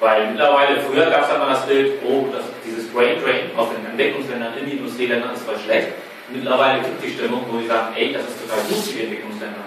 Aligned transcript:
Weil 0.00 0.28
mittlerweile, 0.28 0.80
früher 0.80 1.06
gab 1.10 1.22
es 1.22 1.28
dann 1.28 1.40
mal 1.40 1.50
das 1.50 1.66
Bild, 1.66 1.94
oh, 2.06 2.26
das, 2.32 2.44
dieses 2.64 2.88
Brain 2.92 3.20
Drain 3.20 3.50
aus 3.56 3.68
den 3.70 3.84
Entwicklungsländern 3.84 4.56
in 4.56 4.66
die 4.66 4.76
Industrieländer 4.76 5.32
ist 5.32 5.42
voll 5.42 5.58
schlecht. 5.58 5.88
Mittlerweile 6.30 6.82
gibt 6.82 7.02
die 7.02 7.10
Stimmung, 7.10 7.44
wo 7.50 7.58
sie 7.58 7.66
sagen, 7.66 7.96
ey, 7.96 8.12
das 8.12 8.22
ist 8.22 8.46
total 8.46 8.62
gut 8.68 8.78
für 8.78 8.92
die 8.94 9.02
Entwicklungsländer. 9.02 9.64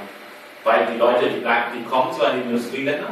Weil 0.64 0.88
die 0.94 0.98
Leute, 0.98 1.26
die, 1.26 1.44
die 1.44 1.84
kommen 1.90 2.14
zwar 2.14 2.32
in 2.32 2.44
die 2.44 2.50
Industrieländer, 2.50 3.10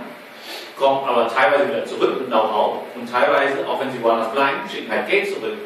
kommen 0.77 1.07
aber 1.09 1.27
teilweise 1.27 1.67
wieder 1.67 1.85
zurück 1.85 2.19
mit 2.19 2.27
Know-how 2.27 2.83
und 2.95 3.11
teilweise, 3.11 3.67
auch 3.67 3.81
wenn 3.81 3.91
sie 3.91 4.01
woanders 4.01 4.31
bleiben, 4.31 4.59
schicken 4.71 4.89
halt 4.89 5.09
Geld 5.09 5.27
zurück. 5.27 5.57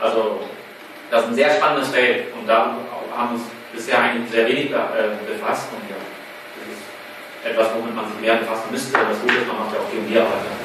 Also, 0.00 0.40
das 1.10 1.22
ist 1.22 1.28
ein 1.28 1.34
sehr 1.34 1.50
spannendes 1.50 1.90
Feld 1.90 2.34
und 2.34 2.48
da 2.48 2.74
haben 3.14 3.28
wir 3.28 3.34
uns 3.34 3.44
bisher 3.72 4.02
eigentlich 4.02 4.32
sehr 4.32 4.48
wenig 4.48 4.72
äh, 4.72 5.14
befasst 5.30 5.68
und 5.70 5.88
ja, 5.88 5.96
das 6.58 6.66
ist 6.74 6.82
etwas, 7.52 7.70
womit 7.76 7.94
man 7.94 8.10
sich 8.10 8.20
mehr 8.20 8.36
befassen 8.36 8.72
müsste. 8.72 8.98
Das 8.98 9.20
Gute 9.20 9.34
ist, 9.34 9.46
man 9.46 9.58
macht 9.58 9.74
ja 9.74 9.80
auch 9.80 9.90
Pionierarbeit. 9.90 10.61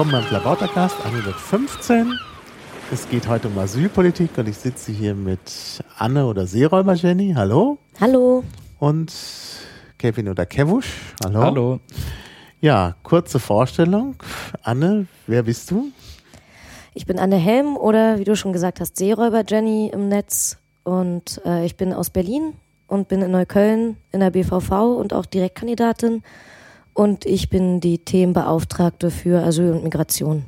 Willkommen 0.00 0.22
beim 0.22 0.30
Klabautercast 0.30 0.96
115. 1.04 2.18
Es 2.90 3.06
geht 3.10 3.28
heute 3.28 3.48
um 3.48 3.58
Asylpolitik 3.58 4.30
und 4.38 4.48
ich 4.48 4.56
sitze 4.56 4.92
hier 4.92 5.14
mit 5.14 5.84
Anne 5.98 6.24
oder 6.24 6.46
Seeräuber 6.46 6.94
Jenny. 6.94 7.34
Hallo. 7.36 7.76
Hallo. 8.00 8.42
Und 8.78 9.12
Kevin 9.98 10.30
oder 10.30 10.46
Kevusch. 10.46 11.14
Hallo. 11.22 11.42
Hallo. 11.42 11.80
Ja, 12.62 12.96
kurze 13.02 13.38
Vorstellung. 13.38 14.14
Anne, 14.62 15.06
wer 15.26 15.42
bist 15.42 15.70
du? 15.70 15.92
Ich 16.94 17.04
bin 17.04 17.18
Anne 17.18 17.36
Helm 17.36 17.76
oder 17.76 18.18
wie 18.18 18.24
du 18.24 18.36
schon 18.36 18.54
gesagt 18.54 18.80
hast, 18.80 18.96
Seeräuber 18.96 19.44
Jenny 19.46 19.90
im 19.92 20.08
Netz 20.08 20.56
und 20.82 21.42
äh, 21.44 21.66
ich 21.66 21.76
bin 21.76 21.92
aus 21.92 22.08
Berlin 22.08 22.54
und 22.86 23.08
bin 23.08 23.20
in 23.20 23.32
Neukölln 23.32 23.98
in 24.12 24.20
der 24.20 24.30
BVV 24.30 24.96
und 24.96 25.12
auch 25.12 25.26
Direktkandidatin 25.26 26.22
und 27.00 27.24
ich 27.24 27.48
bin 27.48 27.80
die 27.80 27.96
Themenbeauftragte 27.96 29.10
für 29.10 29.42
Asyl 29.42 29.72
und 29.72 29.84
Migration. 29.84 30.44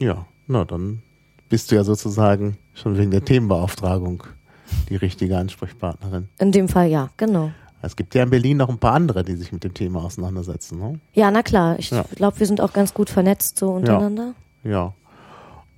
Ja, 0.00 0.26
na 0.48 0.64
dann 0.64 1.02
bist 1.48 1.70
du 1.70 1.76
ja 1.76 1.84
sozusagen 1.84 2.58
schon 2.74 2.98
wegen 2.98 3.12
der 3.12 3.24
Themenbeauftragung 3.24 4.24
die 4.88 4.96
richtige 4.96 5.38
Ansprechpartnerin. 5.38 6.26
In 6.40 6.50
dem 6.50 6.68
Fall 6.68 6.88
ja, 6.88 7.10
genau. 7.16 7.52
Es 7.80 7.94
gibt 7.94 8.12
ja 8.16 8.24
in 8.24 8.30
Berlin 8.30 8.56
noch 8.56 8.70
ein 8.70 8.78
paar 8.78 8.94
andere, 8.94 9.22
die 9.22 9.36
sich 9.36 9.52
mit 9.52 9.62
dem 9.62 9.72
Thema 9.72 10.02
auseinandersetzen. 10.02 10.80
Ne? 10.80 10.98
Ja, 11.12 11.30
na 11.30 11.44
klar. 11.44 11.78
Ich 11.78 11.90
ja. 11.90 12.04
glaube, 12.16 12.40
wir 12.40 12.46
sind 12.48 12.60
auch 12.60 12.72
ganz 12.72 12.92
gut 12.92 13.08
vernetzt 13.08 13.56
so 13.56 13.70
untereinander. 13.70 14.34
Ja. 14.64 14.70
ja. 14.70 14.94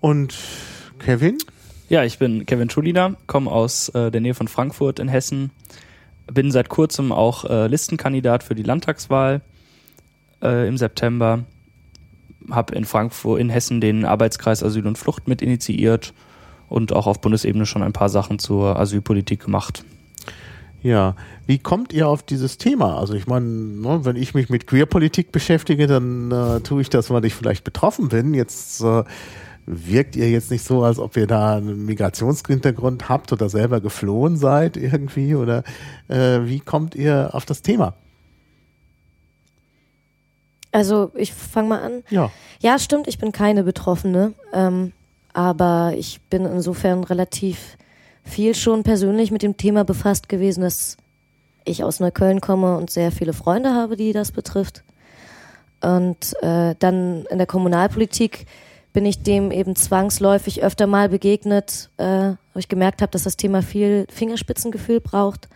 Und 0.00 0.34
Kevin? 0.98 1.36
Ja, 1.90 2.04
ich 2.04 2.18
bin 2.18 2.46
Kevin 2.46 2.70
Schulina, 2.70 3.16
komme 3.26 3.50
aus 3.50 3.90
äh, 3.90 4.10
der 4.10 4.22
Nähe 4.22 4.32
von 4.32 4.48
Frankfurt 4.48 4.98
in 4.98 5.08
Hessen, 5.08 5.50
bin 6.32 6.50
seit 6.50 6.70
kurzem 6.70 7.12
auch 7.12 7.44
äh, 7.44 7.66
Listenkandidat 7.66 8.42
für 8.42 8.54
die 8.54 8.62
Landtagswahl 8.62 9.42
äh, 10.42 10.68
im 10.68 10.76
September. 10.76 11.44
Habe 12.50 12.74
in 12.74 12.84
Frankfurt, 12.84 13.40
in 13.40 13.48
Hessen 13.48 13.80
den 13.80 14.04
Arbeitskreis 14.04 14.62
Asyl 14.62 14.86
und 14.86 14.98
Flucht 14.98 15.28
mit 15.28 15.40
initiiert 15.40 16.12
und 16.68 16.92
auch 16.92 17.06
auf 17.06 17.20
Bundesebene 17.20 17.66
schon 17.66 17.82
ein 17.82 17.92
paar 17.92 18.08
Sachen 18.08 18.38
zur 18.38 18.78
Asylpolitik 18.78 19.44
gemacht. 19.44 19.84
Ja, 20.82 21.16
wie 21.46 21.58
kommt 21.58 21.94
ihr 21.94 22.08
auf 22.08 22.22
dieses 22.22 22.58
Thema? 22.58 22.98
Also 22.98 23.14
ich 23.14 23.26
meine, 23.26 23.46
ne, 23.46 24.00
wenn 24.04 24.16
ich 24.16 24.34
mich 24.34 24.50
mit 24.50 24.66
Queerpolitik 24.66 25.32
beschäftige, 25.32 25.86
dann 25.86 26.30
äh, 26.30 26.60
tue 26.60 26.82
ich 26.82 26.90
das, 26.90 27.08
weil 27.08 27.24
ich 27.24 27.34
vielleicht 27.34 27.64
betroffen 27.64 28.08
bin. 28.08 28.34
Jetzt 28.34 28.82
äh, 28.82 29.02
wirkt 29.64 30.14
ihr 30.14 30.30
jetzt 30.30 30.50
nicht 30.50 30.62
so, 30.62 30.82
als 30.82 30.98
ob 30.98 31.16
ihr 31.16 31.26
da 31.26 31.56
einen 31.56 31.86
Migrationshintergrund 31.86 33.08
habt 33.08 33.32
oder 33.32 33.48
selber 33.48 33.80
geflohen 33.80 34.36
seid 34.36 34.76
irgendwie 34.76 35.34
oder 35.34 35.64
äh, 36.08 36.40
wie 36.42 36.60
kommt 36.60 36.94
ihr 36.94 37.30
auf 37.32 37.46
das 37.46 37.62
Thema? 37.62 37.94
Also 40.74 41.12
ich 41.14 41.32
fange 41.32 41.68
mal 41.68 41.80
an. 41.80 42.02
Ja. 42.10 42.32
Ja, 42.58 42.80
stimmt, 42.80 43.06
ich 43.06 43.18
bin 43.18 43.30
keine 43.30 43.62
Betroffene. 43.62 44.34
Ähm, 44.52 44.92
aber 45.32 45.94
ich 45.96 46.20
bin 46.22 46.44
insofern 46.46 47.04
relativ 47.04 47.76
viel 48.24 48.56
schon 48.56 48.82
persönlich 48.82 49.30
mit 49.30 49.42
dem 49.42 49.56
Thema 49.56 49.84
befasst 49.84 50.28
gewesen, 50.28 50.62
dass 50.62 50.96
ich 51.64 51.84
aus 51.84 52.00
Neukölln 52.00 52.40
komme 52.40 52.76
und 52.76 52.90
sehr 52.90 53.12
viele 53.12 53.34
Freunde 53.34 53.72
habe, 53.72 53.94
die 53.94 54.12
das 54.12 54.32
betrifft. 54.32 54.82
Und 55.80 56.34
äh, 56.42 56.74
dann 56.76 57.24
in 57.30 57.38
der 57.38 57.46
Kommunalpolitik 57.46 58.46
bin 58.92 59.06
ich 59.06 59.22
dem 59.22 59.52
eben 59.52 59.76
zwangsläufig 59.76 60.64
öfter 60.64 60.88
mal 60.88 61.08
begegnet, 61.08 61.88
äh, 61.98 62.32
wo 62.52 62.58
ich 62.58 62.68
gemerkt 62.68 63.00
habe, 63.00 63.12
dass 63.12 63.22
das 63.22 63.36
Thema 63.36 63.62
viel 63.62 64.08
Fingerspitzengefühl 64.10 64.98
braucht. 64.98 65.48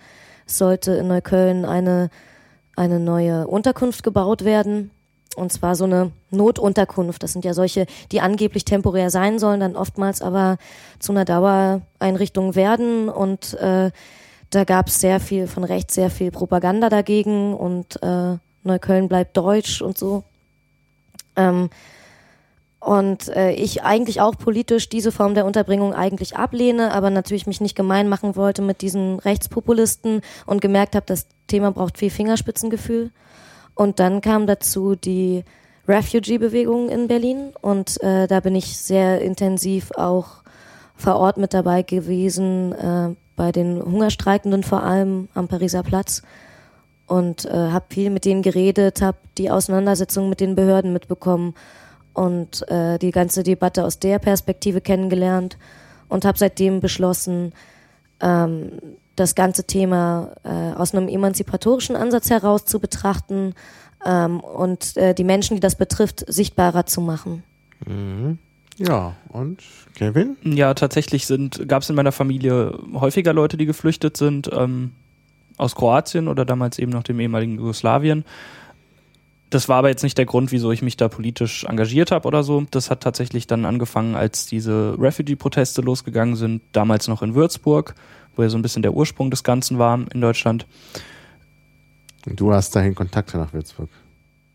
Es 0.46 0.58
sollte 0.58 0.92
in 0.92 1.08
Neukölln 1.08 1.64
eine, 1.64 2.08
eine 2.76 3.00
neue 3.00 3.48
Unterkunft 3.48 4.04
gebaut 4.04 4.44
werden 4.44 4.92
und 5.36 5.52
zwar 5.52 5.76
so 5.76 5.84
eine 5.84 6.10
Notunterkunft. 6.30 7.22
Das 7.22 7.32
sind 7.32 7.44
ja 7.44 7.54
solche, 7.54 7.86
die 8.12 8.20
angeblich 8.20 8.64
temporär 8.64 9.10
sein 9.10 9.38
sollen, 9.38 9.60
dann 9.60 9.76
oftmals 9.76 10.22
aber 10.22 10.58
zu 10.98 11.12
einer 11.12 11.24
Dauereinrichtung 11.24 12.54
werden. 12.54 13.08
Und 13.08 13.54
äh, 13.54 13.90
da 14.50 14.64
gab 14.64 14.88
es 14.88 15.00
sehr 15.00 15.20
viel 15.20 15.46
von 15.46 15.64
rechts, 15.64 15.94
sehr 15.94 16.10
viel 16.10 16.30
Propaganda 16.30 16.88
dagegen 16.88 17.54
und 17.54 18.02
äh, 18.02 18.36
Neukölln 18.64 19.08
bleibt 19.08 19.36
deutsch 19.36 19.82
und 19.82 19.96
so. 19.98 20.24
Ähm, 21.36 21.70
und 22.80 23.28
äh, 23.28 23.52
ich 23.52 23.82
eigentlich 23.82 24.20
auch 24.20 24.36
politisch 24.38 24.88
diese 24.88 25.10
Form 25.10 25.34
der 25.34 25.46
Unterbringung 25.46 25.94
eigentlich 25.94 26.36
ablehne, 26.36 26.92
aber 26.92 27.10
natürlich 27.10 27.46
mich 27.46 27.60
nicht 27.60 27.74
gemein 27.74 28.08
machen 28.08 28.36
wollte 28.36 28.62
mit 28.62 28.82
diesen 28.82 29.18
Rechtspopulisten 29.18 30.22
und 30.46 30.60
gemerkt 30.60 30.94
habe, 30.94 31.04
das 31.06 31.26
Thema 31.48 31.72
braucht 31.72 31.98
viel 31.98 32.10
Fingerspitzengefühl. 32.10 33.10
Und 33.78 34.00
dann 34.00 34.20
kam 34.20 34.48
dazu 34.48 34.96
die 34.96 35.44
Refugee-Bewegung 35.86 36.88
in 36.88 37.06
Berlin. 37.06 37.52
Und 37.60 38.02
äh, 38.02 38.26
da 38.26 38.40
bin 38.40 38.56
ich 38.56 38.76
sehr 38.76 39.20
intensiv 39.20 39.92
auch 39.92 40.42
vor 40.96 41.14
Ort 41.14 41.36
mit 41.36 41.54
dabei 41.54 41.82
gewesen, 41.82 42.72
äh, 42.72 43.14
bei 43.36 43.52
den 43.52 43.80
Hungerstreikenden 43.80 44.64
vor 44.64 44.82
allem 44.82 45.28
am 45.32 45.46
Pariser 45.46 45.84
Platz. 45.84 46.22
Und 47.06 47.44
äh, 47.44 47.52
habe 47.52 47.84
viel 47.90 48.10
mit 48.10 48.24
denen 48.24 48.42
geredet, 48.42 49.00
habe 49.00 49.18
die 49.38 49.48
Auseinandersetzung 49.48 50.28
mit 50.28 50.40
den 50.40 50.56
Behörden 50.56 50.92
mitbekommen 50.92 51.54
und 52.14 52.68
äh, 52.68 52.98
die 52.98 53.12
ganze 53.12 53.44
Debatte 53.44 53.84
aus 53.84 54.00
der 54.00 54.18
Perspektive 54.18 54.80
kennengelernt 54.80 55.56
und 56.08 56.24
habe 56.24 56.36
seitdem 56.36 56.80
beschlossen, 56.80 57.52
ähm, 58.20 58.72
das 59.18 59.34
ganze 59.34 59.64
Thema 59.64 60.32
äh, 60.44 60.74
aus 60.74 60.94
einem 60.94 61.08
emanzipatorischen 61.08 61.96
Ansatz 61.96 62.30
heraus 62.30 62.64
zu 62.64 62.80
betrachten 62.80 63.54
ähm, 64.04 64.40
und 64.40 64.96
äh, 64.96 65.14
die 65.14 65.24
Menschen, 65.24 65.56
die 65.56 65.60
das 65.60 65.76
betrifft, 65.76 66.24
sichtbarer 66.26 66.86
zu 66.86 67.00
machen. 67.00 67.42
Mhm. 67.86 68.38
Ja, 68.76 69.16
und 69.28 69.58
Kevin? 69.94 70.36
Ja, 70.44 70.72
tatsächlich 70.74 71.26
gab 71.66 71.82
es 71.82 71.90
in 71.90 71.96
meiner 71.96 72.12
Familie 72.12 72.78
häufiger 72.94 73.32
Leute, 73.32 73.56
die 73.56 73.66
geflüchtet 73.66 74.16
sind, 74.16 74.48
ähm, 74.52 74.92
aus 75.56 75.74
Kroatien 75.74 76.28
oder 76.28 76.44
damals 76.44 76.78
eben 76.78 76.92
noch 76.92 77.02
dem 77.02 77.18
ehemaligen 77.18 77.56
Jugoslawien. 77.56 78.24
Das 79.50 79.68
war 79.68 79.78
aber 79.78 79.88
jetzt 79.88 80.02
nicht 80.02 80.18
der 80.18 80.26
Grund, 80.26 80.52
wieso 80.52 80.70
ich 80.70 80.82
mich 80.82 80.96
da 80.96 81.08
politisch 81.08 81.64
engagiert 81.64 82.12
habe 82.12 82.28
oder 82.28 82.42
so. 82.42 82.64
Das 82.70 82.90
hat 82.90 83.00
tatsächlich 83.00 83.46
dann 83.46 83.64
angefangen, 83.64 84.14
als 84.14 84.46
diese 84.46 84.94
Refugee-Proteste 84.98 85.80
losgegangen 85.80 86.36
sind, 86.36 86.62
damals 86.72 87.08
noch 87.08 87.22
in 87.22 87.34
Würzburg 87.34 87.94
wo 88.38 88.42
ja 88.42 88.48
so 88.48 88.56
ein 88.56 88.62
bisschen 88.62 88.82
der 88.82 88.94
Ursprung 88.94 89.30
des 89.30 89.42
Ganzen 89.42 89.78
war 89.78 89.98
in 90.14 90.20
Deutschland. 90.20 90.66
Du 92.24 92.52
hast 92.52 92.74
dahin 92.74 92.94
Kontakte 92.94 93.36
nach 93.36 93.52
Würzburg. 93.52 93.88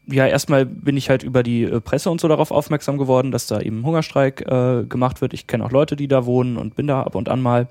Ja, 0.06 0.25
erstmal 0.25 0.65
bin 0.65 0.97
ich 0.97 1.09
halt 1.09 1.24
über 1.24 1.44
die 1.44 1.63
äh, 1.63 1.80
Presse 1.80 2.09
und 2.09 2.19
so 2.19 2.27
darauf 2.27 2.51
aufmerksam 2.51 2.97
geworden, 2.97 3.31
dass 3.31 3.47
da 3.47 3.62
eben 3.62 3.85
Hungerstreik 3.85 4.41
äh, 4.41 4.83
gemacht 4.83 5.21
wird. 5.21 5.33
Ich 5.33 5.47
kenne 5.47 5.65
auch 5.65 5.71
Leute, 5.71 5.95
die 5.95 6.07
da 6.07 6.25
wohnen 6.25 6.57
und 6.57 6.75
bin 6.75 6.88
da 6.88 7.03
ab 7.03 7.15
und 7.15 7.30
an 7.30 7.41
mal. 7.41 7.68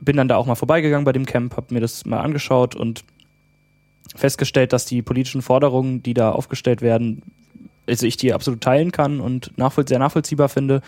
Bin 0.00 0.16
dann 0.16 0.28
da 0.28 0.36
auch 0.36 0.46
mal 0.46 0.56
vorbeigegangen 0.56 1.04
bei 1.04 1.12
dem 1.12 1.26
Camp, 1.26 1.56
habe 1.56 1.74
mir 1.74 1.80
das 1.80 2.04
mal 2.04 2.20
angeschaut 2.20 2.74
und 2.74 3.04
festgestellt, 4.14 4.72
dass 4.72 4.84
die 4.84 5.02
politischen 5.02 5.42
Forderungen, 5.42 6.02
die 6.02 6.14
da 6.14 6.32
aufgestellt 6.32 6.82
werden, 6.82 7.22
also 7.88 8.06
ich 8.06 8.16
die 8.16 8.32
absolut 8.32 8.60
teilen 8.60 8.90
kann 8.90 9.20
und 9.20 9.56
nachvoll 9.58 9.86
sehr 9.86 10.00
nachvollziehbar 10.00 10.48
finde 10.48 10.82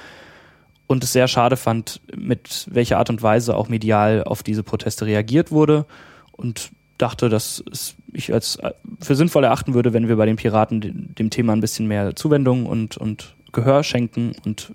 und 0.86 1.02
es 1.04 1.12
sehr 1.12 1.28
schade 1.28 1.56
fand, 1.56 2.00
mit 2.14 2.66
welcher 2.70 2.98
Art 2.98 3.10
und 3.10 3.22
Weise 3.22 3.56
auch 3.56 3.68
medial 3.68 4.24
auf 4.24 4.42
diese 4.42 4.62
Proteste 4.62 5.06
reagiert 5.06 5.50
wurde. 5.50 5.86
Und 6.32 6.70
dachte, 6.98 7.28
dass 7.28 7.64
ich 8.12 8.32
als 8.32 8.58
für 9.00 9.16
sinnvoll 9.16 9.44
erachten 9.44 9.74
würde, 9.74 9.92
wenn 9.92 10.08
wir 10.08 10.16
bei 10.16 10.26
den 10.26 10.36
Piraten 10.36 10.80
dem, 10.80 11.14
dem 11.14 11.30
Thema 11.30 11.52
ein 11.52 11.60
bisschen 11.60 11.86
mehr 11.86 12.14
Zuwendung 12.14 12.66
und, 12.66 12.96
und 12.96 13.34
Gehör 13.52 13.82
schenken 13.82 14.32
und 14.44 14.72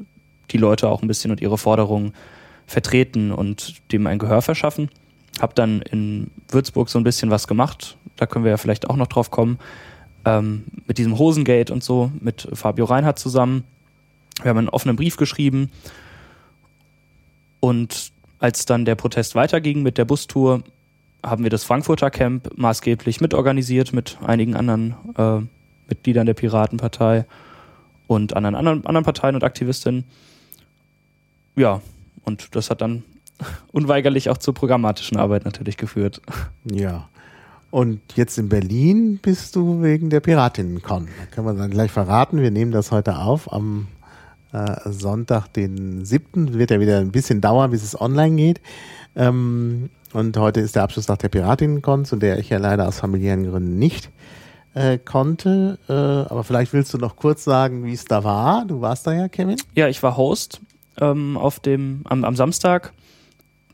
die 0.51 0.57
Leute 0.57 0.89
auch 0.89 1.01
ein 1.01 1.07
bisschen 1.07 1.31
und 1.31 1.41
ihre 1.41 1.57
Forderungen 1.57 2.13
vertreten 2.65 3.31
und 3.31 3.81
dem 3.91 4.07
ein 4.07 4.19
Gehör 4.19 4.41
verschaffen. 4.41 4.89
Hab 5.39 5.55
dann 5.55 5.81
in 5.81 6.31
Würzburg 6.49 6.89
so 6.89 6.99
ein 6.99 7.03
bisschen 7.03 7.29
was 7.29 7.47
gemacht, 7.47 7.97
da 8.15 8.25
können 8.25 8.43
wir 8.43 8.51
ja 8.51 8.57
vielleicht 8.57 8.89
auch 8.89 8.95
noch 8.95 9.07
drauf 9.07 9.31
kommen, 9.31 9.59
ähm, 10.25 10.65
mit 10.85 10.97
diesem 10.97 11.17
Hosengate 11.17 11.71
und 11.71 11.83
so, 11.83 12.11
mit 12.19 12.47
Fabio 12.53 12.85
Reinhardt 12.85 13.19
zusammen. 13.19 13.63
Wir 14.41 14.49
haben 14.49 14.57
einen 14.57 14.69
offenen 14.69 14.95
Brief 14.95 15.17
geschrieben 15.17 15.71
und 17.59 18.11
als 18.39 18.65
dann 18.65 18.85
der 18.85 18.95
Protest 18.95 19.35
weiterging 19.35 19.83
mit 19.83 19.97
der 19.97 20.05
Bustour, 20.05 20.63
haben 21.23 21.43
wir 21.43 21.49
das 21.49 21.65
Frankfurter 21.65 22.09
Camp 22.09 22.49
maßgeblich 22.57 23.19
mitorganisiert 23.19 23.91
mit 23.91 24.17
einigen 24.25 24.55
anderen 24.55 24.95
äh, 25.17 25.41
Mitgliedern 25.89 26.25
der 26.25 26.33
Piratenpartei 26.33 27.25
und 28.07 28.35
anderen, 28.35 28.55
anderen, 28.55 28.85
anderen 28.85 29.03
Parteien 29.03 29.35
und 29.35 29.43
Aktivistinnen. 29.43 30.05
Ja, 31.55 31.81
und 32.23 32.55
das 32.55 32.69
hat 32.69 32.81
dann 32.81 33.03
unweigerlich 33.73 34.29
auch 34.29 34.37
zur 34.37 34.53
programmatischen 34.53 35.17
Arbeit 35.17 35.43
natürlich 35.43 35.75
geführt. 35.75 36.21
Ja. 36.63 37.09
Und 37.71 37.99
jetzt 38.15 38.37
in 38.39 38.49
Berlin 38.49 39.19
bist 39.21 39.55
du 39.55 39.83
wegen 39.83 40.09
der 40.09 40.21
Piratinnen-Con. 40.21 41.05
Da 41.05 41.25
können 41.35 41.47
wir 41.47 41.53
dann 41.53 41.69
gleich 41.69 41.91
verraten. 41.91 42.41
Wir 42.41 42.49
nehmen 42.49 42.71
das 42.71 42.91
heute 42.91 43.19
auf 43.19 43.51
am 43.53 43.87
äh, 44.51 44.75
Sonntag, 44.85 45.53
den 45.53 46.05
7. 46.05 46.53
Wird 46.53 46.71
ja 46.71 46.79
wieder 46.79 46.99
ein 46.99 47.11
bisschen 47.11 47.41
dauern, 47.41 47.71
bis 47.71 47.83
es 47.83 47.99
online 47.99 48.35
geht. 48.35 48.61
Ähm, 49.15 49.89
und 50.13 50.37
heute 50.37 50.59
ist 50.59 50.75
der 50.75 50.83
Abschlusstag 50.83 51.19
der 51.19 51.29
Piratinnen-Con, 51.29 52.05
zu 52.05 52.15
der 52.15 52.39
ich 52.39 52.49
ja 52.49 52.57
leider 52.57 52.87
aus 52.87 52.99
familiären 52.99 53.49
Gründen 53.49 53.77
nicht 53.77 54.09
äh, 54.73 54.97
konnte. 54.97 55.77
Äh, 55.87 55.93
aber 55.93 56.43
vielleicht 56.43 56.73
willst 56.73 56.93
du 56.93 56.97
noch 56.97 57.15
kurz 57.15 57.43
sagen, 57.43 57.83
wie 57.83 57.93
es 57.93 58.05
da 58.05 58.23
war. 58.23 58.65
Du 58.65 58.81
warst 58.81 59.05
da 59.05 59.13
ja, 59.13 59.27
Kevin. 59.27 59.57
Ja, 59.75 59.87
ich 59.87 60.01
war 60.01 60.17
Host 60.17 60.61
ähm, 60.99 61.37
auf 61.37 61.59
dem, 61.59 62.01
am, 62.05 62.23
am 62.23 62.35
Samstag. 62.35 62.93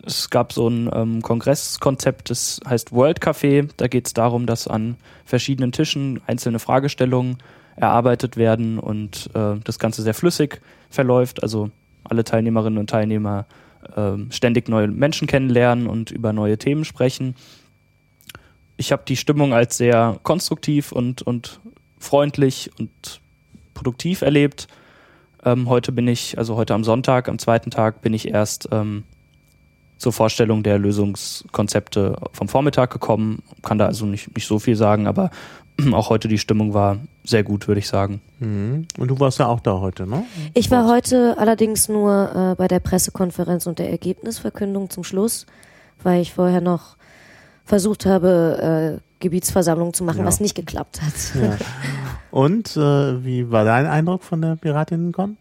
Es 0.06 0.30
gab 0.30 0.54
so 0.54 0.68
ein 0.68 0.90
ähm, 0.94 1.22
Kongresskonzept, 1.22 2.30
das 2.30 2.60
heißt 2.68 2.92
World 2.92 3.24
Café. 3.24 3.70
Da 3.78 3.88
geht 3.88 4.06
es 4.06 4.14
darum, 4.14 4.46
dass 4.46 4.68
an 4.68 4.98
verschiedenen 5.26 5.72
Tischen 5.72 6.22
einzelne 6.28 6.60
Fragestellungen 6.60 7.38
erarbeitet 7.76 8.38
werden 8.38 8.80
und 8.80 9.30
äh, 9.34 9.56
das 9.64 9.80
Ganze 9.80 10.02
sehr 10.02 10.14
flüssig 10.14 10.62
verläuft. 10.90 11.44
Also 11.44 11.72
alle 12.04 12.24
Teilnehmerinnen 12.24 12.80
und 12.80 12.90
Teilnehmer 12.90 13.46
äh, 13.96 14.14
ständig 14.30 14.70
neue 14.70 14.88
Menschen 14.88 15.28
kennenlernen 15.28 15.88
und 15.88 16.12
über 16.12 16.34
neue 16.34 16.58
Themen 16.58 16.86
sprechen. 16.86 17.36
Ich 18.78 18.92
habe 18.92 19.04
die 19.08 19.18
Stimmung 19.18 19.54
als 19.54 19.78
sehr 19.78 20.20
konstruktiv 20.24 20.92
und, 20.92 21.22
und 21.22 21.60
freundlich 21.98 22.72
und 22.80 23.22
produktiv 23.74 24.22
erlebt. 24.22 24.68
Ähm, 25.44 25.70
heute 25.70 25.92
bin 25.92 26.08
ich, 26.08 26.38
also 26.38 26.56
heute 26.56 26.74
am 26.74 26.84
Sonntag, 26.84 27.30
am 27.30 27.40
zweiten 27.40 27.72
Tag, 27.72 28.02
bin 28.02 28.14
ich 28.14 28.28
erst 28.28 28.70
ähm, 28.72 29.04
zur 29.98 30.12
Vorstellung 30.12 30.64
der 30.64 30.78
Lösungskonzepte 30.78 32.18
vom 32.34 32.48
Vormittag 32.50 32.92
gekommen. 32.92 33.44
Kann 33.62 33.78
da 33.78 33.86
also 33.86 34.06
nicht, 34.06 34.36
nicht 34.36 34.48
so 34.48 34.60
viel 34.60 34.76
sagen, 34.76 35.08
aber 35.08 35.30
auch 35.94 36.10
heute 36.10 36.28
die 36.28 36.38
Stimmung 36.38 36.74
war 36.74 36.98
sehr 37.24 37.44
gut, 37.44 37.68
würde 37.68 37.80
ich 37.80 37.88
sagen. 37.88 38.22
Mhm. 38.40 38.88
Und 38.98 39.08
du 39.10 39.20
warst 39.20 39.40
ja 39.40 39.48
auch 39.48 39.60
da 39.60 39.80
heute, 39.80 40.08
ne? 40.08 40.24
Ich 40.54 40.72
war 40.72 40.88
heute 40.88 41.38
allerdings 41.38 41.90
nur 41.90 42.52
äh, 42.54 42.56
bei 42.56 42.68
der 42.68 42.80
Pressekonferenz 42.80 43.66
und 43.68 43.80
der 43.80 43.90
Ergebnisverkündung 43.90 44.90
zum 44.90 45.04
Schluss, 45.04 45.46
weil 46.04 46.22
ich 46.22 46.34
vorher 46.34 46.62
noch 46.62 46.96
versucht 47.66 48.06
habe, 48.06 49.00
äh, 49.00 49.02
Gebietsversammlung 49.20 49.94
zu 49.94 50.04
machen, 50.04 50.20
Ja. 50.20 50.26
was 50.26 50.40
nicht 50.40 50.56
geklappt 50.56 51.02
hat. 51.02 51.14
Ja. 51.42 51.58
Und 52.32 52.76
äh, 52.76 53.24
wie 53.24 53.50
war 53.50 53.64
dein 53.64 53.86
Eindruck 53.88 54.24
von 54.24 54.42
der 54.42 54.56
Piratinnen-Con? 54.58 55.38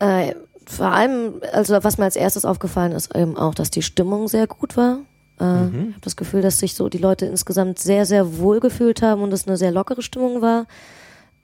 Äh, 0.00 0.34
vor 0.66 0.86
allem, 0.86 1.34
also 1.52 1.78
was 1.82 1.98
mir 1.98 2.04
als 2.04 2.16
erstes 2.16 2.44
aufgefallen 2.44 2.92
ist, 2.92 3.14
eben 3.16 3.36
auch, 3.36 3.54
dass 3.54 3.70
die 3.70 3.82
Stimmung 3.82 4.26
sehr 4.28 4.46
gut 4.48 4.76
war. 4.76 4.98
Äh, 5.40 5.44
Ich 5.88 5.94
habe 5.94 6.00
das 6.02 6.16
Gefühl, 6.16 6.42
dass 6.42 6.58
sich 6.58 6.74
so 6.74 6.88
die 6.88 6.98
Leute 6.98 7.26
insgesamt 7.26 7.78
sehr, 7.78 8.06
sehr 8.06 8.38
wohl 8.38 8.60
gefühlt 8.60 9.02
haben 9.02 9.22
und 9.22 9.32
es 9.32 9.46
eine 9.46 9.56
sehr 9.56 9.72
lockere 9.72 10.02
Stimmung 10.02 10.42
war. 10.42 10.66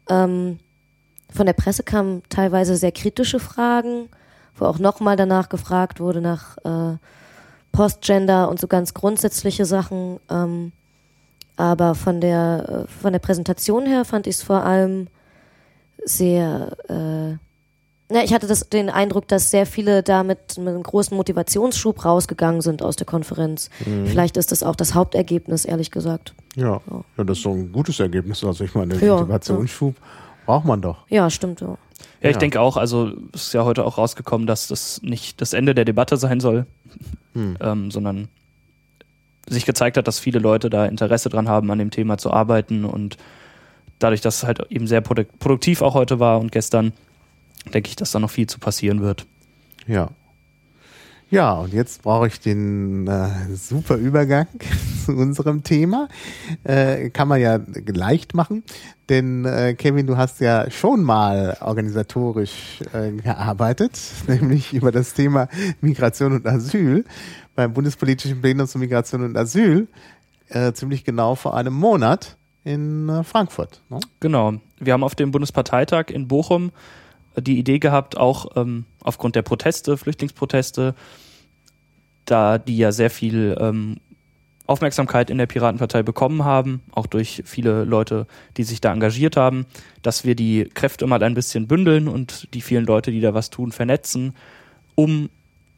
Ähm, 0.09 0.59
von 1.33 1.47
der 1.47 1.55
Presse 1.55 1.83
kamen 1.83 2.23
teilweise 2.29 2.77
sehr 2.77 2.93
kritische 2.93 3.41
Fragen, 3.41 4.09
wo 4.55 4.67
auch 4.67 4.79
nochmal 4.79 5.17
danach 5.17 5.49
gefragt 5.49 6.01
wurde 6.01 6.21
nach 6.21 6.57
äh, 6.59 6.97
Postgender 7.73 8.49
und 8.49 8.61
so 8.61 8.69
ganz 8.69 8.95
grundsätzliche 8.95 9.67
Sachen. 9.67 10.21
Ähm, 10.31 10.73
aber 11.57 11.95
von 11.95 12.21
der, 12.21 12.87
äh, 12.87 12.91
von 12.91 13.13
der 13.13 13.19
Präsentation 13.19 13.87
her 13.87 14.05
fand 14.05 14.27
ich 14.27 14.37
es 14.37 14.43
vor 14.43 14.63
allem 14.63 15.09
sehr, 16.05 16.77
äh, 16.89 17.46
ja, 18.11 18.23
ich 18.23 18.33
hatte 18.33 18.47
das, 18.47 18.69
den 18.69 18.89
Eindruck, 18.91 19.27
dass 19.29 19.51
sehr 19.51 19.67
viele 19.67 20.03
da 20.03 20.23
mit, 20.23 20.59
mit 20.59 20.69
einem 20.69 20.83
großen 20.83 21.17
Motivationsschub 21.17 22.05
rausgegangen 22.05 22.61
sind 22.61 22.83
aus 22.83 22.97
der 22.97 23.07
Konferenz. 23.07 23.69
Vielleicht 24.05 24.37
ist 24.37 24.53
das 24.53 24.63
auch 24.63 24.77
das 24.77 24.95
Hauptergebnis, 24.95 25.65
ehrlich 25.65 25.91
gesagt. 25.91 26.35
Ja. 26.55 26.81
ja, 27.17 27.25
das 27.25 27.39
ist 27.39 27.43
so 27.45 27.51
ein 27.53 27.73
gutes 27.73 27.99
Ergebnis. 28.01 28.43
Also 28.45 28.65
ich 28.65 28.75
meine, 28.75 28.95
den 28.95 29.07
Ja, 29.07 29.15
Motivationsschub 29.17 29.97
braucht 30.47 30.65
man 30.65 30.81
doch. 30.81 30.99
Ja, 31.09 31.29
stimmt. 31.31 31.61
Ja. 31.61 31.77
Ja, 32.23 32.31
ich 32.31 32.37
Ja. 32.37 32.39
denke 32.41 32.61
auch, 32.61 32.77
also 32.77 33.13
es 33.35 33.49
ist 33.49 33.55
ja 33.55 33.65
heute 33.65 33.85
auch 33.85 33.99
rausgekommen, 33.99 34.47
dass 34.47 34.69
das 34.69 35.03
nicht 35.03 35.41
das 35.41 35.53
Ende 35.53 35.75
der 35.75 35.85
Debatte 35.85 36.17
sein 36.17 36.41
soll, 36.41 36.67
Hm. 37.35 37.57
ähm, 37.61 37.91
sondern 37.91 38.29
sich 39.49 39.67
gezeigt 39.67 39.97
hat, 39.97 40.09
dass 40.09 40.19
viele 40.19 40.39
Leute 40.39 40.71
da 40.71 40.87
Interesse 40.87 41.29
dran 41.29 41.49
haben, 41.49 41.71
an 41.71 41.79
dem 41.79 41.91
Thema 41.91 42.19
zu 42.19 42.33
arbeiten 42.33 42.85
und 42.85 43.17
dadurch, 43.99 44.21
dass 44.21 44.39
es 44.39 44.45
halt 44.45 44.61
eben 44.71 44.87
sehr 44.87 45.01
produk 45.01 45.27
produktiv 45.39 45.83
auch 45.83 45.95
heute 45.95 46.19
war 46.21 46.41
und 46.41 46.51
gestern, 46.53 46.93
denke 47.73 47.89
ich, 47.89 47.97
dass 47.97 48.13
da 48.13 48.19
noch 48.19 48.31
viel 48.31 48.47
zu 48.47 48.59
passieren 48.59 49.01
wird. 49.01 49.27
Ja. 49.87 50.11
Ja, 51.29 51.55
und 51.55 51.73
jetzt 51.73 52.03
brauche 52.03 52.29
ich 52.29 52.39
den 52.39 53.09
äh, 53.09 53.57
super 53.57 53.97
Übergang 53.97 54.47
zu 55.05 55.13
unserem 55.13 55.65
Thema. 55.65 56.09
Äh, 56.63 57.11
kann 57.11 57.27
man 57.27 57.41
ja 57.41 57.59
leicht 57.87 58.35
machen, 58.35 58.63
denn 59.09 59.45
äh, 59.45 59.75
Kevin, 59.75 60.07
du 60.07 60.17
hast 60.17 60.41
ja 60.41 60.71
schon 60.71 61.03
mal 61.03 61.57
organisatorisch 61.61 62.81
äh, 62.93 63.11
gearbeitet, 63.11 63.99
nämlich 64.29 64.73
über 64.73 64.93
das 64.93 65.15
Thema 65.15 65.49
Migration 65.81 66.33
und 66.33 66.47
Asyl 66.47 67.05
beim 67.57 67.73
Bundespolitischen 67.73 68.41
Plenum 68.41 68.69
zu 68.69 68.79
Migration 68.79 69.25
und 69.25 69.37
Asyl, 69.37 69.89
äh, 70.49 70.73
ziemlich 70.75 71.05
genau 71.05 71.35
vor 71.35 71.57
einem 71.57 71.75
Monat 71.75 72.37
in 72.63 73.09
äh, 73.09 73.25
Frankfurt. 73.25 73.83
Ne? 73.89 73.99
Genau. 74.21 74.55
Wir 74.79 74.93
haben 74.93 75.03
auf 75.03 75.17
dem 75.17 75.33
Bundesparteitag 75.33 76.11
in 76.11 76.29
Bochum 76.29 76.71
die 77.39 77.59
Idee 77.59 77.79
gehabt, 77.79 78.17
auch 78.17 78.57
ähm, 78.57 78.85
aufgrund 79.03 79.37
der 79.37 79.43
Proteste, 79.43 79.97
Flüchtlingsproteste, 79.97 80.95
da 82.25 82.59
die 82.59 82.77
ja 82.77 82.93
sehr 82.93 83.11
viel 83.11 83.57
ähm, 83.61 83.99
Aufmerksamkeit 84.67 85.31
in 85.31 85.39
der 85.39 85.47
Piratenpartei 85.47 86.03
bekommen 86.03 86.45
haben, 86.45 86.83
auch 86.91 87.07
durch 87.07 87.43
viele 87.45 87.85
Leute, 87.85 88.27
die 88.57 88.65
sich 88.65 88.81
da 88.81 88.93
engagiert 88.93 89.37
haben, 89.37 89.67
dass 90.03 90.25
wir 90.25 90.35
die 90.35 90.69
Kräfte 90.75 91.07
mal 91.07 91.23
ein 91.23 91.35
bisschen 91.35 91.69
bündeln 91.69 92.09
und 92.09 92.53
die 92.53 92.61
vielen 92.61 92.85
Leute, 92.85 93.13
die 93.13 93.21
da 93.21 93.33
was 93.33 93.51
tun, 93.51 93.71
vernetzen, 93.71 94.35
um 94.95 95.29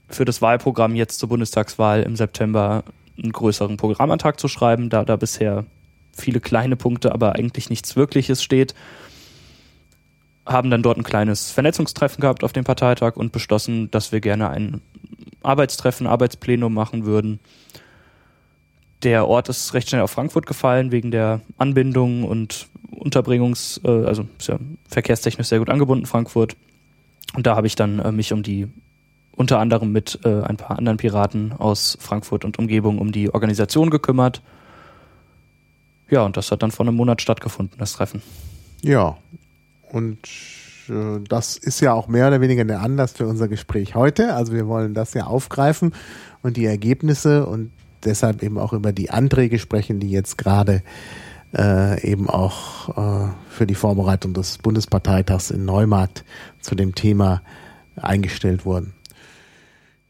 für 0.08 0.24
das 0.24 0.40
Wahlprogramm 0.40 0.94
jetzt 0.94 1.18
zur 1.18 1.28
Bundestagswahl 1.28 2.02
im 2.02 2.16
September 2.16 2.82
einen 3.18 3.32
größeren 3.32 3.76
Programmantrag 3.76 4.40
zu 4.40 4.48
schreiben, 4.48 4.88
da 4.88 5.04
da 5.04 5.16
bisher 5.16 5.66
viele 6.16 6.40
kleine 6.40 6.76
Punkte, 6.76 7.12
aber 7.12 7.34
eigentlich 7.34 7.68
nichts 7.68 7.94
Wirkliches 7.94 8.42
steht, 8.42 8.74
haben 10.48 10.70
dann 10.70 10.82
dort 10.82 10.98
ein 10.98 11.04
kleines 11.04 11.50
Vernetzungstreffen 11.50 12.20
gehabt 12.20 12.42
auf 12.42 12.52
dem 12.52 12.64
Parteitag 12.64 13.16
und 13.16 13.32
beschlossen, 13.32 13.90
dass 13.90 14.12
wir 14.12 14.20
gerne 14.20 14.50
ein 14.50 14.80
Arbeitstreffen, 15.42 16.06
Arbeitsplenum 16.06 16.72
machen 16.72 17.04
würden. 17.04 17.38
Der 19.02 19.28
Ort 19.28 19.48
ist 19.48 19.74
recht 19.74 19.88
schnell 19.88 20.02
auf 20.02 20.10
Frankfurt 20.10 20.46
gefallen, 20.46 20.90
wegen 20.90 21.10
der 21.10 21.40
Anbindung 21.56 22.24
und 22.24 22.66
Unterbringungs-, 22.90 23.80
äh, 23.84 24.06
also 24.06 24.26
ist 24.38 24.48
ja 24.48 24.58
verkehrstechnisch 24.88 25.46
sehr 25.46 25.60
gut 25.60 25.70
angebunden, 25.70 26.06
Frankfurt. 26.06 26.56
Und 27.34 27.46
da 27.46 27.54
habe 27.54 27.66
ich 27.66 27.76
dann 27.76 27.98
äh, 28.00 28.10
mich 28.10 28.32
um 28.32 28.42
die, 28.42 28.68
unter 29.36 29.60
anderem 29.60 29.92
mit 29.92 30.18
äh, 30.24 30.42
ein 30.42 30.56
paar 30.56 30.78
anderen 30.78 30.96
Piraten 30.96 31.52
aus 31.52 31.96
Frankfurt 32.00 32.44
und 32.44 32.58
Umgebung 32.58 32.98
um 32.98 33.12
die 33.12 33.32
Organisation 33.32 33.90
gekümmert. 33.90 34.42
Ja, 36.10 36.22
und 36.22 36.36
das 36.36 36.50
hat 36.50 36.62
dann 36.62 36.70
vor 36.70 36.86
einem 36.86 36.96
Monat 36.96 37.20
stattgefunden, 37.20 37.78
das 37.78 37.92
Treffen. 37.92 38.22
Ja, 38.82 39.18
und 39.92 40.18
äh, 40.88 41.20
das 41.28 41.56
ist 41.56 41.80
ja 41.80 41.92
auch 41.92 42.08
mehr 42.08 42.28
oder 42.28 42.40
weniger 42.40 42.64
der 42.64 42.80
Anlass 42.80 43.12
für 43.12 43.26
unser 43.26 43.48
Gespräch 43.48 43.94
heute. 43.94 44.34
Also 44.34 44.52
wir 44.52 44.66
wollen 44.66 44.94
das 44.94 45.14
ja 45.14 45.26
aufgreifen 45.26 45.94
und 46.42 46.56
die 46.56 46.66
Ergebnisse 46.66 47.46
und 47.46 47.70
deshalb 48.04 48.42
eben 48.42 48.58
auch 48.58 48.72
über 48.72 48.92
die 48.92 49.10
Anträge 49.10 49.58
sprechen, 49.58 50.00
die 50.00 50.10
jetzt 50.10 50.38
gerade 50.38 50.82
äh, 51.56 52.00
eben 52.08 52.28
auch 52.28 53.26
äh, 53.26 53.28
für 53.48 53.66
die 53.66 53.74
Vorbereitung 53.74 54.34
des 54.34 54.58
Bundesparteitags 54.58 55.50
in 55.50 55.64
Neumarkt 55.64 56.24
zu 56.60 56.74
dem 56.74 56.94
Thema 56.94 57.42
eingestellt 57.96 58.64
wurden. 58.64 58.94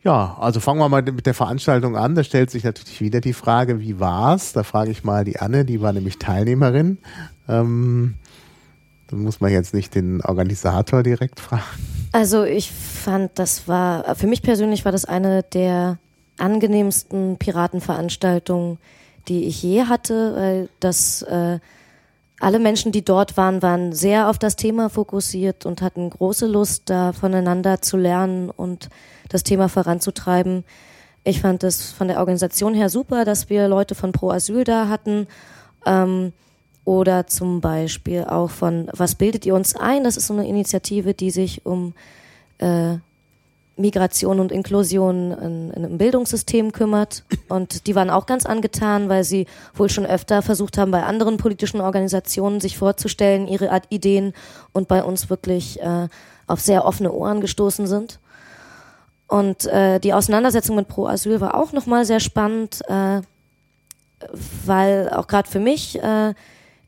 Ja, 0.04 0.36
also 0.38 0.60
fangen 0.60 0.78
wir 0.78 0.88
mal 0.88 1.02
mit 1.02 1.26
der 1.26 1.34
Veranstaltung 1.34 1.96
an. 1.96 2.14
Da 2.14 2.22
stellt 2.22 2.50
sich 2.50 2.64
natürlich 2.64 3.00
wieder 3.00 3.20
die 3.20 3.32
Frage, 3.32 3.80
wie 3.80 3.98
war's? 3.98 4.52
Da 4.52 4.62
frage 4.62 4.90
ich 4.90 5.04
mal 5.04 5.24
die 5.24 5.40
Anne, 5.40 5.64
die 5.64 5.80
war 5.80 5.92
nämlich 5.92 6.18
Teilnehmerin. 6.18 6.98
Ähm, 7.48 8.14
muss 9.12 9.40
man 9.40 9.50
jetzt 9.50 9.74
nicht 9.74 9.94
den 9.94 10.20
Organisator 10.22 11.02
direkt 11.02 11.40
fragen. 11.40 11.62
Also 12.12 12.44
ich 12.44 12.70
fand, 12.72 13.38
das 13.38 13.68
war, 13.68 14.14
für 14.14 14.26
mich 14.26 14.42
persönlich 14.42 14.84
war 14.84 14.92
das 14.92 15.04
eine 15.04 15.42
der 15.42 15.98
angenehmsten 16.38 17.36
Piratenveranstaltungen, 17.38 18.78
die 19.28 19.44
ich 19.44 19.62
je 19.62 19.84
hatte, 19.84 20.34
weil 20.36 20.68
das 20.80 21.22
äh, 21.22 21.58
alle 22.40 22.58
Menschen, 22.58 22.92
die 22.92 23.04
dort 23.04 23.36
waren, 23.36 23.62
waren 23.62 23.92
sehr 23.92 24.28
auf 24.28 24.38
das 24.38 24.56
Thema 24.56 24.88
fokussiert 24.88 25.66
und 25.66 25.82
hatten 25.82 26.08
große 26.08 26.46
Lust, 26.46 26.84
da 26.86 27.12
voneinander 27.12 27.82
zu 27.82 27.96
lernen 27.96 28.48
und 28.50 28.88
das 29.28 29.42
Thema 29.42 29.68
voranzutreiben. 29.68 30.64
Ich 31.24 31.40
fand 31.40 31.64
es 31.64 31.90
von 31.90 32.08
der 32.08 32.18
Organisation 32.18 32.74
her 32.74 32.88
super, 32.88 33.24
dass 33.24 33.50
wir 33.50 33.68
Leute 33.68 33.94
von 33.94 34.12
Pro 34.12 34.30
Asyl 34.30 34.64
da 34.64 34.88
hatten. 34.88 35.26
Ähm, 35.84 36.32
oder 36.88 37.26
zum 37.26 37.60
Beispiel 37.60 38.24
auch 38.24 38.48
von 38.48 38.88
Was 38.94 39.14
bildet 39.14 39.44
ihr 39.44 39.54
uns 39.54 39.76
ein? 39.76 40.04
Das 40.04 40.16
ist 40.16 40.28
so 40.28 40.32
eine 40.32 40.48
Initiative, 40.48 41.12
die 41.12 41.30
sich 41.30 41.66
um 41.66 41.92
äh, 42.56 42.94
Migration 43.76 44.40
und 44.40 44.50
Inklusion 44.50 45.32
in, 45.32 45.70
in 45.70 45.84
einem 45.84 45.98
Bildungssystem 45.98 46.72
kümmert. 46.72 47.24
Und 47.50 47.86
die 47.86 47.94
waren 47.94 48.08
auch 48.08 48.24
ganz 48.24 48.46
angetan, 48.46 49.10
weil 49.10 49.22
sie 49.22 49.46
wohl 49.74 49.90
schon 49.90 50.06
öfter 50.06 50.40
versucht 50.40 50.78
haben, 50.78 50.90
bei 50.90 51.02
anderen 51.02 51.36
politischen 51.36 51.82
Organisationen 51.82 52.58
sich 52.58 52.78
vorzustellen, 52.78 53.48
ihre 53.48 53.82
Ideen 53.90 54.32
und 54.72 54.88
bei 54.88 55.04
uns 55.04 55.28
wirklich 55.28 55.82
äh, 55.82 56.08
auf 56.46 56.60
sehr 56.60 56.86
offene 56.86 57.12
Ohren 57.12 57.42
gestoßen 57.42 57.86
sind. 57.86 58.18
Und 59.26 59.66
äh, 59.66 59.98
die 60.00 60.14
Auseinandersetzung 60.14 60.74
mit 60.74 60.88
Pro 60.88 61.06
Asyl 61.06 61.42
war 61.42 61.54
auch 61.54 61.72
nochmal 61.72 62.06
sehr 62.06 62.20
spannend, 62.20 62.80
äh, 62.88 63.20
weil 64.64 65.10
auch 65.10 65.26
gerade 65.26 65.50
für 65.50 65.60
mich 65.60 66.02
äh, 66.02 66.32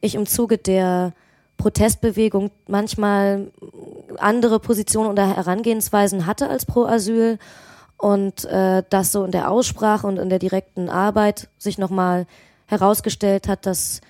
ich 0.01 0.15
im 0.15 0.27
Zuge 0.27 0.59
der 0.59 1.13
Protestbewegung 1.57 2.51
manchmal 2.67 3.51
andere 4.17 4.61
Positionen 4.61 5.11
oder 5.11 5.37
Herangehensweisen 5.37 6.27
hatte 6.27 6.49
als 6.49 6.65
Pro 6.65 6.87
Asyl 6.87 7.39
und 7.99 8.47
äh, 8.47 8.83
das 8.89 9.13
so 9.13 9.25
in 9.25 9.31
der 9.31 9.51
Aussprache 9.51 10.07
und 10.07 10.17
in 10.17 10.31
der 10.31 10.39
direkten 10.39 10.89
Arbeit 10.89 11.49
sich 11.59 11.77
nochmal 11.77 12.27
herausgestellt 12.67 13.47
hat, 13.47 13.67
dass 13.67 14.01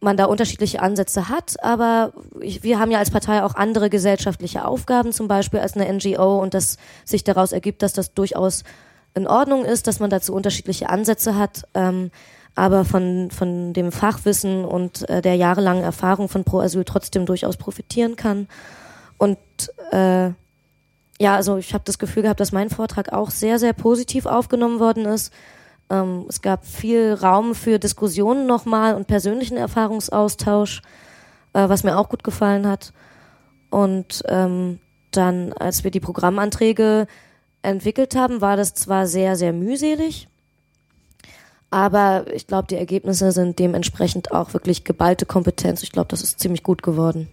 man 0.00 0.16
da 0.16 0.24
unterschiedliche 0.24 0.80
Ansätze 0.80 1.28
hat, 1.28 1.62
aber 1.62 2.14
ich, 2.40 2.62
wir 2.62 2.78
haben 2.78 2.90
ja 2.90 2.98
als 2.98 3.10
Partei 3.10 3.42
auch 3.42 3.54
andere 3.54 3.90
gesellschaftliche 3.90 4.64
Aufgaben, 4.64 5.12
zum 5.12 5.28
Beispiel 5.28 5.60
als 5.60 5.76
eine 5.76 5.92
NGO, 5.92 6.40
und 6.40 6.54
dass 6.54 6.78
sich 7.04 7.22
daraus 7.22 7.52
ergibt, 7.52 7.82
dass 7.82 7.92
das 7.92 8.14
durchaus 8.14 8.64
in 9.14 9.26
Ordnung 9.26 9.64
ist, 9.64 9.86
dass 9.86 10.00
man 10.00 10.08
dazu 10.08 10.32
unterschiedliche 10.32 10.88
Ansätze 10.88 11.36
hat, 11.36 11.64
ähm, 11.74 12.10
aber 12.54 12.84
von, 12.84 13.30
von 13.30 13.72
dem 13.72 13.92
Fachwissen 13.92 14.64
und 14.64 15.08
äh, 15.08 15.22
der 15.22 15.36
jahrelangen 15.36 15.82
Erfahrung 15.82 16.28
von 16.28 16.44
Pro 16.44 16.60
Asyl 16.60 16.84
trotzdem 16.84 17.26
durchaus 17.26 17.56
profitieren 17.56 18.16
kann. 18.16 18.48
Und 19.18 19.38
äh, 19.92 20.30
ja, 21.18 21.36
also 21.36 21.58
ich 21.58 21.74
habe 21.74 21.84
das 21.84 21.98
Gefühl 21.98 22.22
gehabt, 22.22 22.40
dass 22.40 22.52
mein 22.52 22.70
Vortrag 22.70 23.12
auch 23.12 23.30
sehr, 23.30 23.58
sehr 23.58 23.72
positiv 23.72 24.26
aufgenommen 24.26 24.80
worden 24.80 25.04
ist 25.04 25.32
ähm, 25.90 26.26
es 26.28 26.40
gab 26.40 26.64
viel 26.64 27.12
Raum 27.14 27.54
für 27.54 27.78
Diskussionen 27.78 28.46
nochmal 28.46 28.94
und 28.94 29.08
persönlichen 29.08 29.56
Erfahrungsaustausch, 29.56 30.82
äh, 31.52 31.68
was 31.68 31.82
mir 31.84 31.98
auch 31.98 32.08
gut 32.08 32.24
gefallen 32.24 32.66
hat. 32.66 32.92
Und 33.70 34.22
ähm, 34.28 34.78
dann, 35.10 35.52
als 35.52 35.84
wir 35.84 35.90
die 35.90 36.00
Programmanträge 36.00 37.06
entwickelt 37.62 38.14
haben, 38.14 38.40
war 38.40 38.56
das 38.56 38.74
zwar 38.74 39.06
sehr, 39.06 39.36
sehr 39.36 39.52
mühselig, 39.52 40.28
aber 41.70 42.24
ich 42.34 42.46
glaube, 42.46 42.68
die 42.68 42.76
Ergebnisse 42.76 43.32
sind 43.32 43.58
dementsprechend 43.58 44.32
auch 44.32 44.52
wirklich 44.52 44.84
geballte 44.84 45.26
Kompetenz. 45.26 45.82
Ich 45.82 45.92
glaube, 45.92 46.08
das 46.08 46.22
ist 46.22 46.40
ziemlich 46.40 46.62
gut 46.62 46.82
geworden. 46.82 47.28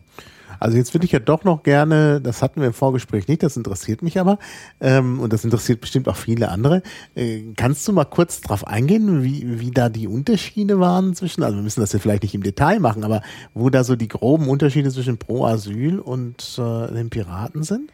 Also 0.60 0.78
jetzt 0.78 0.94
würde 0.94 1.06
ich 1.06 1.12
ja 1.12 1.20
doch 1.20 1.44
noch 1.44 1.64
gerne, 1.64 2.22
das 2.22 2.42
hatten 2.42 2.62
wir 2.62 2.68
im 2.68 2.74
Vorgespräch 2.74 3.28
nicht, 3.28 3.44
das 3.44 3.58
interessiert 3.58 4.02
mich 4.02 4.20
aber 4.20 4.40
ähm, 4.82 5.20
und 5.20 5.34
das 5.34 5.44
interessiert 5.44 5.82
bestimmt 5.82 6.08
auch 6.08 6.16
viele 6.16 6.50
andere. 6.50 6.82
Äh, 7.16 7.44
kannst 7.56 7.88
du 7.88 7.94
mal 7.94 8.06
kurz 8.06 8.42
drauf 8.42 8.66
eingehen, 8.66 9.24
wie, 9.24 9.60
wie 9.60 9.72
da 9.72 9.90
die 9.90 10.08
Unterschiede 10.08 10.80
waren 10.80 11.16
zwischen, 11.16 11.44
also 11.44 11.58
wir 11.58 11.64
müssen 11.64 11.82
das 11.82 11.94
ja 11.94 12.00
vielleicht 12.00 12.24
nicht 12.24 12.36
im 12.36 12.44
Detail 12.44 12.80
machen, 12.80 13.04
aber 13.04 13.22
wo 13.54 13.70
da 13.70 13.84
so 13.84 13.96
die 13.96 14.08
groben 14.08 14.50
Unterschiede 14.50 14.90
zwischen 14.90 15.18
Pro 15.18 15.46
Asyl 15.46 16.00
und 16.00 16.60
äh, 16.60 16.94
den 16.94 17.10
Piraten 17.10 17.64
sind? 17.64 17.92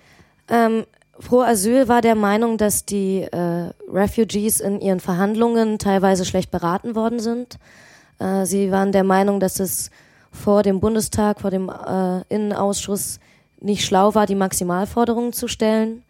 Ähm, 0.48 0.86
Pro 1.26 1.42
Asyl 1.42 1.88
war 1.88 2.02
der 2.02 2.16
Meinung, 2.16 2.58
dass 2.58 2.86
die 2.86 3.22
äh, 3.22 3.72
Refugees 3.92 4.60
in 4.60 4.82
ihren 4.82 5.00
Verhandlungen 5.00 5.80
teilweise 5.80 6.26
schlecht 6.26 6.52
beraten 6.52 6.96
worden 6.96 7.20
sind. 7.20 7.58
Äh, 8.20 8.46
sie 8.46 8.72
waren 8.72 8.92
der 8.92 9.04
Meinung, 9.04 9.40
dass 9.40 9.60
es 9.60 9.90
vor 10.32 10.64
dem 10.64 10.80
Bundestag, 10.80 11.42
vor 11.42 11.52
dem 11.52 11.70
äh, 11.70 12.22
Innenausschuss 12.30 13.20
nicht 13.62 13.86
schlau 13.86 14.14
war, 14.16 14.26
die 14.26 14.36
Maximalforderungen 14.36 15.34
zu 15.34 15.48
stellen 15.48 16.04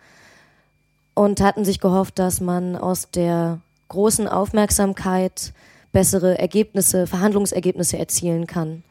und 1.14 1.42
hatten 1.42 1.66
sich 1.66 1.80
gehofft, 1.80 2.18
dass 2.18 2.42
man 2.42 2.76
aus 2.76 3.10
der 3.12 3.60
großen 3.90 4.28
Aufmerksamkeit 4.28 5.54
bessere 5.92 6.40
Ergebnisse, 6.40 7.06
Verhandlungsergebnisse 7.06 8.00
erzielen 8.00 8.48
kann. 8.48 8.84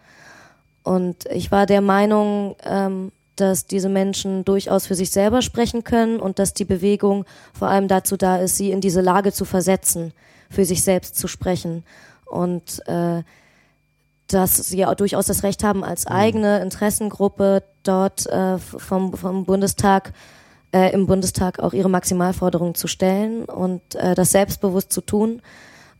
Und 0.84 1.26
ich 1.26 1.50
war 1.50 1.66
der 1.66 1.80
Meinung, 1.80 2.54
ähm, 2.64 3.10
dass 3.42 3.66
diese 3.66 3.88
Menschen 3.88 4.44
durchaus 4.44 4.86
für 4.86 4.94
sich 4.94 5.10
selber 5.10 5.42
sprechen 5.42 5.82
können 5.82 6.20
und 6.20 6.38
dass 6.38 6.54
die 6.54 6.64
Bewegung 6.64 7.24
vor 7.52 7.68
allem 7.68 7.88
dazu 7.88 8.16
da 8.16 8.36
ist, 8.36 8.56
sie 8.56 8.70
in 8.70 8.80
diese 8.80 9.00
Lage 9.00 9.32
zu 9.32 9.44
versetzen, 9.44 10.12
für 10.48 10.64
sich 10.64 10.82
selbst 10.82 11.16
zu 11.16 11.26
sprechen. 11.26 11.84
Und 12.24 12.80
äh, 12.86 13.22
dass 14.28 14.56
sie 14.56 14.78
ja 14.78 14.94
durchaus 14.94 15.26
das 15.26 15.42
Recht 15.42 15.64
haben, 15.64 15.82
als 15.82 16.06
mhm. 16.06 16.12
eigene 16.12 16.62
Interessengruppe 16.62 17.64
dort 17.82 18.26
äh, 18.26 18.58
vom, 18.58 19.12
vom 19.14 19.44
Bundestag 19.44 20.12
äh, 20.72 20.92
im 20.92 21.06
Bundestag 21.06 21.58
auch 21.58 21.72
ihre 21.72 21.90
Maximalforderungen 21.90 22.76
zu 22.76 22.86
stellen 22.86 23.44
und 23.44 23.82
äh, 23.96 24.14
das 24.14 24.30
selbstbewusst 24.30 24.92
zu 24.92 25.00
tun. 25.00 25.42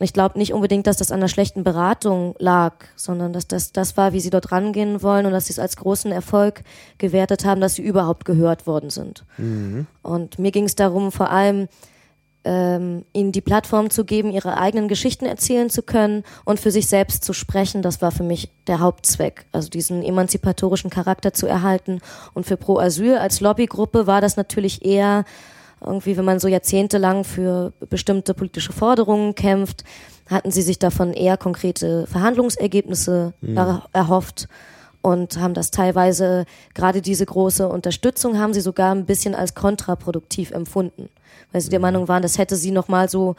Und 0.02 0.06
ich 0.06 0.12
glaube 0.12 0.36
nicht 0.36 0.52
unbedingt, 0.52 0.88
dass 0.88 0.96
das 0.96 1.12
an 1.12 1.20
einer 1.20 1.28
schlechten 1.28 1.62
Beratung 1.62 2.34
lag, 2.40 2.74
sondern 2.96 3.32
dass 3.32 3.46
das 3.46 3.70
das 3.70 3.96
war, 3.96 4.12
wie 4.12 4.18
sie 4.18 4.30
dort 4.30 4.50
rangehen 4.50 5.00
wollen 5.00 5.26
und 5.26 5.32
dass 5.32 5.46
sie 5.46 5.52
es 5.52 5.60
als 5.60 5.76
großen 5.76 6.10
Erfolg 6.10 6.64
gewertet 6.98 7.44
haben, 7.44 7.60
dass 7.60 7.76
sie 7.76 7.82
überhaupt 7.82 8.24
gehört 8.24 8.66
worden 8.66 8.90
sind. 8.90 9.24
Mhm. 9.38 9.86
Und 10.02 10.40
mir 10.40 10.50
ging 10.50 10.64
es 10.64 10.74
darum, 10.74 11.12
vor 11.12 11.30
allem 11.30 11.68
ähm, 12.42 13.04
ihnen 13.12 13.30
die 13.30 13.42
Plattform 13.42 13.90
zu 13.90 14.04
geben, 14.04 14.32
ihre 14.32 14.58
eigenen 14.58 14.88
Geschichten 14.88 15.24
erzählen 15.24 15.70
zu 15.70 15.82
können 15.82 16.24
und 16.44 16.58
für 16.58 16.72
sich 16.72 16.88
selbst 16.88 17.22
zu 17.22 17.32
sprechen. 17.32 17.82
Das 17.82 18.02
war 18.02 18.10
für 18.10 18.24
mich 18.24 18.50
der 18.66 18.80
Hauptzweck, 18.80 19.46
also 19.52 19.68
diesen 19.68 20.02
emanzipatorischen 20.02 20.90
Charakter 20.90 21.32
zu 21.32 21.46
erhalten. 21.46 22.00
Und 22.34 22.44
für 22.44 22.56
Pro 22.56 22.80
Asyl 22.80 23.18
als 23.18 23.40
Lobbygruppe 23.40 24.08
war 24.08 24.20
das 24.20 24.36
natürlich 24.36 24.84
eher 24.84 25.24
irgendwie, 25.84 26.16
wenn 26.16 26.24
man 26.24 26.40
so 26.40 26.48
jahrzehntelang 26.48 27.24
für 27.24 27.72
bestimmte 27.90 28.34
politische 28.34 28.72
Forderungen 28.72 29.34
kämpft, 29.34 29.84
hatten 30.28 30.50
sie 30.50 30.62
sich 30.62 30.78
davon 30.78 31.12
eher 31.12 31.36
konkrete 31.36 32.06
Verhandlungsergebnisse 32.06 33.34
mhm. 33.40 33.82
erhofft 33.92 34.48
und 35.02 35.38
haben 35.38 35.54
das 35.54 35.70
teilweise, 35.70 36.46
gerade 36.74 37.02
diese 37.02 37.26
große 37.26 37.68
Unterstützung 37.68 38.38
haben 38.38 38.54
sie 38.54 38.60
sogar 38.60 38.94
ein 38.94 39.04
bisschen 39.04 39.34
als 39.34 39.54
kontraproduktiv 39.54 40.52
empfunden 40.52 41.08
weil 41.52 41.60
sie 41.60 41.70
der 41.70 41.78
mhm. 41.78 41.82
Meinung 41.82 42.08
waren, 42.08 42.22
das 42.22 42.38
hätte 42.38 42.56
sie 42.56 42.70
nochmal 42.70 43.08
so, 43.08 43.36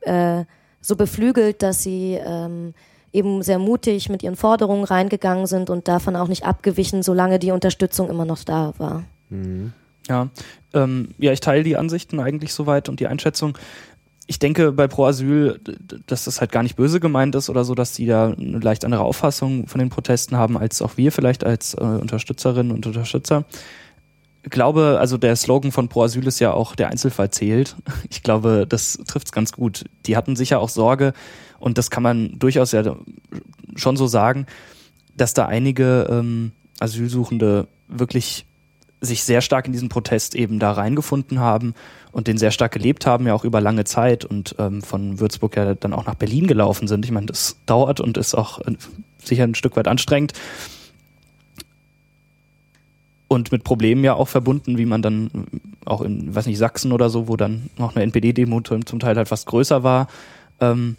äh, 0.00 0.44
so 0.80 0.96
beflügelt, 0.96 1.62
dass 1.62 1.82
sie 1.82 2.18
ähm, 2.22 2.74
eben 3.12 3.42
sehr 3.42 3.58
mutig 3.58 4.08
mit 4.08 4.22
ihren 4.22 4.36
Forderungen 4.36 4.84
reingegangen 4.84 5.46
sind 5.46 5.70
und 5.70 5.88
davon 5.88 6.16
auch 6.16 6.28
nicht 6.28 6.44
abgewichen, 6.44 7.02
solange 7.02 7.38
die 7.38 7.52
Unterstützung 7.52 8.10
immer 8.10 8.24
noch 8.24 8.44
da 8.44 8.74
war. 8.78 9.04
Mhm. 9.30 9.72
Ja, 10.08 10.28
ähm, 10.74 11.08
ja, 11.18 11.32
ich 11.32 11.40
teile 11.40 11.62
die 11.62 11.76
Ansichten 11.76 12.20
eigentlich 12.20 12.54
soweit 12.54 12.88
und 12.88 13.00
die 13.00 13.06
Einschätzung. 13.06 13.58
Ich 14.26 14.38
denke 14.38 14.72
bei 14.72 14.88
Pro 14.88 15.06
Asyl, 15.06 15.60
dass 16.06 16.24
das 16.24 16.40
halt 16.40 16.52
gar 16.52 16.62
nicht 16.62 16.76
böse 16.76 17.00
gemeint 17.00 17.34
ist 17.34 17.48
oder 17.48 17.64
so, 17.64 17.74
dass 17.74 17.92
die 17.92 18.06
da 18.06 18.32
eine 18.32 18.58
leicht 18.58 18.84
andere 18.84 19.02
Auffassung 19.02 19.66
von 19.66 19.78
den 19.78 19.88
Protesten 19.88 20.36
haben 20.36 20.58
als 20.58 20.82
auch 20.82 20.96
wir 20.96 21.12
vielleicht 21.12 21.44
als 21.44 21.74
äh, 21.74 21.78
Unterstützerinnen 21.78 22.72
und 22.72 22.86
Unterstützer 22.86 23.44
glaube, 24.50 24.98
also 25.00 25.18
der 25.18 25.36
Slogan 25.36 25.72
von 25.72 25.88
Pro 25.88 26.04
Asyl 26.04 26.26
ist 26.26 26.38
ja 26.38 26.52
auch, 26.52 26.74
der 26.74 26.88
Einzelfall 26.88 27.30
zählt. 27.30 27.76
Ich 28.10 28.22
glaube, 28.22 28.66
das 28.68 28.98
trifft 29.06 29.28
es 29.28 29.32
ganz 29.32 29.52
gut. 29.52 29.84
Die 30.06 30.16
hatten 30.16 30.36
sicher 30.36 30.60
auch 30.60 30.68
Sorge, 30.68 31.12
und 31.58 31.78
das 31.78 31.90
kann 31.90 32.02
man 32.02 32.38
durchaus 32.38 32.72
ja 32.72 32.96
schon 33.74 33.96
so 33.96 34.06
sagen, 34.06 34.46
dass 35.16 35.34
da 35.34 35.46
einige 35.46 36.06
ähm, 36.10 36.52
Asylsuchende 36.78 37.66
wirklich 37.88 38.46
sich 39.00 39.22
sehr 39.22 39.40
stark 39.40 39.66
in 39.66 39.72
diesen 39.72 39.88
Protest 39.88 40.34
eben 40.34 40.58
da 40.58 40.72
reingefunden 40.72 41.38
haben 41.38 41.74
und 42.10 42.26
den 42.26 42.38
sehr 42.38 42.50
stark 42.50 42.72
gelebt 42.72 43.06
haben, 43.06 43.26
ja 43.26 43.34
auch 43.34 43.44
über 43.44 43.60
lange 43.60 43.84
Zeit 43.84 44.24
und 44.24 44.56
ähm, 44.58 44.82
von 44.82 45.20
Würzburg 45.20 45.56
ja 45.56 45.74
dann 45.74 45.92
auch 45.92 46.06
nach 46.06 46.14
Berlin 46.14 46.46
gelaufen 46.46 46.88
sind. 46.88 47.04
Ich 47.04 47.12
meine, 47.12 47.26
das 47.26 47.56
dauert 47.66 48.00
und 48.00 48.16
ist 48.16 48.34
auch 48.34 48.60
äh, 48.60 48.74
sicher 49.22 49.44
ein 49.44 49.54
Stück 49.54 49.76
weit 49.76 49.88
anstrengend 49.88 50.32
und 53.28 53.52
mit 53.52 53.62
Problemen 53.62 54.02
ja 54.02 54.14
auch 54.14 54.28
verbunden, 54.28 54.78
wie 54.78 54.86
man 54.86 55.02
dann 55.02 55.30
auch 55.84 56.00
in, 56.00 56.34
weiß 56.34 56.46
nicht, 56.46 56.58
Sachsen 56.58 56.92
oder 56.92 57.10
so, 57.10 57.28
wo 57.28 57.36
dann 57.36 57.70
noch 57.76 57.94
eine 57.94 58.02
NPD-Demo 58.04 58.62
zum 58.62 58.98
Teil 58.98 59.16
halt 59.16 59.28
fast 59.28 59.46
größer 59.46 59.82
war. 59.82 60.08
Ähm, 60.60 60.96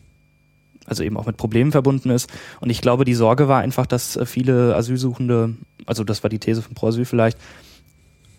also 0.85 1.03
eben 1.03 1.17
auch 1.17 1.25
mit 1.25 1.37
Problemen 1.37 1.71
verbunden 1.71 2.09
ist. 2.09 2.29
Und 2.61 2.69
ich 2.69 2.81
glaube, 2.81 3.05
die 3.05 3.13
Sorge 3.13 3.47
war 3.47 3.61
einfach, 3.61 3.85
dass 3.85 4.15
äh, 4.15 4.25
viele 4.25 4.75
Asylsuchende, 4.75 5.55
also 5.85 6.03
das 6.03 6.23
war 6.23 6.29
die 6.29 6.39
These 6.39 6.61
von 6.61 6.75
Pro 6.75 6.87
Asyl 6.87 7.05
vielleicht, 7.05 7.37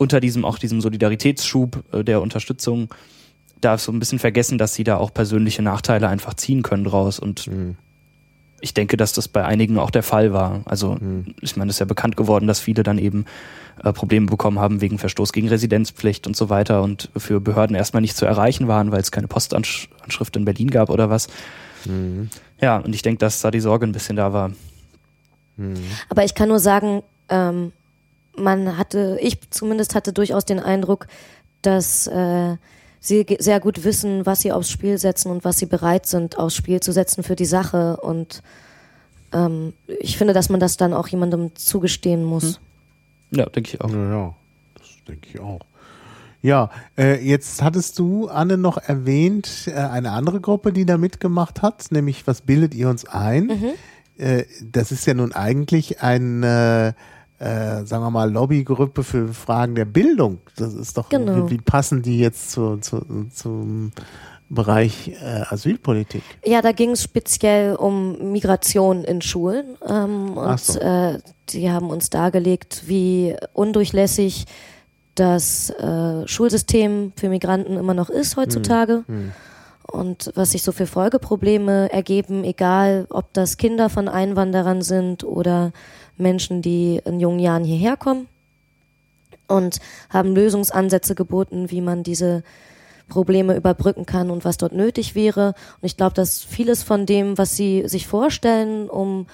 unter 0.01 0.19
diesem 0.19 0.47
auch 0.47 0.59
diesem 0.59 0.81
Solidaritätsschub 0.81 1.85
äh, 1.93 2.03
der 2.03 2.23
Unterstützung 2.23 2.89
da 3.61 3.77
so 3.77 3.93
ein 3.93 3.99
bisschen 3.99 4.19
vergessen, 4.19 4.57
dass 4.57 4.73
sie 4.73 4.83
da 4.83 4.97
auch 4.97 5.13
persönliche 5.13 5.61
Nachteile 5.61 6.09
einfach 6.09 6.33
ziehen 6.33 6.63
können 6.63 6.85
draus. 6.85 7.19
Und 7.19 7.47
mhm. 7.47 7.77
ich 8.63 8.73
denke, 8.73 8.97
dass 8.97 9.13
das 9.13 9.29
bei 9.29 9.45
einigen 9.45 9.79
auch 9.79 9.91
der 9.91 10.03
Fall 10.03 10.33
war. 10.33 10.63
Also 10.65 10.97
mhm. 10.99 11.35
ich 11.43 11.55
meine, 11.57 11.69
es 11.69 11.77
ist 11.77 11.81
ja 11.81 11.85
bekannt 11.87 12.17
geworden, 12.17 12.47
dass 12.47 12.61
viele 12.61 12.83
dann 12.83 12.97
eben 12.97 13.27
äh, 13.85 13.93
Probleme 13.93 14.25
bekommen 14.25 14.59
haben 14.59 14.81
wegen 14.81 14.97
Verstoß 14.97 15.35
gegen 15.35 15.49
Residenzpflicht 15.49 16.27
und 16.27 16.35
so 16.35 16.49
weiter 16.49 16.83
und 16.83 17.11
für 17.19 17.39
Behörden 17.39 17.77
erstmal 17.77 18.01
nicht 18.01 18.17
zu 18.17 18.25
erreichen 18.25 18.69
waren, 18.69 18.93
weil 18.93 19.03
es 19.03 19.13
keine 19.13 19.29
Postanschrift 19.29 20.35
in 20.35 20.47
Berlin 20.47 20.71
gab 20.71 20.89
oder 20.89 21.11
was. 21.11 21.27
Mhm. 21.85 22.31
Ja, 22.59 22.79
und 22.79 22.95
ich 22.95 23.03
denke, 23.03 23.19
dass 23.19 23.43
da 23.43 23.51
die 23.51 23.61
Sorge 23.61 23.87
ein 23.87 23.93
bisschen 23.93 24.17
da 24.17 24.33
war. 24.33 24.53
Mhm. 25.59 25.75
Aber 26.09 26.25
ich 26.25 26.35
kann 26.35 26.49
nur 26.49 26.59
sagen, 26.59 27.03
ähm, 27.29 27.73
man 28.41 28.77
hatte, 28.77 29.19
ich 29.21 29.39
zumindest 29.51 29.95
hatte 29.95 30.13
durchaus 30.13 30.45
den 30.45 30.59
Eindruck, 30.61 31.07
dass 31.63 32.07
äh, 32.07 32.57
sie 33.01 33.27
sehr 33.39 33.61
gut 33.61 33.85
wissen, 33.85 34.27
was 34.27 34.41
sie 34.41 34.53
aufs 34.53 34.71
Spiel 34.71 34.99
setzen 34.99 35.31
und 35.31 35.45
was 35.45 35.59
sie 35.59 35.67
bereit 35.67 36.07
sind, 36.07 36.39
aufs 36.39 36.55
Spiel 36.55 36.81
zu 36.81 36.93
setzen 36.93 37.23
für 37.23 37.37
die 37.37 37.47
Sache. 37.47 37.97
Und 37.97 38.43
ähm, 39.33 39.73
ich 39.87 40.19
finde, 40.19 40.35
dass 40.35 40.49
man 40.49 40.61
das 40.61 40.77
dann 40.77 40.93
auch 40.93 41.09
jemandem 41.09 41.55
zugestehen 41.57 42.25
muss. 42.25 42.61
Hm. 43.31 43.39
Ja, 43.39 43.47
denke 43.47 43.75
ich 43.75 43.81
auch. 43.81 43.91
Ja, 43.91 44.11
ja, 44.11 44.35
das 44.75 44.89
denke 45.09 45.29
ich 45.33 45.41
auch. 45.41 45.61
Ja, 46.43 46.71
äh, 46.97 47.23
jetzt 47.23 47.63
hattest 47.63 47.99
du, 47.99 48.29
Anne, 48.29 48.57
noch 48.57 48.79
erwähnt, 48.79 49.67
äh, 49.67 49.73
eine 49.73 50.13
andere 50.13 50.41
Gruppe, 50.41 50.73
die 50.73 50.87
da 50.87 50.97
mitgemacht 50.97 51.63
hat, 51.63 51.93
nämlich 51.93 52.27
Was 52.27 52.41
bildet 52.41 52.75
ihr 52.75 52.89
uns 52.89 53.05
ein? 53.05 53.47
Mhm. 53.47 53.71
Äh, 54.17 54.45
das 54.63 54.91
ist 54.91 55.07
ja 55.07 55.15
nun 55.15 55.33
eigentlich 55.33 56.03
ein, 56.03 56.43
äh, 57.41 57.81
äh, 57.81 57.87
sagen 57.87 58.05
wir 58.05 58.11
mal, 58.11 58.31
Lobbygruppe 58.31 59.03
für 59.03 59.29
Fragen 59.29 59.75
der 59.75 59.87
Bildung. 59.87 60.39
Das 60.57 60.75
ist 60.75 60.97
doch, 60.99 61.09
genau. 61.09 61.47
wie, 61.47 61.53
wie, 61.53 61.59
passen 61.59 62.03
die 62.03 62.19
jetzt 62.19 62.51
zu, 62.51 62.77
zu, 62.77 63.01
zum 63.33 63.93
Bereich 64.51 65.09
äh, 65.09 65.45
Asylpolitik? 65.49 66.23
Ja, 66.45 66.61
da 66.61 66.73
ging 66.73 66.91
es 66.91 67.03
speziell 67.03 67.77
um 67.77 68.33
Migration 68.33 69.05
in 69.05 69.23
Schulen. 69.23 69.77
Ähm, 69.89 70.37
und 70.37 70.61
so. 70.61 70.79
die 71.49 71.71
haben 71.71 71.89
uns 71.89 72.11
dargelegt, 72.11 72.83
wie 72.87 73.37
undurchlässig 73.55 74.45
das 75.15 75.71
äh, 75.71 76.27
Schulsystem 76.27 77.13
für 77.17 77.29
Migranten 77.29 77.77
immer 77.77 77.95
noch 77.95 78.11
ist 78.11 78.37
heutzutage. 78.37 79.05
Hm. 79.07 79.15
Hm. 79.17 79.33
Und 79.91 80.31
was 80.35 80.53
sich 80.53 80.63
so 80.63 80.73
für 80.73 80.87
Folgeprobleme 80.87 81.91
ergeben, 81.93 82.45
egal 82.45 83.07
ob 83.11 83.33
das 83.33 83.57
Kinder 83.57 83.89
von 83.89 84.09
Einwanderern 84.09 84.83
sind 84.83 85.25
oder 85.25 85.73
Menschen, 86.21 86.63
die 86.63 87.01
in 87.05 87.21
jungen 87.21 87.39
Jahren 87.39 87.65
hierher 87.65 87.97
kommen. 87.97 88.29
Und 89.49 89.81
haben 90.11 90.35
Lösungsansätze 90.35 91.17
geboten, 91.17 91.73
wie 91.73 91.81
man 91.81 92.05
diese 92.05 92.45
Probleme 93.09 93.57
überbrücken 93.57 94.07
kann 94.07 94.31
und 94.31 94.45
was 94.45 94.57
dort 94.57 94.73
nötig 94.73 95.15
wäre. 95.15 95.49
Und 95.81 95.87
ich 95.87 95.97
glaube, 95.97 96.15
dass 96.15 96.43
vieles 96.43 96.83
von 96.83 97.05
dem, 97.05 97.37
was 97.37 97.57
Sie 97.57 97.83
sich 97.87 98.07
vorstellen, 98.07 98.89
um 98.89 99.27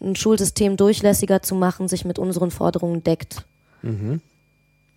ein 0.00 0.16
Schulsystem 0.16 0.76
durchlässiger 0.76 1.42
zu 1.42 1.54
machen, 1.54 1.88
sich 1.88 2.04
mit 2.04 2.18
unseren 2.18 2.50
Forderungen 2.50 3.02
deckt. 3.02 3.44
Mhm. 3.82 4.20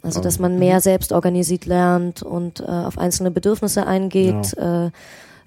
Also, 0.04 0.22
dass 0.22 0.40
man 0.40 0.60
mehr 0.60 0.80
selbst 0.80 1.12
organisiert 1.12 1.66
lernt 1.66 2.22
und 2.22 2.62
äh, 2.62 2.64
auf 2.64 2.98
einzelne 2.98 3.32
Bedürfnisse 3.32 3.86
eingeht, 3.88 4.56
ja. 4.56 4.86
äh, 4.86 4.92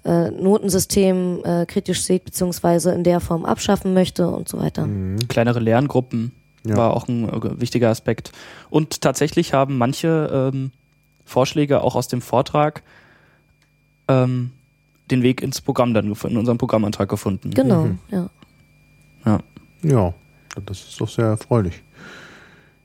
äh, 0.04 0.30
Notensystem 0.30 1.40
äh, 1.45 1.66
kritisch 1.66 2.02
sieht, 2.02 2.25
beziehungsweise 2.25 2.92
in 2.92 3.04
der 3.04 3.21
Form 3.21 3.45
abschaffen 3.45 3.95
möchte 3.95 4.28
und 4.28 4.49
so 4.49 4.59
weiter. 4.59 4.87
Mhm. 4.87 5.28
Kleinere 5.28 5.61
Lerngruppen 5.61 6.33
ja. 6.64 6.76
war 6.76 6.95
auch 6.95 7.09
ein 7.09 7.28
äh, 7.28 7.61
wichtiger 7.61 7.90
Aspekt. 7.90 8.33
Und 8.70 9.01
tatsächlich 9.01 9.53
haben 9.53 9.79
manche 9.79 10.51
ähm, 10.53 10.72
Vorschläge 11.24 11.83
auch 11.83 11.94
aus 11.94 12.09
dem 12.09 12.22
Vortrag 12.22 12.83
ähm, 14.09 14.53
den 15.11 15.22
Weg 15.22 15.42
ins 15.42 15.61
Programm 15.61 15.94
dann 15.94 16.07
in 16.07 16.37
unserem 16.37 16.59
Programmantrag 16.59 17.09
gefunden. 17.09 17.51
Genau, 17.51 17.87
mhm. 17.87 17.98
ja. 18.11 18.31
Ja. 19.24 19.40
Ja, 19.83 20.14
das 20.66 20.81
ist 20.81 21.01
doch 21.01 21.09
sehr 21.09 21.27
erfreulich. 21.27 21.83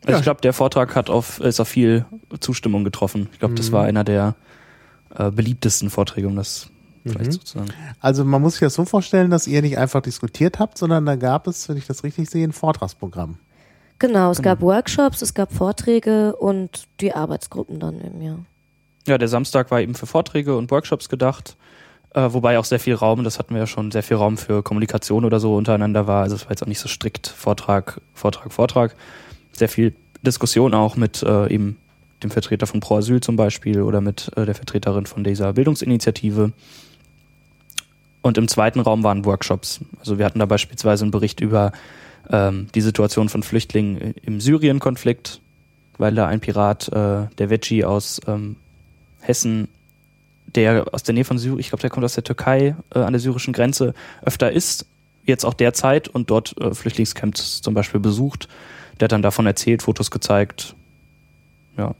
Also 0.01 0.11
ja. 0.11 0.17
ich 0.17 0.23
glaube, 0.23 0.41
der 0.41 0.53
Vortrag 0.53 0.95
hat 0.95 1.09
auf, 1.09 1.39
ist 1.39 1.59
auf 1.59 1.67
viel 1.67 2.05
Zustimmung 2.39 2.83
getroffen. 2.83 3.29
Ich 3.33 3.39
glaube, 3.39 3.53
mhm. 3.53 3.57
das 3.57 3.71
war 3.71 3.85
einer 3.85 4.03
der 4.03 4.35
äh, 5.15 5.31
beliebtesten 5.31 5.89
Vorträge, 5.89 6.27
um 6.27 6.35
das 6.35 6.69
vielleicht 7.11 7.31
mhm. 7.31 7.33
so 7.33 7.39
zu 7.39 7.57
sagen. 7.59 7.69
Also 7.99 8.25
man 8.25 8.41
muss 8.41 8.53
sich 8.53 8.61
das 8.61 8.73
so 8.73 8.85
vorstellen, 8.85 9.29
dass 9.29 9.47
ihr 9.47 9.61
nicht 9.61 9.77
einfach 9.77 10.01
diskutiert 10.01 10.59
habt, 10.59 10.77
sondern 10.77 11.05
da 11.05 11.15
gab 11.15 11.47
es, 11.47 11.69
wenn 11.69 11.77
ich 11.77 11.87
das 11.87 12.03
richtig 12.03 12.29
sehe, 12.29 12.47
ein 12.47 12.53
Vortragsprogramm. 12.53 13.37
Genau, 13.99 14.31
es 14.31 14.37
genau. 14.37 14.49
gab 14.49 14.61
Workshops, 14.61 15.21
es 15.21 15.33
gab 15.33 15.53
Vorträge 15.53 16.35
und 16.35 16.87
die 16.99 17.13
Arbeitsgruppen 17.13 17.79
dann 17.79 18.01
im 18.01 18.21
Jahr. 18.21 18.45
Ja, 19.07 19.17
der 19.17 19.27
Samstag 19.27 19.71
war 19.71 19.81
eben 19.81 19.95
für 19.95 20.07
Vorträge 20.07 20.57
und 20.57 20.71
Workshops 20.71 21.09
gedacht, 21.09 21.55
äh, 22.13 22.33
wobei 22.33 22.57
auch 22.57 22.65
sehr 22.65 22.79
viel 22.79 22.95
Raum, 22.95 23.23
das 23.23 23.39
hatten 23.39 23.53
wir 23.53 23.59
ja 23.59 23.67
schon, 23.67 23.91
sehr 23.91 24.03
viel 24.03 24.17
Raum 24.17 24.37
für 24.37 24.63
Kommunikation 24.63 25.25
oder 25.25 25.39
so 25.39 25.55
untereinander 25.55 26.07
war. 26.07 26.23
Also 26.23 26.35
es 26.35 26.45
war 26.45 26.51
jetzt 26.51 26.63
auch 26.63 26.67
nicht 26.67 26.79
so 26.79 26.87
strikt 26.87 27.27
Vortrag, 27.27 28.01
Vortrag, 28.13 28.51
Vortrag 28.51 28.95
sehr 29.51 29.69
viel 29.69 29.95
Diskussion 30.21 30.73
auch 30.73 30.95
mit 30.95 31.23
äh, 31.23 31.53
eben 31.53 31.77
dem 32.23 32.31
Vertreter 32.31 32.67
von 32.67 32.79
Pro 32.79 32.97
Asyl 32.97 33.21
zum 33.21 33.35
Beispiel 33.35 33.81
oder 33.81 34.01
mit 34.01 34.31
äh, 34.35 34.45
der 34.45 34.55
Vertreterin 34.55 35.05
von 35.05 35.23
dieser 35.23 35.53
Bildungsinitiative. 35.53 36.51
Und 38.25 38.39
im 38.39 38.47
zweiten 38.47 38.79
Raum 38.79 39.03
waren 39.03 39.23
Workshops. 39.23 39.81
Also 39.99 40.17
wir 40.17 40.25
hatten 40.25 40.39
da 40.39 40.47
beispielsweise 40.47 41.03
einen 41.03 41.11
Bericht 41.11 41.41
über 41.41 41.71
ähm, 42.29 42.67
die 42.73 42.81
Situation 42.81 43.29
von 43.29 43.43
Flüchtlingen 43.43 44.15
im 44.23 44.41
Syrien-Konflikt, 44.41 45.41
weil 45.99 46.15
da 46.15 46.25
ein 46.25 46.39
Pirat, 46.39 46.87
äh, 46.87 47.27
der 47.37 47.49
Veggie 47.51 47.85
aus 47.85 48.19
ähm, 48.25 48.55
Hessen, 49.21 49.67
der 50.47 50.87
aus 50.91 51.03
der 51.03 51.13
Nähe 51.13 51.23
von 51.23 51.37
Syrien, 51.37 51.59
ich 51.59 51.69
glaube, 51.69 51.81
der 51.81 51.91
kommt 51.91 52.03
aus 52.03 52.15
der 52.15 52.23
Türkei 52.23 52.75
äh, 52.95 52.99
an 52.99 53.13
der 53.13 53.19
syrischen 53.19 53.53
Grenze, 53.53 53.93
öfter 54.23 54.51
ist, 54.51 54.87
jetzt 55.25 55.45
auch 55.45 55.53
derzeit 55.53 56.07
und 56.07 56.31
dort 56.31 56.59
äh, 56.59 56.73
Flüchtlingscamps 56.73 57.61
zum 57.61 57.75
Beispiel 57.75 57.99
besucht 57.99 58.49
der 58.99 59.05
hat 59.05 59.11
dann 59.11 59.21
davon 59.21 59.45
erzählt, 59.45 59.83
Fotos 59.83 60.11
gezeigt. 60.11 60.75
Ja. 61.77 61.95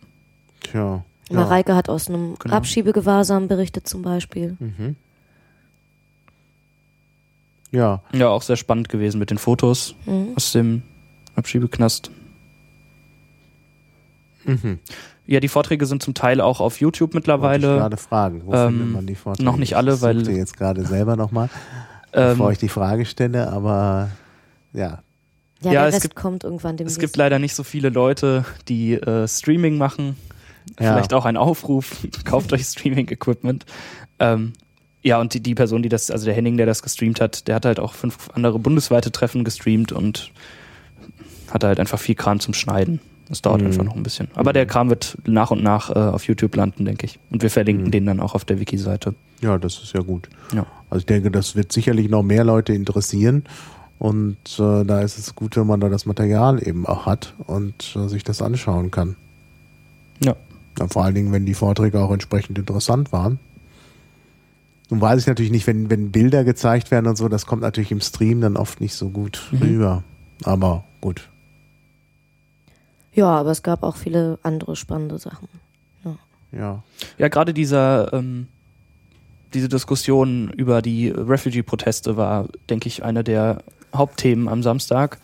Tja. 0.61 1.03
Ja. 1.29 1.35
Mareike 1.35 1.75
hat 1.75 1.89
aus 1.89 2.07
einem 2.07 2.35
genau. 2.39 2.55
Abschiebegewahrsam 2.55 3.47
berichtet 3.47 3.87
zum 3.87 4.01
Beispiel. 4.01 4.55
Mhm. 4.59 4.95
Ja. 7.75 8.01
Ja, 8.13 8.29
auch 8.29 8.41
sehr 8.41 8.55
spannend 8.55 8.89
gewesen 8.89 9.19
mit 9.19 9.29
den 9.29 9.37
Fotos 9.37 9.95
mhm. 10.05 10.29
aus 10.35 10.51
dem 10.51 10.81
Abschiebeknast. 11.35 12.11
Mhm. 14.45 14.79
Ja, 15.27 15.39
die 15.39 15.47
Vorträge 15.47 15.85
sind 15.87 16.03
zum 16.03 16.13
Teil 16.13 16.39
auch 16.39 16.59
auf 16.59 16.79
YouTube 16.79 17.13
mittlerweile. 17.13 17.73
Ich 17.73 17.79
gerade 17.79 17.97
fragen, 17.97 18.43
wo 18.45 18.53
ähm, 18.53 18.69
findet 18.69 18.93
man 18.93 19.07
die 19.07 19.15
Vorträge? 19.15 19.45
Noch 19.45 19.57
nicht 19.57 19.75
alle, 19.75 20.01
weil. 20.01 20.21
Ich 20.21 20.27
jetzt 20.27 20.55
gerade 20.55 20.85
selber 20.85 21.15
nochmal, 21.15 21.49
ähm, 22.13 22.29
bevor 22.29 22.51
ich 22.51 22.59
die 22.59 22.69
Frage 22.69 23.05
stelle, 23.05 23.51
aber 23.51 24.09
ja, 24.73 24.99
ja, 25.61 25.71
ja 25.71 25.87
es 25.87 26.01
gibt, 26.01 26.15
kommt 26.15 26.43
irgendwann 26.43 26.77
demnächst. 26.77 26.97
Es 26.97 27.01
gibt 27.01 27.17
leider 27.17 27.39
nicht 27.39 27.55
so 27.55 27.63
viele 27.63 27.89
Leute, 27.89 28.45
die 28.67 28.93
äh, 28.93 29.27
Streaming 29.27 29.77
machen. 29.77 30.15
Ja. 30.79 30.93
Vielleicht 30.93 31.13
auch 31.13 31.25
ein 31.25 31.37
Aufruf, 31.37 32.05
kauft 32.25 32.53
euch 32.53 32.63
Streaming-Equipment. 32.63 33.65
Ähm, 34.19 34.53
ja, 35.05 35.21
und 35.21 35.35
die, 35.35 35.39
die 35.39 35.53
Person, 35.53 35.83
die 35.83 35.89
das, 35.89 36.09
also 36.09 36.25
der 36.25 36.33
Henning, 36.33 36.57
der 36.57 36.65
das 36.65 36.81
gestreamt 36.81 37.21
hat, 37.21 37.47
der 37.47 37.53
hat 37.53 37.65
halt 37.65 37.79
auch 37.79 37.93
fünf 37.93 38.31
andere 38.33 38.57
bundesweite 38.57 39.11
Treffen 39.11 39.43
gestreamt 39.43 39.91
und 39.91 40.31
hatte 41.51 41.67
halt 41.67 41.79
einfach 41.79 41.99
viel 41.99 42.15
Kram 42.15 42.39
zum 42.39 42.55
Schneiden. 42.55 42.99
Das 43.29 43.43
dauert 43.43 43.61
mhm. 43.61 43.67
einfach 43.67 43.83
noch 43.83 43.95
ein 43.95 44.01
bisschen. 44.01 44.29
Aber 44.33 44.51
der 44.51 44.65
Kram 44.65 44.89
wird 44.89 45.15
nach 45.27 45.51
und 45.51 45.61
nach 45.61 45.91
äh, 45.91 45.99
auf 45.99 46.25
YouTube 46.25 46.55
landen, 46.55 46.85
denke 46.85 47.05
ich. 47.05 47.19
Und 47.29 47.43
wir 47.43 47.51
verlinken 47.51 47.85
mhm. 47.85 47.91
den 47.91 48.05
dann 48.07 48.19
auch 48.19 48.33
auf 48.33 48.45
der 48.45 48.59
Wiki-Seite. 48.59 49.13
Ja, 49.41 49.59
das 49.59 49.77
ist 49.77 49.93
ja 49.93 50.01
gut. 50.01 50.27
Ja. 50.55 50.65
Also 50.89 51.01
ich 51.01 51.05
denke, 51.05 51.29
das 51.29 51.55
wird 51.55 51.71
sicherlich 51.71 52.09
noch 52.09 52.23
mehr 52.23 52.43
Leute 52.43 52.73
interessieren. 52.73 53.43
Und 53.99 54.37
äh, 54.57 54.83
da 54.85 55.01
ist 55.01 55.19
es 55.19 55.35
gut, 55.35 55.55
wenn 55.55 55.67
man 55.67 55.81
da 55.81 55.89
das 55.89 56.07
Material 56.07 56.67
eben 56.67 56.87
auch 56.87 57.05
hat 57.05 57.35
und 57.45 57.95
äh, 57.95 58.07
sich 58.07 58.23
das 58.23 58.41
anschauen 58.41 58.89
kann. 58.89 59.15
Ja. 60.23 60.35
ja. 60.79 60.87
Vor 60.87 61.03
allen 61.03 61.13
Dingen, 61.13 61.31
wenn 61.31 61.45
die 61.45 61.53
Vorträge 61.53 61.99
auch 61.99 62.11
entsprechend 62.11 62.57
interessant 62.57 63.11
waren. 63.11 63.37
Nun 64.89 65.01
weiß 65.01 65.21
ich 65.21 65.27
natürlich 65.27 65.51
nicht, 65.51 65.67
wenn, 65.67 65.89
wenn 65.89 66.11
Bilder 66.11 66.43
gezeigt 66.43 66.91
werden 66.91 67.07
und 67.07 67.15
so, 67.15 67.27
das 67.27 67.45
kommt 67.45 67.61
natürlich 67.61 67.91
im 67.91 68.01
Stream 68.01 68.41
dann 68.41 68.55
oft 68.57 68.81
nicht 68.81 68.93
so 68.93 69.09
gut 69.09 69.41
mhm. 69.51 69.61
rüber. 69.61 70.03
Aber 70.43 70.83
gut. 71.01 71.29
Ja, 73.13 73.27
aber 73.27 73.51
es 73.51 73.63
gab 73.63 73.83
auch 73.83 73.95
viele 73.95 74.37
andere 74.43 74.75
spannende 74.75 75.17
Sachen. 75.17 75.47
Ja. 76.03 76.15
Ja, 76.51 76.83
ja 77.17 77.27
gerade 77.29 77.53
dieser 77.53 78.13
ähm, 78.13 78.47
diese 79.55 79.69
Diskussion 79.69 80.49
über 80.49 80.81
die 80.81 81.09
Refugee-Proteste 81.09 82.17
war, 82.17 82.49
denke 82.69 82.87
ich, 82.87 83.03
eine 83.03 83.23
der 83.23 83.59
Hauptthemen 83.95 84.47
am 84.47 84.61
Samstag. 84.61 85.19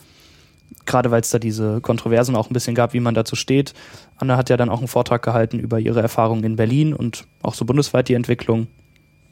gerade 0.85 1.11
weil 1.11 1.21
es 1.21 1.29
da 1.29 1.37
diese 1.37 1.81
Kontroversen 1.81 2.35
auch 2.35 2.49
ein 2.49 2.53
bisschen 2.53 2.75
gab, 2.75 2.93
wie 2.93 3.01
man 3.01 3.13
dazu 3.13 3.35
steht. 3.35 3.73
Anne 4.15 4.37
hat 4.37 4.49
ja 4.49 4.55
dann 4.55 4.69
auch 4.69 4.79
einen 4.79 4.87
Vortrag 4.87 5.21
gehalten 5.21 5.59
über 5.59 5.79
ihre 5.79 6.01
Erfahrungen 6.01 6.43
in 6.45 6.55
Berlin 6.55 6.93
und 6.93 7.27
auch 7.43 7.53
so 7.53 7.65
bundesweit 7.65 8.07
die 8.07 8.13
Entwicklung. 8.13 8.67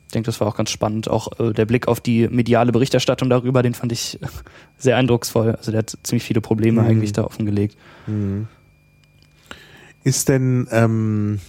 Ich 0.10 0.14
denke, 0.14 0.26
das 0.26 0.40
war 0.42 0.48
auch 0.48 0.56
ganz 0.58 0.72
spannend. 0.72 1.08
Auch 1.08 1.40
äh, 1.40 1.54
der 1.54 1.66
Blick 1.68 1.88
auf 1.88 2.00
die 2.02 2.28
mediale 2.30 2.72
Berichterstattung 2.72 3.30
darüber, 3.30 3.62
den 3.62 3.76
fand 3.76 3.92
ich 3.92 4.20
sehr 4.80 4.98
eindrucksvoll. 4.98 5.54
Also 5.56 5.70
der 5.72 5.80
hat 5.80 5.96
ziemlich 6.02 6.24
viele 6.24 6.42
Probleme 6.42 6.82
Mhm. 6.82 6.88
eigentlich 6.88 7.14
da 7.14 7.24
offengelegt. 7.26 7.78
Ist 10.04 10.28
denn, 10.30 10.68
ähm, 10.72 11.40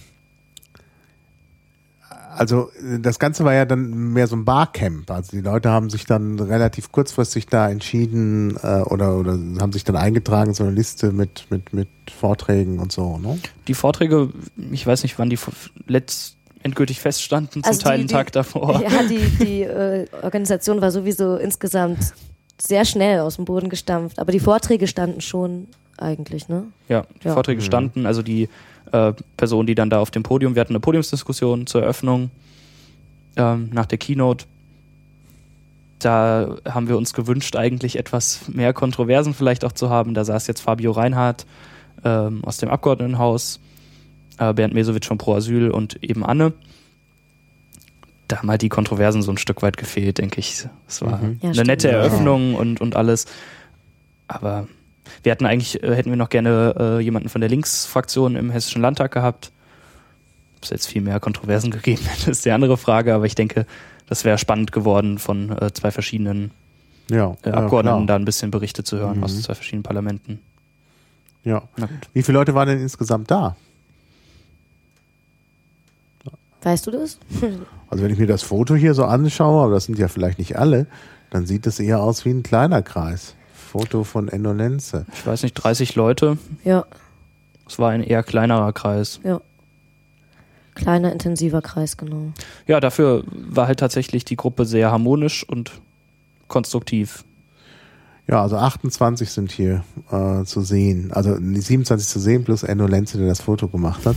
also 2.35 2.69
das 2.99 3.17
Ganze 3.17 3.43
war 3.45 3.53
ja 3.55 3.65
dann 3.65 4.13
mehr 4.13 4.27
so 4.27 4.35
ein 4.35 4.45
Barcamp. 4.45 5.09
Also 5.09 5.31
die 5.31 5.41
Leute 5.41 5.69
haben 5.71 5.89
sich 5.89 6.05
dann 6.05 6.39
relativ 6.39 6.91
kurzfristig 6.91 7.47
da 7.47 7.67
entschieden 7.69 8.57
äh, 8.61 8.81
oder, 8.83 9.17
oder 9.17 9.39
haben 9.59 9.71
sich 9.73 9.83
dann 9.83 9.95
eingetragen, 9.95 10.53
so 10.53 10.63
eine 10.63 10.71
Liste 10.73 11.11
mit, 11.11 11.47
mit, 11.49 11.73
mit 11.73 11.87
Vorträgen 12.15 12.77
und 12.79 12.91
so, 12.91 13.17
ne? 13.17 13.39
Die 13.67 13.73
Vorträge, 13.73 14.29
ich 14.71 14.85
weiß 14.85 15.01
nicht, 15.03 15.17
wann 15.17 15.29
die 15.31 15.35
f- 15.35 15.71
letzt 15.87 16.37
endgültig 16.63 16.99
feststanden, 17.01 17.63
zum 17.63 17.69
Also 17.69 17.81
Teil 17.81 17.97
die- 17.97 17.99
einen 18.01 18.07
die- 18.07 18.13
Tag 18.13 18.31
davor. 18.31 18.81
Ja, 18.83 19.03
die, 19.09 19.19
die 19.43 19.61
äh, 19.63 20.05
Organisation 20.21 20.81
war 20.81 20.91
sowieso 20.91 21.35
insgesamt 21.37 22.13
sehr 22.59 22.85
schnell 22.85 23.19
aus 23.21 23.37
dem 23.37 23.45
Boden 23.45 23.69
gestampft, 23.69 24.19
aber 24.19 24.31
die 24.31 24.39
Vorträge 24.39 24.87
standen 24.87 25.21
schon 25.21 25.67
eigentlich, 25.97 26.47
ne? 26.49 26.63
Ja, 26.89 27.05
die 27.23 27.27
Ja. 27.27 27.33
Vorträge 27.33 27.61
Mhm. 27.61 27.65
standen, 27.65 28.05
also 28.05 28.21
die 28.21 28.49
äh, 28.91 29.13
Personen, 29.37 29.67
die 29.67 29.75
dann 29.75 29.89
da 29.89 29.99
auf 29.99 30.11
dem 30.11 30.23
Podium, 30.23 30.55
wir 30.55 30.59
hatten 30.61 30.73
eine 30.73 30.79
Podiumsdiskussion 30.79 31.65
zur 31.67 31.81
Eröffnung 31.83 32.29
ähm, 33.37 33.69
nach 33.73 33.85
der 33.85 33.97
Keynote. 33.97 34.45
Da 35.99 36.57
haben 36.67 36.87
wir 36.89 36.97
uns 36.97 37.13
gewünscht, 37.13 37.55
eigentlich 37.55 37.97
etwas 37.97 38.41
mehr 38.47 38.73
Kontroversen 38.73 39.33
vielleicht 39.35 39.63
auch 39.63 39.71
zu 39.71 39.89
haben. 39.89 40.13
Da 40.15 40.25
saß 40.25 40.47
jetzt 40.47 40.61
Fabio 40.61 40.91
Reinhardt 40.91 41.45
ähm, 42.03 42.43
aus 42.43 42.57
dem 42.57 42.69
Abgeordnetenhaus, 42.69 43.59
äh, 44.41 44.53
Bernd 44.53 44.73
Mesowitsch 44.73 45.07
von 45.07 45.17
Pro 45.17 45.35
Asyl 45.35 45.69
und 45.71 46.03
eben 46.03 46.25
Anne. 46.25 46.53
Da 48.27 48.37
haben 48.37 48.49
halt 48.49 48.61
die 48.61 48.69
Kontroversen 48.69 49.21
so 49.21 49.31
ein 49.31 49.37
Stück 49.37 49.61
weit 49.61 49.77
gefehlt, 49.77 50.17
denke 50.17 50.39
ich. 50.39 50.65
Es 50.87 51.01
war 51.01 51.17
Mhm. 51.17 51.37
Ja, 51.41 51.45
eine 51.49 51.53
stimmt. 51.53 51.67
nette 51.67 51.87
Ja. 51.89 51.93
Eröffnung 51.95 52.55
und, 52.55 52.79
und 52.81 52.95
alles. 52.95 53.25
Aber 54.27 54.67
wir 55.23 55.31
hatten 55.31 55.45
eigentlich, 55.45 55.83
äh, 55.83 55.95
hätten 55.95 56.09
wir 56.09 56.17
noch 56.17 56.29
gerne 56.29 56.75
äh, 56.79 56.99
jemanden 57.01 57.29
von 57.29 57.41
der 57.41 57.49
Linksfraktion 57.49 58.35
im 58.35 58.49
Hessischen 58.49 58.81
Landtag 58.81 59.11
gehabt. 59.11 59.51
Ob 60.57 60.63
es 60.63 60.69
jetzt 60.69 60.87
viel 60.87 61.01
mehr 61.01 61.19
Kontroversen 61.19 61.71
gegeben 61.71 62.03
hätte, 62.07 62.31
ist 62.31 62.45
die 62.45 62.51
andere 62.51 62.77
Frage, 62.77 63.13
aber 63.13 63.25
ich 63.25 63.35
denke, 63.35 63.65
das 64.07 64.23
wäre 64.23 64.37
spannend 64.37 64.71
geworden, 64.71 65.17
von 65.19 65.49
äh, 65.57 65.73
zwei 65.73 65.91
verschiedenen 65.91 66.51
Ja. 67.09 67.35
äh, 67.43 67.49
ja, 67.49 67.55
Abgeordneten 67.55 68.07
da 68.07 68.15
ein 68.15 68.23
bisschen 68.25 68.49
Berichte 68.51 68.83
zu 68.85 68.97
hören 68.97 69.17
Mhm. 69.17 69.23
aus 69.25 69.41
zwei 69.41 69.55
verschiedenen 69.55 69.83
Parlamenten. 69.83 70.39
Ja. 71.43 71.63
Wie 72.13 72.21
viele 72.23 72.37
Leute 72.37 72.53
waren 72.53 72.67
denn 72.69 72.79
insgesamt 72.79 73.29
da? 73.31 73.55
Weißt 76.63 76.87
du 76.87 76.91
das? 76.91 77.17
Also 77.89 78.05
wenn 78.05 78.13
ich 78.13 78.19
mir 78.19 78.27
das 78.27 78.41
Foto 78.41 78.73
hier 78.73 78.93
so 78.93 79.03
anschaue, 79.03 79.65
aber 79.65 79.73
das 79.73 79.83
sind 79.83 79.99
ja 79.99 80.07
vielleicht 80.07 80.39
nicht 80.39 80.57
alle, 80.57 80.87
dann 81.29 81.45
sieht 81.45 81.67
es 81.67 81.77
eher 81.77 82.01
aus 82.01 82.23
wie 82.23 82.29
ein 82.29 82.41
kleiner 82.41 82.81
Kreis. 82.81 83.35
Foto 83.53 84.05
von 84.05 84.29
Endolenze. 84.29 85.05
Ich 85.13 85.27
weiß 85.27 85.43
nicht, 85.43 85.55
30 85.55 85.95
Leute. 85.95 86.37
Ja, 86.63 86.85
Es 87.67 87.79
war 87.79 87.89
ein 87.89 88.01
eher 88.01 88.23
kleinerer 88.23 88.71
Kreis. 88.71 89.19
ja. 89.25 89.41
Kleiner, 90.73 91.11
intensiver 91.11 91.61
Kreis, 91.61 91.97
genau. 91.97 92.31
Ja, 92.65 92.79
dafür 92.79 93.25
war 93.29 93.67
halt 93.67 93.81
tatsächlich 93.81 94.23
die 94.23 94.37
Gruppe 94.37 94.65
sehr 94.65 94.89
harmonisch 94.89 95.43
und 95.47 95.73
konstruktiv. 96.47 97.25
Ja, 98.25 98.41
also 98.41 98.55
28 98.55 99.29
sind 99.29 99.51
hier 99.51 99.83
äh, 100.11 100.45
zu 100.45 100.61
sehen. 100.61 101.11
Also 101.11 101.37
die 101.37 101.59
27 101.59 102.07
zu 102.07 102.19
sehen 102.21 102.45
plus 102.45 102.63
Endolenze, 102.63 103.17
der 103.17 103.27
das 103.27 103.41
Foto 103.41 103.67
gemacht 103.67 104.05
hat. 104.05 104.15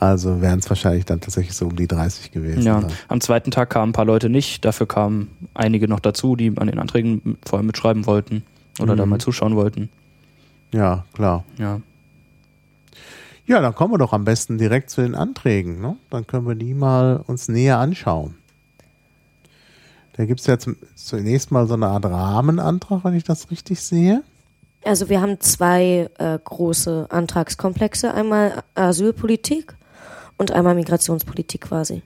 Also 0.00 0.40
wären 0.40 0.58
es 0.58 0.68
wahrscheinlich 0.70 1.04
dann 1.04 1.20
tatsächlich 1.20 1.54
so 1.54 1.66
um 1.66 1.76
die 1.76 1.86
30 1.86 2.30
gewesen. 2.32 2.62
Ja, 2.62 2.80
sein. 2.80 2.90
am 3.08 3.20
zweiten 3.20 3.50
Tag 3.50 3.70
kamen 3.70 3.90
ein 3.90 3.92
paar 3.92 4.04
Leute 4.06 4.28
nicht, 4.30 4.64
dafür 4.64 4.86
kamen 4.88 5.30
einige 5.54 5.86
noch 5.88 6.00
dazu, 6.00 6.34
die 6.36 6.52
an 6.56 6.66
den 6.66 6.78
Anträgen 6.78 7.36
vorher 7.46 7.64
mitschreiben 7.66 8.06
wollten 8.06 8.42
oder 8.80 8.96
da 8.96 9.04
Mhm. 9.04 9.10
mal 9.10 9.18
zuschauen 9.20 9.54
wollten. 9.56 9.90
ja, 10.72 11.04
klar. 11.12 11.44
Ja. 11.58 11.80
Ja, 13.44 13.60
dann 13.60 13.74
kommen 13.74 13.92
wir 13.92 13.98
doch 13.98 14.12
am 14.12 14.24
besten 14.24 14.56
direkt 14.56 14.88
zu 14.88 15.02
den 15.02 15.14
Anträgen. 15.16 15.80
Ne? 15.80 15.96
Dann 16.10 16.26
können 16.26 16.46
wir 16.46 16.54
die 16.54 16.74
mal 16.74 17.22
uns 17.26 17.48
näher 17.48 17.78
anschauen. 17.78 18.36
Da 20.16 20.24
gibt 20.26 20.40
es 20.40 20.46
ja 20.46 20.58
zum, 20.58 20.76
zunächst 20.94 21.50
mal 21.50 21.66
so 21.66 21.74
eine 21.74 21.86
Art 21.88 22.04
Rahmenantrag, 22.04 23.02
wenn 23.04 23.14
ich 23.14 23.24
das 23.24 23.50
richtig 23.50 23.80
sehe. 23.82 24.22
Also 24.84 25.08
wir 25.08 25.20
haben 25.20 25.40
zwei 25.40 26.08
äh, 26.18 26.38
große 26.42 27.06
Antragskomplexe, 27.10 28.14
einmal 28.14 28.62
Asylpolitik 28.74 29.74
und 30.42 30.52
einmal 30.52 30.74
Migrationspolitik 30.74 31.62
quasi. 31.62 32.02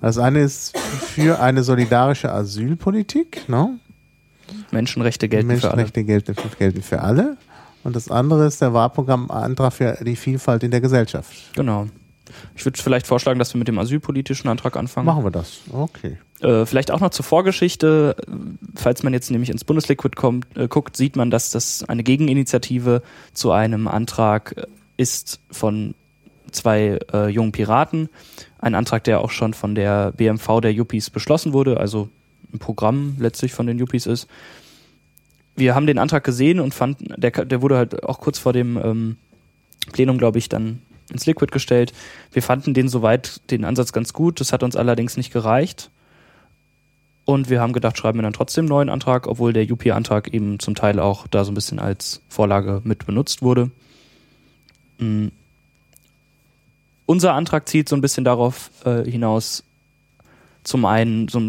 Das 0.00 0.18
eine 0.18 0.40
ist 0.40 0.78
für 0.78 1.40
eine 1.40 1.62
solidarische 1.62 2.30
Asylpolitik, 2.30 3.48
ne? 3.48 3.78
Menschenrechte 4.70 5.28
gelten 5.28 5.48
für 5.56 5.68
alle. 5.68 5.76
Menschenrechte 5.76 6.04
gelten 6.04 6.34
für, 6.34 6.48
gelten 6.56 6.82
für 6.82 7.00
alle. 7.02 7.36
Und 7.82 7.96
das 7.96 8.10
andere 8.10 8.46
ist 8.46 8.60
der 8.60 8.72
Wahlprogrammantrag 8.74 9.72
für 9.72 9.98
die 10.04 10.16
Vielfalt 10.16 10.62
in 10.62 10.70
der 10.70 10.80
Gesellschaft. 10.80 11.32
Genau. 11.54 11.86
Ich 12.54 12.64
würde 12.64 12.80
vielleicht 12.80 13.06
vorschlagen, 13.06 13.38
dass 13.38 13.54
wir 13.54 13.58
mit 13.58 13.68
dem 13.68 13.78
asylpolitischen 13.78 14.50
Antrag 14.50 14.76
anfangen. 14.76 15.06
Machen 15.06 15.24
wir 15.24 15.30
das. 15.30 15.60
Okay. 15.72 16.18
Äh, 16.40 16.66
vielleicht 16.66 16.90
auch 16.90 17.00
noch 17.00 17.10
zur 17.10 17.24
Vorgeschichte. 17.24 18.16
Falls 18.74 19.02
man 19.02 19.12
jetzt 19.12 19.30
nämlich 19.30 19.50
ins 19.50 19.64
Bundesliquid 19.64 20.16
kommt, 20.16 20.46
äh, 20.56 20.68
guckt, 20.68 20.96
sieht 20.96 21.16
man, 21.16 21.30
dass 21.30 21.50
das 21.50 21.84
eine 21.88 22.02
Gegeninitiative 22.02 23.02
zu 23.32 23.52
einem 23.52 23.88
Antrag 23.88 24.54
äh, 24.56 24.66
ist 24.96 25.40
von 25.50 25.94
zwei 26.52 26.98
äh, 27.12 27.28
jungen 27.28 27.52
Piraten. 27.52 28.08
Ein 28.58 28.74
Antrag, 28.74 29.04
der 29.04 29.20
auch 29.20 29.30
schon 29.30 29.54
von 29.54 29.74
der 29.74 30.12
BMV 30.12 30.60
der 30.60 30.72
Yuppies 30.72 31.10
beschlossen 31.10 31.52
wurde, 31.52 31.78
also 31.78 32.08
ein 32.52 32.58
Programm 32.58 33.16
letztlich 33.18 33.52
von 33.52 33.66
den 33.66 33.78
Yuppies 33.78 34.06
ist. 34.06 34.28
Wir 35.56 35.74
haben 35.74 35.86
den 35.86 35.98
Antrag 35.98 36.24
gesehen 36.24 36.60
und 36.60 36.74
fanden, 36.74 37.14
der, 37.16 37.30
der 37.30 37.62
wurde 37.62 37.76
halt 37.76 38.04
auch 38.04 38.20
kurz 38.20 38.38
vor 38.38 38.52
dem 38.52 38.76
ähm, 38.76 39.16
Plenum, 39.92 40.18
glaube 40.18 40.38
ich, 40.38 40.48
dann 40.48 40.82
ins 41.10 41.26
Liquid 41.26 41.50
gestellt. 41.52 41.92
Wir 42.32 42.42
fanden 42.42 42.74
den 42.74 42.88
soweit, 42.88 43.40
den 43.50 43.64
Ansatz 43.64 43.92
ganz 43.92 44.12
gut. 44.12 44.40
Das 44.40 44.52
hat 44.52 44.62
uns 44.62 44.76
allerdings 44.76 45.16
nicht 45.16 45.32
gereicht. 45.32 45.90
Und 47.24 47.50
wir 47.50 47.60
haben 47.60 47.72
gedacht, 47.72 47.98
schreiben 47.98 48.18
wir 48.18 48.22
dann 48.22 48.32
trotzdem 48.32 48.64
einen 48.64 48.68
neuen 48.68 48.88
Antrag, 48.88 49.26
obwohl 49.26 49.52
der 49.52 49.70
UP-Antrag 49.70 50.32
eben 50.32 50.60
zum 50.60 50.74
Teil 50.74 51.00
auch 51.00 51.26
da 51.26 51.44
so 51.44 51.50
ein 51.50 51.56
bisschen 51.56 51.80
als 51.80 52.22
Vorlage 52.28 52.80
mit 52.84 53.04
benutzt 53.06 53.42
wurde. 53.42 53.70
Mm. 54.98 55.28
Unser 57.06 57.34
Antrag 57.34 57.68
zielt 57.68 57.88
so 57.88 57.96
ein 57.96 58.00
bisschen 58.00 58.24
darauf 58.24 58.70
äh, 58.84 59.08
hinaus, 59.08 59.64
zum 60.64 60.84
einen 60.84 61.28
so 61.28 61.40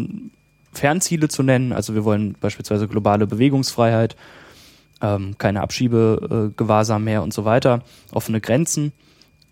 Fernziele 0.72 1.28
zu 1.28 1.42
nennen. 1.42 1.72
Also 1.72 1.94
wir 1.94 2.04
wollen 2.04 2.36
beispielsweise 2.40 2.86
globale 2.86 3.26
Bewegungsfreiheit, 3.26 4.16
ähm, 5.02 5.36
keine 5.38 5.60
Abschiebegewahrsam 5.60 7.04
mehr 7.04 7.22
und 7.22 7.34
so 7.34 7.44
weiter, 7.44 7.82
offene 8.12 8.40
Grenzen 8.40 8.92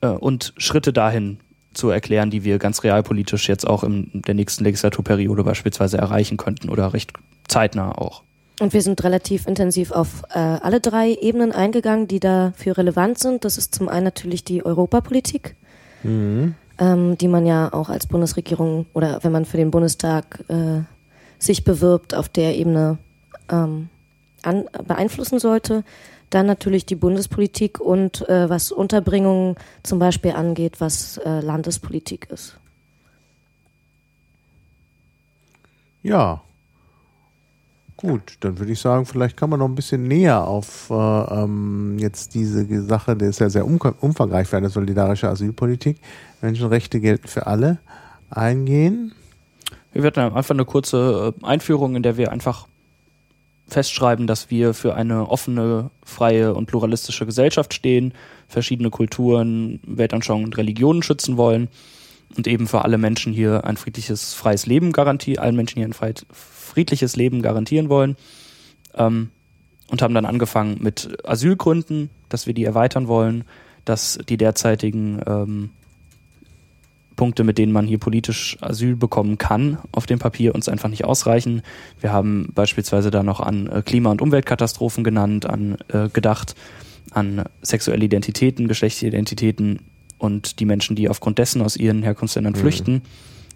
äh, 0.00 0.08
und 0.08 0.54
Schritte 0.56 0.92
dahin 0.92 1.38
zu 1.74 1.90
erklären, 1.90 2.30
die 2.30 2.44
wir 2.44 2.58
ganz 2.58 2.82
realpolitisch 2.84 3.48
jetzt 3.48 3.66
auch 3.66 3.84
in 3.84 4.22
der 4.26 4.34
nächsten 4.34 4.64
Legislaturperiode 4.64 5.44
beispielsweise 5.44 5.98
erreichen 5.98 6.36
könnten 6.36 6.70
oder 6.70 6.92
recht 6.92 7.12
zeitnah 7.48 7.92
auch. 7.98 8.22
Und 8.58 8.72
wir 8.72 8.80
sind 8.80 9.04
relativ 9.04 9.46
intensiv 9.46 9.90
auf 9.90 10.22
äh, 10.30 10.38
alle 10.38 10.80
drei 10.80 11.12
Ebenen 11.12 11.52
eingegangen, 11.52 12.08
die 12.08 12.20
dafür 12.20 12.78
relevant 12.78 13.18
sind. 13.18 13.44
Das 13.44 13.58
ist 13.58 13.74
zum 13.74 13.88
einen 13.88 14.04
natürlich 14.04 14.44
die 14.44 14.64
Europapolitik, 14.64 15.56
ähm, 16.78 17.18
die 17.18 17.28
man 17.28 17.46
ja 17.46 17.72
auch 17.72 17.88
als 17.88 18.06
Bundesregierung 18.06 18.86
oder 18.92 19.20
wenn 19.22 19.32
man 19.32 19.44
für 19.44 19.56
den 19.56 19.70
Bundestag 19.70 20.44
äh, 20.48 20.82
sich 21.38 21.64
bewirbt, 21.64 22.14
auf 22.14 22.28
der 22.28 22.56
Ebene 22.56 22.98
ähm, 23.50 23.88
an, 24.42 24.64
beeinflussen 24.86 25.38
sollte. 25.38 25.84
Dann 26.30 26.46
natürlich 26.46 26.86
die 26.86 26.96
Bundespolitik 26.96 27.80
und 27.80 28.28
äh, 28.28 28.50
was 28.50 28.72
Unterbringung 28.72 29.56
zum 29.82 29.98
Beispiel 29.98 30.32
angeht, 30.32 30.80
was 30.80 31.18
äh, 31.18 31.40
Landespolitik 31.40 32.28
ist. 32.30 32.58
Ja. 36.02 36.42
Gut, 37.96 38.36
dann 38.40 38.58
würde 38.58 38.72
ich 38.72 38.80
sagen, 38.80 39.06
vielleicht 39.06 39.38
kann 39.38 39.48
man 39.48 39.58
noch 39.58 39.68
ein 39.68 39.74
bisschen 39.74 40.02
näher 40.04 40.46
auf 40.46 40.90
äh, 40.90 40.94
ähm, 40.94 41.96
jetzt 41.98 42.34
diese 42.34 42.82
Sache, 42.82 43.16
der 43.16 43.30
ist 43.30 43.38
ja 43.38 43.48
sehr 43.48 43.64
umk- 43.64 43.94
umfangreich 44.00 44.46
für 44.46 44.58
eine 44.58 44.68
solidarische 44.68 45.30
Asylpolitik. 45.30 45.96
Menschenrechte 46.42 47.00
gelten 47.00 47.26
für 47.26 47.46
alle, 47.46 47.78
eingehen. 48.28 49.12
Wir 49.94 50.02
werden 50.02 50.34
einfach 50.34 50.54
eine 50.54 50.66
kurze 50.66 51.32
äh, 51.40 51.44
Einführung, 51.46 51.96
in 51.96 52.02
der 52.02 52.18
wir 52.18 52.32
einfach 52.32 52.66
festschreiben, 53.66 54.26
dass 54.26 54.50
wir 54.50 54.74
für 54.74 54.94
eine 54.94 55.30
offene, 55.30 55.90
freie 56.04 56.54
und 56.54 56.66
pluralistische 56.66 57.24
Gesellschaft 57.24 57.72
stehen, 57.72 58.12
verschiedene 58.46 58.90
Kulturen, 58.90 59.80
Weltanschauungen 59.86 60.44
und 60.44 60.56
Religionen 60.58 61.02
schützen 61.02 61.36
wollen 61.38 61.68
und 62.36 62.46
eben 62.46 62.66
für 62.66 62.84
alle 62.84 62.98
Menschen 62.98 63.32
hier 63.32 63.64
ein 63.64 63.76
friedliches, 63.78 64.34
freies 64.34 64.66
Leben 64.66 64.92
garantieren, 64.92 65.42
allen 65.42 65.56
Menschen 65.56 65.78
hier 65.78 65.86
ein 65.86 65.94
frei, 65.94 66.12
friedliches 66.76 67.16
Leben 67.16 67.40
garantieren 67.40 67.88
wollen. 67.88 68.16
Ähm, 68.94 69.30
und 69.88 70.02
haben 70.02 70.12
dann 70.12 70.26
angefangen 70.26 70.78
mit 70.80 71.16
Asylgründen, 71.24 72.10
dass 72.28 72.46
wir 72.46 72.52
die 72.52 72.64
erweitern 72.64 73.08
wollen, 73.08 73.44
dass 73.86 74.18
die 74.28 74.36
derzeitigen 74.36 75.22
ähm, 75.26 75.70
Punkte, 77.14 77.44
mit 77.44 77.56
denen 77.56 77.72
man 77.72 77.86
hier 77.86 77.98
politisch 77.98 78.58
Asyl 78.60 78.94
bekommen 78.94 79.38
kann, 79.38 79.78
auf 79.92 80.04
dem 80.04 80.18
Papier 80.18 80.54
uns 80.54 80.68
einfach 80.68 80.90
nicht 80.90 81.04
ausreichen. 81.06 81.62
Wir 82.00 82.12
haben 82.12 82.50
beispielsweise 82.54 83.10
da 83.10 83.22
noch 83.22 83.40
an 83.40 83.68
äh, 83.68 83.82
Klima- 83.82 84.10
und 84.10 84.20
Umweltkatastrophen 84.20 85.02
genannt, 85.02 85.46
an 85.46 85.78
äh, 85.88 86.10
gedacht, 86.10 86.56
an 87.12 87.44
sexuelle 87.62 88.04
Identitäten, 88.04 88.68
Geschlechtsidentitäten 88.68 89.78
und 90.18 90.60
die 90.60 90.66
Menschen, 90.66 90.94
die 90.94 91.08
aufgrund 91.08 91.38
dessen 91.38 91.62
aus 91.62 91.76
ihren 91.76 92.02
Herkunftsländern 92.02 92.52
mhm. 92.52 92.58
flüchten 92.58 93.02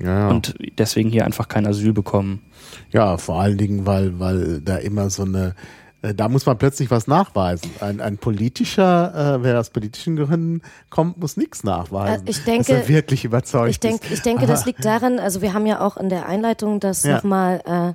ja, 0.03 0.21
ja. 0.21 0.29
und 0.29 0.55
deswegen 0.79 1.11
hier 1.11 1.25
einfach 1.25 1.49
kein 1.49 1.67
Asyl 1.67 1.93
bekommen. 1.93 2.43
Ja, 2.91 3.17
vor 3.17 3.41
allen 3.41 3.59
Dingen, 3.59 3.87
weil, 3.87 4.19
weil 4.19 4.61
da 4.61 4.77
immer 4.77 5.11
so 5.11 5.25
eine 5.25 5.55
äh, 6.03 6.15
da 6.15 6.29
muss 6.29 6.47
man 6.47 6.57
plötzlich 6.57 6.91
was 6.91 7.07
nachweisen. 7.07 7.71
Ein, 7.81 8.01
ein 8.01 8.19
politischer, 8.19 9.37
äh, 9.37 9.43
wer 9.43 9.61
aus 9.61 9.71
politischen 9.71 10.17
Gründen 10.17 10.63
kommt, 10.89 11.19
muss 11.19 11.37
nichts 11.37 11.63
nachweisen. 11.65 12.27
Äh, 12.27 12.31
ich 12.31 12.43
denke, 12.45 12.73
dass 12.73 12.83
er 12.83 12.89
wirklich 12.89 13.25
überzeugt 13.25 13.71
ich 13.71 13.81
denk, 13.81 14.11
Ich 14.11 14.23
denke, 14.23 14.47
das 14.47 14.65
liegt 14.65 14.85
daran, 14.85 15.19
also 15.19 15.43
wir 15.43 15.53
haben 15.53 15.67
ja 15.67 15.81
auch 15.81 15.97
in 15.97 16.09
der 16.09 16.27
Einleitung 16.27 16.81
das 16.81 17.03
ja. 17.03 17.17
nochmal 17.17 17.61
äh, 17.67 17.95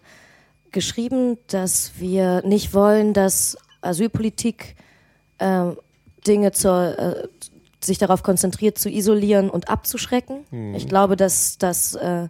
geschrieben, 0.72 1.38
dass 1.48 1.94
wir 1.98 2.44
nicht 2.46 2.74
wollen, 2.74 3.14
dass 3.14 3.58
Asylpolitik 3.82 4.76
äh, 5.40 5.72
Dinge 6.28 6.52
zur, 6.52 7.00
äh, 7.00 7.28
sich 7.86 7.98
darauf 7.98 8.24
konzentriert, 8.24 8.78
zu 8.78 8.90
isolieren 8.90 9.50
und 9.50 9.70
abzuschrecken. 9.70 10.46
Hm. 10.50 10.76
Ich 10.76 10.88
glaube, 10.88 11.16
dass 11.16 11.58
das 11.58 11.96
äh, 11.96 12.28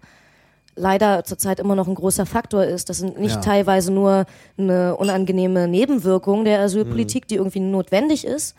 leider 0.76 1.24
zurzeit 1.24 1.60
immer 1.60 1.76
noch 1.76 1.88
ein 1.88 1.96
großer 1.96 2.26
Faktor 2.26 2.66
ist. 2.66 2.90
Das 2.90 2.98
sind 2.98 3.20
nicht 3.20 3.36
ja. 3.36 3.42
teilweise 3.42 3.92
nur 3.92 4.26
eine 4.58 4.96
unangenehme 4.96 5.68
Nebenwirkung 5.68 6.46
der 6.46 6.60
Asylpolitik, 6.60 7.24
mhm. 7.24 7.28
die 7.28 7.36
irgendwie 7.36 7.60
notwendig 7.62 8.26
ist, 8.26 8.56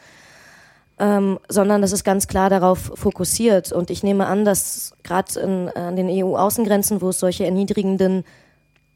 ähm, 0.99 1.39
sondern 1.49 1.83
das 1.83 1.93
ist 1.93 2.05
ganz 2.05 2.27
klar 2.27 2.49
darauf 2.49 2.91
fokussiert. 2.95 3.73
Und 3.73 3.91
ich 3.91 4.03
nehme 4.03 4.27
an, 4.27 4.45
dass 4.45 4.95
gerade 5.03 5.73
an 5.75 5.97
den 5.97 6.09
EU-Außengrenzen, 6.09 7.03
wo 7.03 7.11
es 7.11 7.21
solche 7.21 7.45
erniedrigenden 7.45 8.25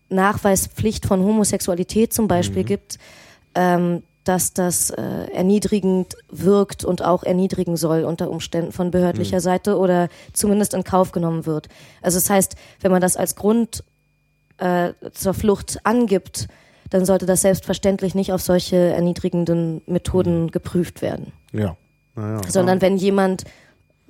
Nachweispflicht 0.09 1.07
von 1.07 1.23
Homosexualität 1.23 2.13
zum 2.13 2.27
Beispiel 2.27 2.63
mhm. 2.63 2.67
gibt, 2.67 2.99
ähm, 3.55 4.03
dass 4.31 4.53
das 4.53 4.91
äh, 4.91 5.03
erniedrigend 5.33 6.15
wirkt 6.29 6.85
und 6.85 7.03
auch 7.03 7.25
erniedrigen 7.25 7.77
soll 7.77 8.05
unter 8.05 8.31
Umständen 8.31 8.71
von 8.71 8.93
behördlicher 8.93 9.39
mhm. 9.39 9.41
Seite 9.41 9.77
oder 9.77 10.09
zumindest 10.33 10.73
in 10.73 10.85
Kauf 10.85 11.11
genommen 11.11 11.47
wird. 11.47 11.69
Also 12.01 12.17
das 12.19 12.31
heißt, 12.31 12.55
wenn 12.81 12.93
man 12.93 13.01
das 13.01 13.17
als 13.17 13.35
Grund 13.35 13.83
äh, 14.59 14.93
zur 15.15 15.35
Flucht 15.35 15.81
angibt, 15.83 16.47
dann 16.91 17.05
sollte 17.05 17.27
das 17.27 17.41
selbstverständlich 17.41 18.15
nicht 18.15 18.33
auf 18.33 18.41
solche 18.41 18.77
erniedrigenden 18.77 19.83
Methoden 19.87 20.43
mhm. 20.45 20.51
geprüft 20.53 21.03
werden. 21.03 21.33
Ja. 21.51 21.77
Naja, 22.15 22.41
Sondern 22.47 22.81
wenn 22.81 22.99
jemand 22.99 23.43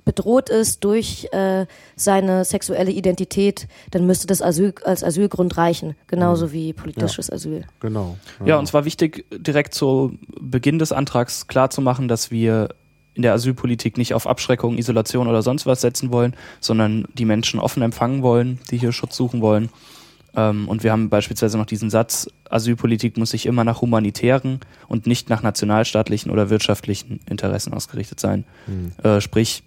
bedroht 0.05 0.49
ist 0.49 0.83
durch 0.83 1.27
äh, 1.31 1.65
seine 1.95 2.45
sexuelle 2.45 2.91
Identität, 2.91 3.67
dann 3.91 4.05
müsste 4.05 4.27
das 4.27 4.41
Asyl, 4.41 4.73
als 4.83 5.03
Asylgrund 5.03 5.57
reichen, 5.57 5.95
genauso 6.07 6.47
mhm. 6.47 6.51
wie 6.51 6.73
politisches 6.73 7.27
ja. 7.27 7.35
Asyl. 7.35 7.65
Genau. 7.79 8.17
Ja. 8.39 8.47
ja, 8.47 8.59
und 8.59 8.67
zwar 8.67 8.85
wichtig, 8.85 9.25
direkt 9.31 9.73
zu 9.73 10.17
Beginn 10.39 10.79
des 10.79 10.91
Antrags 10.91 11.47
klarzumachen, 11.47 12.07
dass 12.07 12.31
wir 12.31 12.69
in 13.13 13.23
der 13.23 13.33
Asylpolitik 13.33 13.97
nicht 13.97 14.13
auf 14.13 14.25
Abschreckung, 14.25 14.77
Isolation 14.77 15.27
oder 15.27 15.41
sonst 15.41 15.65
was 15.65 15.81
setzen 15.81 16.11
wollen, 16.11 16.35
sondern 16.59 17.05
die 17.13 17.25
Menschen 17.25 17.59
offen 17.59 17.83
empfangen 17.83 18.23
wollen, 18.23 18.59
die 18.69 18.77
hier 18.77 18.93
Schutz 18.93 19.17
suchen 19.17 19.41
wollen. 19.41 19.69
Ähm, 20.35 20.69
und 20.69 20.83
wir 20.83 20.91
haben 20.91 21.09
beispielsweise 21.09 21.57
noch 21.57 21.65
diesen 21.65 21.89
Satz, 21.89 22.29
Asylpolitik 22.49 23.17
muss 23.17 23.31
sich 23.31 23.45
immer 23.45 23.63
nach 23.63 23.81
humanitären 23.81 24.59
und 24.87 25.07
nicht 25.07 25.29
nach 25.29 25.43
nationalstaatlichen 25.43 26.31
oder 26.31 26.49
wirtschaftlichen 26.49 27.19
Interessen 27.29 27.73
ausgerichtet 27.73 28.19
sein. 28.19 28.45
Mhm. 28.67 28.93
Äh, 29.03 29.19
sprich, 29.19 29.63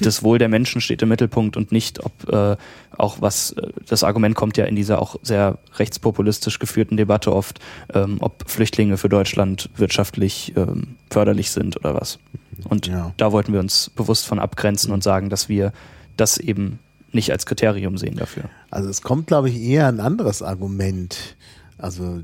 das 0.00 0.22
Wohl 0.22 0.38
der 0.38 0.48
Menschen 0.48 0.80
steht 0.80 1.02
im 1.02 1.08
Mittelpunkt 1.08 1.56
und 1.56 1.72
nicht, 1.72 2.04
ob 2.04 2.32
äh, 2.32 2.56
auch 2.96 3.20
was, 3.20 3.52
äh, 3.52 3.68
das 3.88 4.04
Argument 4.04 4.34
kommt 4.34 4.56
ja 4.56 4.64
in 4.64 4.76
dieser 4.76 5.00
auch 5.00 5.16
sehr 5.22 5.58
rechtspopulistisch 5.76 6.58
geführten 6.58 6.96
Debatte 6.96 7.34
oft, 7.34 7.60
ähm, 7.92 8.18
ob 8.20 8.48
Flüchtlinge 8.48 8.96
für 8.96 9.08
Deutschland 9.08 9.70
wirtschaftlich 9.76 10.52
ähm, 10.56 10.96
förderlich 11.10 11.50
sind 11.50 11.76
oder 11.76 11.94
was. 11.94 12.18
Und 12.64 12.86
ja. 12.86 13.12
da 13.16 13.32
wollten 13.32 13.52
wir 13.52 13.60
uns 13.60 13.90
bewusst 13.90 14.26
von 14.26 14.38
abgrenzen 14.38 14.92
und 14.92 15.02
sagen, 15.02 15.30
dass 15.30 15.48
wir 15.48 15.72
das 16.16 16.38
eben 16.38 16.78
nicht 17.12 17.30
als 17.32 17.46
Kriterium 17.46 17.98
sehen 17.98 18.16
dafür. 18.16 18.44
Also 18.70 18.88
es 18.88 19.02
kommt, 19.02 19.26
glaube 19.26 19.48
ich, 19.48 19.60
eher 19.60 19.86
ein 19.88 20.00
anderes 20.00 20.42
Argument. 20.42 21.36
Also 21.78 22.20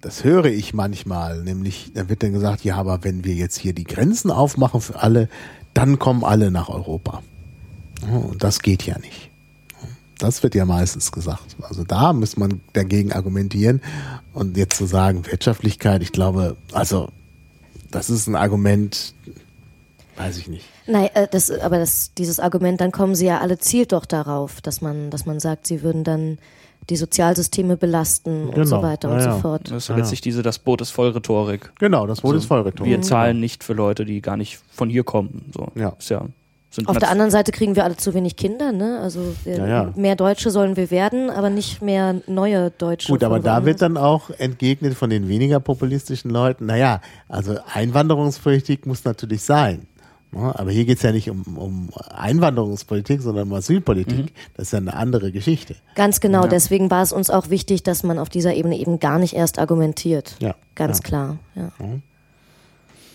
das 0.00 0.24
höre 0.24 0.46
ich 0.46 0.74
manchmal, 0.74 1.42
nämlich 1.42 1.92
da 1.94 2.08
wird 2.08 2.22
dann 2.22 2.32
gesagt, 2.32 2.64
ja, 2.64 2.76
aber 2.76 3.02
wenn 3.02 3.24
wir 3.24 3.34
jetzt 3.34 3.58
hier 3.58 3.72
die 3.72 3.84
Grenzen 3.84 4.30
aufmachen 4.30 4.80
für 4.80 5.00
alle, 5.02 5.28
dann 5.76 5.98
kommen 5.98 6.24
alle 6.24 6.50
nach 6.50 6.70
Europa. 6.70 7.22
Und 8.10 8.42
das 8.42 8.60
geht 8.60 8.84
ja 8.84 8.98
nicht. 8.98 9.30
Das 10.18 10.42
wird 10.42 10.54
ja 10.54 10.64
meistens 10.64 11.12
gesagt. 11.12 11.56
Also 11.60 11.84
da 11.84 12.14
muss 12.14 12.38
man 12.38 12.62
dagegen 12.72 13.12
argumentieren. 13.12 13.82
Und 14.32 14.56
jetzt 14.56 14.78
zu 14.78 14.86
sagen, 14.86 15.26
Wirtschaftlichkeit, 15.26 16.02
ich 16.02 16.12
glaube, 16.12 16.56
also 16.72 17.10
das 17.90 18.08
ist 18.08 18.26
ein 18.26 18.36
Argument, 18.36 19.14
weiß 20.16 20.38
ich 20.38 20.48
nicht. 20.48 20.64
Nein, 20.86 21.10
äh, 21.12 21.28
das, 21.30 21.50
aber 21.50 21.78
das, 21.78 22.12
dieses 22.14 22.40
Argument, 22.40 22.80
dann 22.80 22.92
kommen 22.92 23.14
sie 23.14 23.26
ja 23.26 23.40
alle 23.40 23.58
zielt 23.58 23.92
doch 23.92 24.06
darauf, 24.06 24.62
dass 24.62 24.80
man, 24.80 25.10
dass 25.10 25.26
man 25.26 25.40
sagt, 25.40 25.66
sie 25.66 25.82
würden 25.82 26.04
dann 26.04 26.38
die 26.90 26.96
Sozialsysteme 26.96 27.76
belasten 27.76 28.46
genau. 28.46 28.58
und 28.58 28.66
so 28.66 28.82
weiter 28.82 29.08
ja, 29.08 29.14
und 29.14 29.22
so 29.22 29.38
fort. 29.40 29.70
Das 29.70 29.84
ist 29.84 29.88
ja. 29.88 29.96
letztlich 29.96 30.20
diese 30.20 30.42
Das 30.42 30.58
Boot 30.58 30.80
ist 30.80 30.90
voll 30.90 31.10
Rhetorik. 31.10 31.72
Genau, 31.78 32.06
das 32.06 32.20
Boot 32.20 32.32
also, 32.32 32.38
ist 32.42 32.46
voll 32.46 32.60
Rhetorik. 32.60 32.90
Wir 32.90 33.02
zahlen 33.02 33.40
nicht 33.40 33.64
für 33.64 33.72
Leute, 33.72 34.04
die 34.04 34.20
gar 34.20 34.36
nicht 34.36 34.58
von 34.70 34.88
hier 34.88 35.04
kommen. 35.04 35.50
So. 35.54 35.68
Ja. 35.74 35.94
Ist 35.98 36.10
ja 36.10 36.26
auf 36.84 36.98
der 36.98 37.10
anderen 37.10 37.30
Seite 37.30 37.52
kriegen 37.52 37.76
wir 37.76 37.84
alle 37.84 37.96
zu 37.96 38.12
wenig 38.12 38.36
Kinder, 38.36 38.72
ne? 38.72 39.00
Also 39.00 39.34
ja, 39.44 39.66
ja. 39.66 39.92
mehr 39.96 40.16
Deutsche 40.16 40.50
sollen 40.50 40.76
wir 40.76 40.90
werden, 40.90 41.30
aber 41.30 41.48
nicht 41.48 41.80
mehr 41.80 42.20
neue 42.26 42.70
Deutsche. 42.70 43.10
Gut, 43.10 43.24
aber 43.24 43.40
da 43.40 43.64
wird 43.64 43.80
dann 43.80 43.96
auch 43.96 44.30
entgegnet 44.30 44.94
von 44.94 45.08
den 45.08 45.28
weniger 45.28 45.60
populistischen 45.60 46.30
Leuten, 46.30 46.66
naja, 46.66 47.00
also 47.28 47.56
Einwanderungspolitik 47.72 48.84
muss 48.86 49.04
natürlich 49.04 49.42
sein. 49.42 49.86
Aber 50.36 50.70
hier 50.70 50.84
geht 50.84 50.98
es 50.98 51.02
ja 51.02 51.12
nicht 51.12 51.30
um, 51.30 51.42
um 51.56 51.88
Einwanderungspolitik, 52.14 53.22
sondern 53.22 53.48
um 53.48 53.54
Asylpolitik. 53.54 54.26
Mhm. 54.26 54.30
Das 54.54 54.68
ist 54.68 54.72
ja 54.72 54.78
eine 54.78 54.94
andere 54.94 55.32
Geschichte. 55.32 55.76
Ganz 55.94 56.20
genau, 56.20 56.42
ja. 56.42 56.48
deswegen 56.48 56.90
war 56.90 57.02
es 57.02 57.12
uns 57.12 57.30
auch 57.30 57.50
wichtig, 57.50 57.82
dass 57.82 58.02
man 58.02 58.18
auf 58.18 58.28
dieser 58.28 58.54
Ebene 58.54 58.78
eben 58.78 58.98
gar 58.98 59.18
nicht 59.18 59.34
erst 59.34 59.58
argumentiert. 59.58 60.36
Ja. 60.40 60.54
Ganz 60.74 60.98
ja. 60.98 61.02
klar. 61.04 61.38
Ja. 61.54 61.72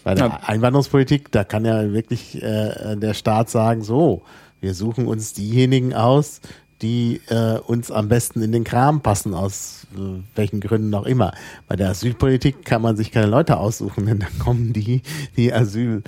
Bei 0.04 0.16
der 0.16 0.50
Einwanderungspolitik, 0.50 1.32
da 1.32 1.44
kann 1.44 1.64
ja 1.64 1.92
wirklich 1.94 2.42
äh, 2.42 2.96
der 2.96 3.14
Staat 3.14 3.50
sagen, 3.50 3.84
so, 3.84 4.24
wir 4.60 4.74
suchen 4.74 5.08
uns 5.08 5.34
diejenigen 5.34 5.94
aus, 5.94 6.42
die 6.82 7.22
äh, 7.28 7.58
uns 7.60 7.92
am 7.92 8.08
besten 8.08 8.42
in 8.42 8.52
den 8.52 8.64
Kram 8.64 9.02
passen, 9.02 9.34
aus 9.34 9.88
äh, 9.96 10.22
welchen 10.36 10.60
Gründen 10.60 10.94
auch 10.94 11.06
immer. 11.06 11.34
Bei 11.68 11.76
der 11.76 11.90
Asylpolitik 11.90 12.66
kann 12.66 12.82
man 12.82 12.98
sich 12.98 13.12
keine 13.12 13.28
Leute 13.28 13.58
aussuchen, 13.58 14.06
denn 14.06 14.20
dann 14.20 14.40
kommen 14.40 14.74
die, 14.74 15.02
die 15.38 15.54
Asyl 15.54 16.04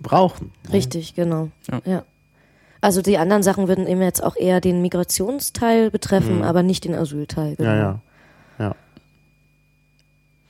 brauchen. 0.00 0.52
Richtig, 0.72 1.14
genau. 1.14 1.50
Ja. 1.70 1.80
ja. 1.84 2.04
Also 2.80 3.02
die 3.02 3.18
anderen 3.18 3.42
Sachen 3.42 3.66
würden 3.68 3.86
eben 3.86 4.02
jetzt 4.02 4.22
auch 4.22 4.36
eher 4.36 4.60
den 4.60 4.82
Migrationsteil 4.82 5.90
betreffen, 5.90 6.36
mhm. 6.36 6.42
aber 6.42 6.62
nicht 6.62 6.84
den 6.84 6.94
Asylteil. 6.94 7.56
Genau. 7.56 7.70
Ja, 7.70 7.76
ja. 7.76 8.00
Ja. 8.58 8.74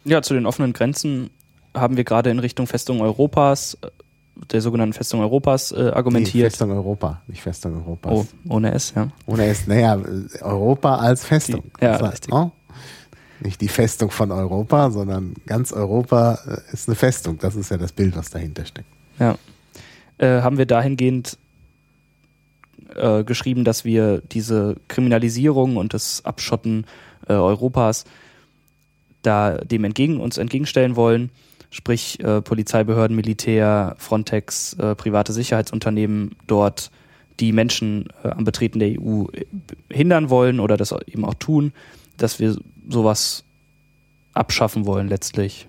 Ja, 0.04 0.22
zu 0.22 0.34
den 0.34 0.46
offenen 0.46 0.72
Grenzen 0.72 1.30
haben 1.74 1.96
wir 1.96 2.04
gerade 2.04 2.30
in 2.30 2.38
Richtung 2.38 2.66
Festung 2.66 3.00
Europas, 3.00 3.78
äh, 3.82 3.88
der 4.52 4.60
sogenannten 4.60 4.92
Festung 4.92 5.20
Europas, 5.20 5.72
äh, 5.72 5.90
argumentiert. 5.94 6.34
Nee, 6.34 6.50
Festung 6.50 6.70
Europa, 6.70 7.22
nicht 7.26 7.42
Festung 7.42 7.76
Europas. 7.76 8.12
Oh, 8.12 8.26
ohne 8.54 8.72
S, 8.72 8.92
ja. 8.94 9.08
Ohne 9.26 9.46
S, 9.46 9.66
naja, 9.66 9.98
Europa 10.40 10.96
als 10.96 11.24
Festung. 11.24 11.62
Die, 11.80 11.84
ja, 11.84 11.98
das 11.98 12.10
heißt, 12.10 12.32
oh? 12.32 12.50
Nicht 13.40 13.60
die 13.60 13.68
Festung 13.68 14.10
von 14.10 14.32
Europa, 14.32 14.90
sondern 14.90 15.34
ganz 15.46 15.72
Europa 15.72 16.38
äh, 16.46 16.72
ist 16.72 16.88
eine 16.88 16.96
Festung. 16.96 17.38
Das 17.38 17.54
ist 17.54 17.70
ja 17.70 17.76
das 17.76 17.92
Bild, 17.92 18.16
was 18.16 18.30
dahinter 18.30 18.64
steckt. 18.64 18.88
Ja. 19.18 19.36
Äh, 20.18 20.42
haben 20.42 20.58
wir 20.58 20.66
dahingehend 20.66 21.38
äh, 22.96 23.22
geschrieben, 23.22 23.64
dass 23.64 23.84
wir 23.84 24.20
diese 24.32 24.76
Kriminalisierung 24.88 25.76
und 25.76 25.94
das 25.94 26.24
Abschotten 26.24 26.84
äh, 27.28 27.34
Europas 27.34 28.04
da 29.22 29.58
dem 29.58 29.84
entgegen 29.84 30.20
uns 30.20 30.38
entgegenstellen 30.38 30.96
wollen, 30.96 31.30
sprich 31.70 32.20
äh, 32.20 32.40
Polizeibehörden, 32.40 33.16
Militär, 33.16 33.94
Frontex, 33.98 34.74
äh, 34.74 34.94
private 34.94 35.32
Sicherheitsunternehmen 35.32 36.36
dort 36.46 36.90
die 37.40 37.52
Menschen 37.52 38.08
äh, 38.24 38.28
am 38.28 38.44
Betreten 38.44 38.78
der 38.78 39.00
EU 39.00 39.24
hindern 39.90 40.30
wollen 40.30 40.60
oder 40.60 40.76
das 40.76 40.94
eben 41.06 41.24
auch 41.24 41.34
tun, 41.34 41.72
dass 42.16 42.40
wir 42.40 42.56
sowas 42.88 43.44
abschaffen 44.34 44.86
wollen 44.86 45.08
letztlich 45.08 45.68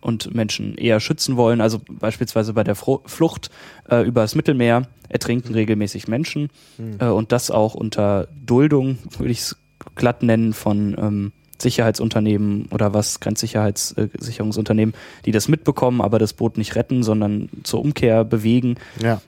und 0.00 0.34
Menschen 0.34 0.76
eher 0.76 1.00
schützen 1.00 1.36
wollen. 1.36 1.60
Also 1.60 1.80
beispielsweise 1.88 2.52
bei 2.52 2.64
der 2.64 2.74
Flucht 2.74 3.50
äh, 3.90 4.02
über 4.02 4.22
das 4.22 4.34
Mittelmeer 4.34 4.88
ertrinken 5.08 5.54
regelmäßig 5.54 6.08
Menschen 6.08 6.50
mhm. 6.78 6.96
äh, 7.00 7.06
und 7.06 7.32
das 7.32 7.50
auch 7.50 7.74
unter 7.74 8.28
Duldung, 8.44 8.98
würde 9.16 9.32
ich 9.32 9.40
es 9.40 9.56
glatt 9.94 10.22
nennen, 10.22 10.52
von 10.52 10.96
ähm, 10.98 11.32
Sicherheitsunternehmen 11.60 12.66
oder 12.70 12.94
was, 12.94 13.20
Grenzsicherheitssicherungsunternehmen, 13.20 14.94
die 15.24 15.32
das 15.32 15.48
mitbekommen, 15.48 16.00
aber 16.00 16.18
das 16.18 16.32
Boot 16.32 16.56
nicht 16.58 16.76
retten, 16.76 17.02
sondern 17.02 17.48
zur 17.64 17.80
Umkehr 17.80 18.24
bewegen. 18.24 18.76
Ja. 19.00 19.20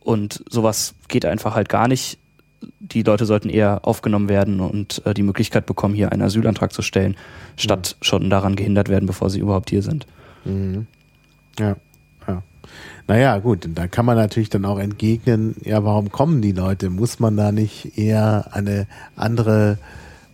Und 0.00 0.44
sowas 0.50 0.94
geht 1.08 1.24
einfach 1.24 1.54
halt 1.54 1.68
gar 1.68 1.88
nicht. 1.88 2.18
Die 2.80 3.02
Leute 3.02 3.26
sollten 3.26 3.48
eher 3.48 3.80
aufgenommen 3.86 4.28
werden 4.28 4.60
und 4.60 5.02
äh, 5.06 5.14
die 5.14 5.22
Möglichkeit 5.22 5.66
bekommen, 5.66 5.94
hier 5.94 6.12
einen 6.12 6.22
Asylantrag 6.22 6.72
zu 6.72 6.82
stellen, 6.82 7.16
statt 7.56 7.96
schon 8.00 8.30
daran 8.30 8.56
gehindert 8.56 8.88
werden, 8.88 9.06
bevor 9.06 9.30
sie 9.30 9.40
überhaupt 9.40 9.70
hier 9.70 9.82
sind. 9.82 10.06
Mhm. 10.44 10.86
Ja, 11.58 11.76
ja. 12.26 12.42
Naja, 13.06 13.38
gut, 13.38 13.68
da 13.74 13.86
kann 13.86 14.06
man 14.06 14.16
natürlich 14.16 14.48
dann 14.50 14.64
auch 14.64 14.78
entgegnen, 14.78 15.56
ja, 15.62 15.84
warum 15.84 16.10
kommen 16.10 16.40
die 16.40 16.52
Leute? 16.52 16.90
Muss 16.90 17.20
man 17.20 17.36
da 17.36 17.52
nicht 17.52 17.98
eher 17.98 18.48
eine 18.52 18.86
andere 19.16 19.78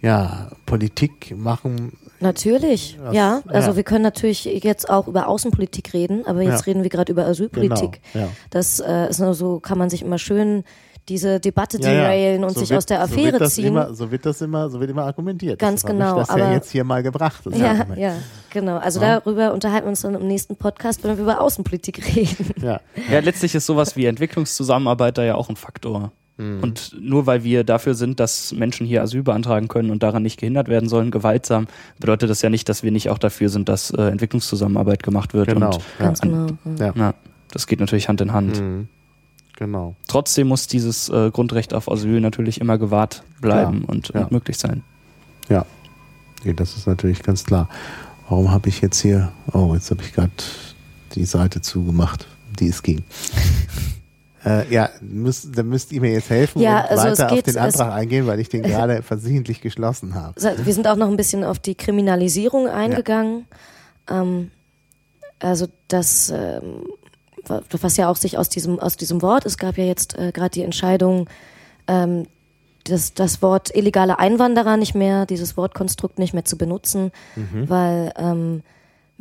ja, 0.03 0.51
Politik 0.67 1.35
machen? 1.37 1.93
Natürlich, 2.21 2.99
Das- 3.03 3.15
ja. 3.15 3.43
Also 3.49 3.71
ja. 3.71 3.77
wir 3.77 3.83
können 3.83 4.03
natürlich 4.03 4.45
jetzt 4.45 4.91
auch 4.91 5.09
über 5.09 5.27
Außenpolitik 5.29 5.95
reden, 5.95 6.27
aber 6.27 6.43
jetzt 6.43 6.61
Ja. 6.61 6.65
reden 6.73 6.83
wir 6.83 6.91
gerade 6.91 7.11
über 7.13 7.25
Asylpolitik. 7.27 8.01
Genau, 8.13 8.27
ja. 8.27 8.31
Das 8.51 8.81
äh, 8.81 9.09
ist 9.09 9.21
nur 9.21 9.35
so, 9.35 9.59
kann 9.61 9.79
man 9.79 9.89
sich 9.91 10.03
immer 10.03 10.19
schön 10.19 10.65
diese 11.09 11.41
Debatte 11.41 11.79
Ja, 11.81 11.89
ja. 11.91 12.01
derailen 12.03 12.45
und 12.45 12.53
So 12.53 12.61
sich 12.61 12.71
wird- 12.71 12.79
aus 12.79 12.87
der 12.87 12.99
so 12.99 13.05
Affäre 13.05 13.33
wird 13.33 13.41
das 13.41 13.55
ziehen. 13.55 13.67
Immer, 13.69 13.95
so 13.95 14.11
wird 14.11 14.27
das 14.27 14.41
immer, 14.43 14.69
so 14.69 14.79
wird 14.79 14.91
immer 14.91 15.05
argumentiert. 15.07 15.59
Ganz 15.59 15.83
habe 15.83 15.95
genau, 15.95 16.21
Ich 16.21 16.27
das 16.27 16.37
ja 16.37 16.45
aber- 16.45 16.53
jetzt 16.55 16.71
hier 16.71 16.85
mal 16.85 17.03
gebracht. 17.03 17.41
Das 17.47 17.59
ja, 17.59 17.87
ja, 17.97 18.15
genau. 18.51 18.77
Also 18.77 19.01
Ja. 19.01 19.19
darüber 19.19 19.53
unterhalten 19.53 19.87
wir 19.87 19.91
uns 19.91 20.03
dann 20.03 20.15
im 20.15 20.29
nächsten 20.29 20.57
Podcast, 20.57 21.03
wenn 21.03 21.17
wir 21.17 21.25
über 21.25 21.41
Außenpolitik 21.41 22.07
reden. 22.17 22.55
ja. 22.63 22.81
Ja, 23.11 23.21
letztlich 23.21 23.55
ist 23.55 23.67
sowas 23.67 23.97
wie 23.97 24.05
Entwicklungszusammenarbeit 24.07 25.17
da 25.19 25.25
ja 25.25 25.35
auch 25.37 25.49
ein 25.49 25.57
Faktor. 25.57 26.13
Und 26.41 26.97
nur 27.01 27.27
weil 27.27 27.45
wir 27.45 27.65
dafür 27.65 27.95
sind, 27.95 28.19
dass 28.19 28.53
Menschen 28.53 28.87
hier 28.87 29.03
Asyl 29.03 29.23
beantragen 29.23 29.69
können 29.69 29.91
und 29.91 30.03
daran 30.03 30.23
nicht 30.23 30.39
gehindert 30.39 30.69
werden 30.69 30.89
sollen, 30.89 31.11
gewaltsam, 31.11 31.67
bedeutet 31.99 32.31
das 32.31 32.41
ja 32.43 32.51
nicht, 32.51 32.69
dass 32.69 32.83
wir 32.83 32.91
nicht 32.91 33.11
auch 33.11 33.19
dafür 33.19 33.49
sind, 33.49 33.69
dass 33.69 33.91
äh, 33.91 34.03
Entwicklungszusammenarbeit 34.03 35.03
gemacht 35.03 35.35
wird. 35.35 35.49
Genau. 35.49 35.67
Und 35.67 35.77
Ja. 35.77 36.05
Ganz 36.07 36.21
genau. 36.21 36.47
Ja. 36.79 36.93
ja, 36.95 37.15
das 37.51 37.67
geht 37.67 37.81
natürlich 37.81 38.09
Hand 38.09 38.21
in 38.21 38.33
Hand. 38.33 38.61
Mhm. 38.61 38.89
Genau. 39.57 39.95
Trotzdem 40.09 40.49
muss 40.49 40.67
dieses 40.67 41.11
äh, 41.11 41.31
Grundrecht 41.31 41.75
auf 41.75 41.91
Asyl 41.91 42.21
natürlich 42.21 42.61
immer 42.61 42.79
gewahrt 42.79 43.23
bleiben 43.43 43.81
Klar, 43.81 43.91
und, 43.91 44.09
ja. 44.15 44.23
und 44.23 44.33
möglich 44.33 44.57
sein. 44.57 44.83
Ja. 45.51 45.67
Nee, 46.45 46.55
das 46.55 46.77
ist 46.77 46.87
natürlich 46.87 47.23
ganz 47.23 47.45
klar. 47.45 47.69
Warum 48.31 48.51
habe 48.51 48.71
ich 48.71 48.81
jetzt 48.81 49.01
hier, 49.01 49.33
oh, 49.53 49.75
jetzt 49.75 49.91
habe 49.91 50.03
ich 50.03 50.15
gerade 50.15 50.31
die 51.15 51.27
Seite 51.27 51.61
zugemacht, 51.61 52.27
die 52.59 52.69
es 52.69 52.83
ging. 52.83 53.03
Äh, 54.45 54.73
ja, 54.73 54.89
müsst, 55.01 55.57
dann 55.57 55.69
müsst 55.69 55.93
ihr 55.93 56.01
mir 56.01 56.13
jetzt 56.13 56.31
helfen 56.31 56.61
Ja, 56.63 56.81
und 56.83 56.91
also 56.99 57.03
weiter 57.05 57.27
auf 57.27 57.35
geht- 57.35 57.47
den 57.47 57.57
es- 57.57 57.61
Antrag 57.61 57.93
eingehen, 57.93 58.27
weil 58.27 58.41
ich 58.41 58.49
den 58.49 58.63
gerade 58.65 59.03
versehentlich 59.03 59.61
geschlossen 59.61 60.15
habe. 60.15 60.35
Wir 60.65 60.75
sind 60.75 60.87
auch 60.89 60.97
noch 60.97 61.09
ein 61.09 61.17
bisschen 61.17 61.45
auf 61.45 61.59
die 61.59 61.75
Kriminalisierung 61.75 62.67
eingegangen. 62.69 63.47
Ähm, 64.11 64.51
also 65.41 65.67
das, 65.89 66.31
ähm, 66.31 66.85
wa- 67.47 67.63
was 67.81 67.97
ja 67.97 68.09
auch 68.11 68.17
sich 68.17 68.39
aus 68.39 68.49
diesem, 68.49 68.79
aus 68.79 68.97
diesem 68.97 69.23
Wort, 69.23 69.47
es 69.47 69.57
gab 69.59 69.77
ja 69.79 69.85
jetzt 69.85 70.17
äh, 70.19 70.33
gerade 70.33 70.51
die 70.51 70.63
Entscheidung, 70.63 71.29
ähm, 71.87 72.27
das, 72.85 73.13
das 73.13 73.43
Wort 73.43 73.75
illegale 73.77 74.19
Einwanderer 74.19 74.77
nicht 74.79 74.95
mehr, 74.95 75.27
dieses 75.27 75.57
Wortkonstrukt 75.59 76.19
nicht 76.19 76.33
mehr 76.33 76.47
zu 76.47 76.57
benutzen, 76.57 77.13
weil 77.69 78.11
ähm, 78.17 78.63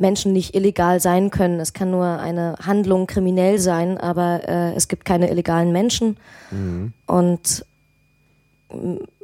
Menschen 0.00 0.32
nicht 0.32 0.54
illegal 0.54 0.98
sein 1.00 1.30
können. 1.30 1.60
Es 1.60 1.72
kann 1.72 1.90
nur 1.90 2.06
eine 2.06 2.56
Handlung 2.64 3.06
kriminell 3.06 3.58
sein, 3.58 3.98
aber 3.98 4.48
äh, 4.48 4.72
es 4.74 4.88
gibt 4.88 5.04
keine 5.04 5.30
illegalen 5.30 5.72
Menschen. 5.72 6.16
Und 7.06 7.64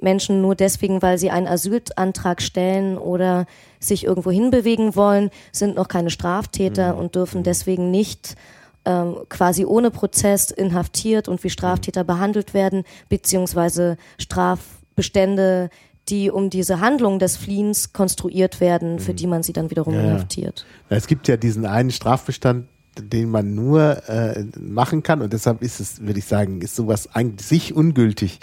Menschen 0.00 0.42
nur 0.42 0.54
deswegen, 0.54 1.02
weil 1.02 1.18
sie 1.18 1.30
einen 1.30 1.46
Asylantrag 1.46 2.42
stellen 2.42 2.98
oder 2.98 3.46
sich 3.80 4.04
irgendwo 4.04 4.30
hinbewegen 4.30 4.96
wollen, 4.96 5.30
sind 5.52 5.76
noch 5.76 5.88
keine 5.88 6.10
Straftäter 6.10 6.96
und 6.96 7.14
dürfen 7.14 7.42
deswegen 7.42 7.90
nicht 7.90 8.34
ähm, 8.84 9.16
quasi 9.28 9.64
ohne 9.64 9.90
Prozess 9.90 10.50
inhaftiert 10.50 11.28
und 11.28 11.42
wie 11.44 11.50
Straftäter 11.50 12.04
behandelt 12.04 12.54
werden, 12.54 12.84
beziehungsweise 13.08 13.96
Strafbestände, 14.18 15.70
die 16.08 16.30
um 16.30 16.50
diese 16.50 16.80
Handlung 16.80 17.18
des 17.18 17.36
Fliehens 17.36 17.92
konstruiert 17.92 18.60
werden, 18.60 18.98
für 19.00 19.14
die 19.14 19.26
man 19.26 19.42
sie 19.42 19.52
dann 19.52 19.70
wiederum 19.70 19.94
Ja, 19.94 20.02
ja. 20.02 20.06
inhaftiert. 20.12 20.64
Es 20.88 21.06
gibt 21.06 21.26
ja 21.28 21.36
diesen 21.36 21.66
einen 21.66 21.90
Strafbestand, 21.90 22.68
den 22.98 23.30
man 23.30 23.54
nur 23.54 24.08
äh, 24.08 24.44
machen 24.58 25.02
kann 25.02 25.20
und 25.20 25.32
deshalb 25.32 25.62
ist 25.62 25.80
es, 25.80 26.00
würde 26.00 26.18
ich 26.18 26.24
sagen, 26.24 26.62
ist 26.62 26.76
sowas 26.76 27.14
eigentlich 27.14 27.46
sich 27.46 27.74
ungültig, 27.74 28.38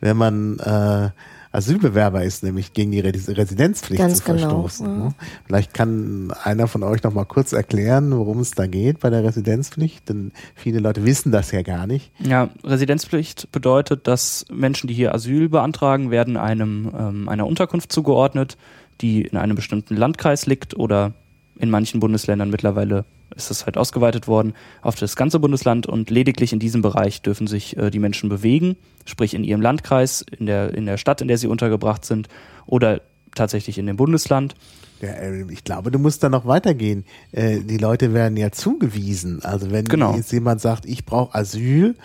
wenn 0.00 0.16
man 0.16 0.58
äh, 0.58 1.10
Asylbewerber 1.54 2.24
ist, 2.24 2.42
nämlich 2.42 2.72
gegen 2.72 2.90
die 2.90 3.00
Res 3.00 3.28
Residenzpflicht 3.28 4.00
Ganz 4.00 4.18
zu 4.18 4.24
genau, 4.24 4.62
verstoßen. 4.62 4.98
Ne? 4.98 5.14
Vielleicht 5.46 5.72
kann 5.72 6.32
einer 6.42 6.66
von 6.66 6.82
euch 6.82 7.02
noch 7.02 7.14
mal 7.14 7.24
kurz 7.24 7.52
erklären, 7.52 8.10
worum 8.10 8.40
es 8.40 8.50
da 8.50 8.66
geht 8.66 9.00
bei 9.00 9.10
der 9.10 9.22
Residenzpflicht, 9.22 10.08
denn 10.08 10.32
viele 10.54 10.80
Leute 10.80 11.04
wissen 11.04 11.30
das 11.30 11.52
ja 11.52 11.62
gar 11.62 11.86
nicht. 11.86 12.10
Ja, 12.18 12.50
Residenzpflicht 12.64 13.52
bedeutet, 13.52 14.08
dass 14.08 14.46
Menschen, 14.52 14.88
die 14.88 14.94
hier 14.94 15.14
Asyl 15.14 15.48
beantragen, 15.48 16.10
werden 16.10 16.36
einem 16.36 16.90
ähm, 16.98 17.28
einer 17.28 17.46
Unterkunft 17.46 17.92
zugeordnet, 17.92 18.56
die 19.00 19.22
in 19.22 19.36
einem 19.38 19.56
bestimmten 19.56 19.96
Landkreis 19.96 20.46
liegt 20.46 20.76
oder 20.76 21.14
in 21.58 21.70
manchen 21.70 22.00
Bundesländern 22.00 22.50
mittlerweile 22.50 23.04
ist 23.36 23.50
es 23.50 23.66
halt 23.66 23.76
ausgeweitet 23.76 24.28
worden 24.28 24.54
auf 24.82 24.94
das 24.96 25.16
ganze 25.16 25.38
Bundesland 25.40 25.86
und 25.86 26.10
lediglich 26.10 26.52
in 26.52 26.58
diesem 26.58 26.82
Bereich 26.82 27.22
dürfen 27.22 27.46
sich 27.46 27.76
äh, 27.76 27.90
die 27.90 27.98
Menschen 27.98 28.28
bewegen, 28.28 28.76
sprich 29.06 29.34
in 29.34 29.44
ihrem 29.44 29.60
Landkreis, 29.60 30.24
in 30.38 30.46
der 30.46 30.74
in 30.74 30.86
der 30.86 30.96
Stadt, 30.98 31.20
in 31.20 31.28
der 31.28 31.38
sie 31.38 31.46
untergebracht 31.48 32.04
sind 32.04 32.28
oder 32.66 33.00
tatsächlich 33.34 33.78
in 33.78 33.86
dem 33.86 33.96
Bundesland. 33.96 34.54
Ja, 35.00 35.08
äh, 35.08 35.44
ich 35.50 35.64
glaube, 35.64 35.90
du 35.90 35.98
musst 35.98 36.22
da 36.22 36.28
noch 36.28 36.46
weitergehen. 36.46 37.04
Äh, 37.32 37.60
Die 37.60 37.78
Leute 37.78 38.14
werden 38.14 38.36
ja 38.36 38.52
zugewiesen. 38.52 39.42
Also 39.44 39.70
wenn 39.72 39.84
Genau. 39.86 40.14
jetzt 40.14 40.32
jemand 40.32 40.60
sagt, 40.60 40.86
ich 40.86 41.04
brauche 41.04 41.34
Asyl 41.34 41.96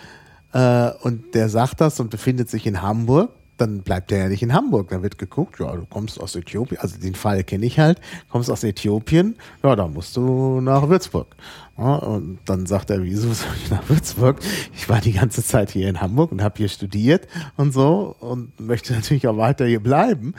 äh, 0.52 0.90
und 1.02 1.34
der 1.34 1.48
sagt 1.48 1.80
das 1.80 2.00
und 2.00 2.10
befindet 2.10 2.50
sich 2.50 2.66
in 2.66 2.82
Hamburg, 2.82 3.30
dann 3.60 3.82
bleibt 3.82 4.12
er 4.12 4.18
ja 4.18 4.28
nicht 4.28 4.42
in 4.42 4.52
Hamburg. 4.52 4.88
Da 4.90 5.02
wird 5.02 5.18
geguckt, 5.18 5.60
ja, 5.60 5.74
du 5.74 5.86
kommst 5.86 6.20
aus 6.20 6.34
Äthiopien, 6.36 6.80
also 6.80 6.98
den 6.98 7.14
Fall 7.14 7.44
kenne 7.44 7.66
ich 7.66 7.78
halt, 7.78 8.00
kommst 8.30 8.50
aus 8.50 8.64
Äthiopien, 8.64 9.36
ja, 9.62 9.76
dann 9.76 9.92
musst 9.92 10.16
du 10.16 10.60
nach 10.60 10.88
Würzburg. 10.88 11.36
Und 11.80 12.38
dann 12.44 12.66
sagt 12.66 12.90
er, 12.90 13.02
wieso 13.02 13.32
soll 13.32 13.48
ich 13.62 13.70
nach 13.70 13.88
Würzburg? 13.88 14.40
Ich 14.74 14.88
war 14.88 15.00
die 15.00 15.12
ganze 15.12 15.42
Zeit 15.42 15.70
hier 15.70 15.88
in 15.88 16.00
Hamburg 16.00 16.30
und 16.32 16.42
habe 16.42 16.56
hier 16.58 16.68
studiert 16.68 17.26
und 17.56 17.72
so 17.72 18.14
und 18.20 18.58
möchte 18.60 18.92
natürlich 18.92 19.26
auch 19.26 19.36
weiter 19.36 19.66
hier 19.66 19.80
bleiben. 19.80 20.34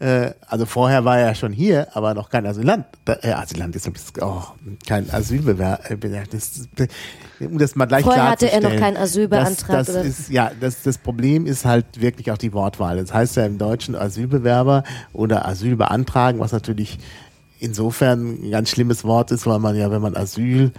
Äh, 0.00 0.32
also 0.46 0.66
vorher 0.66 1.04
war 1.04 1.18
er 1.18 1.28
ja 1.28 1.34
schon 1.34 1.52
hier, 1.52 1.88
aber 1.96 2.14
noch 2.14 2.28
kein 2.28 2.46
Asylant. 2.46 2.86
Da, 3.04 3.18
äh, 3.22 3.32
Asylant 3.32 3.76
ist 3.76 3.88
oh, 4.20 4.42
kein 4.86 5.08
Asylbewerber. 5.10 5.80
Das, 6.30 6.68
um 7.40 7.58
das 7.58 7.76
mal 7.76 7.86
gleich 7.86 8.04
Vorher 8.04 8.28
hatte 8.28 8.50
er 8.50 8.60
noch 8.60 8.76
keinen 8.76 8.96
Asylbeantrag, 8.96 9.78
Das, 9.78 9.86
das 9.86 9.96
oder? 9.96 10.04
ist 10.04 10.30
ja 10.30 10.50
das, 10.60 10.82
das 10.82 10.98
Problem 10.98 11.46
ist 11.46 11.64
halt 11.64 12.00
wirklich 12.00 12.30
auch 12.32 12.38
die 12.38 12.52
Wortwahl. 12.52 12.96
Das 12.96 13.14
heißt 13.14 13.36
ja 13.36 13.46
im 13.46 13.58
Deutschen 13.58 13.94
Asylbewerber 13.94 14.82
oder 15.12 15.46
Asyl 15.46 15.76
beantragen, 15.76 16.40
was 16.40 16.52
natürlich 16.52 16.98
insofern 17.60 18.44
ein 18.44 18.50
ganz 18.50 18.70
schlimmes 18.70 19.04
Wort 19.04 19.30
ist, 19.30 19.46
weil 19.46 19.58
man 19.58 19.76
ja, 19.76 19.90
wenn 19.90 20.02
man 20.02 20.16
Asyl 20.16 20.72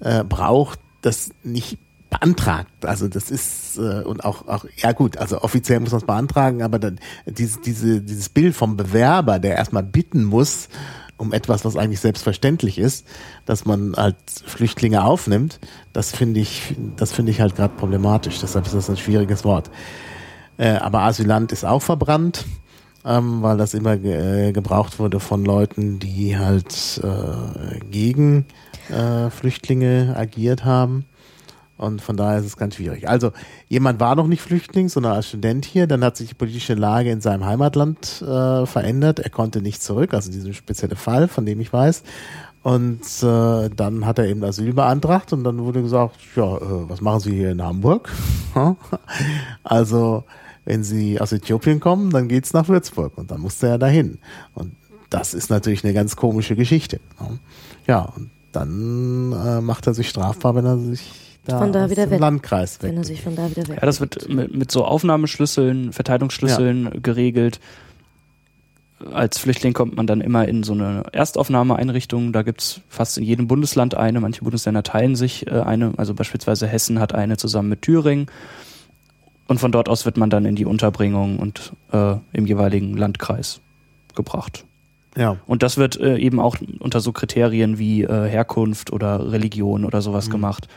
äh, 0.00 0.24
braucht, 0.24 0.78
das 1.02 1.30
nicht 1.42 1.78
beantragt. 2.10 2.84
Also 2.84 3.08
das 3.08 3.30
ist 3.30 3.78
äh, 3.78 4.02
und 4.02 4.24
auch 4.24 4.48
auch 4.48 4.64
ja 4.76 4.92
gut, 4.92 5.16
also 5.16 5.40
offiziell 5.42 5.80
muss 5.80 5.92
man 5.92 6.00
es 6.00 6.06
beantragen, 6.06 6.62
aber 6.62 6.78
dann 6.78 6.98
diese, 7.26 7.60
diese 7.60 8.00
dieses 8.02 8.28
Bild 8.28 8.54
vom 8.54 8.76
Bewerber, 8.76 9.38
der 9.38 9.56
erstmal 9.56 9.84
bitten 9.84 10.24
muss 10.24 10.68
um 11.16 11.34
etwas, 11.34 11.66
was 11.66 11.76
eigentlich 11.76 12.00
selbstverständlich 12.00 12.78
ist, 12.78 13.06
dass 13.44 13.66
man 13.66 13.94
halt 13.94 14.16
Flüchtlinge 14.46 15.04
aufnimmt, 15.04 15.60
das 15.92 16.10
finde 16.12 16.40
ich 16.40 16.74
das 16.96 17.12
finde 17.12 17.30
ich 17.30 17.40
halt 17.40 17.54
gerade 17.54 17.74
problematisch. 17.76 18.40
Deshalb 18.40 18.66
ist 18.66 18.74
das 18.74 18.90
ein 18.90 18.96
schwieriges 18.96 19.44
Wort. 19.44 19.70
Äh, 20.56 20.72
aber 20.72 21.00
Asylant 21.02 21.52
ist 21.52 21.64
auch 21.64 21.82
verbrannt, 21.82 22.44
ähm, 23.04 23.42
weil 23.42 23.56
das 23.56 23.74
immer 23.74 23.96
ge 23.96 24.48
äh, 24.48 24.52
gebraucht 24.52 24.98
wurde 24.98 25.20
von 25.20 25.44
Leuten, 25.44 25.98
die 25.98 26.38
halt 26.38 27.00
äh, 27.02 27.78
gegen 27.90 28.46
äh, 28.90 29.30
Flüchtlinge 29.30 30.14
agiert 30.16 30.64
haben. 30.64 31.04
Und 31.76 32.02
von 32.02 32.14
daher 32.14 32.40
ist 32.40 32.44
es 32.44 32.58
ganz 32.58 32.74
schwierig. 32.74 33.08
Also 33.08 33.32
jemand 33.68 34.00
war 34.00 34.14
noch 34.14 34.26
nicht 34.26 34.42
Flüchtling, 34.42 34.90
sondern 34.90 35.12
als 35.12 35.28
Student 35.28 35.64
hier. 35.64 35.86
Dann 35.86 36.04
hat 36.04 36.14
sich 36.14 36.28
die 36.28 36.34
politische 36.34 36.74
Lage 36.74 37.10
in 37.10 37.22
seinem 37.22 37.46
Heimatland 37.46 38.20
äh, 38.20 38.66
verändert. 38.66 39.18
Er 39.18 39.30
konnte 39.30 39.62
nicht 39.62 39.82
zurück, 39.82 40.12
also 40.12 40.30
dieser 40.30 40.52
spezielle 40.52 40.94
Fall, 40.94 41.26
von 41.26 41.46
dem 41.46 41.58
ich 41.58 41.72
weiß. 41.72 42.02
Und 42.62 43.00
äh, 43.22 43.70
dann 43.70 44.04
hat 44.04 44.18
er 44.18 44.26
eben 44.26 44.44
Asyl 44.44 44.74
beantragt 44.74 45.32
und 45.32 45.42
dann 45.42 45.60
wurde 45.60 45.80
gesagt, 45.80 46.16
ja, 46.36 46.56
äh, 46.56 46.90
was 46.90 47.00
machen 47.00 47.20
Sie 47.20 47.32
hier 47.32 47.52
in 47.52 47.62
Hamburg? 47.62 48.12
also 49.64 50.24
wenn 50.64 50.82
Sie 50.84 51.20
aus 51.20 51.32
Äthiopien 51.32 51.80
kommen, 51.80 52.10
dann 52.10 52.28
geht's 52.28 52.52
nach 52.52 52.68
Würzburg 52.68 53.16
und 53.18 53.30
dann 53.30 53.40
musste 53.40 53.66
er 53.68 53.78
dahin. 53.78 54.18
Und 54.54 54.74
das 55.08 55.34
ist 55.34 55.50
natürlich 55.50 55.84
eine 55.84 55.92
ganz 55.94 56.16
komische 56.16 56.54
Geschichte. 56.56 57.00
ne? 57.20 57.38
Ja, 57.86 58.00
und 58.16 58.30
dann 58.52 59.32
äh, 59.32 59.60
macht 59.60 59.86
er 59.86 59.94
sich 59.94 60.08
strafbar, 60.08 60.54
wenn 60.54 60.64
er 60.66 60.78
sich 60.78 61.12
da, 61.44 61.58
Von 61.58 61.72
da 61.72 61.84
aus 61.86 61.90
wieder 61.90 62.06
dem 62.06 62.10
weg. 62.12 62.20
Landkreis 62.20 62.78
Wenn 62.82 62.92
er 62.94 62.98
weg. 62.98 63.04
sich 63.06 63.22
von 63.22 63.34
da 63.34 63.50
wieder 63.50 63.66
weg. 63.66 63.78
Ja, 63.80 63.86
das 63.86 64.00
wird 64.00 64.28
mit, 64.28 64.54
mit 64.54 64.70
so 64.70 64.84
Aufnahmeschlüsseln, 64.84 65.92
Verteilungsschlüsseln 65.92 67.02
geregelt. 67.02 67.60
als 69.12 69.38
Flüchtling 69.38 69.72
kommt 69.72 69.96
man 69.96 70.06
dann 70.06 70.20
immer 70.20 70.46
in 70.46 70.62
so 70.62 70.74
eine 70.74 71.04
Erstaufnahmeeinrichtung. 71.12 72.32
Da 72.32 72.42
gibt's 72.42 72.82
fast 72.88 73.16
in 73.16 73.24
jedem 73.24 73.48
Bundesland 73.48 73.94
eine. 73.94 74.20
Manche 74.20 74.42
Bundesländer 74.44 74.82
teilen 74.82 75.16
sich 75.16 75.46
äh, 75.46 75.60
eine. 75.60 75.92
Also 75.96 76.12
beispielsweise 76.14 76.66
Hessen 76.66 77.00
hat 77.00 77.14
eine 77.14 77.36
zusammen 77.38 77.70
mit 77.70 77.82
Thüringen. 77.82 78.26
Und 79.50 79.58
von 79.58 79.72
dort 79.72 79.88
aus 79.88 80.04
wird 80.06 80.16
man 80.16 80.30
dann 80.30 80.44
in 80.44 80.54
die 80.54 80.64
Unterbringung 80.64 81.40
und 81.40 81.72
äh, 81.90 82.14
im 82.32 82.46
jeweiligen 82.46 82.96
Landkreis 82.96 83.60
gebracht. 84.14 84.64
Ja. 85.16 85.38
Und 85.48 85.64
das 85.64 85.76
wird 85.76 85.98
äh, 85.98 86.18
eben 86.18 86.38
auch 86.38 86.56
unter 86.78 87.00
so 87.00 87.10
Kriterien 87.10 87.76
wie 87.76 88.04
äh, 88.04 88.28
Herkunft 88.28 88.92
oder 88.92 89.32
Religion 89.32 89.84
oder 89.84 90.02
sowas 90.02 90.28
Mhm. 90.28 90.32
gemacht. 90.32 90.68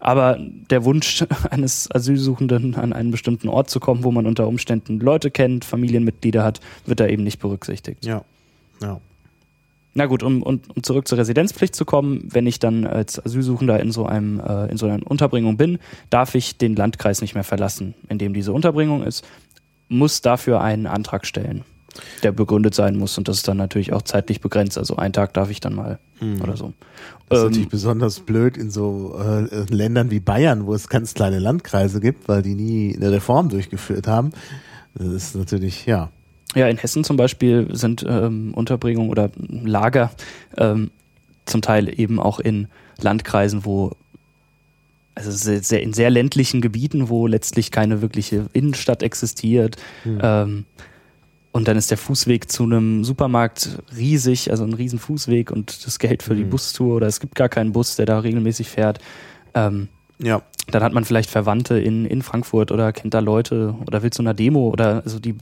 Aber 0.00 0.38
der 0.68 0.84
Wunsch 0.84 1.24
eines 1.50 1.90
Asylsuchenden 1.90 2.74
an 2.74 2.92
einen 2.92 3.10
bestimmten 3.10 3.48
Ort 3.48 3.70
zu 3.70 3.80
kommen, 3.80 4.04
wo 4.04 4.10
man 4.10 4.26
unter 4.26 4.46
Umständen 4.46 5.00
Leute 5.00 5.30
kennt, 5.30 5.64
Familienmitglieder 5.64 6.44
hat, 6.44 6.60
wird 6.84 7.00
da 7.00 7.06
eben 7.06 7.24
nicht 7.24 7.40
berücksichtigt. 7.40 8.04
Ja. 8.04 8.22
Ja. 8.82 9.00
Na 9.92 10.06
gut, 10.06 10.22
um, 10.22 10.42
um, 10.42 10.60
um 10.74 10.82
zurück 10.82 11.08
zur 11.08 11.18
Residenzpflicht 11.18 11.74
zu 11.74 11.84
kommen, 11.84 12.22
wenn 12.30 12.46
ich 12.46 12.60
dann 12.60 12.86
als 12.86 13.24
Asylsuchender 13.24 13.80
in 13.80 13.90
so 13.90 14.06
einem 14.06 14.38
äh, 14.40 14.66
in 14.66 14.76
so 14.76 14.86
einer 14.86 15.04
Unterbringung 15.04 15.56
bin, 15.56 15.78
darf 16.10 16.34
ich 16.34 16.58
den 16.58 16.76
Landkreis 16.76 17.20
nicht 17.20 17.34
mehr 17.34 17.44
verlassen, 17.44 17.94
in 18.08 18.18
dem 18.18 18.32
diese 18.32 18.52
Unterbringung 18.52 19.02
ist, 19.02 19.26
muss 19.88 20.20
dafür 20.20 20.60
einen 20.60 20.86
Antrag 20.86 21.26
stellen, 21.26 21.64
der 22.22 22.30
begründet 22.30 22.74
sein 22.74 22.96
muss 22.96 23.18
und 23.18 23.26
das 23.26 23.38
ist 23.38 23.48
dann 23.48 23.56
natürlich 23.56 23.92
auch 23.92 24.02
zeitlich 24.02 24.40
begrenzt. 24.40 24.78
Also 24.78 24.94
einen 24.94 25.12
Tag 25.12 25.34
darf 25.34 25.50
ich 25.50 25.58
dann 25.58 25.74
mal 25.74 25.98
oder 26.40 26.56
so. 26.56 26.72
Das 27.28 27.38
ist 27.38 27.42
Ähm, 27.44 27.48
natürlich 27.50 27.68
besonders 27.68 28.20
blöd 28.20 28.56
in 28.56 28.70
so 28.70 29.18
äh, 29.18 29.64
Ländern 29.74 30.12
wie 30.12 30.20
Bayern, 30.20 30.66
wo 30.66 30.74
es 30.74 30.88
ganz 30.88 31.14
kleine 31.14 31.40
Landkreise 31.40 31.98
gibt, 32.00 32.28
weil 32.28 32.42
die 32.42 32.54
nie 32.54 32.94
eine 32.94 33.10
Reform 33.10 33.48
durchgeführt 33.48 34.06
haben. 34.06 34.30
Das 34.94 35.08
ist 35.08 35.34
natürlich, 35.34 35.86
ja. 35.86 36.10
Ja, 36.54 36.68
in 36.68 36.78
Hessen 36.78 37.04
zum 37.04 37.16
Beispiel 37.16 37.68
sind 37.72 38.04
ähm, 38.08 38.52
Unterbringungen 38.54 39.10
oder 39.10 39.30
Lager 39.36 40.10
ähm, 40.56 40.90
zum 41.46 41.62
Teil 41.62 42.00
eben 42.00 42.18
auch 42.18 42.40
in 42.40 42.68
Landkreisen, 43.00 43.64
wo 43.64 43.92
also 45.14 45.30
sehr, 45.30 45.62
sehr, 45.62 45.82
in 45.82 45.92
sehr 45.92 46.10
ländlichen 46.10 46.60
Gebieten, 46.60 47.08
wo 47.08 47.26
letztlich 47.26 47.70
keine 47.70 48.00
wirkliche 48.00 48.46
Innenstadt 48.52 49.02
existiert. 49.02 49.76
Ähm, 50.22 50.64
und 51.52 51.66
dann 51.66 51.76
ist 51.76 51.90
der 51.90 51.98
Fußweg 51.98 52.50
zu 52.50 52.62
einem 52.62 53.04
Supermarkt 53.04 53.82
riesig, 53.96 54.50
also 54.50 54.64
ein 54.64 54.72
riesen 54.72 54.98
Fußweg 54.98 55.50
und 55.50 55.84
das 55.84 55.98
Geld 55.98 56.22
für 56.22 56.36
die 56.36 56.44
Bustour 56.44 56.96
oder 56.96 57.08
es 57.08 57.18
gibt 57.18 57.34
gar 57.34 57.48
keinen 57.48 57.72
Bus, 57.72 57.96
der 57.96 58.06
da 58.06 58.20
regelmäßig 58.20 58.68
fährt. 58.68 59.00
Ähm, 59.54 59.88
Ja. 60.22 60.42
dann 60.70 60.82
hat 60.82 60.92
man 60.92 61.04
vielleicht 61.04 61.30
Verwandte 61.30 61.78
in, 61.78 62.04
in 62.04 62.22
Frankfurt 62.22 62.70
oder 62.70 62.92
kennt 62.92 63.14
da 63.14 63.20
Leute 63.20 63.74
oder 63.86 64.02
will 64.02 64.10
zu 64.10 64.22
einer 64.22 64.34
Demo 64.34 64.68
oder 64.68 65.02
also 65.04 65.18
die 65.18 65.34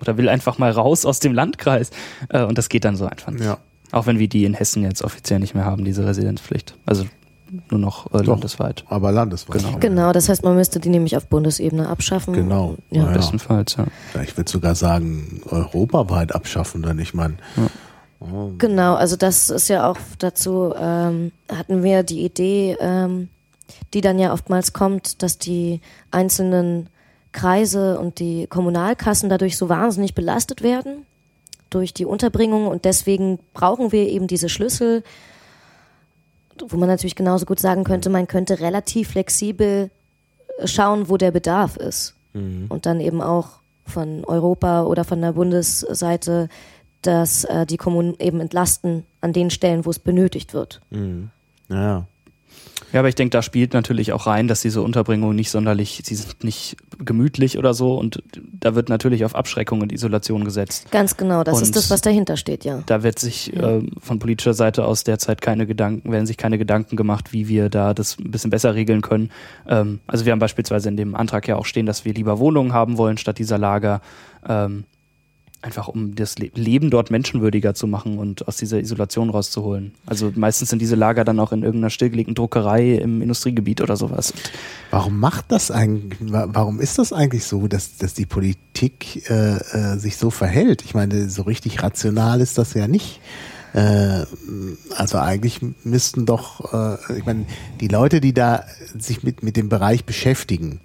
oder 0.00 0.16
will 0.16 0.28
einfach 0.28 0.58
mal 0.58 0.70
raus 0.70 1.04
aus 1.04 1.20
dem 1.20 1.32
Landkreis. 1.32 1.90
Äh, 2.28 2.44
und 2.44 2.58
das 2.58 2.68
geht 2.68 2.84
dann 2.84 2.96
so 2.96 3.06
einfach 3.06 3.32
nicht. 3.32 3.44
Ja. 3.44 3.58
Auch 3.92 4.06
wenn 4.06 4.18
wir 4.18 4.28
die 4.28 4.44
in 4.44 4.54
Hessen 4.54 4.82
jetzt 4.82 5.02
offiziell 5.02 5.38
nicht 5.38 5.54
mehr 5.54 5.64
haben, 5.64 5.84
diese 5.84 6.04
Residenzpflicht. 6.04 6.74
Also 6.86 7.06
nur 7.70 7.80
noch 7.80 8.12
äh, 8.12 8.22
landesweit. 8.22 8.84
Aber 8.88 9.12
landesweit. 9.12 9.62
Genau. 9.62 9.78
Genau, 9.78 10.12
das 10.12 10.28
heißt, 10.28 10.42
man 10.42 10.56
müsste 10.56 10.80
die 10.80 10.88
nämlich 10.88 11.16
auf 11.16 11.26
Bundesebene 11.26 11.88
abschaffen. 11.88 12.34
Genau. 12.34 12.76
Ja. 12.90 13.04
Ja. 13.04 13.12
Bestenfalls, 13.12 13.76
ja. 13.76 13.86
Ja, 14.14 14.22
ich 14.22 14.36
würde 14.36 14.50
sogar 14.50 14.74
sagen, 14.74 15.40
europaweit 15.48 16.34
abschaffen, 16.34 16.82
denn 16.82 16.98
ich 16.98 17.14
meine, 17.14 17.36
Genau, 18.58 18.94
also 18.94 19.16
das 19.16 19.50
ist 19.50 19.68
ja 19.68 19.90
auch 19.90 19.98
dazu, 20.18 20.72
ähm, 20.78 21.32
hatten 21.52 21.82
wir 21.82 22.02
die 22.02 22.24
Idee, 22.24 22.76
ähm, 22.80 23.28
die 23.94 24.00
dann 24.00 24.18
ja 24.18 24.32
oftmals 24.32 24.72
kommt, 24.72 25.22
dass 25.22 25.38
die 25.38 25.80
einzelnen 26.10 26.88
Kreise 27.32 27.98
und 27.98 28.18
die 28.18 28.46
Kommunalkassen 28.46 29.28
dadurch 29.28 29.56
so 29.56 29.68
wahnsinnig 29.68 30.14
belastet 30.14 30.62
werden 30.62 31.06
durch 31.70 31.92
die 31.92 32.04
Unterbringung 32.04 32.66
und 32.66 32.84
deswegen 32.84 33.38
brauchen 33.52 33.92
wir 33.92 34.08
eben 34.08 34.26
diese 34.26 34.48
Schlüssel, 34.48 35.02
wo 36.68 36.76
man 36.78 36.88
natürlich 36.88 37.16
genauso 37.16 37.44
gut 37.44 37.60
sagen 37.60 37.84
könnte, 37.84 38.08
man 38.08 38.26
könnte 38.26 38.60
relativ 38.60 39.10
flexibel 39.10 39.90
schauen, 40.64 41.08
wo 41.08 41.16
der 41.16 41.30
Bedarf 41.32 41.76
ist 41.76 42.14
und 42.68 42.86
dann 42.86 43.00
eben 43.00 43.20
auch 43.20 43.58
von 43.86 44.24
Europa 44.24 44.84
oder 44.84 45.04
von 45.04 45.20
der 45.20 45.32
Bundesseite, 45.32 46.48
dass 47.02 47.44
äh, 47.44 47.66
die 47.66 47.76
Kommunen 47.76 48.14
eben 48.18 48.40
entlasten 48.40 49.04
an 49.20 49.32
den 49.32 49.50
Stellen, 49.50 49.84
wo 49.84 49.90
es 49.90 49.98
benötigt 49.98 50.54
wird. 50.54 50.80
ja. 51.68 52.06
Ja, 52.92 53.00
aber 53.00 53.08
ich 53.08 53.14
denke, 53.14 53.30
da 53.30 53.42
spielt 53.42 53.72
natürlich 53.74 54.12
auch 54.12 54.26
rein, 54.26 54.48
dass 54.48 54.60
diese 54.60 54.80
Unterbringungen 54.82 55.34
nicht 55.34 55.50
sonderlich, 55.50 56.02
sie 56.04 56.14
sind 56.14 56.44
nicht 56.44 56.76
gemütlich 56.98 57.58
oder 57.58 57.74
so 57.74 57.98
und 57.98 58.22
da 58.36 58.74
wird 58.74 58.88
natürlich 58.88 59.24
auf 59.24 59.34
Abschreckung 59.34 59.80
und 59.80 59.92
Isolation 59.92 60.44
gesetzt. 60.44 60.90
Ganz 60.90 61.16
genau, 61.16 61.42
das 61.42 61.56
Und- 61.56 61.62
ist 61.64 61.76
das, 61.76 61.90
was 61.90 62.00
dahinter 62.00 62.36
steht, 62.36 62.64
ja. 62.64 62.82
Da 62.86 63.02
wird 63.02 63.18
sich 63.18 63.54
äh, 63.56 63.82
von 64.00 64.18
politischer 64.18 64.54
Seite 64.54 64.84
aus 64.84 65.04
derzeit 65.04 65.40
keine 65.40 65.66
Gedanken, 65.66 66.12
werden 66.12 66.26
sich 66.26 66.36
keine 66.36 66.58
Gedanken 66.58 66.96
gemacht, 66.96 67.32
wie 67.32 67.48
wir 67.48 67.68
da 67.68 67.92
das 67.92 68.18
ein 68.18 68.30
bisschen 68.30 68.50
besser 68.50 68.74
regeln 68.74 69.02
können. 69.02 69.30
Ähm, 69.66 70.00
also 70.06 70.24
wir 70.24 70.32
haben 70.32 70.38
beispielsweise 70.38 70.88
in 70.88 70.96
dem 70.96 71.14
Antrag 71.14 71.48
ja 71.48 71.56
auch 71.56 71.66
stehen, 71.66 71.86
dass 71.86 72.04
wir 72.04 72.14
lieber 72.14 72.38
Wohnungen 72.38 72.72
haben 72.72 72.98
wollen 72.98 73.18
statt 73.18 73.38
dieser 73.38 73.58
Lager. 73.58 74.00
Ähm, 74.48 74.84
einfach 75.66 75.88
um 75.88 76.14
das 76.14 76.38
Le 76.38 76.50
Leben 76.54 76.90
dort 76.90 77.10
menschenwürdiger 77.10 77.74
zu 77.74 77.86
machen 77.88 78.18
und 78.18 78.46
aus 78.48 78.56
dieser 78.56 78.78
Isolation 78.80 79.28
rauszuholen. 79.30 79.92
Also 80.06 80.32
meistens 80.36 80.70
sind 80.70 80.80
diese 80.80 80.94
Lager 80.94 81.24
dann 81.24 81.40
auch 81.40 81.50
in 81.52 81.62
irgendeiner 81.64 81.90
stillgelegten 81.90 82.34
Druckerei 82.36 82.94
im 82.94 83.20
Industriegebiet 83.20 83.80
oder 83.80 83.96
sowas. 83.96 84.32
Warum 84.90 85.18
macht 85.18 85.46
das 85.50 85.70
eigentlich, 85.70 86.18
wa- 86.32 86.48
warum 86.52 86.80
ist 86.80 86.98
das 86.98 87.12
eigentlich 87.12 87.44
so, 87.44 87.66
dass, 87.66 87.96
dass 87.98 88.14
die 88.14 88.26
Politik 88.26 89.28
äh, 89.28 89.56
äh, 89.56 89.98
sich 89.98 90.16
so 90.16 90.30
verhält? 90.30 90.82
Ich 90.84 90.94
meine, 90.94 91.28
so 91.28 91.42
richtig 91.42 91.82
rational 91.82 92.40
ist 92.40 92.56
das 92.58 92.72
ja 92.74 92.86
nicht. 92.86 93.20
Äh, 93.74 94.24
also 94.94 95.18
eigentlich 95.18 95.60
müssten 95.82 96.26
doch, 96.26 96.72
äh, 96.72 97.18
ich 97.18 97.26
meine, 97.26 97.44
die 97.80 97.88
Leute, 97.88 98.20
die 98.20 98.32
da 98.32 98.64
sich 98.96 99.24
mit, 99.24 99.42
mit 99.42 99.56
dem 99.56 99.68
Bereich 99.68 100.04
beschäftigen, 100.04 100.80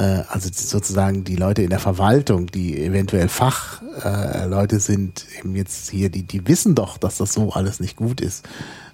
also 0.00 0.48
sozusagen 0.52 1.24
die 1.24 1.36
Leute 1.36 1.62
in 1.62 1.70
der 1.70 1.78
Verwaltung, 1.78 2.46
die 2.46 2.82
eventuell 2.82 3.28
Fachleute 3.28 4.76
äh, 4.76 4.80
sind, 4.80 5.26
eben 5.38 5.54
jetzt 5.54 5.90
hier, 5.90 6.08
die, 6.08 6.22
die 6.22 6.46
wissen 6.46 6.74
doch, 6.74 6.96
dass 6.96 7.18
das 7.18 7.32
so 7.32 7.50
alles 7.52 7.80
nicht 7.80 7.96
gut 7.96 8.20
ist. 8.20 8.48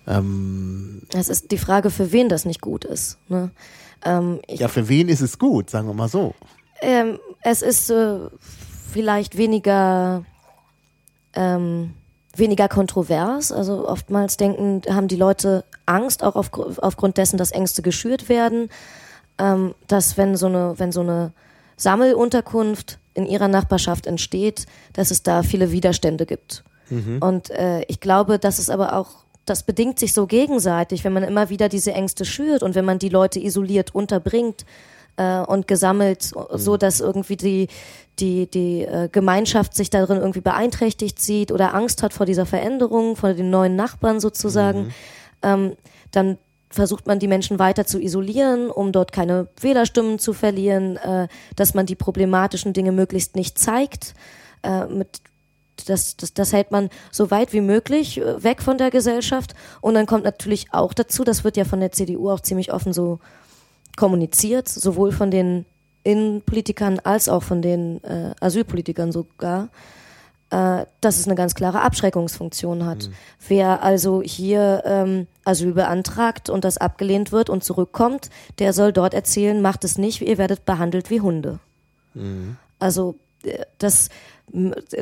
Ähm, 0.06 1.02
Es 1.14 1.28
ist 1.28 1.50
die 1.52 1.58
Frage, 1.58 1.90
für 1.90 2.10
wen 2.12 2.28
das 2.28 2.44
nicht 2.44 2.60
gut 2.60 2.84
ist. 2.84 3.18
Ne? 3.28 3.50
Ähm, 4.04 4.40
ja, 4.48 4.68
für 4.68 4.88
wen 4.88 5.08
ist 5.08 5.20
es 5.20 5.38
gut, 5.38 5.70
sagen 5.70 5.86
wir 5.86 5.94
mal 5.94 6.08
so. 6.08 6.34
ähm, 6.80 7.18
es 7.42 7.62
ist 7.62 7.90
äh, 7.90 8.18
vielleicht 8.92 9.36
weniger 9.36 10.24
ähm, 11.34 11.94
weniger 12.34 12.68
kontrovers. 12.68 13.52
Also 13.52 13.88
oftmals 13.88 14.36
denken, 14.36 14.82
haben 14.88 15.08
die 15.08 15.16
Leute 15.16 15.64
Angst, 15.86 16.22
auch 16.22 16.36
auf, 16.36 16.50
aufgrund 16.78 17.16
dessen, 17.16 17.36
dass 17.36 17.50
Ängste 17.50 17.82
geschürt 17.82 18.28
werden, 18.28 18.70
ähm, 19.38 19.74
dass 19.86 20.16
wenn 20.16 20.36
so 20.36 20.46
eine, 20.46 20.74
wenn 20.78 20.92
so 20.92 21.00
eine 21.00 21.32
Sammelunterkunft 21.76 22.98
in 23.14 23.26
ihrer 23.26 23.48
Nachbarschaft 23.48 24.06
entsteht, 24.06 24.66
dass 24.92 25.10
es 25.10 25.22
da 25.22 25.42
viele 25.42 25.72
Widerstände 25.72 26.26
gibt. 26.26 26.64
Und 27.20 27.50
äh, 27.50 27.82
ich 27.82 28.00
glaube, 28.00 28.38
dass 28.38 28.58
es 28.58 28.70
aber 28.70 28.94
auch, 28.96 29.24
das 29.44 29.62
bedingt 29.62 29.98
sich 29.98 30.12
so 30.12 30.26
gegenseitig, 30.26 31.04
wenn 31.04 31.12
man 31.12 31.22
immer 31.22 31.50
wieder 31.50 31.68
diese 31.68 31.92
Ängste 31.92 32.24
schürt 32.24 32.62
und 32.62 32.74
wenn 32.74 32.84
man 32.84 32.98
die 32.98 33.08
Leute 33.08 33.40
isoliert 33.40 33.94
unterbringt 33.94 34.64
äh, 35.16 35.40
und 35.40 35.66
gesammelt, 35.66 36.32
so 36.54 36.76
dass 36.76 37.00
irgendwie 37.00 37.36
die, 37.36 37.68
die, 38.18 38.46
die 38.50 38.82
äh, 38.82 39.08
Gemeinschaft 39.10 39.74
sich 39.74 39.90
darin 39.90 40.18
irgendwie 40.18 40.40
beeinträchtigt 40.40 41.20
sieht 41.20 41.52
oder 41.52 41.74
Angst 41.74 42.02
hat 42.02 42.12
vor 42.12 42.26
dieser 42.26 42.46
Veränderung, 42.46 43.16
vor 43.16 43.34
den 43.34 43.50
neuen 43.50 43.76
Nachbarn 43.76 44.20
sozusagen, 44.20 44.92
ähm, 45.42 45.76
dann 46.10 46.38
versucht 46.70 47.06
man 47.06 47.18
die 47.18 47.28
Menschen 47.28 47.58
weiter 47.58 47.86
zu 47.86 48.00
isolieren, 48.00 48.70
um 48.70 48.92
dort 48.92 49.12
keine 49.12 49.48
Wählerstimmen 49.60 50.18
zu 50.18 50.32
verlieren, 50.32 50.96
äh, 50.96 51.28
dass 51.56 51.74
man 51.74 51.86
die 51.86 51.94
problematischen 51.94 52.72
Dinge 52.72 52.92
möglichst 52.92 53.36
nicht 53.36 53.58
zeigt. 53.58 54.14
Äh, 54.62 54.86
mit 54.86 55.20
das, 55.86 56.16
das, 56.16 56.34
das 56.34 56.52
hält 56.52 56.70
man 56.70 56.90
so 57.10 57.30
weit 57.30 57.52
wie 57.52 57.60
möglich 57.60 58.18
äh, 58.18 58.42
weg 58.42 58.62
von 58.62 58.78
der 58.78 58.90
Gesellschaft. 58.90 59.54
Und 59.80 59.94
dann 59.94 60.06
kommt 60.06 60.24
natürlich 60.24 60.72
auch 60.72 60.92
dazu, 60.92 61.24
das 61.24 61.44
wird 61.44 61.56
ja 61.56 61.64
von 61.64 61.80
der 61.80 61.92
CDU 61.92 62.30
auch 62.30 62.40
ziemlich 62.40 62.72
offen 62.72 62.92
so 62.92 63.20
kommuniziert, 63.96 64.68
sowohl 64.68 65.12
von 65.12 65.30
den 65.30 65.64
Innenpolitikern 66.04 67.00
als 67.00 67.28
auch 67.28 67.42
von 67.42 67.62
den 67.62 68.02
äh, 68.04 68.34
Asylpolitikern 68.40 69.12
sogar, 69.12 69.68
äh, 70.50 70.86
dass 71.00 71.18
es 71.18 71.26
eine 71.26 71.34
ganz 71.34 71.54
klare 71.54 71.82
Abschreckungsfunktion 71.82 72.86
hat. 72.86 73.10
Wer 73.48 73.82
also 73.82 74.22
hier 74.22 74.82
ähm, 74.86 75.26
Asyl 75.44 75.72
beantragt 75.72 76.48
und 76.48 76.64
das 76.64 76.78
abgelehnt 76.78 77.32
wird 77.32 77.50
und 77.50 77.64
zurückkommt, 77.64 78.30
der 78.58 78.72
soll 78.72 78.92
dort 78.92 79.12
erzählen, 79.12 79.60
macht 79.60 79.84
es 79.84 79.98
nicht, 79.98 80.22
ihr 80.22 80.38
werdet 80.38 80.64
behandelt 80.64 81.10
wie 81.10 81.20
Hunde. 81.20 81.58
Also 82.78 83.16
äh, 83.44 83.58
das, 83.78 84.08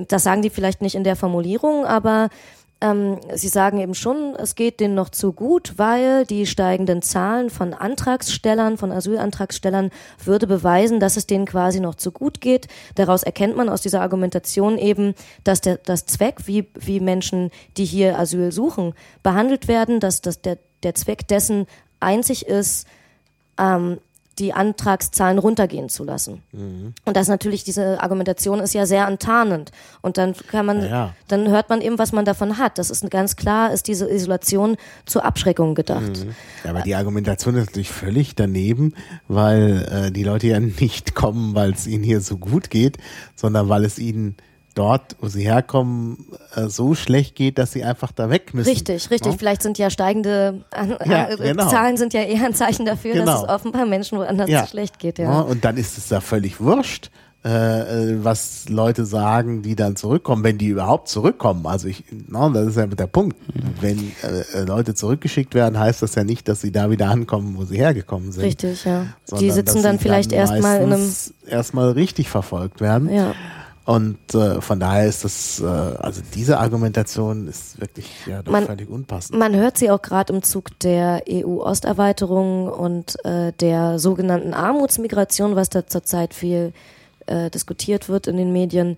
das 0.09 0.23
sagen 0.25 0.43
die 0.43 0.51
vielleicht 0.51 0.83
nicht 0.83 0.97
in 0.97 1.05
der 1.05 1.17
Formulierung, 1.17 1.87
aber 1.87 2.29
ähm, 2.87 3.19
Sie 3.35 3.49
sagen 3.49 3.79
eben 3.79 3.95
schon, 3.95 4.35
es 4.37 4.55
geht 4.55 4.81
denen 4.81 4.95
noch 4.95 5.09
zu 5.09 5.33
gut, 5.33 5.75
weil 5.77 6.25
die 6.25 6.47
steigenden 6.47 7.03
Zahlen 7.03 7.51
von 7.51 7.75
Antragstellern, 7.75 8.77
von 8.77 8.93
Asylantragstellern 8.93 9.91
würde 10.25 10.47
beweisen, 10.47 11.01
dass 11.01 11.17
es 11.17 11.27
denen 11.27 11.47
quasi 11.47 11.81
noch 11.81 11.95
zu 11.95 12.13
gut 12.13 12.41
geht. 12.41 12.69
Daraus 12.95 13.23
erkennt 13.23 13.57
man 13.57 13.69
aus 13.69 13.83
dieser 13.83 14.01
Argumentation 14.01 14.79
eben, 14.79 15.15
dass 15.45 15.61
der 15.61 15.79
das 15.79 16.07
Zweck, 16.07 16.47
wie, 16.47 16.69
wie 16.75 17.01
Menschen, 17.01 17.51
die 17.77 17.85
hier 17.85 18.19
Asyl 18.19 18.53
suchen, 18.53 18.95
behandelt 19.23 19.69
werden, 19.69 20.01
dass, 20.01 20.21
dass 20.21 20.41
der, 20.41 20.59
der 20.83 20.95
Zweck 20.95 21.27
dessen 21.29 21.67
einzig 22.01 22.47
ist, 22.47 22.87
ähm, 23.59 23.99
die 24.39 24.53
Antragszahlen 24.53 25.39
runtergehen 25.39 25.89
zu 25.89 26.05
lassen. 26.05 26.43
Mhm. 26.53 26.93
Und 27.05 27.17
das 27.17 27.29
natürlich, 27.29 27.65
diese 27.65 28.03
Argumentation 28.03 28.61
ist 28.61 28.75
ja 28.75 28.85
sehr 28.85 29.07
antarnend. 29.07 29.73
Und 30.03 30.19
dann 30.19 30.35
kann 30.35 30.67
man, 30.67 30.83
ja. 30.83 31.15
dann 31.29 31.49
hört 31.49 31.71
man 31.71 31.81
eben, 31.81 31.99
was 31.99 32.13
man 32.13 32.25
davon 32.25 32.59
hat. 32.59 32.79
Das 32.79 32.91
ist 32.91 33.09
ganz 33.11 33.37
klar, 33.37 33.73
ist 33.73 33.89
diese 33.89 34.11
Isolation 34.11 34.77
zur 35.07 35.25
Abschreckung 35.25 35.75
gedacht. 35.75 36.25
Mhm. 36.25 36.35
Ja, 36.65 36.71
aber 36.71 36.83
die 36.83 36.95
Argumentation 36.95 37.55
ist 37.55 37.67
natürlich 37.67 37.91
völlig 37.91 38.35
daneben, 38.35 38.95
weil 39.29 39.89
äh, 39.91 40.13
die 40.13 40.25
Leute 40.25 40.49
ja 40.49 40.61
nicht 40.81 41.15
kommen, 41.15 41.55
weil 41.55 41.73
es 41.73 41.87
ihnen 41.87 42.05
hier 42.05 42.21
so 42.21 42.37
gut 42.37 42.71
geht, 42.71 42.99
sondern 43.35 43.69
weil 43.69 43.85
es 43.85 43.99
ihnen 43.99 44.37
dort, 44.77 45.17
wo 45.21 45.29
sie 45.29 45.43
herkommen, 45.43 46.27
äh, 46.55 46.69
so 46.69 46.95
schlecht 46.95 47.35
geht, 47.35 47.59
dass 47.59 47.73
sie 47.73 47.83
einfach 47.83 48.13
da 48.13 48.31
weg 48.31 48.55
müssen. 48.55 48.69
Richtig, 48.69 49.11
richtig. 49.11 49.33
No? 49.33 49.39
Vielleicht 49.39 49.63
sind 49.63 49.79
ja 49.79 49.91
steigende 49.91 50.65
äh, 50.71 51.11
ja, 51.11 51.31
äh, 51.31 51.37
genau. 51.37 51.69
Zahlen 51.69 51.97
sind 51.97 52.13
ja 52.13 52.23
eher 52.23 52.45
ein 52.45 52.55
Zeichen 52.55 52.87
dafür, 52.87 53.15
genau. 53.15 53.27
dass 53.27 53.43
es 53.43 53.49
offenbar 53.49 53.87
Menschen 53.87 54.19
woanders 54.19 54.49
ja. 54.51 54.67
schlecht 54.67 54.99
geht. 54.99 55.19
Ja. 55.19 55.41
Und 55.41 55.65
dann 55.65 55.77
ist 55.77 55.99
es 55.99 56.09
da 56.09 56.21
völlig 56.21 56.61
wurscht, 56.61 57.11
äh, 57.43 58.17
was 58.23 58.69
Leute 58.69 59.07
sagen, 59.07 59.63
die 59.63 59.77
dann 59.77 59.97
zurückkommen, 59.97 60.45
wenn 60.45 60.59
die 60.59 60.69
überhaupt 60.69 61.09
zurückkommen. 61.09 61.67
Also 61.67 61.89
ich, 61.89 62.05
no, 62.29 62.51
das 62.51 62.67
ist 62.67 62.77
ja 62.77 62.87
der 62.87 63.07
Punkt. 63.07 63.37
Mhm. 63.55 63.63
Wenn 63.81 64.13
äh, 64.23 64.63
Leute 64.65 64.95
zurückgeschickt 64.95 65.55
werden, 65.55 65.79
heißt 65.79 66.03
das 66.03 66.15
ja 66.17 66.25
nicht, 66.25 66.49
dass 66.49 66.61
sie 66.61 66.73
da 66.73 66.91
wieder 66.91 67.09
ankommen, 67.09 67.57
wo 67.57 67.65
sie 67.65 67.79
hergekommen 67.79 68.33
sind. 68.33 68.45
Richtig, 68.45 68.85
ja. 68.85 69.07
Die 69.41 69.51
sitzen 69.51 69.83
dann 69.83 69.99
vielleicht 69.99 70.33
erstmal 70.33 70.83
in 70.83 70.93
einem 70.93 71.11
erstmal 71.47 71.93
richtig 71.93 72.29
verfolgt 72.29 72.81
werden. 72.81 73.09
Ja. 73.15 73.35
Und 73.87 74.35
äh, 74.35 74.61
von 74.61 74.81
daher 74.81 75.07
ist 75.07 75.23
das, 75.23 75.61
äh, 75.61 75.65
also 75.65 76.21
diese 76.35 76.59
Argumentation 76.59 77.47
ist 77.47 77.81
wirklich 77.81 78.11
ja, 78.27 78.43
doch 78.43 78.51
man, 78.51 78.67
völlig 78.67 78.91
unpassend. 78.91 79.39
Man 79.39 79.55
hört 79.55 79.79
sie 79.79 79.93
auch 79.93 80.03
gerade 80.03 80.33
im 80.33 80.43
Zug 80.43 80.77
der 80.81 81.23
EU-Osterweiterung 81.31 82.67
und 82.67 83.25
äh, 83.25 83.53
der 83.53 84.01
sogenannten 84.01 84.55
Armutsmigration, 84.55 85.55
was 85.55 85.71
da 85.71 85.87
zurzeit 85.87 86.35
viel 86.35 86.73
äh, 87.27 87.49
diskutiert 87.49 88.09
wird 88.09 88.27
in 88.27 88.37
den 88.37 88.53
Medien. 88.53 88.97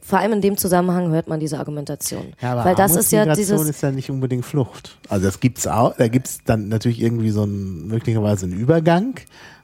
Vor 0.00 0.18
allem 0.18 0.32
in 0.32 0.40
dem 0.40 0.56
Zusammenhang 0.56 1.12
hört 1.12 1.28
man 1.28 1.38
diese 1.38 1.60
Argumentation. 1.60 2.32
Ja, 2.42 2.54
aber 2.54 2.64
Weil 2.64 2.74
das 2.74 2.96
ist 2.96 3.12
ja 3.12 3.32
dieses 3.36 3.60
ist 3.68 3.82
ja 3.84 3.92
nicht 3.92 4.10
unbedingt 4.10 4.44
Flucht. 4.44 4.98
Also 5.08 5.26
das 5.26 5.38
gibt's 5.38 5.68
auch, 5.68 5.94
da 5.96 6.08
gibt's 6.08 6.40
dann 6.44 6.66
natürlich 6.66 7.00
irgendwie 7.00 7.30
so 7.30 7.44
ein 7.44 7.86
möglicherweise 7.86 8.46
einen 8.46 8.54
Übergang, 8.54 9.14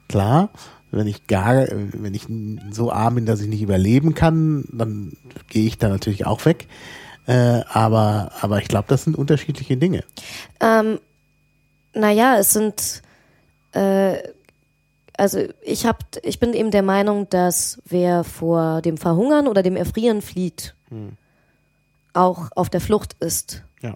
klar 0.07 0.49
wenn 0.91 1.07
ich 1.07 1.27
gar, 1.27 1.67
wenn 1.69 2.13
ich 2.13 2.27
so 2.71 2.91
arm 2.91 3.15
bin, 3.15 3.25
dass 3.25 3.41
ich 3.41 3.47
nicht 3.47 3.61
überleben 3.61 4.13
kann, 4.13 4.65
dann 4.71 5.13
gehe 5.47 5.65
ich 5.65 5.77
da 5.77 5.89
natürlich 5.89 6.25
auch 6.25 6.45
weg. 6.45 6.67
Äh, 7.27 7.61
aber, 7.69 8.31
aber 8.41 8.59
ich 8.59 8.67
glaube, 8.67 8.87
das 8.87 9.03
sind 9.03 9.17
unterschiedliche 9.17 9.77
Dinge. 9.77 10.03
Ähm, 10.59 10.99
naja, 11.93 12.37
es 12.37 12.51
sind, 12.51 13.01
äh, 13.73 14.17
also 15.17 15.39
ich 15.61 15.85
hab, 15.85 16.03
ich 16.23 16.39
bin 16.39 16.53
eben 16.53 16.71
der 16.71 16.83
Meinung, 16.83 17.29
dass 17.29 17.81
wer 17.85 18.23
vor 18.23 18.81
dem 18.81 18.97
Verhungern 18.97 19.47
oder 19.47 19.61
dem 19.61 19.75
Erfrieren 19.75 20.21
flieht, 20.21 20.75
hm. 20.89 21.13
auch 22.13 22.49
auf 22.55 22.69
der 22.69 22.81
Flucht 22.81 23.15
ist. 23.19 23.63
Ja. 23.81 23.93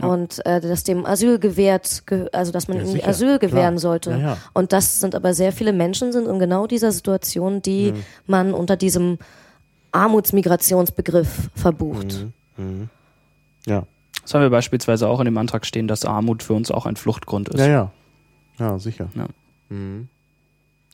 Und 0.00 0.44
äh, 0.44 0.60
dass 0.60 0.82
dem 0.82 1.06
Asyl 1.06 1.38
gewährt, 1.38 2.02
also 2.32 2.50
dass 2.50 2.66
man 2.66 2.78
ja, 2.78 2.84
ihm 2.84 3.00
Asyl 3.04 3.38
gewähren 3.38 3.76
Klar. 3.76 3.78
sollte. 3.78 4.10
Ja, 4.10 4.18
ja. 4.18 4.36
Und 4.52 4.72
das 4.72 5.00
sind 5.00 5.14
aber 5.14 5.34
sehr 5.34 5.52
viele 5.52 5.72
Menschen 5.72 6.12
sind 6.12 6.26
in 6.26 6.38
genau 6.40 6.66
dieser 6.66 6.90
Situation, 6.90 7.62
die 7.62 7.92
mhm. 7.92 8.04
man 8.26 8.54
unter 8.54 8.76
diesem 8.76 9.18
Armutsmigrationsbegriff 9.92 11.50
verbucht. 11.54 12.26
Mhm. 12.56 12.64
Mhm. 12.64 12.88
Ja. 13.66 13.86
Das 14.22 14.34
haben 14.34 14.42
wir 14.42 14.50
beispielsweise 14.50 15.08
auch 15.08 15.20
in 15.20 15.26
dem 15.26 15.38
Antrag 15.38 15.64
stehen, 15.64 15.86
dass 15.86 16.04
Armut 16.04 16.42
für 16.42 16.54
uns 16.54 16.70
auch 16.70 16.86
ein 16.86 16.96
Fluchtgrund 16.96 17.50
ist. 17.50 17.60
Ja, 17.60 17.66
ja. 17.66 17.92
Ja, 18.58 18.78
sicher. 18.78 19.08
Ja. 19.14 19.26
Mhm. 19.68 20.08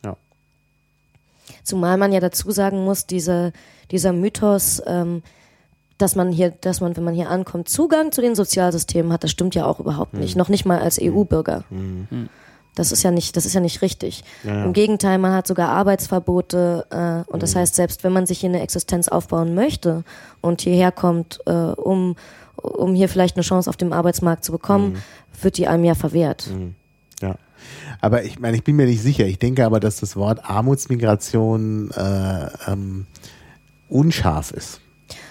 ja. 0.04 0.16
Zumal 1.62 1.96
man 1.96 2.12
ja 2.12 2.20
dazu 2.20 2.50
sagen 2.50 2.84
muss, 2.84 3.06
diese, 3.06 3.52
dieser 3.90 4.12
Mythos, 4.12 4.82
ähm, 4.86 5.22
dass 6.00 6.16
man 6.16 6.32
hier, 6.32 6.50
dass 6.50 6.80
man, 6.80 6.96
wenn 6.96 7.04
man 7.04 7.14
hier 7.14 7.28
ankommt, 7.28 7.68
Zugang 7.68 8.12
zu 8.12 8.20
den 8.20 8.34
Sozialsystemen 8.34 9.12
hat, 9.12 9.24
das 9.24 9.30
stimmt 9.30 9.54
ja 9.54 9.66
auch 9.66 9.80
überhaupt 9.80 10.14
nicht. 10.14 10.34
Mhm. 10.34 10.38
Noch 10.38 10.48
nicht 10.48 10.64
mal 10.64 10.78
als 10.78 10.98
hm. 10.98 11.14
EU-Bürger. 11.14 11.64
Mhm. 11.70 12.28
Das 12.74 12.92
ist 12.92 13.02
ja 13.02 13.10
nicht, 13.10 13.36
das 13.36 13.46
ist 13.46 13.54
ja 13.54 13.60
nicht 13.60 13.82
richtig. 13.82 14.22
Ja. 14.44 14.64
Im 14.64 14.72
Gegenteil, 14.72 15.18
man 15.18 15.32
hat 15.32 15.46
sogar 15.46 15.70
Arbeitsverbote 15.70 16.86
äh, 16.90 17.30
und 17.30 17.42
das 17.42 17.56
heißt, 17.56 17.74
selbst 17.74 18.04
wenn 18.04 18.12
man 18.12 18.26
sich 18.26 18.40
hier 18.40 18.48
eine 18.48 18.62
Existenz 18.62 19.08
aufbauen 19.08 19.54
möchte 19.54 20.04
und 20.40 20.62
hierher 20.62 20.92
kommt, 20.92 21.40
äh, 21.46 21.52
um, 21.52 22.16
um 22.56 22.94
hier 22.94 23.08
vielleicht 23.08 23.36
eine 23.36 23.42
Chance 23.42 23.68
auf 23.68 23.76
dem 23.76 23.92
Arbeitsmarkt 23.92 24.44
zu 24.44 24.52
bekommen, 24.52 25.02
wird 25.42 25.58
die 25.58 25.66
einem 25.66 25.84
ja 25.84 25.94
verwehrt. 25.94 26.48
Ja. 27.20 27.34
Aber 28.00 28.22
ich 28.24 28.38
meine, 28.38 28.56
ich 28.56 28.64
bin 28.64 28.76
mir 28.76 28.86
nicht 28.86 29.02
sicher. 29.02 29.26
Ich 29.26 29.38
denke 29.38 29.66
aber, 29.66 29.80
dass 29.80 29.96
das 29.96 30.16
Wort 30.16 30.44
Armutsmigration 30.44 31.90
äh, 31.90 32.46
ähm, 32.70 33.06
unscharf 33.88 34.52
ist 34.52 34.80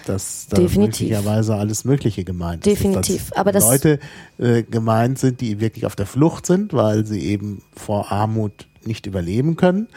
dass 0.06 0.46
da 0.48 0.60
möglicherweise 0.60 1.54
alles 1.54 1.84
Mögliche 1.84 2.24
gemeint 2.24 2.66
ist. 2.66 2.78
Definitiv. 2.78 3.30
Aber 3.34 3.52
das 3.52 3.64
Leute 3.64 3.98
äh, 4.38 4.62
gemeint 4.62 5.18
sind, 5.18 5.40
die 5.40 5.60
wirklich 5.60 5.86
auf 5.86 5.96
der 5.96 6.06
Flucht 6.06 6.46
sind, 6.46 6.72
weil 6.72 7.06
sie 7.06 7.20
eben 7.20 7.62
vor 7.74 8.10
Armut 8.12 8.68
nicht 8.84 9.06
überleben 9.06 9.56
können. 9.56 9.88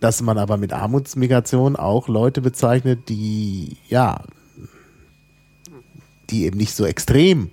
Dass 0.00 0.22
man 0.22 0.38
aber 0.38 0.56
mit 0.56 0.72
Armutsmigration 0.72 1.76
auch 1.76 2.08
Leute 2.08 2.40
bezeichnet, 2.40 3.08
die 3.08 3.76
ja, 3.88 4.22
die 6.30 6.44
eben 6.44 6.56
nicht 6.56 6.74
so 6.74 6.86
extrem 6.86 7.50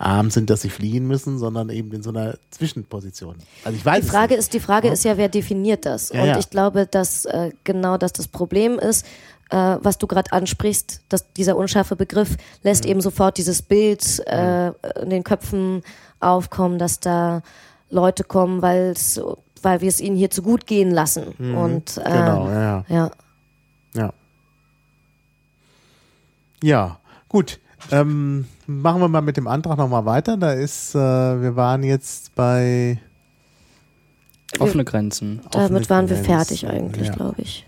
arm 0.00 0.30
sind, 0.30 0.50
dass 0.50 0.62
sie 0.62 0.70
fliehen 0.70 1.06
müssen, 1.06 1.38
sondern 1.38 1.68
eben 1.68 1.92
in 1.92 2.02
so 2.02 2.10
einer 2.10 2.36
Zwischenposition. 2.50 3.36
Also 3.64 3.76
ich 3.76 3.84
weiß 3.84 4.04
die 4.04 4.10
Frage 4.10 4.34
ist, 4.34 4.54
die 4.54 4.60
Frage 4.60 4.88
ja. 4.88 4.92
ist 4.92 5.04
ja, 5.04 5.16
wer 5.16 5.28
definiert 5.28 5.84
das? 5.86 6.10
Ja, 6.10 6.22
Und 6.22 6.28
ja. 6.28 6.38
ich 6.38 6.50
glaube, 6.50 6.86
dass 6.86 7.26
äh, 7.26 7.52
genau 7.64 7.96
das 7.98 8.12
das 8.12 8.26
Problem 8.26 8.78
ist, 8.78 9.06
äh, 9.50 9.76
was 9.80 9.98
du 9.98 10.06
gerade 10.06 10.32
ansprichst, 10.32 11.02
dass 11.08 11.32
dieser 11.32 11.56
unscharfe 11.56 11.96
Begriff 11.96 12.36
lässt 12.62 12.84
mhm. 12.84 12.90
eben 12.90 13.00
sofort 13.00 13.36
dieses 13.36 13.62
Bild 13.62 14.20
äh, 14.26 14.68
in 15.02 15.10
den 15.10 15.24
Köpfen 15.24 15.82
aufkommen, 16.18 16.78
dass 16.78 17.00
da 17.00 17.42
Leute 17.90 18.24
kommen, 18.24 18.62
weil's, 18.62 19.20
weil 19.62 19.80
wir 19.80 19.88
es 19.88 20.00
ihnen 20.00 20.16
hier 20.16 20.30
zu 20.30 20.42
gut 20.42 20.66
gehen 20.66 20.90
lassen. 20.90 21.34
Mhm. 21.38 21.56
Und 21.56 21.98
äh, 21.98 22.04
genau, 22.04 22.48
ja. 22.48 22.84
ja. 22.88 23.10
Ja. 23.94 24.12
Ja, 26.62 27.00
gut. 27.28 27.58
Ähm, 27.90 28.46
machen 28.66 29.00
wir 29.00 29.08
mal 29.08 29.20
mit 29.20 29.36
dem 29.36 29.46
Antrag 29.46 29.78
nochmal 29.78 30.04
weiter. 30.04 30.36
Da 30.36 30.52
ist, 30.52 30.94
äh, 30.94 30.98
wir 30.98 31.56
waren 31.56 31.82
jetzt 31.82 32.34
bei 32.34 33.00
offene 34.58 34.84
Grenzen. 34.84 35.40
Damit 35.50 35.82
offene 35.82 35.90
waren 35.90 36.08
wir 36.08 36.16
fertig 36.16 36.68
eigentlich, 36.68 37.08
ja. 37.08 37.14
glaube 37.14 37.42
ich. 37.42 37.66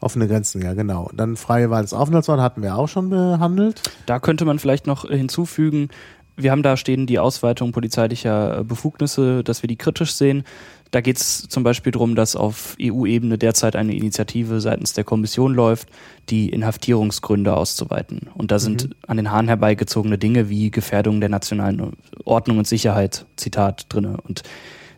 Offene 0.00 0.26
Grenzen, 0.28 0.62
ja 0.62 0.74
genau. 0.74 1.10
Dann 1.14 1.36
freie 1.36 1.70
Wahl 1.70 1.82
des 1.82 1.92
Aufenthaltsort 1.92 2.40
hatten 2.40 2.62
wir 2.62 2.76
auch 2.76 2.88
schon 2.88 3.10
behandelt. 3.10 3.82
Da 4.06 4.20
könnte 4.20 4.44
man 4.44 4.58
vielleicht 4.58 4.86
noch 4.86 5.08
hinzufügen, 5.08 5.88
wir 6.36 6.50
haben 6.50 6.62
da 6.62 6.76
stehen 6.76 7.06
die 7.06 7.18
Ausweitung 7.18 7.72
polizeilicher 7.72 8.62
Befugnisse, 8.64 9.42
dass 9.42 9.62
wir 9.62 9.68
die 9.68 9.76
kritisch 9.76 10.14
sehen. 10.14 10.44
Da 10.90 11.00
geht 11.00 11.16
es 11.16 11.48
zum 11.48 11.64
Beispiel 11.64 11.92
darum, 11.92 12.14
dass 12.14 12.36
auf 12.36 12.76
EU-Ebene 12.80 13.38
derzeit 13.38 13.74
eine 13.74 13.94
Initiative 13.94 14.60
seitens 14.60 14.92
der 14.92 15.04
Kommission 15.04 15.52
läuft, 15.52 15.88
die 16.28 16.48
Inhaftierungsgründe 16.48 17.56
auszuweiten. 17.56 18.28
Und 18.34 18.50
da 18.50 18.58
sind 18.58 18.84
mhm. 18.84 18.94
an 19.06 19.16
den 19.16 19.30
Haaren 19.30 19.48
herbeigezogene 19.48 20.18
Dinge 20.18 20.48
wie 20.48 20.70
Gefährdung 20.70 21.20
der 21.20 21.28
nationalen 21.28 21.92
Ordnung 22.24 22.58
und 22.58 22.66
Sicherheit, 22.66 23.26
Zitat, 23.36 23.86
drinne. 23.88 24.18
Und 24.22 24.42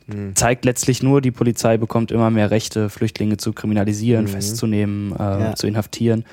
mhm. 0.07 0.37
zeigt 0.37 0.65
letztlich 0.65 1.03
nur, 1.03 1.21
die 1.21 1.31
Polizei 1.31 1.79
bekommt 1.79 2.13
immer 2.13 2.31
mehr 2.31 2.51
Rechte, 2.51 2.91
Flüchtlinge 2.91 3.39
zu 3.39 3.53
kriminalisieren, 3.53 4.27
mhm. 4.27 4.29
festzunehmen, 4.29 5.13
äh, 5.13 5.23
ja. 5.23 5.55
zu 5.55 5.67
inhaftieren. 5.67 6.25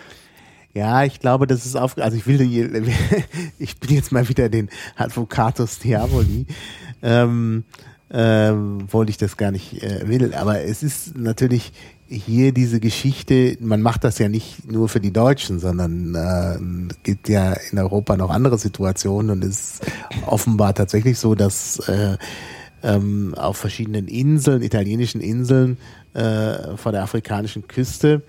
Ja, 0.76 1.06
ich 1.06 1.22
glaube, 1.22 1.48
das 1.48 1.66
ist 1.66 1.78
auf, 1.78 1.98
also 1.98 2.18
ich 2.18 2.28
will, 2.28 2.42
ich 3.60 3.80
bin 3.80 3.96
jetzt 3.96 4.12
mal 4.12 4.28
wieder 4.28 4.50
den 4.50 4.70
Advocatus 4.98 5.80
Diaboli, 5.80 6.48
ähm, 7.02 7.64
ähm, 8.12 8.86
wollte 8.92 9.10
ich 9.10 9.18
das 9.18 9.38
gar 9.38 9.52
nicht 9.52 9.82
äh, 9.82 10.06
will, 10.08 10.34
aber 10.34 10.64
es 10.64 10.84
ist 10.84 11.18
natürlich 11.18 11.72
hier 12.08 12.52
diese 12.52 12.82
Geschichte, 12.82 13.58
man 13.62 13.82
macht 13.82 14.04
das 14.04 14.20
ja 14.20 14.28
nicht 14.28 14.70
nur 14.70 14.90
für 14.90 15.00
die 15.00 15.14
Deutschen, 15.14 15.60
sondern 15.60 16.14
äh, 16.14 16.94
gibt 17.04 17.30
ja 17.30 17.54
in 17.72 17.80
Europa 17.80 18.18
noch 18.18 18.30
andere 18.30 18.58
Situationen. 18.58 19.32
Und 19.32 19.44
es 19.44 19.80
ist 19.80 19.86
offenbar 20.28 20.76
tatsächlich 20.76 21.18
so, 21.18 21.34
dass 21.36 21.80
äh, 21.88 22.18
ähm, 22.84 23.34
auf 23.36 23.58
verschiedenen 23.58 24.08
Inseln, 24.08 24.62
italienischen 24.62 25.20
Inseln 25.22 25.78
äh, 26.14 26.76
vor 26.76 26.92
der 26.92 27.02
afrikanischen 27.02 27.68
Küste 27.68 28.22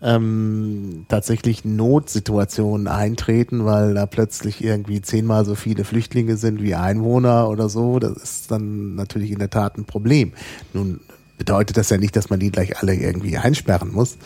ähm, 0.00 1.06
tatsächlich 1.08 1.64
Notsituationen 1.64 2.86
eintreten, 2.88 3.64
weil 3.64 3.94
da 3.94 4.06
plötzlich 4.06 4.62
irgendwie 4.62 5.00
zehnmal 5.02 5.44
so 5.44 5.54
viele 5.54 5.84
Flüchtlinge 5.84 6.36
sind 6.36 6.62
wie 6.62 6.74
Einwohner 6.74 7.48
oder 7.48 7.68
so. 7.68 7.98
Das 7.98 8.12
ist 8.16 8.50
dann 8.50 8.94
natürlich 8.94 9.30
in 9.30 9.38
der 9.38 9.50
Tat 9.50 9.76
ein 9.76 9.84
Problem. 9.84 10.32
Nun 10.72 11.00
bedeutet 11.36 11.76
das 11.76 11.90
ja 11.90 11.98
nicht, 11.98 12.16
dass 12.16 12.30
man 12.30 12.40
die 12.40 12.50
gleich 12.50 12.78
alle 12.78 12.94
irgendwie 12.94 13.36
einsperren 13.38 13.92
muss, 13.92 14.18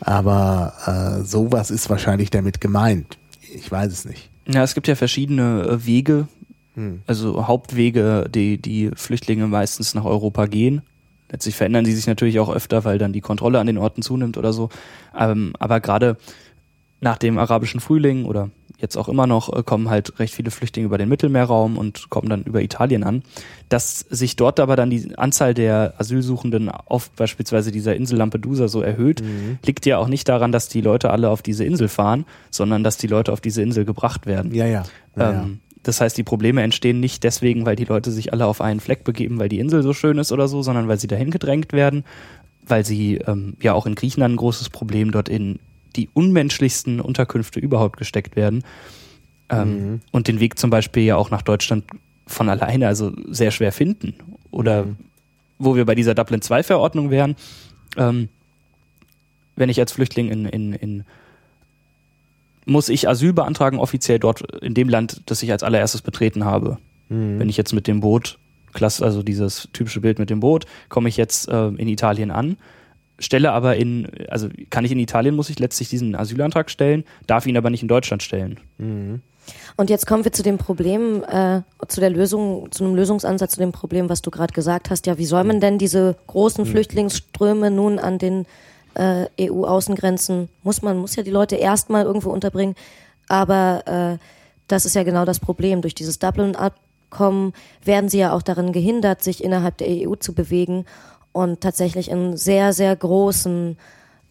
aber 0.00 1.18
äh, 1.20 1.24
sowas 1.24 1.70
ist 1.70 1.88
wahrscheinlich 1.90 2.30
damit 2.30 2.60
gemeint. 2.60 3.18
Ich 3.54 3.70
weiß 3.70 3.92
es 3.92 4.04
nicht. 4.04 4.30
Ja, 4.48 4.62
es 4.62 4.74
gibt 4.74 4.86
ja 4.88 4.94
verschiedene 4.94 5.62
äh, 5.62 5.86
Wege, 5.86 6.28
Hm. 6.74 7.00
also 7.06 7.46
Hauptwege, 7.48 8.28
die 8.32 8.58
die 8.60 8.90
Flüchtlinge 8.94 9.46
meistens 9.46 9.94
nach 9.94 10.04
Europa 10.04 10.44
gehen. 10.44 10.82
Letztlich 11.30 11.56
verändern 11.56 11.84
die 11.84 11.92
sich 11.92 12.06
natürlich 12.06 12.38
auch 12.38 12.48
öfter, 12.48 12.84
weil 12.84 12.98
dann 12.98 13.12
die 13.12 13.20
Kontrolle 13.20 13.58
an 13.58 13.66
den 13.66 13.78
Orten 13.78 14.02
zunimmt 14.02 14.36
oder 14.36 14.52
so. 14.52 14.68
Ähm, 15.18 15.52
aber 15.58 15.80
gerade 15.80 16.16
nach 17.00 17.18
dem 17.18 17.38
arabischen 17.38 17.80
Frühling 17.80 18.24
oder 18.24 18.50
jetzt 18.78 18.96
auch 18.96 19.08
immer 19.08 19.26
noch 19.26 19.52
äh, 19.52 19.62
kommen 19.62 19.90
halt 19.90 20.18
recht 20.18 20.34
viele 20.34 20.50
Flüchtlinge 20.50 20.86
über 20.86 20.98
den 20.98 21.08
Mittelmeerraum 21.08 21.78
und 21.78 22.10
kommen 22.10 22.28
dann 22.28 22.42
über 22.42 22.62
Italien 22.62 23.04
an. 23.04 23.22
Dass 23.68 24.00
sich 24.00 24.36
dort 24.36 24.60
aber 24.60 24.76
dann 24.76 24.90
die 24.90 25.16
Anzahl 25.16 25.54
der 25.54 25.94
Asylsuchenden 25.98 26.68
auf 26.70 27.10
beispielsweise 27.10 27.72
dieser 27.72 27.96
Insel 27.96 28.18
Lampedusa 28.18 28.68
so 28.68 28.82
erhöht, 28.82 29.22
liegt 29.64 29.86
ja 29.86 29.98
auch 29.98 30.08
nicht 30.08 30.28
daran, 30.28 30.52
dass 30.52 30.68
die 30.68 30.80
Leute 30.80 31.10
alle 31.10 31.30
auf 31.30 31.42
diese 31.42 31.64
Insel 31.64 31.88
fahren, 31.88 32.26
sondern 32.50 32.84
dass 32.84 32.96
die 32.96 33.08
Leute 33.08 33.32
auf 33.32 33.40
diese 33.40 33.62
Insel 33.62 33.84
gebracht 33.84 34.26
werden. 34.26 34.54
Ja, 34.54 34.66
ja. 34.66 34.84
ja, 35.16 35.32
ja. 35.32 35.46
Das 35.86 36.00
heißt, 36.00 36.18
die 36.18 36.24
Probleme 36.24 36.62
entstehen 36.62 36.98
nicht 36.98 37.22
deswegen, 37.22 37.64
weil 37.64 37.76
die 37.76 37.84
Leute 37.84 38.10
sich 38.10 38.32
alle 38.32 38.46
auf 38.46 38.60
einen 38.60 38.80
Fleck 38.80 39.04
begeben, 39.04 39.38
weil 39.38 39.48
die 39.48 39.60
Insel 39.60 39.84
so 39.84 39.92
schön 39.92 40.18
ist 40.18 40.32
oder 40.32 40.48
so, 40.48 40.60
sondern 40.60 40.88
weil 40.88 40.98
sie 40.98 41.06
dahin 41.06 41.30
gedrängt 41.30 41.72
werden, 41.72 42.02
weil 42.66 42.84
sie 42.84 43.18
ähm, 43.18 43.56
ja 43.62 43.72
auch 43.72 43.86
in 43.86 43.94
Griechenland 43.94 44.34
ein 44.34 44.38
großes 44.38 44.70
Problem 44.70 45.12
dort 45.12 45.28
in 45.28 45.60
die 45.94 46.08
unmenschlichsten 46.12 47.00
Unterkünfte 47.00 47.60
überhaupt 47.60 47.98
gesteckt 47.98 48.34
werden. 48.34 48.64
Ähm, 49.48 50.00
Und 50.10 50.26
den 50.26 50.40
Weg 50.40 50.58
zum 50.58 50.70
Beispiel 50.70 51.04
ja 51.04 51.14
auch 51.14 51.30
nach 51.30 51.42
Deutschland 51.42 51.84
von 52.26 52.48
alleine 52.48 52.88
also 52.88 53.12
sehr 53.28 53.52
schwer 53.52 53.70
finden. 53.70 54.14
Oder 54.50 54.88
wo 55.60 55.76
wir 55.76 55.84
bei 55.84 55.94
dieser 55.94 56.16
Dublin-2-Verordnung 56.16 57.10
wären, 57.10 57.36
ähm, 57.96 58.28
wenn 59.54 59.68
ich 59.68 59.78
als 59.78 59.92
Flüchtling 59.92 60.32
in, 60.32 60.46
in, 60.46 60.72
in 60.72 61.04
muss 62.66 62.88
ich 62.90 63.08
Asyl 63.08 63.32
beantragen, 63.32 63.78
offiziell 63.78 64.18
dort 64.18 64.42
in 64.62 64.74
dem 64.74 64.88
Land, 64.88 65.22
das 65.26 65.42
ich 65.42 65.50
als 65.50 65.62
allererstes 65.62 66.02
betreten 66.02 66.44
habe. 66.44 66.78
Wenn 67.08 67.48
ich 67.48 67.56
jetzt 67.56 67.72
mit 67.72 67.86
dem 67.86 68.00
Boot, 68.00 68.38
klasse, 68.74 69.04
also 69.04 69.22
dieses 69.22 69.68
typische 69.72 70.00
Bild 70.00 70.18
mit 70.18 70.28
dem 70.28 70.40
Boot, 70.40 70.66
komme 70.88 71.08
ich 71.08 71.16
jetzt 71.16 71.48
äh, 71.48 71.68
in 71.68 71.86
Italien 71.86 72.32
an, 72.32 72.56
stelle 73.18 73.52
aber 73.52 73.76
in, 73.76 74.08
also 74.28 74.48
kann 74.70 74.84
ich 74.84 74.92
in 74.92 74.98
Italien, 74.98 75.36
muss 75.36 75.48
ich 75.48 75.58
letztlich 75.58 75.88
diesen 75.88 76.16
Asylantrag 76.16 76.68
stellen, 76.68 77.04
darf 77.26 77.46
ihn 77.46 77.56
aber 77.56 77.70
nicht 77.70 77.82
in 77.82 77.88
Deutschland 77.88 78.24
stellen. 78.24 78.58
Und 79.76 79.88
jetzt 79.90 80.06
kommen 80.06 80.24
wir 80.24 80.32
zu 80.32 80.42
dem 80.42 80.58
Problem, 80.58 81.22
äh, 81.22 81.60
zu 81.86 82.00
der 82.00 82.10
Lösung, 82.10 82.70
zu 82.72 82.84
einem 82.84 82.96
Lösungsansatz 82.96 83.52
zu 83.52 83.60
dem 83.60 83.72
Problem, 83.72 84.08
was 84.08 84.20
du 84.20 84.30
gerade 84.32 84.52
gesagt 84.52 84.90
hast. 84.90 85.06
Ja, 85.06 85.16
wie 85.18 85.26
soll 85.26 85.44
man 85.44 85.60
denn 85.60 85.78
diese 85.78 86.16
großen 86.26 86.66
Flüchtlingsströme 86.66 87.70
nun 87.70 88.00
an 88.00 88.18
den 88.18 88.46
äh, 88.96 89.26
EU-Außengrenzen, 89.40 90.48
muss 90.62 90.82
man, 90.82 90.98
muss 90.98 91.16
ja 91.16 91.22
die 91.22 91.30
Leute 91.30 91.56
erstmal 91.56 92.04
irgendwo 92.04 92.30
unterbringen. 92.30 92.74
Aber 93.28 93.82
äh, 93.86 94.24
das 94.68 94.84
ist 94.84 94.94
ja 94.94 95.02
genau 95.02 95.24
das 95.24 95.40
Problem. 95.40 95.82
Durch 95.82 95.94
dieses 95.94 96.18
Dublin-Abkommen 96.18 97.52
werden 97.84 98.08
sie 98.08 98.18
ja 98.18 98.32
auch 98.32 98.42
daran 98.42 98.72
gehindert, 98.72 99.22
sich 99.22 99.44
innerhalb 99.44 99.78
der 99.78 99.88
EU 99.88 100.14
zu 100.16 100.34
bewegen 100.34 100.84
und 101.32 101.60
tatsächlich 101.60 102.10
in 102.10 102.36
sehr, 102.36 102.72
sehr 102.72 102.94
großen 102.96 103.76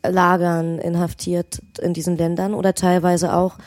Lagern 0.03 0.79
inhaftiert 0.79 1.61
in 1.81 1.93
diesen 1.93 2.17
Ländern 2.17 2.53
oder 2.53 2.73
teilweise 2.73 3.35
auch, 3.35 3.57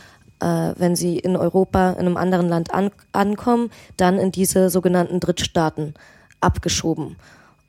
äh, 0.41 0.73
wenn 0.77 0.97
sie 0.97 1.19
in 1.19 1.37
Europa 1.37 1.93
in 1.93 2.01
einem 2.01 2.17
anderen 2.17 2.49
Land 2.49 2.73
an, 2.73 2.91
ankommen, 3.13 3.71
dann 3.97 4.19
in 4.19 4.33
diese 4.33 4.71
sogenannten 4.71 5.21
Drittstaaten 5.21 5.95
abgeschoben. 6.41 7.17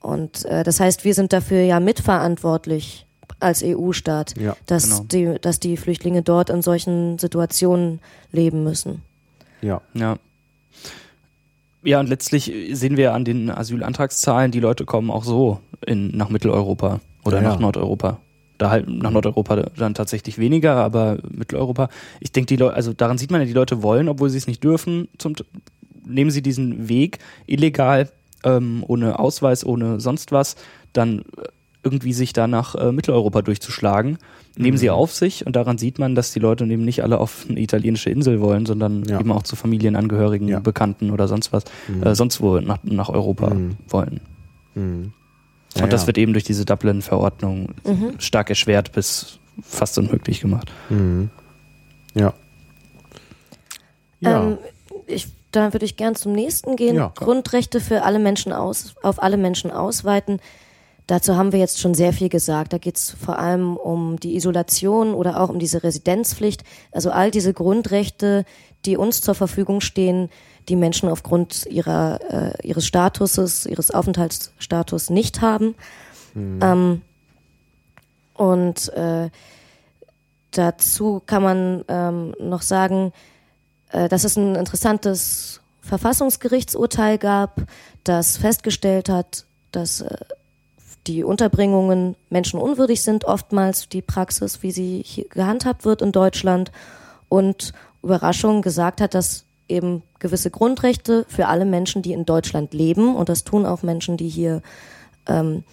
Und 0.01 0.45
äh, 0.45 0.63
das 0.63 0.79
heißt, 0.79 1.03
wir 1.03 1.13
sind 1.13 1.33
dafür 1.33 1.61
ja 1.61 1.79
mitverantwortlich 1.79 3.05
als 3.39 3.63
EU-Staat, 3.63 4.35
Ja, 4.39 4.55
dass, 4.65 4.89
genau. 4.89 5.33
die, 5.35 5.39
dass 5.41 5.59
die 5.59 5.77
Flüchtlinge 5.77 6.21
dort 6.21 6.49
in 6.49 6.61
solchen 6.61 7.17
Situationen 7.19 7.99
leben 8.31 8.63
müssen. 8.63 9.01
ja. 9.61 9.81
Ja. 9.93 10.17
Ja, 11.81 12.01
und 12.01 12.09
letztlich 12.09 12.51
sehen 12.73 12.97
wir 12.97 13.13
an 13.13 13.23
den 13.23 13.49
Asylantragszahlen, 13.49 14.51
die 14.51 14.59
Leute 14.59 14.83
kommen 14.83 15.09
auch 15.09 15.23
so 15.23 15.61
in, 15.85 16.09
nach 16.15 16.27
Mitteleuropa 16.29 16.99
oder 17.23 17.37
Ja, 17.37 17.43
ja. 17.43 17.49
nach 17.51 17.59
Nordeuropa. 17.59 18.19
Da 18.57 18.69
halt 18.69 18.89
nach 18.89 19.11
Nordeuropa 19.11 19.55
dann 19.77 19.93
tatsächlich 19.93 20.37
weniger, 20.37 20.75
aber 20.75 21.19
Mitteleuropa. 21.31 21.87
Ich 22.19 22.33
denke, 22.33 22.47
die 22.47 22.57
Leute, 22.57 22.75
also 22.75 22.91
daran 22.91 23.17
sieht 23.17 23.31
man 23.31 23.39
ja, 23.39 23.47
die 23.47 23.53
Leute 23.53 23.81
wollen, 23.81 24.09
obwohl 24.09 24.29
sie 24.29 24.37
es 24.37 24.47
nicht 24.47 24.61
dürfen, 24.61 25.07
zum, 25.17 25.35
nehmen 26.05 26.31
sie 26.31 26.41
diesen 26.41 26.89
Weg 26.89 27.19
illegal, 27.47 28.09
ähm, 28.43 28.83
ohne 28.85 29.17
Ausweis, 29.17 29.65
ohne 29.65 30.01
sonst 30.01 30.33
was, 30.33 30.57
dann 30.91 31.23
irgendwie 31.83 32.13
sich 32.13 32.33
da 32.33 32.47
nach 32.47 32.75
äh, 32.75 32.91
Mitteleuropa 32.91 33.41
durchzuschlagen, 33.41 34.17
nehmen 34.57 34.75
Mhm. 34.75 34.79
sie 34.79 34.89
auf 34.89 35.13
sich 35.13 35.45
und 35.45 35.55
daran 35.55 35.77
sieht 35.77 35.97
man, 35.99 36.13
dass 36.15 36.33
die 36.33 36.39
Leute 36.39 36.65
eben 36.65 36.83
nicht 36.83 37.03
alle 37.03 37.19
auf 37.19 37.45
eine 37.49 37.59
italienische 37.59 38.09
Insel 38.09 38.41
wollen, 38.41 38.65
sondern 38.65 39.03
Ja. 39.05 39.19
eben 39.19 39.31
auch 39.31 39.43
zu 39.43 39.55
Familienangehörigen, 39.55 40.47
Ja. 40.49 40.59
Bekannten 40.59 41.11
oder 41.11 41.27
sonst 41.29 41.53
was, 41.53 41.63
äh, 42.03 42.15
sonst 42.15 42.41
wo 42.41 42.59
nach, 42.59 42.79
nach 42.83 43.09
Europa 43.09 43.53
Mhm. 43.53 43.77
wollen. 43.87 44.19
Mhm. 44.75 45.13
Ja, 45.75 45.83
und 45.85 45.93
das 45.93 46.01
ja. 46.01 46.07
wird 46.07 46.17
eben 46.17 46.33
durch 46.33 46.43
diese 46.43 46.65
Dublin-Verordnung 46.65 47.69
stark 48.17 48.49
erschwert 48.49 48.91
bis 48.91 49.39
fast 49.61 49.97
unmöglich 49.99 50.41
gemacht. 50.41 50.71
Mhm. 50.89 51.29
Ja. 52.15 52.33
Ja. 54.19 54.43
Ähm, 54.47 54.57
ich, 55.07 55.27
da 55.51 55.73
würde 55.73 55.85
ich 55.85 55.95
gern 55.95 56.15
zum 56.15 56.33
nächsten 56.33 56.75
gehen. 56.75 56.95
Ja. 56.95 57.11
Grundrechte 57.15 57.79
für 57.79 58.03
alle 58.03 58.19
Menschen 58.19 58.51
aus, 58.51 58.95
auf 59.01 59.21
alle 59.21 59.37
Menschen 59.37 59.71
ausweiten. 59.71 60.39
Dazu 61.09 61.35
haben 61.35 61.51
wir 61.51 61.57
jetzt 61.57 61.79
schon 61.79 61.95
sehr 61.95 62.13
viel 62.13 62.29
gesagt. 62.29 62.71
Da 62.71 62.77
geht 62.77 62.95
es 62.95 63.09
vor 63.09 63.39
allem 63.39 63.75
um 63.77 64.19
die 64.19 64.35
Isolation 64.35 65.15
oder 65.15 65.41
auch 65.41 65.49
um 65.49 65.57
diese 65.57 65.81
Residenzpflicht. 65.81 66.63
Also 66.91 67.09
all 67.09 67.31
diese 67.31 67.51
Grundrechte, 67.51 68.45
die 68.85 68.95
uns 68.95 69.21
zur 69.21 69.33
Verfügung 69.33 69.81
stehen, 69.81 70.29
die 70.67 70.75
Menschen 70.75 71.09
aufgrund 71.09 71.65
ihrer, 71.65 72.19
äh, 72.29 72.67
ihres 72.67 72.85
Statuses, 72.85 73.65
ihres 73.65 73.89
Aufenthaltsstatus 73.89 75.09
nicht 75.09 75.41
haben. 75.41 75.73
Ähm, 76.35 77.01
und 78.35 78.93
äh, 78.93 79.31
dazu 80.51 81.23
kann 81.25 81.41
man 81.41 81.85
ähm, 81.87 82.35
noch 82.39 82.61
sagen, 82.61 83.13
äh, 83.91 84.09
dass 84.09 84.25
es 84.25 84.37
ein 84.37 84.53
interessantes 84.53 85.61
Verfassungsgerichtsurteil 85.81 87.17
gab, 87.17 87.63
das 88.03 88.37
festgestellt 88.37 89.09
hat, 89.09 89.47
dass 89.71 90.01
äh, 90.01 90.15
die 91.07 91.23
Unterbringungen 91.23 92.15
menschenunwürdig 92.29 93.01
sind, 93.01 93.25
oftmals 93.25 93.89
die 93.89 94.01
Praxis, 94.01 94.61
wie 94.61 94.71
sie 94.71 95.27
gehandhabt 95.29 95.85
wird 95.85 96.01
in 96.01 96.11
Deutschland 96.11 96.71
und 97.29 97.73
Überraschung 98.03 98.61
gesagt 98.61 99.01
hat, 99.01 99.13
dass 99.13 99.45
eben 99.67 100.03
gewisse 100.19 100.51
Grundrechte 100.51 101.25
für 101.29 101.47
alle 101.47 101.65
Menschen, 101.65 102.01
die 102.01 102.13
in 102.13 102.25
Deutschland 102.25 102.73
leben, 102.73 103.15
und 103.15 103.29
das 103.29 103.43
tun 103.43 103.65
auch 103.65 103.83
Menschen, 103.83 104.17
die 104.17 104.29
hier 104.29 104.61
ähm, 105.27 105.63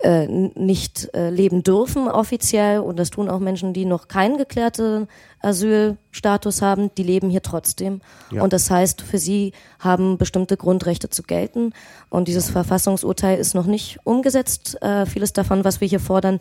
äh, 0.00 0.26
nicht 0.28 1.12
äh, 1.14 1.30
leben 1.30 1.62
dürfen 1.62 2.08
offiziell 2.08 2.78
und 2.80 2.98
das 2.98 3.10
tun 3.10 3.28
auch 3.28 3.40
Menschen, 3.40 3.72
die 3.72 3.84
noch 3.84 4.06
keinen 4.06 4.38
geklärten 4.38 5.08
Asylstatus 5.40 6.62
haben, 6.62 6.90
die 6.96 7.02
leben 7.02 7.30
hier 7.30 7.42
trotzdem. 7.42 8.00
Ja. 8.30 8.42
Und 8.42 8.52
das 8.52 8.70
heißt, 8.70 9.02
für 9.02 9.18
sie 9.18 9.52
haben 9.80 10.16
bestimmte 10.16 10.56
Grundrechte 10.56 11.10
zu 11.10 11.22
gelten. 11.24 11.72
Und 12.10 12.28
dieses 12.28 12.50
Verfassungsurteil 12.50 13.38
ist 13.38 13.54
noch 13.54 13.66
nicht 13.66 13.98
umgesetzt. 14.04 14.80
Äh, 14.82 15.06
vieles 15.06 15.32
davon, 15.32 15.64
was 15.64 15.80
wir 15.80 15.88
hier 15.88 16.00
fordern, 16.00 16.38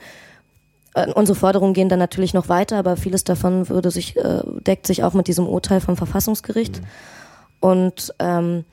äh, 0.93 1.11
unsere 1.13 1.35
Forderungen 1.35 1.73
gehen 1.73 1.89
dann 1.89 1.99
natürlich 1.99 2.33
noch 2.33 2.49
weiter, 2.49 2.77
aber 2.77 2.97
vieles 2.97 3.23
davon 3.23 3.69
würde 3.69 3.91
sich, 3.91 4.17
äh, 4.17 4.41
deckt 4.45 4.87
sich 4.87 5.03
auch 5.03 5.13
mit 5.13 5.27
diesem 5.27 5.47
Urteil 5.47 5.81
vom 5.81 5.97
Verfassungsgericht. 5.97 6.81
Und 7.59 8.13
ähm, 8.19 8.65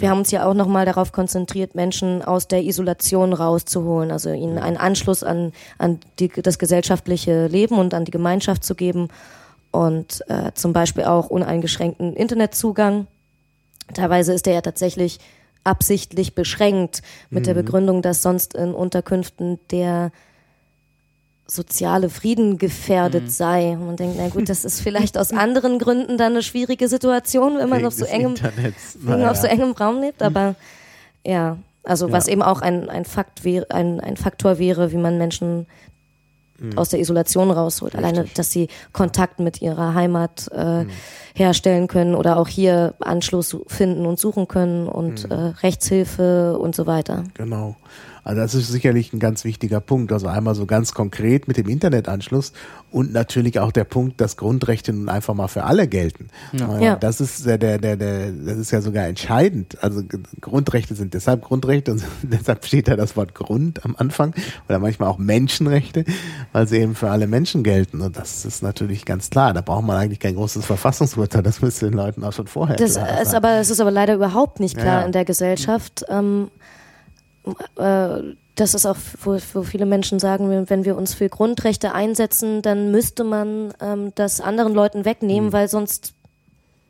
wir 0.00 0.10
haben 0.10 0.18
uns 0.18 0.30
ja 0.30 0.46
auch 0.46 0.54
nochmal 0.54 0.86
darauf 0.86 1.12
konzentriert, 1.12 1.74
Menschen 1.74 2.22
aus 2.22 2.48
der 2.48 2.62
Isolation 2.62 3.32
rauszuholen, 3.32 4.10
also 4.10 4.32
ihnen 4.32 4.58
einen 4.58 4.76
Anschluss 4.76 5.22
an, 5.22 5.52
an 5.78 6.00
die, 6.18 6.28
das 6.28 6.58
gesellschaftliche 6.58 7.46
Leben 7.46 7.78
und 7.78 7.94
an 7.94 8.04
die 8.04 8.10
Gemeinschaft 8.10 8.64
zu 8.64 8.74
geben 8.74 9.08
und 9.70 10.22
äh, 10.28 10.52
zum 10.54 10.72
Beispiel 10.72 11.04
auch 11.04 11.30
uneingeschränkten 11.30 12.14
Internetzugang. 12.14 13.06
Teilweise 13.94 14.32
ist 14.32 14.46
der 14.46 14.54
ja 14.54 14.60
tatsächlich 14.60 15.18
absichtlich 15.64 16.34
beschränkt 16.34 17.02
mit 17.28 17.46
der 17.46 17.54
Begründung, 17.54 18.02
dass 18.02 18.22
sonst 18.22 18.54
in 18.54 18.72
Unterkünften 18.72 19.58
der 19.70 20.10
soziale 21.50 22.08
Frieden 22.08 22.58
gefährdet 22.58 23.32
sei. 23.32 23.72
Und 23.72 23.86
man 23.86 23.96
denkt, 23.96 24.16
na 24.18 24.28
gut, 24.28 24.48
das 24.48 24.64
ist 24.64 24.80
vielleicht 24.80 25.18
aus 25.18 25.32
anderen 25.32 25.78
Gründen 25.78 26.16
dann 26.16 26.32
eine 26.32 26.42
schwierige 26.42 26.88
Situation, 26.88 27.58
wenn 27.58 27.68
man 27.68 27.84
auf 27.84 27.94
so 27.94 28.04
engem 28.04 28.34
Naja. 29.02 29.30
auf 29.30 29.36
so 29.36 29.46
engem 29.46 29.72
Raum 29.72 30.00
lebt, 30.00 30.22
aber 30.22 30.54
ja, 31.26 31.58
also 31.82 32.12
was 32.12 32.26
Ja. 32.26 32.32
eben 32.32 32.42
auch 32.42 32.60
ein, 32.60 32.88
ein 32.88 33.04
Fakt 33.04 33.44
wäre, 33.44 33.70
ein, 33.70 34.00
ein 34.00 34.16
Faktor 34.16 34.58
wäre, 34.58 34.92
wie 34.92 34.96
man 34.96 35.18
Menschen 35.18 35.66
aus 36.76 36.90
der 36.90 37.00
Isolation 37.00 37.50
rausholt. 37.50 37.96
Alleine, 37.96 38.26
dass 38.34 38.50
sie 38.50 38.68
Kontakt 38.92 39.40
mit 39.40 39.62
ihrer 39.62 39.94
Heimat 39.94 40.50
äh, 40.52 40.84
mhm. 40.84 40.90
herstellen 41.34 41.88
können 41.88 42.14
oder 42.14 42.36
auch 42.36 42.48
hier 42.48 42.94
Anschluss 43.00 43.56
finden 43.66 44.04
und 44.06 44.18
suchen 44.18 44.46
können 44.46 44.86
und 44.86 45.24
mhm. 45.24 45.32
äh, 45.32 45.34
Rechtshilfe 45.62 46.58
und 46.58 46.74
so 46.74 46.86
weiter. 46.86 47.24
Genau. 47.34 47.76
Also 48.24 48.40
das 48.40 48.54
ist 48.54 48.68
sicherlich 48.68 49.12
ein 49.12 49.18
ganz 49.18 49.44
wichtiger 49.44 49.80
Punkt. 49.80 50.12
Also 50.12 50.26
einmal 50.26 50.54
so 50.54 50.66
ganz 50.66 50.92
konkret 50.92 51.48
mit 51.48 51.56
dem 51.56 51.68
Internetanschluss 51.68 52.52
und 52.90 53.12
natürlich 53.12 53.60
auch 53.60 53.72
der 53.72 53.84
Punkt, 53.84 54.20
dass 54.20 54.36
Grundrechte 54.36 54.92
nun 54.92 55.08
einfach 55.08 55.34
mal 55.34 55.48
für 55.48 55.64
alle 55.64 55.88
gelten. 55.88 56.28
Ja. 56.52 56.78
ja. 56.78 56.96
Das 56.96 57.20
ist 57.20 57.46
der, 57.46 57.58
der, 57.58 57.78
der, 57.78 57.96
der, 57.96 58.32
das 58.32 58.58
ist 58.58 58.70
ja 58.70 58.80
sogar 58.80 59.06
entscheidend. 59.06 59.82
Also 59.82 60.02
Grundrechte 60.40 60.94
sind 60.94 61.14
deshalb 61.14 61.42
Grundrechte 61.42 61.92
und 61.92 62.02
deshalb 62.22 62.64
steht 62.64 62.88
da 62.88 62.96
das 62.96 63.16
Wort 63.16 63.34
Grund 63.34 63.84
am 63.84 63.96
Anfang 63.96 64.34
oder 64.68 64.78
manchmal 64.78 65.08
auch 65.08 65.18
Menschenrechte, 65.18 66.04
weil 66.52 66.66
sie 66.66 66.78
eben 66.78 66.94
für 66.94 67.10
alle 67.10 67.26
Menschen 67.26 67.62
gelten. 67.62 68.00
Und 68.00 68.16
das 68.16 68.44
ist 68.44 68.62
natürlich 68.62 69.04
ganz 69.04 69.30
klar. 69.30 69.52
Da 69.54 69.60
braucht 69.60 69.84
man 69.84 69.96
eigentlich 69.96 70.20
kein 70.20 70.34
großes 70.34 70.64
Verfassungsurteil. 70.64 71.42
Das 71.42 71.62
müsste 71.62 71.86
den 71.86 71.94
Leuten 71.94 72.24
auch 72.24 72.32
schon 72.32 72.46
vorher 72.46 72.76
das 72.76 72.94
klar 72.94 73.20
ist 73.20 73.34
Aber 73.34 73.58
es 73.58 73.70
ist 73.70 73.80
aber 73.80 73.90
leider 73.90 74.14
überhaupt 74.14 74.60
nicht 74.60 74.76
klar 74.76 74.86
ja, 74.86 75.00
ja. 75.00 75.06
in 75.06 75.12
der 75.12 75.24
Gesellschaft. 75.24 76.04
Ähm, 76.08 76.50
äh, 77.76 78.34
das 78.54 78.74
ist 78.74 78.86
auch, 78.86 78.96
wo, 79.22 79.38
wo, 79.54 79.62
viele 79.62 79.86
Menschen 79.86 80.18
sagen, 80.18 80.66
wenn 80.68 80.84
wir 80.84 80.96
uns 80.96 81.14
für 81.14 81.28
Grundrechte 81.28 81.94
einsetzen, 81.94 82.62
dann 82.62 82.90
müsste 82.90 83.24
man 83.24 83.72
ähm, 83.80 84.12
das 84.14 84.40
anderen 84.40 84.74
Leuten 84.74 85.04
wegnehmen, 85.04 85.48
mhm. 85.48 85.52
weil 85.52 85.68
sonst 85.68 86.14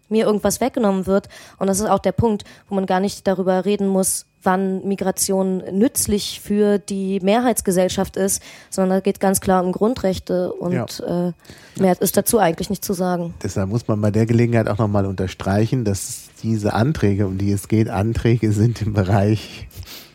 mir 0.08 0.26
irgendwas 0.26 0.60
weggenommen 0.60 1.06
wird. 1.06 1.28
Und 1.58 1.68
das 1.68 1.78
ist 1.78 1.86
auch 1.86 2.00
der 2.00 2.12
Punkt, 2.12 2.44
wo 2.68 2.74
man 2.74 2.86
gar 2.86 3.00
nicht 3.00 3.26
darüber 3.26 3.64
reden 3.64 3.86
muss, 3.86 4.26
wann 4.42 4.86
Migration 4.86 5.62
nützlich 5.72 6.40
für 6.40 6.78
die 6.78 7.20
Mehrheitsgesellschaft 7.20 8.16
ist, 8.16 8.42
sondern 8.70 8.98
da 8.98 9.00
geht 9.00 9.20
ganz 9.20 9.40
klar 9.40 9.62
um 9.62 9.72
Grundrechte 9.72 10.52
und 10.52 10.72
ja. 10.72 11.28
äh, 11.28 11.32
mehr 11.78 12.00
ist 12.00 12.16
dazu 12.16 12.38
eigentlich 12.38 12.70
nicht 12.70 12.84
zu 12.84 12.94
sagen. 12.94 13.34
Deshalb 13.42 13.68
muss 13.68 13.86
man 13.86 14.00
bei 14.00 14.10
der 14.10 14.26
Gelegenheit 14.26 14.68
auch 14.68 14.78
nochmal 14.78 15.06
unterstreichen, 15.06 15.84
dass 15.84 16.30
diese 16.42 16.72
Anträge, 16.72 17.26
um 17.26 17.36
die 17.36 17.52
es 17.52 17.68
geht, 17.68 17.90
Anträge 17.90 18.52
sind 18.52 18.80
im 18.80 18.94
Bereich 18.94 19.68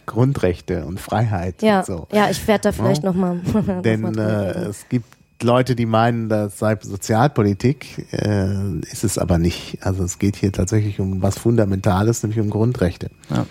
Grundrechte 0.05 0.85
und 0.85 0.99
Freiheit. 0.99 1.61
Ja, 1.61 1.79
und 1.79 1.85
so. 1.85 2.07
ja 2.11 2.29
ich 2.29 2.47
werde 2.47 2.63
da 2.63 2.71
vielleicht 2.71 3.03
ja? 3.03 3.11
nochmal. 3.11 3.39
Denn 3.83 4.01
noch 4.01 4.11
mal 4.11 4.55
äh, 4.55 4.69
es 4.69 4.87
gibt 4.89 5.05
Leute, 5.41 5.75
die 5.75 5.85
meinen, 5.85 6.29
das 6.29 6.59
sei 6.59 6.77
Sozialpolitik, 6.81 8.07
äh, 8.11 8.79
ist 8.91 9.03
es 9.03 9.17
aber 9.17 9.37
nicht. 9.37 9.79
Also 9.81 10.03
es 10.03 10.17
geht 10.19 10.35
hier 10.35 10.51
tatsächlich 10.51 10.99
um 10.99 11.21
was 11.21 11.37
Fundamentales, 11.37 12.23
nämlich 12.23 12.39
um 12.39 12.49
Grundrechte. 12.49 13.09
Ja. 13.29 13.45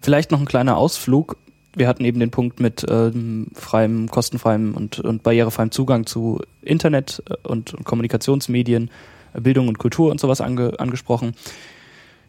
Vielleicht 0.00 0.30
noch 0.30 0.40
ein 0.40 0.46
kleiner 0.46 0.76
Ausflug. 0.76 1.36
Wir 1.74 1.88
hatten 1.88 2.04
eben 2.04 2.20
den 2.20 2.30
Punkt 2.30 2.60
mit 2.60 2.84
ähm, 2.88 3.48
freiem, 3.54 4.10
kostenfreiem 4.10 4.74
und, 4.74 5.00
und 5.00 5.22
barrierefreiem 5.22 5.70
Zugang 5.70 6.04
zu 6.04 6.40
Internet 6.60 7.22
äh, 7.28 7.48
und, 7.48 7.72
und 7.72 7.84
Kommunikationsmedien, 7.84 8.90
Bildung 9.32 9.68
und 9.68 9.78
Kultur 9.78 10.10
und 10.10 10.20
sowas 10.20 10.42
ange, 10.42 10.78
angesprochen. 10.78 11.34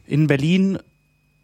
In 0.08 0.28
Berlin 0.28 0.80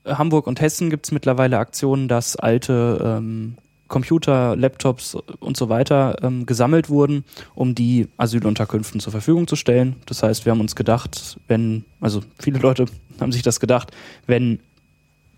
Hamburg 0.06 0.48
und 0.48 0.62
Hessen 0.62 0.90
gibt 0.90 1.06
es 1.06 1.12
mittlerweile 1.12 1.58
Aktionen, 1.58 2.08
dass 2.08 2.36
alte 2.36 3.00
ähm, 3.04 3.56
Computer, 3.90 4.56
Laptops 4.56 5.16
und 5.40 5.58
so 5.58 5.68
weiter 5.68 6.18
ähm, 6.22 6.46
gesammelt 6.46 6.90
wurden, 6.90 7.26
um 7.56 7.76
die 7.76 8.08
Asylunterkünften 8.18 9.02
zur 9.02 9.12
Verfügung 9.12 9.48
zu 9.48 9.56
stellen. 9.56 9.98
Das 10.06 10.24
heißt, 10.24 10.46
wir 10.46 10.52
haben 10.52 10.62
uns 10.62 10.76
gedacht, 10.76 11.40
wenn, 11.48 11.84
also 12.00 12.22
viele 12.40 12.60
Leute 12.60 12.86
haben 13.20 13.34
sich 13.34 13.42
das 13.42 13.60
gedacht, 13.60 13.92
wenn 14.28 14.60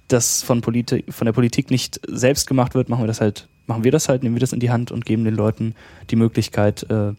das 0.10 0.44
von, 0.44 0.62
Politi 0.62 1.06
von 1.10 1.26
der 1.26 1.32
Politik 1.32 1.72
nicht 1.72 2.02
selbst 2.08 2.46
gemacht 2.46 2.76
wird, 2.76 2.90
machen 2.90 3.04
wir 3.04 3.08
das 3.08 3.22
halt, 3.22 3.48
machen 3.66 3.86
wir 3.86 3.92
das 3.92 4.10
halt, 4.10 4.24
nehmen 4.24 4.36
wir 4.36 4.42
das 4.42 4.54
in 4.54 4.60
die 4.60 4.70
Hand 4.70 4.92
und 4.92 5.06
geben 5.06 5.24
den 5.24 5.36
Leuten 5.36 5.74
die 6.10 6.18
Möglichkeit, 6.18 6.84
äh, 6.90 7.14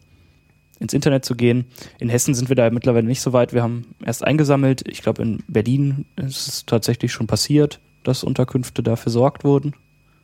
ins 0.83 0.93
Internet 0.93 1.25
zu 1.25 1.37
gehen. 1.37 1.67
In 1.99 2.09
Hessen 2.09 2.35
sind 2.35 2.49
wir 2.49 2.57
da 2.57 2.69
mittlerweile 2.71 3.07
nicht 3.07 3.23
so 3.23 3.33
weit. 3.33 3.55
Wir 3.55 3.63
haben 3.63 3.95
erst 4.05 4.25
eingesammelt. 4.25 4.87
Ich 4.89 5.01
glaube, 5.01 5.23
in 5.23 5.43
Berlin 5.47 6.05
ist 6.17 6.49
es 6.49 6.67
tatsächlich 6.67 7.13
schon 7.13 7.29
passiert, 7.29 7.79
dass 8.03 8.25
Unterkünfte 8.25 8.83
da 8.83 8.97
versorgt 8.97 9.45
wurden. 9.45 9.75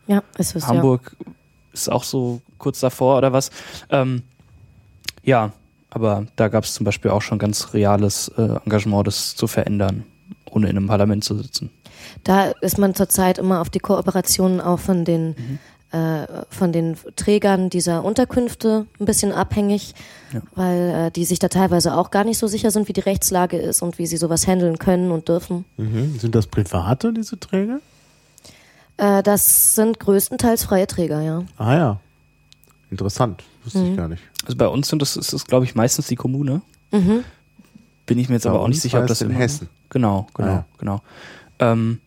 Ja, 0.08 0.22
ist 0.36 0.56
es. 0.56 0.66
Hamburg 0.66 1.16
ja. 1.24 1.32
ist 1.72 1.90
auch 1.90 2.02
so 2.02 2.42
kurz 2.58 2.80
davor 2.80 3.16
oder 3.18 3.32
was. 3.32 3.50
Ähm, 3.88 4.22
ja, 5.22 5.52
aber 5.90 6.26
da 6.34 6.48
gab 6.48 6.64
es 6.64 6.74
zum 6.74 6.84
Beispiel 6.84 7.12
auch 7.12 7.22
schon 7.22 7.38
ganz 7.38 7.72
reales 7.72 8.28
äh, 8.36 8.58
Engagement, 8.64 9.06
das 9.06 9.36
zu 9.36 9.46
verändern, 9.46 10.04
ohne 10.50 10.68
in 10.68 10.76
einem 10.76 10.88
Parlament 10.88 11.22
zu 11.22 11.36
sitzen. 11.36 11.70
Da 12.24 12.50
ist 12.62 12.78
man 12.78 12.94
zurzeit 12.96 13.38
immer 13.38 13.60
auf 13.60 13.70
die 13.70 13.78
Kooperationen 13.78 14.60
auch 14.60 14.80
von 14.80 15.04
den 15.04 15.28
mhm 15.28 15.58
äh, 15.90 16.26
von 16.50 16.72
den 16.72 16.96
Trägern 17.16 17.70
dieser 17.70 18.04
Unterkünfte 18.04 18.86
ein 19.00 19.06
bisschen 19.06 19.32
abhängig, 19.32 19.94
ja. 20.32 20.40
weil 20.54 21.06
äh, 21.06 21.10
die 21.10 21.24
sich 21.24 21.38
da 21.38 21.48
teilweise 21.48 21.96
auch 21.96 22.10
gar 22.10 22.24
nicht 22.24 22.38
so 22.38 22.46
sicher 22.46 22.70
sind, 22.70 22.88
wie 22.88 22.92
die 22.92 23.00
Rechtslage 23.00 23.56
ist 23.56 23.80
und 23.82 23.98
wie 23.98 24.06
sie 24.06 24.18
sowas 24.18 24.46
handeln 24.46 24.78
können 24.78 25.10
und 25.10 25.28
dürfen. 25.28 25.64
Mhm. 25.76 26.18
Sind 26.18 26.34
das 26.34 26.46
private, 26.46 27.12
diese 27.12 27.40
Träger? 27.40 27.80
Äh, 28.98 29.22
das 29.22 29.74
sind 29.74 29.98
größtenteils 29.98 30.64
freie 30.64 30.86
Träger, 30.86 31.22
ja. 31.22 31.42
Ah 31.56 31.74
ja. 31.74 32.00
Interessant. 32.90 33.42
Wusste 33.64 33.78
mhm. 33.80 33.90
ich 33.90 33.96
gar 33.96 34.08
nicht. 34.08 34.22
Also 34.44 34.56
bei 34.56 34.68
uns 34.68 34.88
sind 34.88 35.00
das, 35.00 35.16
ist 35.16 35.32
das, 35.32 35.46
glaube 35.46 35.64
ich, 35.64 35.74
meistens 35.74 36.06
die 36.06 36.16
Kommune. 36.16 36.62
Mhm. 36.90 37.24
Bin 38.06 38.18
ich 38.18 38.28
mir 38.28 38.36
jetzt 38.36 38.44
bei 38.44 38.50
aber 38.50 38.60
auch 38.60 38.68
nicht 38.68 38.80
sicher, 38.80 39.00
ob 39.00 39.06
das 39.06 39.20
in 39.20 39.30
Hessen. 39.30 39.68
Genau, 39.90 40.26
genau, 40.34 40.48
ah, 40.48 40.52
ja. 40.52 40.64
genau. 40.78 41.00
Ähm, 41.60 42.00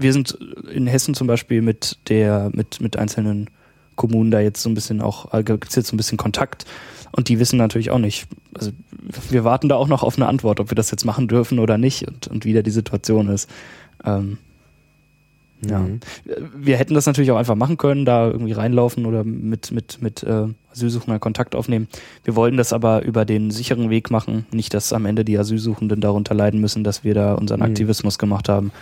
wir 0.00 0.12
sind 0.12 0.38
in 0.72 0.86
Hessen 0.86 1.14
zum 1.14 1.26
Beispiel 1.26 1.62
mit 1.62 1.98
der, 2.08 2.50
mit, 2.52 2.80
mit 2.80 2.96
einzelnen 2.96 3.50
Kommunen 3.96 4.30
da 4.30 4.40
jetzt 4.40 4.62
so 4.62 4.70
ein 4.70 4.74
bisschen 4.74 5.00
auch, 5.00 5.32
äh, 5.34 5.42
gibt 5.42 5.68
es 5.68 5.76
jetzt 5.76 5.88
so 5.88 5.94
ein 5.94 5.98
bisschen 5.98 6.18
Kontakt 6.18 6.64
und 7.12 7.28
die 7.28 7.38
wissen 7.38 7.58
natürlich 7.58 7.90
auch 7.90 7.98
nicht. 7.98 8.26
Also 8.54 8.70
wir 9.28 9.44
warten 9.44 9.68
da 9.68 9.76
auch 9.76 9.88
noch 9.88 10.02
auf 10.02 10.16
eine 10.16 10.26
Antwort, 10.26 10.60
ob 10.60 10.70
wir 10.70 10.74
das 10.74 10.90
jetzt 10.90 11.04
machen 11.04 11.28
dürfen 11.28 11.58
oder 11.58 11.78
nicht 11.78 12.06
und, 12.06 12.28
und 12.28 12.44
wie 12.44 12.54
da 12.54 12.62
die 12.62 12.70
Situation 12.70 13.28
ist. 13.28 13.48
Ähm, 14.04 14.38
ja. 15.68 15.80
Mhm. 15.80 16.00
Wir 16.56 16.76
hätten 16.76 16.94
das 16.94 17.06
natürlich 17.06 17.30
auch 17.30 17.36
einfach 17.36 17.54
machen 17.54 17.76
können, 17.76 18.04
da 18.04 18.28
irgendwie 18.28 18.52
reinlaufen 18.52 19.04
oder 19.04 19.24
mit, 19.24 19.72
mit, 19.72 20.00
mit 20.00 20.22
äh, 20.22 20.46
Asylsuchenden 20.72 21.20
Kontakt 21.20 21.54
aufnehmen. 21.54 21.88
Wir 22.24 22.36
wollten 22.36 22.56
das 22.56 22.72
aber 22.72 23.02
über 23.02 23.24
den 23.24 23.50
sicheren 23.50 23.90
Weg 23.90 24.10
machen, 24.10 24.46
nicht, 24.52 24.72
dass 24.72 24.92
am 24.92 25.04
Ende 25.04 25.24
die 25.24 25.36
Asylsuchenden 25.36 26.00
darunter 26.00 26.34
leiden 26.34 26.60
müssen, 26.60 26.84
dass 26.84 27.04
wir 27.04 27.14
da 27.14 27.34
unseren 27.34 27.60
mhm. 27.60 27.66
Aktivismus 27.66 28.18
gemacht 28.18 28.48
haben. 28.48 28.72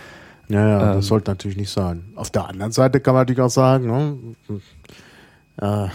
Ja, 0.49 0.67
ja, 0.67 0.89
ähm, 0.89 0.95
das 0.97 1.07
sollte 1.07 1.31
natürlich 1.31 1.57
nicht 1.57 1.71
sein. 1.71 2.05
Auf 2.15 2.31
der 2.31 2.47
anderen 2.47 2.71
Seite 2.71 2.99
kann 2.99 3.13
man 3.13 3.21
natürlich 3.21 3.41
auch 3.41 3.49
sagen, 3.49 3.87
ne, 3.87 4.59
äh, 5.61 5.89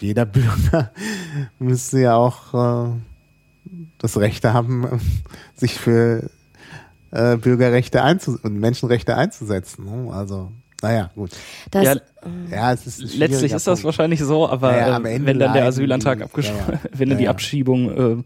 jeder 0.00 0.24
Bürger 0.24 0.92
müsste 1.58 2.00
ja 2.00 2.14
auch 2.14 2.88
äh, 2.88 2.90
das 3.98 4.16
Recht 4.18 4.44
haben, 4.44 5.00
sich 5.54 5.74
für 5.74 6.30
äh, 7.10 7.36
Bürgerrechte 7.36 8.02
und 8.42 8.60
Menschenrechte 8.60 9.16
einzusetzen. 9.16 9.84
Ne? 9.84 10.12
Also, 10.12 10.52
naja, 10.80 11.10
gut. 11.14 11.30
Das, 11.72 11.84
ja, 11.84 11.96
ja, 12.50 12.72
es 12.72 12.86
ist 12.86 13.16
letztlich 13.16 13.52
ist 13.52 13.66
das 13.66 13.80
Punkt. 13.80 13.84
wahrscheinlich 13.84 14.20
so, 14.20 14.48
aber 14.48 14.72
naja, 14.72 14.98
äh, 14.98 15.24
wenn 15.24 15.38
dann 15.38 15.52
der 15.52 15.64
Asylantrag 15.64 16.22
abgesprochen, 16.22 16.74
ja, 16.74 16.80
ja. 16.84 16.90
wenn 16.98 17.08
dann 17.08 17.18
die 17.18 17.28
Abschiebung 17.28 17.90
äh, 17.90 18.02
äh, 18.12 18.22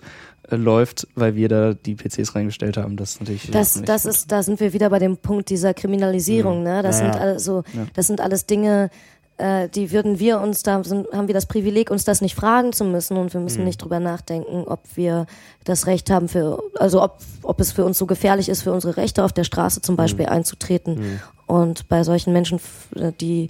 läuft, 0.50 1.06
weil 1.14 1.34
wir 1.36 1.48
da 1.48 1.74
die 1.74 1.94
PCs 1.94 2.34
reingestellt 2.34 2.76
haben. 2.76 2.96
Das 2.96 3.12
ist 3.12 3.20
natürlich. 3.20 3.50
Das, 3.50 3.80
das 3.82 4.04
ist, 4.04 4.32
da 4.32 4.42
sind 4.42 4.60
wir 4.60 4.72
wieder 4.72 4.90
bei 4.90 4.98
dem 4.98 5.16
Punkt 5.16 5.50
dieser 5.50 5.74
Kriminalisierung. 5.74 6.58
Mhm. 6.58 6.64
Ne? 6.64 6.82
Das 6.82 7.00
ja, 7.00 7.12
sind 7.12 7.22
also, 7.22 7.62
ja. 7.72 7.86
das 7.94 8.06
sind 8.06 8.20
alles 8.20 8.46
Dinge, 8.46 8.90
äh, 9.38 9.68
die 9.68 9.92
würden 9.92 10.18
wir 10.18 10.40
uns 10.40 10.62
da 10.62 10.82
sind, 10.84 11.08
haben 11.12 11.26
wir 11.26 11.34
das 11.34 11.46
Privileg, 11.46 11.90
uns 11.90 12.04
das 12.04 12.20
nicht 12.20 12.34
fragen 12.34 12.72
zu 12.72 12.84
müssen 12.84 13.16
und 13.16 13.32
wir 13.32 13.40
müssen 13.40 13.60
mhm. 13.60 13.66
nicht 13.66 13.82
drüber 13.82 14.00
nachdenken, 14.00 14.64
ob 14.66 14.80
wir 14.94 15.26
das 15.64 15.86
Recht 15.86 16.10
haben 16.10 16.28
für, 16.28 16.62
also 16.78 17.02
ob, 17.02 17.18
ob 17.42 17.60
es 17.60 17.72
für 17.72 17.84
uns 17.84 17.98
so 17.98 18.06
gefährlich 18.06 18.48
ist, 18.48 18.62
für 18.62 18.72
unsere 18.72 18.96
Rechte 18.96 19.24
auf 19.24 19.32
der 19.32 19.44
Straße 19.44 19.80
zum 19.80 19.96
Beispiel 19.96 20.26
mhm. 20.26 20.32
einzutreten. 20.32 20.94
Mhm. 20.94 21.20
Und 21.46 21.88
bei 21.88 22.04
solchen 22.04 22.32
Menschen, 22.32 22.60
äh, 22.96 23.12
die 23.20 23.48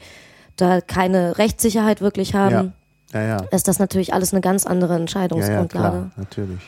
da 0.56 0.80
keine 0.80 1.38
Rechtssicherheit 1.38 2.00
wirklich 2.00 2.34
haben, 2.34 2.54
ja. 2.54 2.72
Ja, 3.14 3.36
ist 3.50 3.68
das 3.68 3.78
natürlich 3.78 4.14
alles 4.14 4.32
eine 4.32 4.40
ganz 4.40 4.64
andere 4.64 4.94
Entscheidungsgrundlage. 4.94 5.96
Ja, 5.96 6.02
klar, 6.04 6.10
natürlich. 6.16 6.60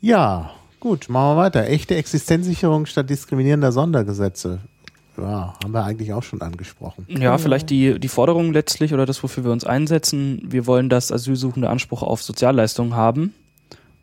Ja, 0.00 0.50
gut, 0.78 1.08
machen 1.08 1.36
wir 1.36 1.42
weiter. 1.42 1.66
Echte 1.66 1.94
Existenzsicherung 1.96 2.86
statt 2.86 3.10
diskriminierender 3.10 3.72
Sondergesetze. 3.72 4.60
Ja, 5.16 5.54
haben 5.62 5.72
wir 5.72 5.84
eigentlich 5.84 6.12
auch 6.14 6.22
schon 6.22 6.40
angesprochen. 6.40 7.04
Ja, 7.08 7.36
vielleicht 7.36 7.68
die, 7.68 7.98
die 7.98 8.08
Forderung 8.08 8.52
letztlich 8.52 8.94
oder 8.94 9.04
das, 9.04 9.22
wofür 9.22 9.44
wir 9.44 9.52
uns 9.52 9.64
einsetzen. 9.64 10.40
Wir 10.44 10.66
wollen, 10.66 10.88
dass 10.88 11.12
Asylsuchende 11.12 11.68
Anspruch 11.68 12.02
auf 12.02 12.22
Sozialleistungen 12.22 12.94
haben 12.94 13.34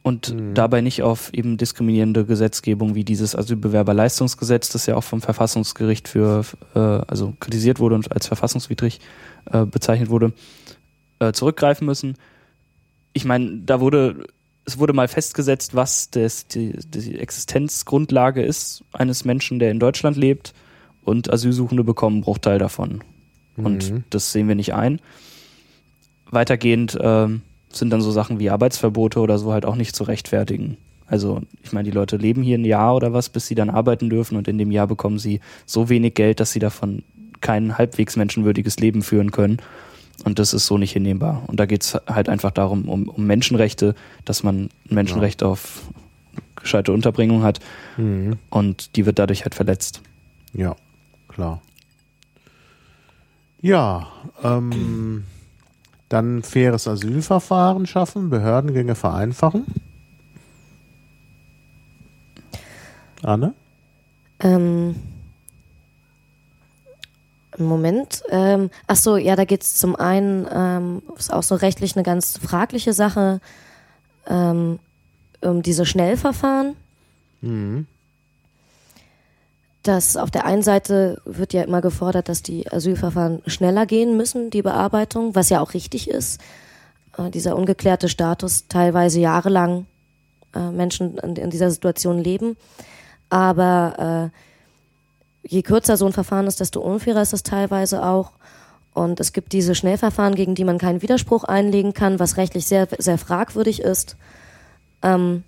und 0.04 0.34
mhm. 0.34 0.54
dabei 0.54 0.82
nicht 0.82 1.02
auf 1.02 1.34
eben 1.34 1.58
diskriminierende 1.58 2.26
Gesetzgebung 2.26 2.94
wie 2.94 3.04
dieses 3.04 3.36
Asylbewerberleistungsgesetz, 3.36 4.70
das 4.70 4.86
ja 4.86 4.96
auch 4.96 5.04
vom 5.04 5.22
Verfassungsgericht 5.22 6.08
für, 6.08 6.46
äh, 6.76 6.80
also 6.80 7.34
kritisiert 7.40 7.80
wurde 7.80 7.96
und 7.96 8.12
als 8.12 8.28
verfassungswidrig 8.28 9.00
äh, 9.52 9.66
bezeichnet 9.66 10.10
wurde, 10.10 10.34
äh, 11.20 11.32
zurückgreifen 11.32 11.86
müssen. 11.86 12.16
Ich 13.14 13.26
meine, 13.26 13.58
da 13.66 13.80
wurde 13.80 14.28
es 14.68 14.78
wurde 14.78 14.92
mal 14.92 15.08
festgesetzt, 15.08 15.76
was 15.76 16.12
das, 16.12 16.46
die, 16.48 16.74
die 16.74 17.18
Existenzgrundlage 17.18 18.44
ist 18.44 18.84
eines 18.92 19.24
Menschen, 19.24 19.60
der 19.60 19.72
in 19.72 19.80
Deutschland 19.80 20.18
lebt 20.18 20.54
und 21.04 21.32
Asylsuchende 21.32 21.86
bekommen 21.86 22.18
einen 22.18 22.24
Bruchteil 22.24 22.60
davon. 22.60 23.02
Und 23.56 23.92
mhm. 23.92 24.04
das 24.10 24.34
sehen 24.34 24.50
wir 24.50 24.56
nicht 24.56 24.74
ein. 24.74 25.00
weitergehend 26.30 26.98
ähm, 27.02 27.42
sind 27.72 27.92
dann 27.92 28.02
so 28.02 28.12
Sachen 28.12 28.40
wie 28.40 28.50
Arbeitsverbote 28.50 29.22
oder 29.22 29.38
so 29.38 29.54
halt 29.54 29.66
auch 29.66 29.76
nicht 29.76 29.96
zu 29.96 30.04
rechtfertigen. 30.04 30.76
Also 31.06 31.42
ich 31.64 31.72
meine, 31.72 31.90
die 31.90 31.96
Leute 31.96 32.18
leben 32.18 32.44
hier 32.44 32.58
ein 32.58 32.66
Jahr 32.66 32.94
oder 32.94 33.14
was, 33.14 33.30
bis 33.30 33.48
sie 33.48 33.56
dann 33.56 33.70
arbeiten 33.70 34.10
dürfen 34.10 34.36
und 34.36 34.50
in 34.50 34.58
dem 34.58 34.72
Jahr 34.72 34.88
bekommen 34.88 35.18
sie 35.18 35.40
so 35.66 35.88
wenig 35.88 36.14
Geld, 36.14 36.42
dass 36.42 36.52
sie 36.52 36.60
davon 36.60 37.04
kein 37.40 37.78
halbwegs 37.78 38.18
menschenwürdiges 38.18 38.78
Leben 38.80 39.02
führen 39.02 39.32
können. 39.32 39.60
Und 40.24 40.40
das 40.40 40.54
ist 40.54 40.66
so 40.66 40.78
nicht 40.78 40.94
hinnehmbar. 40.94 41.44
Und 41.48 41.60
da 41.60 41.66
geht 41.66 41.84
es 41.84 41.98
halt 42.08 42.30
einfach 42.30 42.52
darum, 42.52 42.90
um, 42.90 43.08
um 43.08 43.26
Menschenrechte, 43.26 43.96
dass 44.26 44.44
man 44.44 44.70
ein 44.90 44.96
Menschenrecht 44.96 45.42
ja. 45.42 45.48
auf 45.48 45.84
gescheite 46.56 46.92
Unterbringung 46.92 47.44
hat. 47.44 47.60
Mhm. 47.98 48.38
Und 48.50 48.96
die 48.96 49.06
wird 49.06 49.20
dadurch 49.20 49.44
halt 49.44 49.56
verletzt. 49.56 50.02
Ja, 50.54 50.76
klar. 51.28 51.62
Ja, 53.62 54.08
ähm, 54.44 55.24
dann 56.10 56.44
faires 56.44 56.88
Asylverfahren 56.88 57.86
schaffen, 57.86 58.30
Behördengänge 58.30 58.96
vereinfachen. 58.96 59.66
Anne? 63.24 63.54
Ähm, 64.40 64.96
Moment. 67.66 68.24
Ähm, 68.30 68.70
ach 68.88 68.96
so, 68.96 69.18
ja, 69.18 69.36
da 69.36 69.46
geht 69.46 69.64
es 69.64 69.76
zum 69.76 69.96
einen, 69.96 70.48
ähm, 70.52 71.02
ist 71.18 71.34
auch 71.34 71.44
so 71.44 71.56
rechtlich 71.56 71.96
eine 71.96 72.04
ganz 72.04 72.38
fragliche 72.38 72.94
Sache, 72.94 73.40
ähm, 74.28 74.80
um 75.42 75.62
diese 75.62 75.86
Schnellverfahren. 75.86 76.76
Mhm. 77.42 77.88
Das 79.84 80.18
auf 80.18 80.32
der 80.32 80.46
einen 80.46 80.64
Seite 80.64 81.22
wird 81.24 81.54
ja 81.54 81.64
immer 81.64 81.80
gefordert, 81.80 82.28
dass 82.28 82.44
die 82.44 82.70
Asylverfahren 82.70 83.42
schneller 83.48 83.86
gehen 83.86 84.18
müssen, 84.18 84.50
die 84.50 84.62
Bearbeitung, 84.62 85.34
was 85.34 85.50
ja 85.50 85.62
auch 85.62 85.74
richtig 85.74 86.10
ist. 86.10 86.42
Äh, 87.18 87.30
dieser 87.32 87.56
ungeklärte 87.56 88.10
Status, 88.10 88.68
teilweise 88.68 89.20
jahrelang 89.20 89.86
äh, 90.54 90.72
Menschen 90.72 91.18
in, 91.20 91.36
in, 91.38 91.50
dieser 91.50 91.72
Situation 91.72 92.20
leben. 92.20 92.58
Aber 93.30 94.32
äh, 94.34 94.38
je 95.48 95.62
kürzer 95.62 95.98
so 95.98 96.06
ein 96.06 96.14
Verfahren 96.14 96.48
ist, 96.48 96.60
desto 96.60 96.82
unfairer 96.82 97.22
ist 97.22 97.34
es 97.34 97.44
teilweise 97.44 98.06
auch. 98.06 98.32
Und 98.94 99.20
es 99.20 99.32
gibt 99.32 99.54
diese 99.54 99.76
Schnellverfahren, 99.76 100.36
gegen 100.36 100.56
die 100.56 100.64
man 100.64 100.80
keinen 100.80 101.02
Widerspruch 101.02 101.44
einlegen 101.44 101.94
kann, 101.94 102.20
was 102.20 102.38
rechtlich 102.38 102.66
sehr, 102.66 102.88
sehr 102.98 103.18
fragwürdig 103.18 103.82
ist. 103.82 104.18
Ähm, 105.04 105.44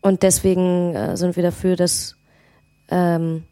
und 0.00 0.22
deswegen 0.22 0.94
äh, 0.94 1.16
sind 1.16 1.36
wir 1.36 1.42
dafür, 1.42 1.76
dass, 1.76 2.16
ähm, 2.88 3.44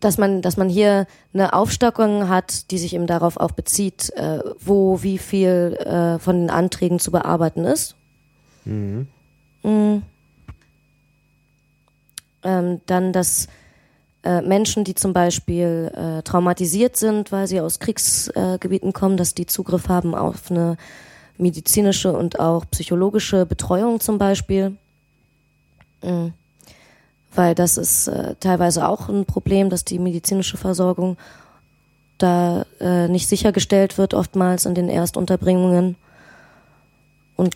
dass, 0.00 0.18
man, 0.18 0.42
dass 0.42 0.56
man 0.56 0.68
hier 0.68 1.06
eine 1.32 1.52
Aufstockung 1.54 2.28
hat, 2.28 2.70
die 2.70 2.78
sich 2.78 2.94
eben 2.94 3.06
darauf 3.06 3.38
auch 3.38 3.52
bezieht, 3.52 4.10
äh, 4.16 4.40
wo 4.60 5.02
wie 5.02 5.18
viel 5.18 5.78
äh, 5.80 6.18
von 6.18 6.40
den 6.40 6.50
Anträgen 6.50 6.98
zu 6.98 7.10
bearbeiten 7.10 7.64
ist. 7.64 7.94
Mhm. 8.64 9.08
Mhm. 9.62 10.02
Ähm, 12.42 12.80
dann, 12.86 13.12
dass 13.12 13.48
äh, 14.22 14.42
Menschen, 14.42 14.84
die 14.84 14.94
zum 14.94 15.12
Beispiel 15.12 15.90
äh, 15.94 16.22
traumatisiert 16.22 16.96
sind, 16.96 17.32
weil 17.32 17.46
sie 17.46 17.60
aus 17.60 17.78
Kriegsgebieten 17.78 18.92
kommen, 18.92 19.16
dass 19.16 19.34
die 19.34 19.46
Zugriff 19.46 19.88
haben 19.88 20.14
auf 20.14 20.50
eine 20.50 20.76
medizinische 21.38 22.12
und 22.12 22.38
auch 22.38 22.64
psychologische 22.70 23.46
Betreuung 23.46 24.00
zum 24.00 24.18
Beispiel. 24.18 24.76
Mhm. 26.02 26.32
Weil 27.34 27.54
das 27.54 27.78
ist 27.78 28.08
äh, 28.08 28.34
teilweise 28.40 28.86
auch 28.86 29.08
ein 29.08 29.24
Problem, 29.24 29.70
dass 29.70 29.84
die 29.84 29.98
medizinische 29.98 30.56
Versorgung 30.56 31.16
da 32.18 32.66
äh, 32.80 33.08
nicht 33.08 33.28
sichergestellt 33.28 33.96
wird, 33.96 34.12
oftmals 34.12 34.66
in 34.66 34.74
den 34.74 34.88
Erstunterbringungen. 34.90 35.96
Und 37.36 37.54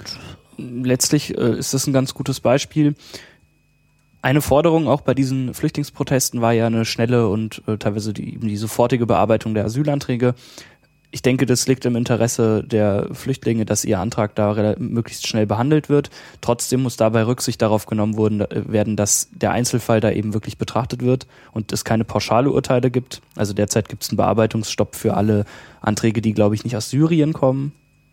letztlich 0.56 1.36
äh, 1.36 1.58
ist 1.58 1.74
das 1.74 1.86
ein 1.86 1.92
ganz 1.92 2.14
gutes 2.14 2.40
Beispiel 2.40 2.94
eine 4.24 4.40
Forderung 4.40 4.88
auch 4.88 5.02
bei 5.02 5.12
diesen 5.12 5.52
Flüchtlingsprotesten 5.52 6.40
war 6.40 6.52
ja 6.52 6.66
eine 6.66 6.86
schnelle 6.86 7.28
und 7.28 7.62
äh, 7.66 7.76
teilweise 7.76 8.14
die, 8.14 8.38
die 8.38 8.56
sofortige 8.56 9.04
Bearbeitung 9.04 9.52
der 9.52 9.66
Asylanträge. 9.66 10.34
Ich 11.10 11.20
denke, 11.20 11.44
das 11.44 11.68
liegt 11.68 11.84
im 11.84 11.94
Interesse 11.94 12.64
der 12.64 13.08
Flüchtlinge, 13.12 13.66
dass 13.66 13.84
ihr 13.84 14.00
Antrag 14.00 14.34
da 14.34 14.76
möglichst 14.78 15.28
schnell 15.28 15.46
behandelt 15.46 15.90
wird. 15.90 16.08
Trotzdem 16.40 16.82
muss 16.82 16.96
dabei 16.96 17.26
Rücksicht 17.26 17.60
darauf 17.60 17.84
genommen 17.84 18.16
werden, 18.50 18.96
dass 18.96 19.28
der 19.30 19.52
Einzelfall 19.52 20.00
da 20.00 20.10
eben 20.10 20.32
wirklich 20.32 20.56
betrachtet 20.56 21.02
wird 21.02 21.26
und 21.52 21.70
es 21.70 21.84
keine 21.84 22.04
pauschale 22.04 22.50
Urteile 22.50 22.90
gibt. 22.90 23.20
Also 23.36 23.52
derzeit 23.52 23.90
gibt 23.90 24.04
es 24.04 24.08
einen 24.08 24.16
Bearbeitungsstopp 24.16 24.96
für 24.96 25.14
alle 25.14 25.44
Anträge, 25.82 26.22
die, 26.22 26.32
glaube 26.32 26.54
ich, 26.54 26.64
nicht 26.64 26.76
aus 26.76 26.88
Syrien 26.88 27.34
kommen. 27.34 27.72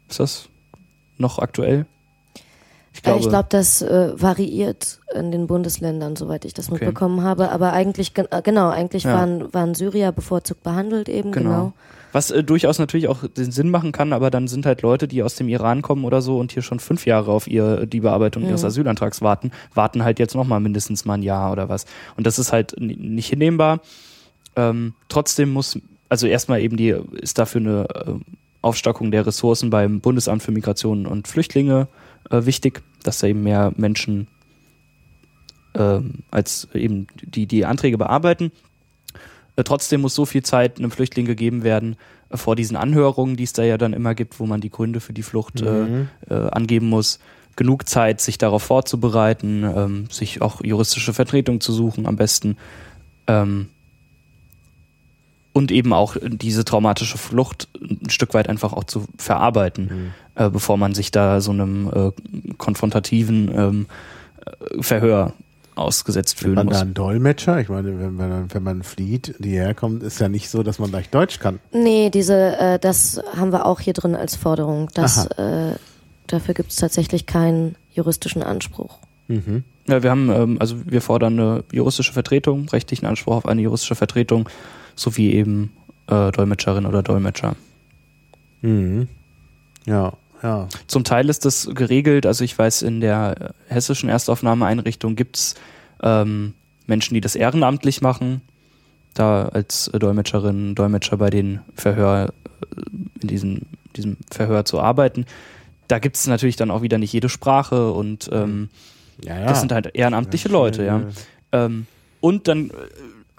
Ist 0.09 0.19
das 0.19 0.49
noch 1.17 1.39
aktuell? 1.39 1.85
Ich 2.93 3.03
glaube, 3.03 3.19
ich 3.21 3.29
glaube 3.29 3.47
das 3.49 3.81
äh, 3.81 4.11
variiert 4.21 4.99
in 5.15 5.31
den 5.31 5.47
Bundesländern, 5.47 6.15
soweit 6.15 6.43
ich 6.43 6.53
das 6.53 6.69
okay. 6.69 6.85
mitbekommen 6.85 7.23
habe. 7.23 7.49
Aber 7.49 7.71
eigentlich, 7.71 8.11
äh, 8.17 8.41
genau, 8.43 8.69
eigentlich 8.69 9.03
ja. 9.03 9.13
waren, 9.13 9.53
waren 9.53 9.73
Syrier 9.75 10.11
bevorzugt 10.11 10.61
behandelt 10.63 11.07
eben, 11.07 11.31
genau. 11.31 11.49
genau. 11.49 11.73
Was 12.11 12.31
äh, 12.31 12.43
durchaus 12.43 12.79
natürlich 12.79 13.07
auch 13.07 13.25
den 13.25 13.51
Sinn 13.51 13.69
machen 13.69 13.93
kann, 13.93 14.11
aber 14.11 14.29
dann 14.29 14.47
sind 14.47 14.65
halt 14.65 14.81
Leute, 14.81 15.07
die 15.07 15.23
aus 15.23 15.35
dem 15.35 15.47
Iran 15.47 15.81
kommen 15.81 16.03
oder 16.03 16.21
so 16.21 16.37
und 16.37 16.51
hier 16.51 16.61
schon 16.61 16.79
fünf 16.79 17.05
Jahre 17.05 17.31
auf 17.31 17.47
ihr, 17.47 17.85
die 17.85 18.01
Bearbeitung 18.01 18.43
mhm. 18.43 18.49
ihres 18.49 18.65
Asylantrags 18.65 19.21
warten, 19.21 19.51
warten 19.73 20.03
halt 20.03 20.19
jetzt 20.19 20.35
nochmal 20.35 20.59
mindestens 20.59 21.05
mal 21.05 21.15
ein 21.15 21.23
Jahr 21.23 21.51
oder 21.51 21.69
was. 21.69 21.85
Und 22.17 22.27
das 22.27 22.39
ist 22.39 22.51
halt 22.51 22.75
nicht 22.77 23.29
hinnehmbar. 23.29 23.79
Ähm, 24.57 24.93
trotzdem 25.07 25.53
muss, 25.53 25.79
also 26.09 26.27
erstmal 26.27 26.61
eben 26.61 26.75
die, 26.75 26.93
ist 27.13 27.37
dafür 27.37 27.61
eine 27.61 27.87
äh, 27.89 28.13
Aufstockung 28.61 29.11
der 29.11 29.25
Ressourcen 29.25 29.69
beim 29.69 30.01
Bundesamt 30.01 30.43
für 30.43 30.51
Migration 30.51 31.05
und 31.05 31.29
Flüchtlinge 31.29 31.87
äh, 32.31 32.45
wichtig, 32.45 32.81
dass 33.03 33.19
da 33.19 33.27
eben 33.27 33.43
mehr 33.43 33.71
Menschen 33.75 34.27
ähm, 35.73 36.15
als 36.31 36.67
eben 36.73 37.07
die, 37.21 37.45
die 37.45 37.65
Anträge 37.65 37.97
bearbeiten. 37.97 38.51
Äh, 39.55 39.63
trotzdem 39.63 40.01
muss 40.01 40.15
so 40.15 40.25
viel 40.25 40.43
Zeit 40.43 40.79
einem 40.79 40.91
Flüchtling 40.91 41.25
gegeben 41.25 41.63
werden 41.63 41.95
äh, 42.29 42.37
vor 42.37 42.55
diesen 42.55 42.75
Anhörungen, 42.77 43.35
die 43.35 43.43
es 43.43 43.53
da 43.53 43.63
ja 43.63 43.77
dann 43.77 43.93
immer 43.93 44.15
gibt, 44.15 44.39
wo 44.39 44.45
man 44.45 44.61
die 44.61 44.69
Gründe 44.69 44.99
für 44.99 45.13
die 45.13 45.23
Flucht 45.23 45.61
äh, 45.61 45.69
mhm. 45.69 46.09
äh, 46.29 46.33
angeben 46.33 46.89
muss. 46.89 47.19
Genug 47.57 47.87
Zeit, 47.87 48.21
sich 48.21 48.37
darauf 48.37 48.63
vorzubereiten, 48.63 49.63
ähm, 49.63 50.07
sich 50.09 50.41
auch 50.41 50.63
juristische 50.63 51.13
Vertretung 51.13 51.59
zu 51.59 51.73
suchen 51.73 52.05
am 52.05 52.15
besten. 52.15 52.57
Ähm, 53.27 53.67
und 55.53 55.71
eben 55.71 55.93
auch 55.93 56.15
diese 56.21 56.65
traumatische 56.65 57.17
Flucht 57.17 57.67
ein 57.79 58.09
Stück 58.09 58.33
weit 58.33 58.47
einfach 58.47 58.73
auch 58.73 58.85
zu 58.85 59.05
verarbeiten, 59.17 59.85
mhm. 59.85 60.11
äh, 60.35 60.49
bevor 60.49 60.77
man 60.77 60.93
sich 60.93 61.11
da 61.11 61.41
so 61.41 61.51
einem 61.51 61.91
äh, 61.93 62.11
konfrontativen 62.57 63.51
ähm, 63.55 63.85
äh, 64.45 64.81
Verhör 64.81 65.33
ausgesetzt 65.75 66.39
fühlen 66.39 66.55
man 66.55 66.67
muss. 66.67 66.75
da 66.75 66.81
einen 66.81 66.93
Dolmetscher? 66.93 67.59
Ich 67.59 67.69
meine, 67.69 67.99
wenn 67.99 68.15
man, 68.15 68.53
wenn 68.53 68.63
man 68.63 68.83
flieht, 68.83 69.35
die 69.39 69.51
herkommt, 69.51 70.03
ist 70.03 70.19
ja 70.19 70.29
nicht 70.29 70.49
so, 70.49 70.63
dass 70.63 70.79
man 70.79 70.89
gleich 70.89 71.09
Deutsch 71.09 71.39
kann. 71.39 71.59
Nee, 71.71 72.09
diese, 72.09 72.57
äh, 72.57 72.79
das 72.79 73.21
haben 73.35 73.51
wir 73.51 73.65
auch 73.65 73.79
hier 73.79 73.93
drin 73.93 74.15
als 74.15 74.35
Forderung. 74.35 74.89
Das, 74.93 75.25
äh, 75.25 75.75
dafür 76.27 76.53
gibt 76.53 76.71
es 76.71 76.77
tatsächlich 76.77 77.25
keinen 77.25 77.75
juristischen 77.93 78.43
Anspruch. 78.43 78.99
Mhm. 79.27 79.63
Ja, 79.87 80.03
wir 80.03 80.11
haben, 80.11 80.29
ähm, 80.29 80.57
also 80.59 80.75
wir 80.85 81.01
fordern 81.01 81.39
eine 81.39 81.63
juristische 81.71 82.13
Vertretung, 82.13 82.69
rechtlichen 82.69 83.05
Anspruch 83.05 83.35
auf 83.35 83.45
eine 83.45 83.61
juristische 83.61 83.95
Vertretung 83.95 84.47
sowie 85.01 85.31
eben 85.31 85.73
äh, 86.07 86.31
Dolmetscherin 86.31 86.85
oder 86.85 87.03
Dolmetscher. 87.03 87.55
Mhm. 88.61 89.07
Ja, 89.85 90.13
ja. 90.43 90.67
Zum 90.87 91.03
Teil 91.03 91.29
ist 91.29 91.45
das 91.45 91.69
geregelt, 91.73 92.25
also 92.25 92.43
ich 92.43 92.57
weiß, 92.57 92.81
in 92.81 93.01
der 93.01 93.53
hessischen 93.67 94.09
Erstaufnahmeeinrichtung 94.09 95.15
gibt 95.15 95.37
es 95.37 95.55
ähm, 96.01 96.53
Menschen, 96.87 97.13
die 97.13 97.21
das 97.21 97.35
ehrenamtlich 97.35 98.01
machen, 98.01 98.41
da 99.13 99.47
als 99.47 99.91
Dolmetscherin, 99.93 100.75
Dolmetscher 100.75 101.17
bei 101.17 101.29
den 101.29 101.59
Verhör, 101.75 102.33
äh, 102.61 102.81
in 103.21 103.27
diesem, 103.27 103.61
diesem 103.95 104.17
Verhör 104.29 104.65
zu 104.65 104.79
arbeiten. 104.79 105.25
Da 105.87 105.99
gibt 105.99 106.15
es 106.15 106.25
natürlich 106.27 106.55
dann 106.55 106.71
auch 106.71 106.81
wieder 106.81 106.97
nicht 106.97 107.13
jede 107.13 107.29
Sprache 107.29 107.91
und 107.91 108.29
ähm, 108.31 108.69
ja, 109.23 109.39
ja. 109.39 109.45
das 109.45 109.59
sind 109.59 109.71
halt 109.71 109.91
ehrenamtliche 109.93 110.49
Leute, 110.49 110.83
ja. 110.85 111.01
Ähm, 111.51 111.85
und 112.21 112.47
dann 112.47 112.69
äh, 112.69 112.73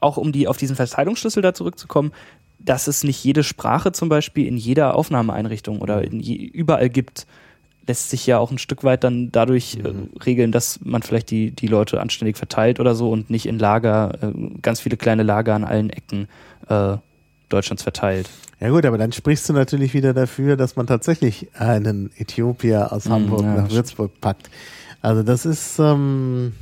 auch 0.03 0.17
um 0.17 0.33
die 0.33 0.49
auf 0.49 0.57
diesen 0.57 0.77
Verteilungsschlüssel 0.77 1.43
da 1.43 1.55
zurückzukommen, 1.55 2.13
dass 2.59 2.87
es 2.87 3.05
nicht 3.05 3.23
jede 3.25 3.43
Sprache 3.43 3.93
zum 3.93 4.09
Beispiel 4.09 4.47
in 4.47 4.57
jeder 4.57 4.95
Aufnahmeeinrichtung 4.95 5.81
oder 5.81 6.07
je, 6.07 6.35
überall 6.35 6.89
gibt, 6.89 7.27
lässt 7.87 8.11
sich 8.11 8.27
ja 8.27 8.39
auch 8.39 8.51
ein 8.51 8.59
Stück 8.59 8.85
weit 8.85 9.05
dann 9.05 9.33
dadurch 9.33 9.77
äh, 9.77 9.93
mhm. 9.93 10.11
äh, 10.15 10.23
regeln, 10.23 10.53
dass 10.53 10.81
man 10.85 11.03
vielleicht 11.03 11.31
die, 11.31 11.51
die 11.51 11.67
Leute 11.67 12.01
anständig 12.01 12.37
verteilt 12.37 12.81
oder 12.81 12.95
so 12.95 13.11
und 13.11 13.31
nicht 13.31 13.47
in 13.47 13.59
Lager, 13.59 14.19
äh, 14.23 14.33
ganz 14.61 14.81
viele 14.81 14.97
kleine 14.97 15.23
Lager 15.23 15.55
an 15.55 15.65
allen 15.65 15.91
Ecken 15.91 16.29
äh, 16.69 16.97
Deutschlands 17.49 17.83
verteilt. 17.83 18.31
Ja 18.61 18.71
gut, 18.71 18.87
aber 18.87 18.99
dann 18.99 19.13
sprichst 19.13 19.49
du 19.49 19.53
natürlich 19.53 19.93
wieder 19.93 20.15
dafür, 20.15 20.57
dass 20.57 20.77
man 20.77 20.87
tatsächlich 20.87 21.49
einen 21.55 22.11
Äthiopier 22.17 22.93
aus 22.93 23.07
mhm, 23.07 23.13
Hamburg 23.13 23.43
ja, 23.43 23.55
nach 23.63 23.71
Würzburg 23.71 24.21
packt. 24.21 24.49
Also 25.01 25.25
das 25.25 25.45
ist, 25.45 25.81
ähm, 25.81 26.53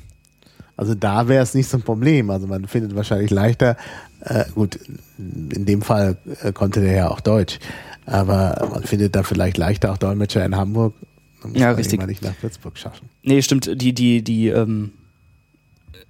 also 0.81 0.95
da 0.95 1.28
wäre 1.28 1.43
es 1.43 1.55
nicht 1.55 1.68
so 1.68 1.76
ein 1.76 1.83
Problem. 1.83 2.31
Also 2.31 2.47
man 2.47 2.66
findet 2.66 2.97
wahrscheinlich 2.97 3.31
leichter, 3.31 3.76
äh, 4.20 4.45
gut, 4.55 4.78
in 5.18 5.66
dem 5.66 5.83
Fall 5.83 6.16
äh, 6.43 6.53
konnte 6.53 6.81
der 6.81 6.93
ja 6.95 7.09
auch 7.11 7.20
Deutsch. 7.20 7.59
Aber 8.07 8.66
man 8.72 8.83
findet 8.85 9.14
da 9.14 9.22
vielleicht 9.22 9.59
leichter 9.59 9.93
auch 9.93 9.99
Dolmetscher 9.99 10.45
in 10.45 10.57
Hamburg. 10.57 10.95
Dann 11.43 11.53
muss 11.53 11.61
Ja, 11.61 11.66
man 11.68 11.76
richtig. 11.76 12.05
nicht 12.07 12.22
nach 12.22 12.33
Würzburg 12.41 12.78
schaffen. 12.78 13.09
Nee, 13.22 13.43
stimmt. 13.43 13.70
Die, 13.81 13.93
die, 13.93 14.22
die, 14.22 14.49
ähm, 14.49 14.93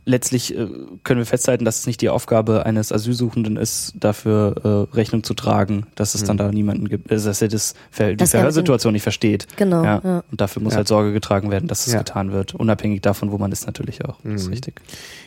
letztlich 0.05 0.57
äh, 0.57 0.67
können 1.05 1.19
wir 1.21 1.27
festhalten, 1.27 1.65
dass 1.65 1.81
es 1.81 1.87
nicht 1.87 2.01
die 2.01 2.09
Aufgabe 2.09 2.67
eines 2.67 2.91
Asylsuchenden 2.93 3.57
ist, 3.57 3.93
dafür 3.99 4.89
äh, 4.93 4.95
Rechnung 4.97 5.23
zu 5.23 5.35
tragen, 5.35 5.87
dass 5.95 6.15
es 6.15 6.25
dann 6.25 6.37
da 6.37 6.51
niemanden 6.51 6.89
gibt, 6.89 7.11
äh, 7.11 7.17
dass 7.17 7.41
er 7.43 7.49
das, 7.49 7.75
Ver- 7.91 8.15
die 8.15 8.23
mit 8.23 8.29
Verhörsituation 8.29 8.93
nicht 8.93 9.03
versteht. 9.03 9.47
Genau, 9.57 9.85
Ja. 9.85 10.01
ja. 10.03 10.25
Und 10.31 10.41
dafür 10.41 10.63
muss 10.63 10.73
Ja. 10.73 10.79
halt 10.79 10.89
Sorge 10.89 11.13
getragen 11.13 11.51
werden, 11.51 11.69
dass 11.69 11.87
es 11.87 11.93
Ja. 11.93 11.99
getan 12.01 12.33
wird. 12.33 12.55
Unabhängig 12.55 13.03
davon, 13.03 13.31
wo 13.31 13.39
man 13.39 13.53
ist 13.53 13.67
natürlich 13.67 14.05
auch. 14.05 14.17
Das 14.25 14.35
ist 14.43 14.47
Mhm. 14.47 14.53
richtig. 14.53 14.81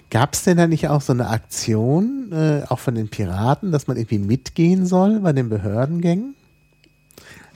Gab 0.10 0.34
es 0.34 0.44
denn 0.44 0.58
da 0.58 0.68
nicht 0.68 0.88
auch 0.90 1.02
so 1.02 1.14
eine 1.14 1.30
Aktion, 1.30 2.32
äh, 2.32 2.62
auch 2.70 2.80
von 2.80 2.96
den 2.96 3.08
Piraten, 3.10 3.72
dass 3.72 3.88
man 3.88 3.98
irgendwie 3.98 4.20
mitgehen 4.20 4.86
soll 4.86 5.20
bei 5.22 5.34
den 5.34 5.50
Behördengängen? 5.50 6.36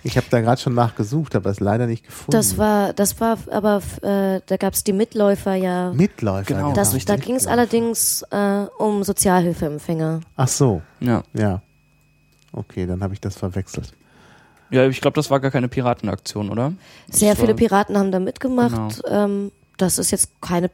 Ich 0.07 0.17
habe 0.17 0.27
da 0.29 0.41
gerade 0.41 0.59
schon 0.61 0.73
nachgesucht, 0.73 1.35
aber 1.35 1.49
es 1.49 1.59
leider 1.59 1.85
nicht 1.85 2.05
gefunden. 2.05 2.31
Das 2.31 2.57
war, 2.57 2.93
das 2.93 3.19
war 3.19 3.37
aber, 3.51 3.81
äh, 4.01 4.41
da 4.45 4.57
gab 4.57 4.73
es 4.73 4.83
die 4.83 4.93
Mitläufer 4.93 5.55
ja. 5.55 5.91
Mitläufer. 5.93 6.53
Genau, 6.55 6.73
Das, 6.73 6.93
richtig. 6.93 7.05
da 7.05 7.15
ging 7.23 7.35
es 7.35 7.45
allerdings 7.47 8.23
äh, 8.31 8.65
um 8.77 9.03
Sozialhilfeempfänger. 9.03 10.21
Ach 10.35 10.47
so, 10.47 10.81
Ja. 10.99 11.23
ja. 11.33 11.61
Okay, 12.53 12.85
dann 12.87 13.03
habe 13.03 13.13
ich 13.13 13.21
das 13.21 13.35
verwechselt. 13.37 13.91
Ja, 14.69 14.87
ich 14.87 14.99
glaube, 15.01 15.15
das 15.15 15.29
war 15.29 15.39
gar 15.39 15.51
keine 15.51 15.67
Piratenaktion, 15.67 16.49
oder? 16.49 16.73
Sehr 17.09 17.31
Das 17.31 17.39
viele 17.39 17.49
war- 17.49 17.55
Piraten 17.57 17.97
haben 17.97 18.11
da 18.11 18.19
mitgemacht. 18.19 19.01
Genau. 19.03 19.23
Ähm, 19.25 19.51
das 19.77 19.97
ist 19.99 20.11
jetzt 20.11 20.41
keine 20.41 20.69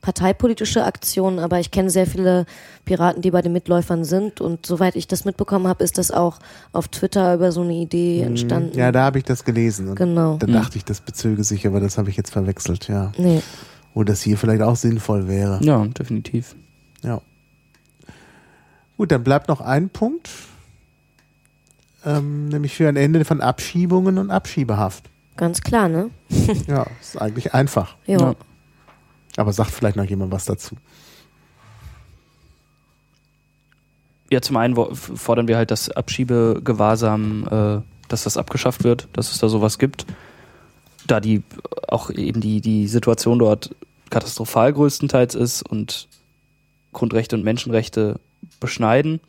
Piraten-parteipolitische 0.00 0.84
Aktion, 0.84 1.38
aber 1.38 1.60
ich 1.60 1.70
kenne 1.70 1.90
sehr 1.90 2.06
viele 2.06 2.46
Piraten, 2.84 3.22
die 3.22 3.30
bei 3.30 3.42
den 3.42 3.52
Mitläufern 3.52 4.04
sind. 4.04 4.40
Und 4.40 4.64
soweit 4.66 4.96
ich 4.96 5.06
das 5.06 5.24
mitbekommen 5.24 5.66
habe, 5.66 5.84
ist 5.84 5.98
das 5.98 6.10
auch 6.10 6.38
auf 6.72 6.88
Twitter 6.88 7.34
über 7.34 7.52
so 7.52 7.62
eine 7.62 7.74
Idee 7.74 8.22
entstanden. 8.22 8.72
Mhm. 8.74 8.78
Ja, 8.78 8.92
da 8.92 9.04
habe 9.04 9.18
ich 9.18 9.24
das 9.24 9.44
gelesen. 9.44 9.88
Und 9.88 9.96
Genau. 9.96 10.36
Da 10.36 10.46
dachte 10.46 10.78
ich, 10.78 10.84
das 10.84 11.00
bezöge 11.00 11.44
sich, 11.44 11.66
aber 11.66 11.80
das 11.80 11.98
habe 11.98 12.10
ich 12.10 12.16
jetzt 12.16 12.30
verwechselt, 12.30 12.88
ja. 12.88 13.12
Nee. 13.18 13.42
Wo 13.94 14.04
das 14.04 14.22
hier 14.22 14.38
vielleicht 14.38 14.62
auch 14.62 14.76
sinnvoll 14.76 15.28
wäre. 15.28 15.58
Ja, 15.62 15.84
definitiv. 15.86 16.54
Ja. 17.02 17.20
Gut, 18.96 19.10
dann 19.12 19.24
bleibt 19.24 19.48
noch 19.48 19.60
ein 19.60 19.88
Punkt, 19.90 20.28
ähm, 22.04 22.48
nämlich 22.48 22.74
für 22.74 22.88
ein 22.88 22.96
Ende 22.96 23.24
von 23.24 23.40
Abschiebungen 23.40 24.18
und 24.18 24.30
Abschiebehaft. 24.30 25.04
Ganz 25.36 25.60
klar, 25.60 25.88
ne? 25.88 26.10
Ja, 26.66 26.86
ist 27.00 27.20
eigentlich 27.20 27.54
einfach. 27.54 27.96
Jo. 28.06 28.18
Ja. 28.18 28.34
Aber 29.38 29.52
sagt 29.52 29.70
vielleicht 29.70 29.94
noch 29.94 30.04
jemand 30.04 30.32
was 30.32 30.46
dazu. 30.46 30.74
Ja, 34.30 34.42
zum 34.42 34.56
einen 34.56 34.74
fordern 34.94 35.46
wir 35.46 35.56
halt, 35.56 35.70
dass 35.70 35.90
Abschiebegewahrsam, 35.90 37.46
äh, 37.48 38.08
dass 38.08 38.24
das 38.24 38.36
abgeschafft 38.36 38.82
wird, 38.82 39.06
dass 39.12 39.30
es 39.30 39.38
da 39.38 39.48
sowas 39.48 39.78
gibt. 39.78 40.06
Da 41.06 41.20
die 41.20 41.44
auch 41.86 42.10
eben 42.10 42.40
die, 42.40 42.60
die 42.60 42.88
Situation 42.88 43.38
dort 43.38 43.76
katastrophal 44.10 44.72
größtenteils 44.72 45.36
ist 45.36 45.62
und 45.62 46.08
Grundrechte 46.92 47.36
und 47.36 47.44
Menschenrechte 47.44 48.18
beschneiden. 48.58 49.20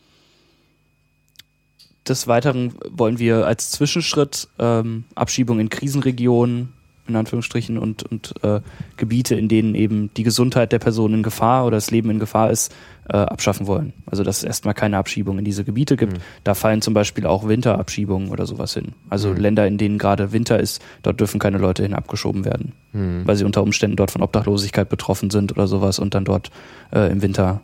Des 2.07 2.25
Weiteren 2.25 2.73
wollen 2.89 3.19
wir 3.19 3.45
als 3.45 3.69
Zwischenschritt 3.69 4.47
ähm, 4.57 5.03
Abschiebung 5.13 5.59
in 5.59 5.69
Krisenregionen, 5.69 6.73
in 7.09 7.15
Anführungsstrichen, 7.15 7.77
und, 7.77 8.03
und 8.03 8.33
äh, 8.43 8.61
Gebiete, 8.97 9.35
in 9.35 9.47
denen 9.49 9.75
eben 9.75 10.13
die 10.15 10.23
Gesundheit 10.23 10.71
der 10.71 10.79
Person 10.79 11.13
in 11.13 11.23
Gefahr 11.23 11.65
oder 11.65 11.77
das 11.77 11.91
Leben 11.91 12.09
in 12.09 12.19
Gefahr 12.19 12.49
ist, 12.51 12.73
äh, 13.09 13.17
abschaffen 13.17 13.65
wollen. 13.67 13.93
Also 14.05 14.23
dass 14.23 14.37
es 14.37 14.43
erstmal 14.43 14.73
keine 14.75 14.97
Abschiebung 14.97 15.39
in 15.39 15.45
diese 15.45 15.63
Gebiete 15.63 15.97
gibt. 15.97 16.17
Da 16.43 16.53
fallen 16.53 16.81
zum 16.81 16.93
Beispiel 16.93 17.25
auch 17.25 17.47
Winterabschiebungen 17.47 18.29
oder 18.29 18.45
sowas 18.45 18.73
hin. 18.75 18.93
Also 19.09 19.33
Länder, 19.33 19.65
in 19.67 19.77
denen 19.79 19.97
gerade 19.97 20.31
Winter 20.31 20.59
ist, 20.59 20.81
dort 21.01 21.19
dürfen 21.19 21.39
keine 21.39 21.57
Leute 21.57 21.81
hin 21.83 21.93
abgeschoben 21.95 22.45
werden, 22.45 22.73
weil 22.93 23.35
sie 23.35 23.45
unter 23.45 23.63
Umständen 23.63 23.95
dort 23.95 24.11
von 24.11 24.21
Obdachlosigkeit 24.21 24.89
betroffen 24.89 25.31
sind 25.31 25.51
oder 25.51 25.65
sowas 25.67 25.97
und 25.99 26.13
dann 26.13 26.23
dort 26.25 26.51
äh, 26.93 27.11
im 27.11 27.21
Winter 27.23 27.61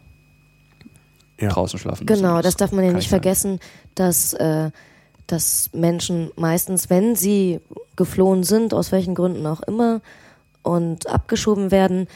Ja. 1.39 1.49
draußen 1.49 1.77
schlafen 1.77 2.05
müssen. 2.05 2.21
Genau, 2.23 2.41
das 2.41 2.55
darf 2.55 2.71
man 2.71 2.83
ja 2.85 2.93
nicht 2.93 3.09
sein. 3.09 3.19
vergessen, 3.21 3.59
dass, 3.93 4.33
äh, 4.33 4.71
dass 5.27 5.69
Menschen 5.73 6.31
meistens, 6.35 6.89
wenn 6.89 7.15
sie 7.15 7.59
geflohen 7.95 8.43
sind, 8.43 8.73
aus 8.73 8.91
welchen 8.91 9.15
Gründen 9.15 9.45
auch 9.45 9.61
immer, 9.61 10.01
und 10.63 11.07
abgeschoben 11.07 11.69
werden, 11.69 12.07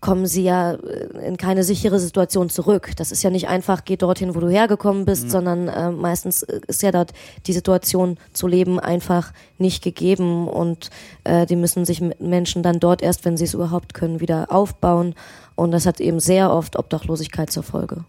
kommen 0.00 0.26
sie 0.26 0.42
ja 0.42 0.72
äh, 0.72 1.26
in 1.26 1.36
keine 1.36 1.62
sichere 1.62 2.00
Situation 2.00 2.48
zurück. 2.48 2.92
Das 2.96 3.12
ist 3.12 3.22
ja 3.22 3.30
nicht 3.30 3.48
einfach, 3.48 3.84
geh 3.84 3.96
dorthin, 3.96 4.34
wo 4.34 4.40
du 4.40 4.48
hergekommen 4.48 5.04
bist, 5.04 5.30
sondern 5.30 5.68
äh, 5.68 5.90
meistens 5.90 6.42
äh, 6.42 6.60
ist 6.66 6.82
ja 6.82 6.90
dort 6.90 7.12
die 7.46 7.52
Situation 7.52 8.16
zu 8.32 8.46
leben 8.46 8.80
einfach 8.80 9.32
nicht 9.58 9.82
gegeben 9.82 10.48
und 10.48 10.90
äh, 11.24 11.46
die 11.46 11.56
müssen 11.56 11.84
sich 11.84 12.00
mit 12.00 12.20
Menschen 12.20 12.62
dann 12.62 12.80
dort 12.80 13.02
erst, 13.02 13.24
wenn 13.24 13.36
sie 13.36 13.44
es 13.44 13.54
überhaupt 13.54 13.94
können, 13.94 14.20
wieder 14.20 14.50
aufbauen. 14.50 15.14
Und 15.54 15.70
das 15.72 15.84
hat 15.84 16.00
eben 16.00 16.20
sehr 16.20 16.50
oft 16.50 16.76
Obdachlosigkeit 16.76 17.50
zur 17.50 17.62
Folge. 17.62 18.04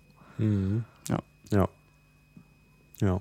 Ja. 1.09 1.19
Ja. 1.51 1.67
Ja, 3.01 3.19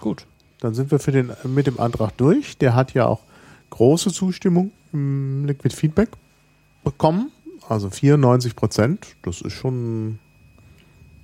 Gut. 0.00 0.26
dann 0.60 0.74
sind 0.74 0.90
wir 0.90 0.98
für 0.98 1.12
den, 1.12 1.32
mit 1.44 1.66
dem 1.66 1.78
Antrag 1.80 2.16
durch. 2.16 2.58
Der 2.58 2.74
hat 2.74 2.94
ja 2.94 3.06
auch 3.06 3.20
große 3.70 4.12
Zustimmung 4.12 4.70
im 4.92 5.44
Liquid 5.46 5.74
Feedback 5.74 6.10
bekommen. 6.84 7.30
Also 7.68 7.90
94 7.90 8.54
Prozent. 8.56 9.06
Das 9.22 9.40
ist 9.40 9.52
schon 9.52 10.18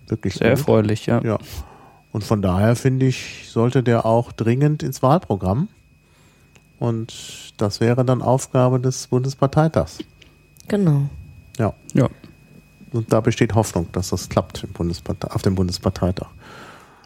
wirklich 0.08 0.34
Sehr 0.34 0.50
gut. 0.50 0.58
erfreulich, 0.58 1.06
ja. 1.06 1.22
Ja. 1.22 1.38
Und 2.12 2.24
von 2.24 2.42
daher 2.42 2.76
finde 2.76 3.06
ich, 3.06 3.48
sollte 3.48 3.82
der 3.82 4.04
auch 4.04 4.32
dringend 4.32 4.82
ins 4.82 5.02
Wahlprogramm. 5.02 5.68
Und 6.78 7.54
das 7.58 7.80
wäre 7.80 8.04
dann 8.04 8.22
Aufgabe 8.22 8.80
des 8.80 9.06
Bundesparteitags. 9.06 9.98
Genau. 10.68 11.08
Ja. 11.58 11.72
Ja. 11.94 12.08
Und 12.92 13.12
da 13.12 13.20
besteht 13.20 13.54
Hoffnung, 13.54 13.86
dass 13.92 14.10
das 14.10 14.28
klappt 14.28 14.64
im 14.64 14.72
Bundesparte 14.72 15.34
auf 15.34 15.42
dem 15.42 15.54
Bundesparteitag. 15.54 16.26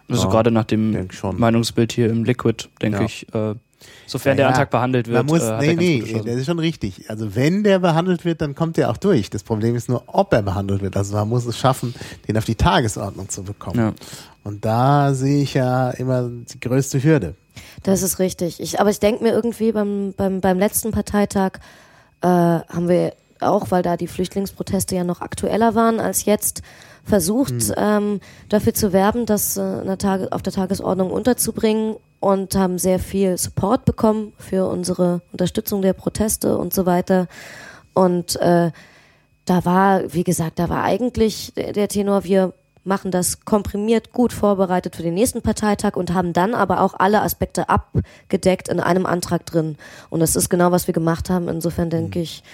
Also 0.09 0.25
Ja, 0.25 0.31
gerade 0.31 0.51
nach 0.51 0.65
dem. 0.65 1.09
Meinungsbild 1.37 1.93
hier 1.93 2.09
im 2.11 2.25
Liquid, 2.25 2.69
denke 2.81 2.99
Ja. 2.99 3.05
ich, 3.05 3.27
äh, 3.35 3.55
sofern 4.07 4.37
Naja, 4.37 4.37
der 4.37 4.49
Antrag 4.49 4.71
behandelt 4.71 5.09
wird, 5.09 5.17
Man 5.17 5.27
muss, 5.27 5.43
äh, 5.43 5.53
hat 5.53 5.61
nee, 5.61 5.67
er 5.69 5.75
ganz 5.77 6.13
nee, 6.13 6.23
das 6.25 6.37
ist 6.37 6.47
schon 6.47 6.59
richtig. 6.59 7.11
Also 7.11 7.35
wenn 7.35 7.65
der 7.65 7.79
behandelt 7.81 8.25
wird, 8.25 8.41
dann 8.41 8.55
kommt 8.55 8.77
der 8.77 8.91
auch 8.91 8.97
durch. 8.97 9.31
Das 9.31 9.43
Problem 9.43 9.75
ist 9.75 9.89
nur, 9.89 10.05
ob 10.07 10.33
er 10.33 10.43
behandelt 10.43 10.83
wird. 10.83 10.97
Also 10.97 11.15
man 11.17 11.29
muss 11.29 11.45
es 11.47 11.59
schaffen, 11.59 11.95
den 12.29 12.37
auf 12.39 12.45
die 12.45 12.55
Tagesordnung 12.55 13.29
zu 13.29 13.43
bekommen. 13.43 13.79
Ja. 13.79 13.93
Und 14.45 14.65
da 14.65 15.13
sehe 15.15 15.43
ich 15.43 15.55
ja 15.55 15.91
immer 15.91 16.29
die 16.31 16.61
größte 16.61 17.03
Hürde. 17.03 17.35
Das 17.83 18.03
ist 18.03 18.19
richtig. 18.21 18.61
Ich, 18.61 18.81
aber 18.81 18.91
ich 18.91 19.01
denke 19.01 19.25
mir 19.25 19.33
irgendwie 19.33 19.73
beim, 19.73 20.15
beim, 20.17 20.41
beim 20.41 20.59
letzten 20.59 20.93
Parteitag 20.93 21.59
äh, 22.21 22.27
haben 22.29 22.89
wir 22.89 23.13
auch, 23.41 23.71
weil 23.71 23.83
da 23.83 23.97
die 23.97 24.07
Flüchtlingsproteste 24.07 24.95
ja 24.95 25.05
noch 25.05 25.21
aktueller 25.21 25.75
waren 25.75 26.01
als 26.01 26.25
jetzt, 26.25 26.63
versucht, 27.07 27.73
ähm, 27.77 28.21
dafür 28.49 28.75
zu 28.75 28.93
werben, 28.93 29.27
das 29.27 29.57
äh, 29.57 29.97
Tage, 29.97 30.33
auf 30.33 30.43
der 30.43 30.53
Tagesordnung 30.53 31.11
unterzubringen 31.11 31.97
und 32.21 32.55
haben 32.57 32.79
sehr 32.79 32.99
viel 32.99 33.39
Support 33.39 33.85
bekommen 33.85 34.33
für 34.39 34.67
unsere 34.67 35.23
Unterstützung 35.33 35.83
der 35.83 35.93
Proteste 35.93 36.59
und 36.59 36.75
so 36.75 36.85
weiter. 36.85 37.29
Und 37.95 38.37
äh, 38.37 38.73
da 39.45 39.65
war, 39.65 40.13
wie 40.13 40.25
gesagt, 40.25 40.59
da 40.59 40.69
war 40.69 40.83
eigentlich 40.83 41.53
der, 41.55 41.73
der 41.73 41.89
Tenor, 41.89 42.25
wir 42.25 42.53
machen 42.83 43.11
das 43.11 43.45
komprimiert 43.45 44.13
gut 44.13 44.33
vorbereitet 44.33 44.97
für 44.97 45.03
den 45.03 45.15
nächsten 45.15 45.43
Parteitag 45.43 45.97
und 45.97 46.15
haben 46.15 46.33
dann 46.33 46.55
aber 46.55 46.81
auch 46.81 46.95
alle 46.95 47.23
Aspekte 47.23 47.69
abgedeckt 47.69 48.69
in 48.69 48.81
einem 48.81 49.07
Antrag 49.07 49.45
drin. 49.47 49.77
Und 50.09 50.21
das 50.21 50.37
ist 50.37 50.49
genau, 50.49 50.71
was 50.71 50.87
wir 50.87 50.95
gemacht 50.95 51.31
haben. 51.31 51.49
Insofern 51.49 51.91
denke 51.91 52.21
ich, 52.21 52.45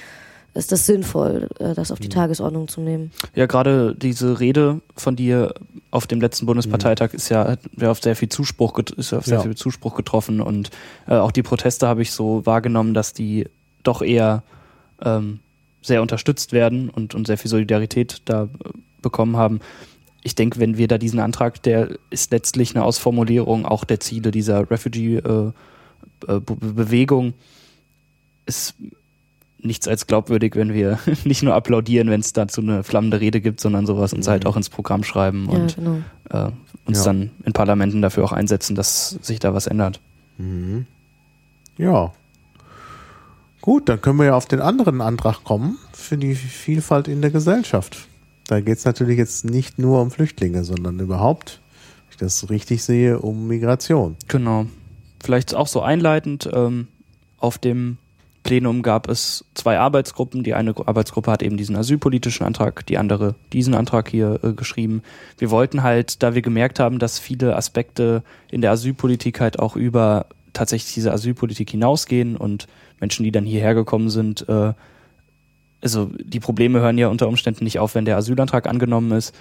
ist 0.55 0.71
das 0.73 0.87
sinnvoll, 0.87 1.49
äh, 1.59 1.75
das 1.75 1.91
auf 1.91 1.99
die 1.99 2.09
Tagesordnung 2.11 2.69
zu 2.69 2.81
nehmen. 2.81 3.11
Ja, 3.35 3.47
gerade 3.47 3.95
diese 3.95 4.39
Rede 4.41 4.81
von 4.97 5.17
dir 5.17 5.55
auf 5.91 6.07
dem 6.07 6.21
letzten 6.21 6.45
Bundesparteitag 6.47 7.13
ist 7.15 7.29
ja, 7.31 7.49
hat 7.49 7.61
ja 7.77 7.91
auf 7.91 8.01
sehr 8.03 8.15
viel 8.17 8.29
Zuspruch, 8.29 8.79
ist 8.79 9.11
ja 9.13 9.19
auf 9.19 9.25
sehr 9.25 9.39
Ja. 9.39 9.43
viel 9.43 9.57
Zuspruch 9.57 9.95
getroffen 9.95 10.41
und 10.41 10.71
äh, 11.07 11.15
auch 11.15 11.33
die 11.33 11.43
Proteste 11.43 11.87
habe 11.89 12.03
ich 12.03 12.13
so 12.13 12.45
wahrgenommen, 12.47 12.93
dass 12.95 13.13
die 13.15 13.49
doch 13.83 14.03
eher 14.03 14.43
ähm, 15.03 15.41
sehr 15.81 16.03
unterstützt 16.03 16.53
werden 16.53 16.89
und, 16.91 17.15
und 17.15 17.27
sehr 17.27 17.39
viel 17.39 17.51
Solidarität 17.51 18.21
da 18.27 18.45
äh, 18.45 18.49
bekommen 19.01 19.37
haben. 19.37 19.59
Ich 20.23 20.35
denke, 20.37 20.61
wenn 20.61 20.77
wir 20.77 20.87
da 20.87 20.99
diesen 20.99 21.19
Antrag, 21.19 21.61
der 21.65 21.97
ist 22.11 22.31
letztlich 22.31 22.77
eine 22.77 22.85
Ausformulierung 22.85 23.65
auch 23.67 23.83
der 23.85 23.99
Ziele 23.99 24.31
dieser 24.31 24.71
Refugee-Bewegung, 24.71 27.33
ist 28.47 28.75
nichts 29.63 29.87
als 29.89 30.07
glaubwürdig, 30.07 30.57
wenn 30.57 30.73
wir 30.75 30.99
nicht 31.25 31.43
nur 31.43 31.55
applaudieren, 31.55 32.11
wenn 32.11 32.21
es 32.21 32.33
dazu 32.33 32.61
eine 32.61 32.83
flammende 32.85 33.21
Rede 33.21 33.41
gibt, 33.41 33.61
sondern 33.61 33.87
sowas 33.87 34.13
uns 34.13 34.29
halt 34.29 34.47
auch 34.47 34.57
ins 34.57 34.69
Programm 34.71 35.05
schreiben 35.05 35.49
Ja, 35.51 35.59
und 35.59 35.77
genau. 35.77 35.97
äh, 36.31 36.51
uns 36.85 36.99
Ja. 36.99 37.05
dann 37.05 37.31
in 37.45 37.53
Parlamenten 37.53 38.03
dafür 38.03 38.25
auch 38.25 38.33
einsetzen, 38.33 38.75
dass 38.75 39.11
sich 39.23 39.39
da 39.39 39.55
was 39.55 39.67
ändert. 39.67 40.01
Ja. 41.79 42.13
Gut, 43.61 43.89
dann 43.89 44.01
können 44.01 44.19
wir 44.19 44.27
ja 44.27 44.35
auf 44.35 44.47
den 44.47 44.61
anderen 44.61 45.01
Antrag 45.01 45.45
kommen 45.45 45.79
für 45.93 46.17
die 46.19 46.35
Vielfalt 46.35 47.07
in 47.09 47.21
der 47.23 47.31
Gesellschaft. 47.31 48.09
da 48.49 48.61
geht 48.61 48.79
es 48.79 48.85
natürlich 48.85 49.17
jetzt 49.19 49.45
nicht 49.45 49.79
nur 49.79 50.03
um 50.03 50.11
Flüchtlinge, 50.11 50.65
sondern 50.65 50.99
überhaupt, 50.99 51.61
wenn 52.09 52.11
ich 52.11 52.17
das 52.17 52.51
richtig 52.51 52.83
sehe, 52.83 53.21
um 53.21 53.47
Migration. 53.47 54.17
Genau. 54.29 54.67
Vielleicht 55.23 55.55
auch 55.55 55.69
so 55.69 55.81
einleitend, 55.81 56.51
ähm, 56.53 56.89
auf 57.39 57.59
dem 57.59 57.99
Plenum 58.43 58.83
gab 58.83 59.09
es 59.09 59.45
zwei 59.55 59.79
Arbeitsgruppen. 59.79 60.43
Die 60.43 60.55
eine 60.55 60.75
Arbeitsgruppe 60.77 61.31
hat 61.31 61.43
eben 61.43 61.57
diesen 61.57 61.77
asylpolitischen 61.77 62.45
Antrag, 62.45 62.85
die 62.87 62.99
andere 62.99 63.35
diesen 63.53 63.75
Antrag 63.75 64.09
hier 64.09 64.41
äh, 64.43 64.53
geschrieben. 64.53 65.03
Wir 65.39 65.51
wollten 65.51 65.83
halt, 65.83 66.23
da 66.23 66.35
wir 66.35 66.43
gemerkt 66.43 66.81
haben, 66.81 66.99
dass 66.99 67.19
viele 67.19 67.57
Aspekte 67.57 68.23
in 68.51 68.61
der 68.61 68.73
Asylpolitik 68.73 69.41
halt 69.41 69.59
auch 69.59 69.77
über 69.77 70.27
tatsächlich 70.53 70.95
diese 70.95 71.13
Asylpolitik 71.13 71.71
hinausgehen 71.71 72.37
und 72.37 72.67
Menschen, 73.01 73.25
die 73.25 73.33
dann 73.33 73.45
hierher 73.45 73.75
gekommen 73.75 74.11
sind, 74.11 74.49
äh, 74.49 74.73
also 75.81 76.11
die 76.23 76.41
Probleme 76.41 76.81
hören 76.81 76.99
ja 76.99 77.09
unter 77.09 77.29
Umständen 77.29 77.65
nicht 77.65 77.79
auf, 77.79 77.95
wenn 77.95 78.05
der 78.05 78.17
Asylantrag 78.17 78.67
angenommen 78.67 79.13
ist 79.13 79.35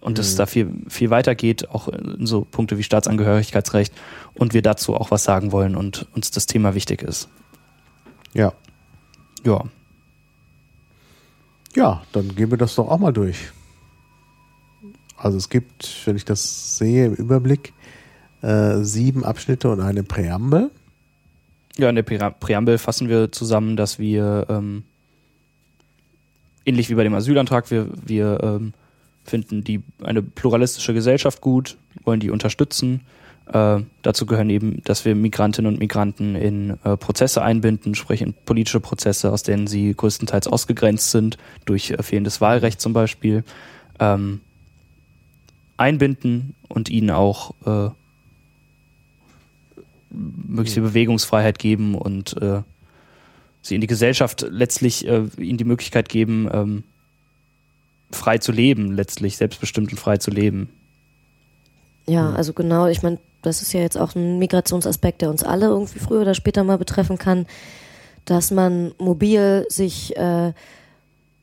und 0.00 0.18
es 0.18 0.34
Mhm. 0.34 0.38
da 0.38 0.46
viel, 0.46 0.70
viel 0.88 1.10
weiter 1.10 1.34
geht, 1.34 1.70
auch 1.70 1.88
in 1.88 2.26
so 2.26 2.46
Punkte 2.48 2.78
wie 2.78 2.82
Staatsangehörigkeitsrecht 2.82 3.92
und 4.34 4.54
wir 4.54 4.62
dazu 4.62 4.94
auch 4.94 5.10
was 5.10 5.24
sagen 5.24 5.52
wollen 5.52 5.76
und 5.76 6.06
uns 6.14 6.30
das 6.30 6.46
Thema 6.46 6.74
wichtig 6.74 7.02
ist. 7.02 7.28
Ja. 8.34 8.52
Ja. 9.44 9.64
Ja, 11.74 12.02
dann 12.12 12.34
gehen 12.34 12.50
wir 12.50 12.58
das 12.58 12.74
doch 12.74 12.88
auch 12.88 12.98
mal 12.98 13.12
durch. 13.12 13.50
Also 15.16 15.38
es 15.38 15.48
gibt, 15.48 16.06
wenn 16.06 16.16
ich 16.16 16.24
das 16.24 16.78
sehe 16.78 17.06
im 17.06 17.14
Überblick, 17.14 17.72
äh, 18.42 18.78
sieben 18.82 19.24
Abschnitte 19.24 19.70
und 19.70 19.80
eine 19.80 20.02
Präambel. 20.02 20.70
Ja, 21.78 21.88
in 21.88 21.94
der 21.94 22.02
Prä 22.02 22.18
Präambel 22.18 22.76
fassen 22.76 23.08
wir 23.08 23.32
zusammen, 23.32 23.76
dass 23.76 23.98
wir 23.98 24.46
ähm, 24.48 24.82
ähnlich 26.66 26.90
wie 26.90 26.94
bei 26.94 27.04
dem 27.04 27.14
Asylantrag, 27.14 27.70
wir, 27.70 27.88
wir 28.04 28.40
ähm, 28.42 28.74
finden 29.24 29.64
die 29.64 29.82
eine 30.02 30.22
pluralistische 30.22 30.92
Gesellschaft 30.92 31.40
gut, 31.40 31.78
wollen 32.04 32.20
die 32.20 32.30
unterstützen. 32.30 33.02
Äh, 33.46 33.80
dazu 34.02 34.26
gehören 34.26 34.50
eben, 34.50 34.82
dass 34.84 35.04
wir 35.04 35.14
Migrantinnen 35.14 35.72
und 35.72 35.78
Migranten 35.78 36.36
in 36.36 36.78
äh, 36.84 36.96
Prozesse 36.96 37.42
einbinden, 37.42 37.94
sprich 37.94 38.22
in 38.22 38.34
politische 38.34 38.80
Prozesse, 38.80 39.32
aus 39.32 39.42
denen 39.42 39.66
sie 39.66 39.94
größtenteils 39.94 40.46
ausgegrenzt 40.46 41.10
sind, 41.10 41.38
durch 41.64 41.90
äh, 41.90 42.02
fehlendes 42.02 42.40
Wahlrecht 42.40 42.80
zum 42.80 42.92
Beispiel, 42.92 43.44
ähm, 43.98 44.40
einbinden 45.76 46.54
und 46.68 46.88
ihnen 46.88 47.10
auch 47.10 47.54
äh, 47.66 47.90
möglichst 50.10 50.74
viel 50.74 50.84
Bewegungsfreiheit 50.84 51.58
geben 51.58 51.94
und 51.94 52.40
äh, 52.40 52.62
sie 53.60 53.74
in 53.74 53.80
die 53.80 53.86
Gesellschaft 53.86 54.46
letztlich 54.48 55.06
äh, 55.06 55.24
ihnen 55.38 55.58
die 55.58 55.64
Möglichkeit 55.64 56.08
geben, 56.08 56.48
ähm, 56.52 56.84
frei 58.10 58.38
zu 58.38 58.52
leben, 58.52 58.92
letztlich 58.92 59.36
selbstbestimmt 59.36 59.90
und 59.90 59.98
frei 59.98 60.18
zu 60.18 60.30
leben. 60.30 60.68
Ja, 62.06 62.32
also 62.32 62.52
genau, 62.52 62.86
ich 62.86 63.02
meine, 63.02 63.18
das 63.42 63.62
ist 63.62 63.72
ja 63.72 63.80
jetzt 63.80 63.98
auch 63.98 64.14
ein 64.14 64.38
Migrationsaspekt, 64.38 65.20
der 65.22 65.30
uns 65.30 65.42
alle 65.42 65.66
irgendwie 65.66 65.98
früher 65.98 66.22
oder 66.22 66.34
später 66.34 66.64
mal 66.64 66.78
betreffen 66.78 67.18
kann, 67.18 67.46
dass 68.24 68.50
man 68.50 68.92
mobil 68.98 69.66
sich 69.68 70.16
äh, 70.16 70.52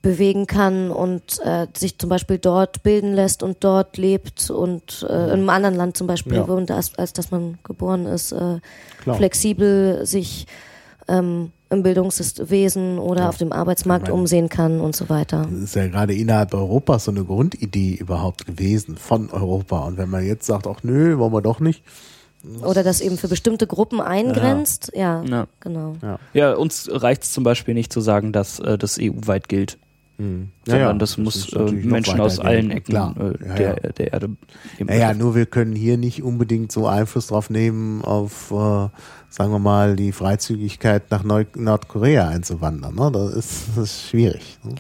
bewegen 0.01 0.47
kann 0.47 0.91
und 0.91 1.39
äh, 1.43 1.67
sich 1.75 1.97
zum 1.97 2.09
Beispiel 2.09 2.37
dort 2.37 2.83
bilden 2.83 3.13
lässt 3.13 3.43
und 3.43 3.57
dort 3.63 3.97
lebt 3.97 4.49
und 4.49 5.05
äh, 5.09 5.13
in 5.25 5.31
einem 5.31 5.49
anderen 5.49 5.75
Land 5.75 5.97
zum 5.97 6.07
Beispiel 6.07 6.35
Ja. 6.35 6.47
wohnt, 6.47 6.71
als, 6.71 6.97
als 6.97 7.11
dass 7.11 7.31
man 7.31 7.59
geboren 7.63 8.05
ist, 8.05 8.31
äh, 8.31 8.59
flexibel 9.03 10.05
sich 10.05 10.47
ähm, 11.09 11.51
im 11.71 11.83
Bildungswesen 11.83 12.97
oder 12.99 13.21
Ja. 13.21 13.29
auf 13.29 13.37
dem 13.37 13.51
Arbeitsmarkt 13.51 14.07
meine- 14.07 14.13
umsehen 14.19 14.49
kann 14.49 14.79
und 14.81 14.95
so 14.95 15.07
weiter. 15.09 15.47
Das 15.51 15.59
ist 15.61 15.75
ja 15.75 15.87
gerade 15.87 16.13
innerhalb 16.15 16.53
Europas 16.53 17.05
so 17.05 17.11
eine 17.11 17.23
Grundidee 17.23 17.93
überhaupt 17.95 18.45
gewesen 18.45 18.97
von 18.97 19.29
Europa. 19.29 19.79
Und 19.85 19.97
wenn 19.97 20.09
man 20.09 20.25
jetzt 20.25 20.45
sagt, 20.45 20.65
ach 20.67 20.83
nö, 20.83 21.17
wollen 21.17 21.33
wir 21.33 21.41
doch 21.41 21.59
nicht. 21.59 21.83
Oder 22.63 22.83
das 22.83 23.01
eben 23.01 23.17
für 23.17 23.27
bestimmte 23.27 23.67
Gruppen 23.67 23.99
eingrenzt, 23.99 24.91
ja, 24.95 25.23
Ja, 25.23 25.47
genau. 25.59 25.95
ja 26.33 26.53
uns 26.53 26.89
reicht 26.91 27.23
es 27.23 27.31
zum 27.33 27.43
Beispiel 27.43 27.73
nicht 27.73 27.91
zu 27.91 27.99
sagen, 27.99 28.31
dass 28.31 28.59
äh, 28.59 28.77
das 28.77 28.97
EU-weit 28.99 29.49
gilt, 29.49 29.77
Hm. 30.17 30.49
sondern 30.65 30.81
Ja, 30.81 30.91
ja, 30.91 30.97
das, 30.97 31.17
muss 31.17 31.51
äh, 31.53 31.59
Menschen 31.71 32.19
aus 32.21 32.39
allen. 32.39 32.71
Ecken 32.71 32.91
Klar. 32.93 33.13
äh, 33.19 33.45
Ja, 33.47 33.53
der, 33.55 33.67
ja. 33.83 33.89
der 33.91 34.13
Erde 34.13 34.29
Naja, 34.79 35.13
nur 35.13 35.35
wir 35.35 35.45
können 35.47 35.75
hier 35.75 35.97
nicht 35.97 36.23
unbedingt 36.23 36.71
so 36.71 36.87
Einfluss 36.87 37.27
drauf 37.27 37.49
nehmen, 37.49 38.03
auf, 38.05 38.51
äh, 38.51 38.87
sagen 39.29 39.51
wir 39.51 39.59
mal, 39.59 39.95
die 39.95 40.11
Freizügigkeit 40.11 41.11
nach 41.11 41.23
Neu 41.23 41.45
Nordkorea 41.55 42.27
einzuwandern. 42.27 42.95
Ne? 42.95 43.11
Das, 43.11 43.33
ist, 43.33 43.63
das 43.69 43.83
ist 43.85 44.09
schwierig. 44.09 44.57
Ne? 44.63 44.75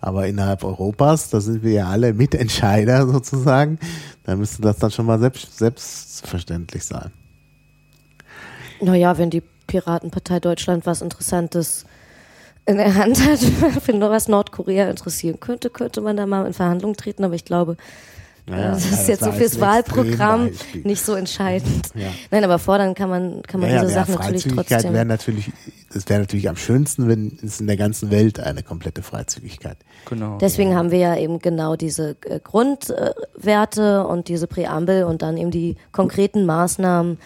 Aber 0.00 0.26
innerhalb 0.26 0.62
Europas, 0.62 1.30
da 1.30 1.40
sind 1.40 1.62
wir 1.62 1.72
ja 1.72 1.88
alle 1.88 2.12
Mitentscheider 2.12 3.06
sozusagen, 3.12 3.78
da 4.24 4.36
müsste 4.36 4.62
das 4.62 4.76
dann 4.76 4.90
schon 4.90 5.06
mal 5.06 5.18
selbst, 5.18 5.58
selbstverständlich 5.58 6.84
sein. 6.84 7.10
Naja, 8.80 9.16
wenn 9.16 9.30
die 9.30 9.42
Piratenpartei 9.66 10.40
Deutschland 10.40 10.84
was 10.84 11.00
Interessantes 11.00 11.86
in 12.66 12.76
der 12.76 12.94
Hand 12.94 13.24
hat, 13.26 13.40
wenn 13.86 13.98
nur 13.98 14.10
was 14.10 14.28
Nordkorea 14.28 14.90
interessieren 14.90 15.40
könnte, 15.40 15.70
könnte 15.70 16.02
man 16.02 16.16
da 16.16 16.26
mal 16.26 16.46
in 16.46 16.52
Verhandlungen 16.52 16.96
treten, 16.96 17.24
aber 17.24 17.34
ich 17.34 17.44
glaube, 17.46 17.76
Naja, 18.46 18.72
das 18.72 18.84
ist 18.84 19.08
jetzt 19.08 19.24
so 19.24 19.32
fürs 19.32 19.58
Wahlprogramm 19.58 20.50
nicht 20.82 21.02
so 21.02 21.14
entscheidend. 21.14 21.72
Ja. 21.94 22.08
Nein, 22.30 22.42
aber 22.42 22.58
fordern 22.58 22.94
kann 22.94 23.08
man, 23.08 23.42
kann 23.42 23.60
man 23.60 23.70
Naja, 23.70 23.82
diese 23.82 23.94
ja, 23.94 24.00
Sachen 24.00 24.14
natürlich 24.16 24.42
Freizügigkeit 24.42 24.82
wäre 24.82 24.92
trotzdem. 24.92 25.08
natürlich, 25.08 25.52
das 25.92 26.08
wäre 26.08 26.20
natürlich 26.20 26.48
am 26.48 26.56
schönsten, 26.56 27.08
wenn 27.08 27.38
es 27.40 27.60
in 27.60 27.68
der 27.68 27.76
ganzen 27.76 28.10
Welt 28.10 28.40
eine 28.40 28.64
komplette 28.64 29.02
Freizügigkeit. 29.02 29.76
Genau. 30.06 30.38
Deswegen 30.38 30.74
haben 30.74 30.90
wir 30.90 30.98
ja 30.98 31.16
eben 31.16 31.38
genau 31.38 31.76
diese 31.76 32.16
äh, 32.24 32.40
Grundwerte 32.40 34.06
und 34.06 34.26
diese 34.26 34.48
Präambel 34.48 35.04
und 35.04 35.22
dann 35.22 35.36
eben 35.36 35.52
die 35.52 35.76
konkreten 35.92 36.46
Maßnahmen, 36.46 37.18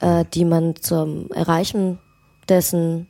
äh, 0.00 0.24
die 0.32 0.46
man 0.46 0.74
zum 0.76 1.30
Erreichen 1.32 1.98
dessen, 2.48 3.06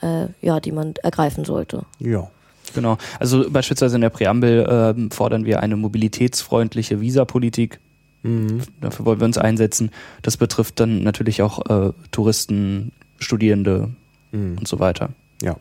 äh, 0.00 0.26
ja, 0.40 0.60
die 0.60 0.72
man 0.72 0.94
ergreifen 1.02 1.44
sollte. 1.44 1.84
Ja. 1.98 2.30
Genau. 2.74 2.98
Also 3.18 3.48
beispielsweise 3.50 3.96
in 3.96 4.00
der 4.02 4.10
Präambel 4.10 4.66
ähm, 4.70 5.10
fordern 5.10 5.44
wir 5.44 5.60
eine 5.60 5.76
mobilitätsfreundliche 5.76 7.00
Visapolitik. 7.00 7.80
Mhm. 8.22 8.60
Dafür 8.80 9.06
wollen 9.06 9.20
wir 9.20 9.24
uns 9.26 9.38
einsetzen. 9.38 9.90
Das 10.22 10.36
betrifft 10.36 10.78
dann 10.80 11.02
natürlich 11.02 11.42
auch 11.42 11.64
äh, 11.70 11.92
Touristen, 12.10 12.92
Studierende 13.18 13.90
Mhm. 14.32 14.58
und 14.58 14.68
so 14.68 14.78
weiter. 14.78 15.08
Ja. 15.42 15.56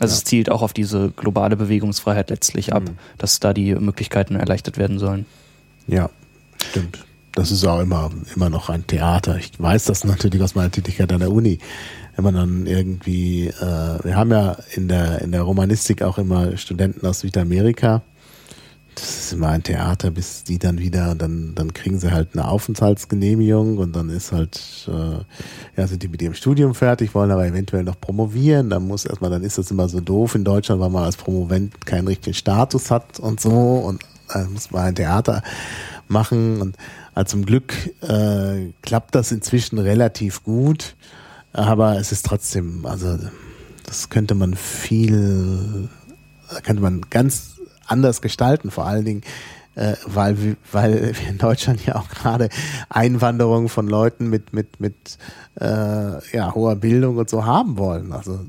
Also 0.00 0.12
Ja. 0.14 0.18
es 0.18 0.24
zielt 0.24 0.50
auch 0.50 0.62
auf 0.62 0.72
diese 0.72 1.10
globale 1.10 1.56
Bewegungsfreiheit 1.56 2.30
letztlich 2.30 2.72
ab, 2.72 2.82
Mhm. 2.82 2.98
dass 3.18 3.38
da 3.40 3.52
die 3.52 3.74
Möglichkeiten 3.74 4.34
erleichtert 4.36 4.76
werden 4.78 4.98
sollen. 4.98 5.26
Ja, 5.86 6.10
stimmt. 6.70 7.04
Das 7.32 7.52
ist 7.52 7.64
auch 7.64 7.78
immer, 7.80 8.10
immer 8.34 8.50
noch 8.50 8.70
ein 8.70 8.86
Theater. 8.88 9.36
Ich 9.36 9.52
weiß 9.58 9.84
das 9.84 10.02
natürlich 10.04 10.42
aus 10.42 10.56
meiner 10.56 10.70
Tätigkeit 10.72 11.12
an 11.12 11.20
der 11.20 11.30
Uni. 11.30 11.58
Wenn 12.16 12.24
man 12.24 12.34
dann 12.34 12.66
irgendwie, 12.66 13.48
äh, 13.48 14.04
wir 14.04 14.16
haben 14.16 14.30
ja 14.30 14.56
in 14.74 14.88
der, 14.88 15.22
in 15.22 15.32
der 15.32 15.42
Romanistik 15.42 16.02
auch 16.02 16.18
immer 16.18 16.56
Studenten 16.56 17.06
aus 17.06 17.20
Südamerika. 17.20 18.02
Das 18.94 19.04
ist 19.04 19.32
immer 19.32 19.48
ein 19.48 19.62
Theater, 19.62 20.10
bis 20.10 20.44
die 20.44 20.58
dann 20.58 20.78
wieder, 20.78 21.14
dann, 21.14 21.54
dann 21.54 21.72
kriegen 21.72 22.00
sie 22.00 22.12
halt 22.12 22.30
eine 22.32 22.48
Aufenthaltsgenehmigung 22.48 23.78
und 23.78 23.94
dann 23.94 24.10
ist 24.10 24.32
halt, 24.32 24.88
äh, 24.88 25.80
ja, 25.80 25.86
sind 25.86 26.02
die 26.02 26.08
mit 26.08 26.20
ihrem 26.20 26.34
Studium 26.34 26.74
fertig, 26.74 27.14
wollen 27.14 27.30
aber 27.30 27.46
eventuell 27.46 27.84
noch 27.84 28.00
promovieren. 28.00 28.68
Dann 28.68 28.86
muss 28.86 29.06
erstmal, 29.06 29.30
dann 29.30 29.42
ist 29.42 29.58
das 29.58 29.70
immer 29.70 29.88
so 29.88 30.00
doof 30.00 30.34
in 30.34 30.44
Deutschland, 30.44 30.80
weil 30.80 30.90
man 30.90 31.04
als 31.04 31.16
Promovent 31.16 31.86
keinen 31.86 32.08
richtigen 32.08 32.34
Status 32.34 32.90
hat 32.90 33.20
und 33.20 33.40
so 33.40 33.50
und 33.50 34.02
dann 34.28 34.52
muss 34.52 34.70
man 34.70 34.82
ein 34.82 34.94
Theater 34.94 35.42
machen 36.08 36.60
und 36.60 36.76
also 37.14 37.32
zum 37.32 37.46
Glück 37.46 37.74
äh, 38.02 38.72
klappt 38.82 39.14
das 39.14 39.32
inzwischen 39.32 39.78
relativ 39.78 40.44
gut, 40.44 40.94
aber 41.52 41.98
es 41.98 42.12
ist 42.12 42.26
trotzdem, 42.26 42.86
also 42.86 43.18
das 43.86 44.08
könnte 44.08 44.34
man 44.34 44.54
viel, 44.54 45.88
könnte 46.62 46.82
man 46.82 47.02
ganz 47.10 47.56
anders 47.86 48.22
gestalten, 48.22 48.70
vor 48.70 48.86
allen 48.86 49.04
Dingen, 49.04 49.22
äh, 49.74 49.94
weil, 50.06 50.56
weil 50.72 51.14
wir 51.16 51.28
in 51.28 51.38
Deutschland 51.38 51.84
ja 51.84 51.96
auch 51.96 52.08
gerade 52.08 52.48
Einwanderung 52.88 53.68
von 53.68 53.88
Leuten 53.88 54.28
mit, 54.28 54.52
mit, 54.52 54.80
mit 54.80 55.18
äh, 55.60 56.36
ja, 56.36 56.54
hoher 56.54 56.76
Bildung 56.76 57.16
und 57.16 57.30
so 57.30 57.44
haben 57.44 57.78
wollen. 57.78 58.12
Also 58.12 58.40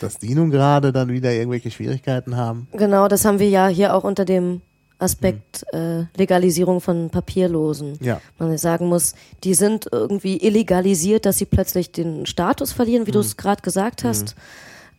dass 0.00 0.18
die 0.18 0.34
nun 0.34 0.50
gerade 0.50 0.92
dann 0.92 1.08
wieder 1.08 1.32
irgendwelche 1.32 1.70
Schwierigkeiten 1.70 2.36
haben. 2.36 2.68
Genau, 2.72 3.08
das 3.08 3.24
haben 3.24 3.38
wir 3.38 3.48
ja 3.48 3.68
hier 3.68 3.94
auch 3.94 4.04
unter 4.04 4.24
dem 4.24 4.62
Aspekt 4.98 5.64
äh, 5.72 6.04
Legalisierung 6.16 6.80
von 6.80 7.10
Papierlosen. 7.10 7.98
Ja. 8.00 8.20
Man 8.38 8.58
sagen 8.58 8.88
muss, 8.88 9.14
die 9.44 9.54
sind 9.54 9.88
irgendwie 9.92 10.38
illegalisiert, 10.38 11.24
dass 11.24 11.38
sie 11.38 11.44
plötzlich 11.44 11.92
den 11.92 12.26
Status 12.26 12.72
verlieren, 12.72 13.06
wie 13.06 13.12
du 13.12 13.20
es 13.20 13.36
gerade 13.36 13.62
gesagt 13.62 14.02
hast, 14.02 14.34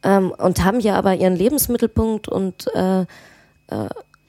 ähm, 0.03 0.31
und 0.31 0.63
haben 0.63 0.79
ja 0.79 0.95
aber 0.95 1.15
ihren 1.15 1.35
Lebensmittelpunkt 1.35 2.29
und 2.29 2.67
äh, 2.73 3.01
äh, 3.01 3.05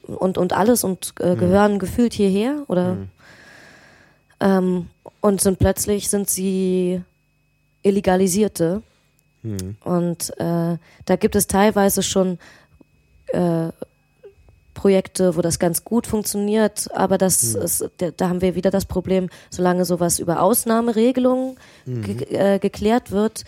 und 0.07 0.39
und 0.39 0.53
alles 0.53 0.83
und 0.83 1.15
äh, 1.21 1.37
gehören 1.37 1.79
gefühlt 1.79 2.15
hierher 2.15 2.65
oder? 2.67 2.97
Ähm, 4.41 4.89
und 5.21 5.41
sind 5.41 5.59
plötzlich 5.59 6.09
sind 6.09 6.29
sie 6.29 7.03
illegalisierte 7.83 8.83
Hm. 9.43 9.77
und 9.85 10.39
äh, 10.39 10.77
da 11.07 11.17
gibt 11.19 11.35
es 11.35 11.47
teilweise 11.47 12.03
schon 12.03 12.39
äh, 13.29 13.69
Projekte, 14.75 15.37
wo 15.37 15.41
das 15.43 15.59
ganz 15.59 15.85
gut 15.85 16.07
funktioniert, 16.07 16.89
aber 16.95 17.19
das 17.19 17.55
Mhm. 17.55 17.63
ist, 17.63 17.91
da 18.17 18.29
haben 18.29 18.41
wir 18.41 18.55
wieder 18.55 18.71
das 18.71 18.85
Problem, 18.85 19.29
solange 19.51 19.85
sowas 19.85 20.19
über 20.19 20.43
Ausnahmeregelungen 20.43 21.57
Mhm. 21.87 22.03
ge 22.03 22.25
äh, 22.37 22.59
geklärt 22.59 23.11
wird, 23.11 23.45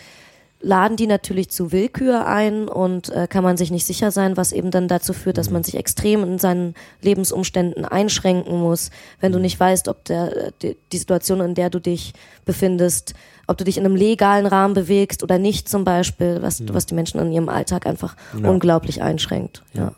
laden 0.65 0.97
die 0.97 1.09
natürlich 1.09 1.51
zu 1.51 1.73
Willkür 1.73 2.25
ein 2.27 2.69
und 2.69 3.09
äh, 3.09 3.27
kann 3.29 3.43
man 3.43 3.57
sich 3.57 3.73
nicht 3.73 3.85
sicher 3.85 4.13
sein, 4.13 4.37
was 4.37 4.53
eben 4.53 4.71
dann 4.71 4.87
dazu 4.87 5.13
führt, 5.13 5.37
dass 5.37 5.51
man 5.51 5.65
sich 5.65 5.75
extrem 5.77 6.23
in 6.23 6.39
seinen 6.39 6.75
Lebensumständen 7.01 7.85
einschränken 7.85 8.61
muss, 8.61 8.91
wenn 9.21 9.33
du 9.33 9.41
nicht 9.41 9.59
weißt, 9.59 9.89
ob 9.89 10.05
der, 10.05 10.53
die, 10.63 10.77
die 10.93 10.99
Situation, 10.99 11.41
in 11.41 11.55
der 11.57 11.69
du 11.69 11.81
dich 11.81 12.13
befindest, 12.45 13.15
ob 13.49 13.59
du 13.59 13.65
dich 13.65 13.77
in 13.77 13.85
einem 13.85 13.97
legalen 13.97 14.47
Rahmen 14.47 14.75
bewegst 14.75 15.25
oder 15.25 15.39
nicht 15.39 15.69
zum 15.69 15.83
Beispiel, 15.83 16.39
was, 16.43 16.63
was 16.69 16.87
die 16.87 16.95
Menschen 16.95 17.19
in 17.21 17.33
ihrem 17.33 17.49
Alltag 17.49 17.85
einfach 17.87 18.15
Ja. 18.41 18.49
unglaublich 18.49 19.03
einschränkt. 19.03 19.65
Ja. 19.73 19.93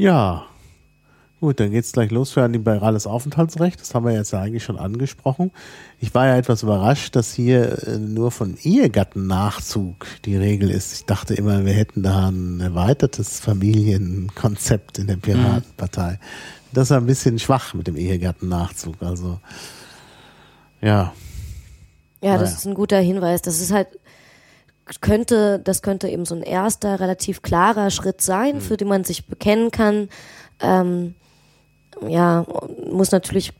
Ja. 0.00 0.46
Gut, 1.40 1.60
dann 1.60 1.70
geht's 1.70 1.92
gleich 1.92 2.10
los 2.10 2.32
für 2.32 2.42
ein 2.42 2.52
liberales 2.54 3.06
Aufenthaltsrecht. 3.06 3.80
Das 3.80 3.94
haben 3.94 4.06
wir 4.06 4.12
jetzt 4.12 4.30
ja 4.32 4.40
eigentlich 4.40 4.64
schon 4.64 4.78
angesprochen. 4.78 5.50
Ich 5.98 6.14
war 6.14 6.26
ja 6.26 6.36
etwas 6.36 6.62
überrascht, 6.62 7.16
dass 7.16 7.34
hier 7.34 7.86
äh, 7.86 7.98
nur 7.98 8.30
von 8.30 8.56
Ehegattennachzug 8.62 10.06
die 10.24 10.36
Regel 10.36 10.70
ist. 10.70 10.92
Ich 10.94 11.04
dachte 11.04 11.34
immer, 11.34 11.66
wir 11.66 11.72
hätten 11.74 12.02
da 12.02 12.28
ein 12.30 12.60
erweitertes 12.60 13.40
Familienkonzept 13.40 14.98
in 14.98 15.06
der 15.06 15.16
Piratenpartei. 15.16 16.18
Das 16.72 16.90
ist 16.90 16.92
ein 16.92 17.06
bisschen 17.06 17.38
schwach 17.38 17.74
mit 17.74 17.86
dem 17.86 17.96
Ehegattennachzug. 17.96 18.96
Also, 19.02 19.38
ja. 20.80 21.12
Ja, 22.22 22.32
das 22.38 22.50
Naja. 22.50 22.56
ist 22.56 22.66
ein 22.66 22.74
guter 22.74 22.98
Hinweis. 23.00 23.42
Das 23.42 23.60
ist 23.60 23.72
halt 23.72 23.88
könnte, 25.00 25.60
das 25.62 25.82
könnte 25.82 26.08
eben 26.08 26.24
so 26.24 26.34
ein 26.34 26.42
erster 26.42 26.98
relativ 27.00 27.42
klarer 27.42 27.90
Schritt 27.90 28.20
sein, 28.20 28.56
Mhm. 28.56 28.60
für 28.60 28.76
den 28.76 28.88
man 28.88 29.04
sich 29.04 29.26
bekennen 29.26 29.70
kann. 29.70 30.08
Ähm, 30.60 31.14
ja, 32.08 32.44
muss 32.90 33.12
natürlich 33.12 33.52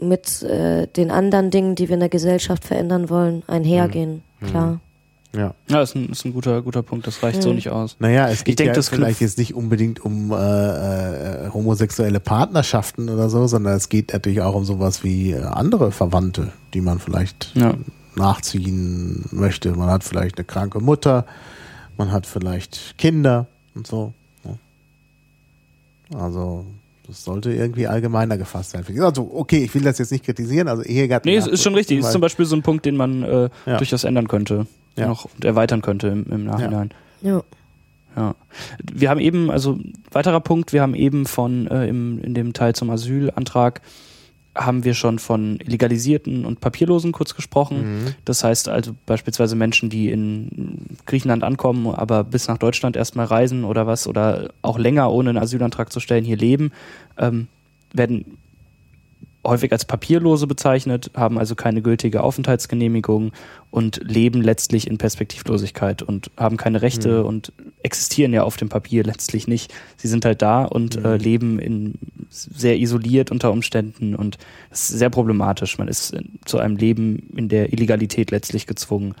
mit 0.00 0.42
äh, 0.42 0.86
den 0.86 1.10
anderen 1.10 1.50
Dingen, 1.50 1.74
die 1.74 1.88
wir 1.88 1.94
in 1.94 2.00
der 2.00 2.08
Gesellschaft 2.08 2.64
verändern 2.64 3.08
wollen, 3.10 3.42
einhergehen. 3.46 4.22
Mhm. 4.40 4.46
Klar. 4.46 4.80
Ja. 5.34 5.54
Ja, 5.70 5.80
ist 5.80 5.94
ein, 5.94 6.10
ist 6.10 6.26
ein 6.26 6.34
guter, 6.34 6.60
guter 6.60 6.82
Punkt. 6.82 7.06
Das 7.06 7.22
reicht 7.22 7.42
so 7.42 7.54
nicht 7.54 7.70
aus. 7.70 7.96
Naja, 8.00 8.28
es 8.28 8.44
geht 8.44 8.58
denk, 8.58 8.68
ja 8.68 8.74
das 8.74 8.90
vielleicht 8.90 9.22
jetzt 9.22 9.38
nicht 9.38 9.54
unbedingt 9.54 10.04
um 10.04 10.30
äh, 10.30 10.36
äh, 11.46 11.50
homosexuelle 11.54 12.20
Partnerschaften 12.20 13.08
oder 13.08 13.30
so, 13.30 13.46
sondern 13.46 13.74
es 13.74 13.88
geht 13.88 14.12
natürlich 14.12 14.42
auch 14.42 14.54
um 14.54 14.64
sowas 14.66 15.02
wie 15.04 15.32
äh, 15.32 15.42
andere 15.42 15.90
Verwandte, 15.90 16.52
die 16.74 16.82
man 16.82 16.98
vielleicht 16.98 17.52
Ja. 17.54 17.74
Nachziehen 18.14 19.24
möchte. 19.30 19.72
Man 19.72 19.88
hat 19.88 20.04
vielleicht 20.04 20.38
eine 20.38 20.44
kranke 20.44 20.80
Mutter, 20.80 21.26
man 21.96 22.12
hat 22.12 22.26
vielleicht 22.26 22.96
Kinder 22.98 23.46
und 23.74 23.86
so. 23.86 24.12
ne? 24.44 24.58
Also 26.18 26.66
das 27.06 27.24
sollte 27.24 27.52
irgendwie 27.52 27.86
allgemeiner 27.86 28.38
gefasst 28.38 28.70
sein. 28.70 28.84
Also 29.00 29.30
okay, 29.34 29.64
ich 29.64 29.74
will 29.74 29.82
das 29.82 29.98
jetzt 29.98 30.12
nicht 30.12 30.24
kritisieren, 30.24 30.68
also 30.68 30.82
Ehegatten. 30.82 31.28
Nee, 31.28 31.36
es 31.36 31.46
ist 31.46 31.62
schon 31.62 31.74
richtig. 31.74 31.98
Es 31.98 32.06
ist 32.06 32.12
zum 32.12 32.20
Beispiel 32.20 32.44
so 32.46 32.54
ein 32.56 32.62
Punkt, 32.62 32.84
den 32.86 32.96
man 32.96 33.22
äh, 33.22 33.48
Ja. 33.66 33.76
durchaus 33.78 34.04
ändern 34.04 34.28
könnte. 34.28 34.66
Ja. 34.96 35.08
Noch 35.08 35.24
und 35.26 35.44
erweitern 35.44 35.82
könnte 35.82 36.08
im, 36.08 36.24
im 36.30 36.44
Nachhinein. 36.44 36.90
Ja. 37.22 37.42
Ja. 38.14 38.34
Wir 38.92 39.08
haben 39.08 39.20
eben, 39.20 39.50
also 39.50 39.78
weiterer 40.10 40.40
Punkt, 40.40 40.74
wir 40.74 40.82
haben 40.82 40.94
eben 40.94 41.24
von 41.24 41.66
äh, 41.66 41.88
im, 41.88 42.22
in 42.22 42.34
dem 42.34 42.52
Teil 42.52 42.74
zum 42.74 42.90
Asylantrag 42.90 43.80
haben 44.54 44.84
wir 44.84 44.94
schon 44.94 45.18
von 45.18 45.58
Legalisierten 45.58 46.44
und 46.44 46.60
Papierlosen 46.60 47.12
kurz 47.12 47.34
gesprochen. 47.34 48.14
Das 48.24 48.44
heißt 48.44 48.68
also 48.68 48.94
beispielsweise 49.06 49.56
Menschen, 49.56 49.88
die 49.88 50.10
in 50.10 50.96
Griechenland 51.06 51.42
ankommen, 51.42 51.86
aber 51.86 52.22
bis 52.24 52.48
nach 52.48 52.58
Deutschland 52.58 52.96
erstmal 52.96 53.26
reisen 53.26 53.64
oder 53.64 53.86
was 53.86 54.06
oder 54.06 54.50
auch 54.60 54.78
länger 54.78 55.10
ohne 55.10 55.30
einen 55.30 55.38
Asylantrag 55.38 55.90
zu 55.92 56.00
stellen 56.00 56.24
hier 56.24 56.36
leben, 56.36 56.72
ähm, 57.16 57.48
werden 57.94 58.38
häufig 59.44 59.72
als 59.72 59.84
Papierlose 59.84 60.46
bezeichnet, 60.46 61.10
haben 61.14 61.38
also 61.38 61.54
keine 61.54 61.82
gültige 61.82 62.22
Aufenthaltsgenehmigung 62.22 63.32
und 63.70 64.00
leben 64.04 64.40
letztlich 64.40 64.86
in 64.86 64.98
Perspektivlosigkeit 64.98 66.02
und 66.02 66.30
haben 66.36 66.56
keine 66.56 66.82
Rechte 66.82 67.24
und 67.24 67.52
existieren 67.82 68.32
ja 68.32 68.44
auf 68.44 68.56
dem 68.56 68.68
Papier 68.68 69.02
letztlich 69.02 69.48
nicht. 69.48 69.72
Sie 69.96 70.08
sind 70.08 70.24
halt 70.24 70.42
da 70.42 70.64
und 70.64 70.96
äh, 70.96 71.16
leben 71.16 71.58
in 71.58 71.94
sehr 72.30 72.78
isoliert 72.78 73.30
unter 73.30 73.50
Umständen 73.50 74.14
und 74.14 74.38
das 74.70 74.90
ist 74.90 74.98
sehr 74.98 75.10
problematisch. 75.10 75.76
Man 75.78 75.88
ist 75.88 76.12
in, 76.12 76.38
zu 76.44 76.58
einem 76.58 76.76
Leben 76.76 77.28
in 77.36 77.48
der 77.48 77.72
Illegalität 77.72 78.30
letztlich 78.30 78.66
gezwungen. 78.66 79.14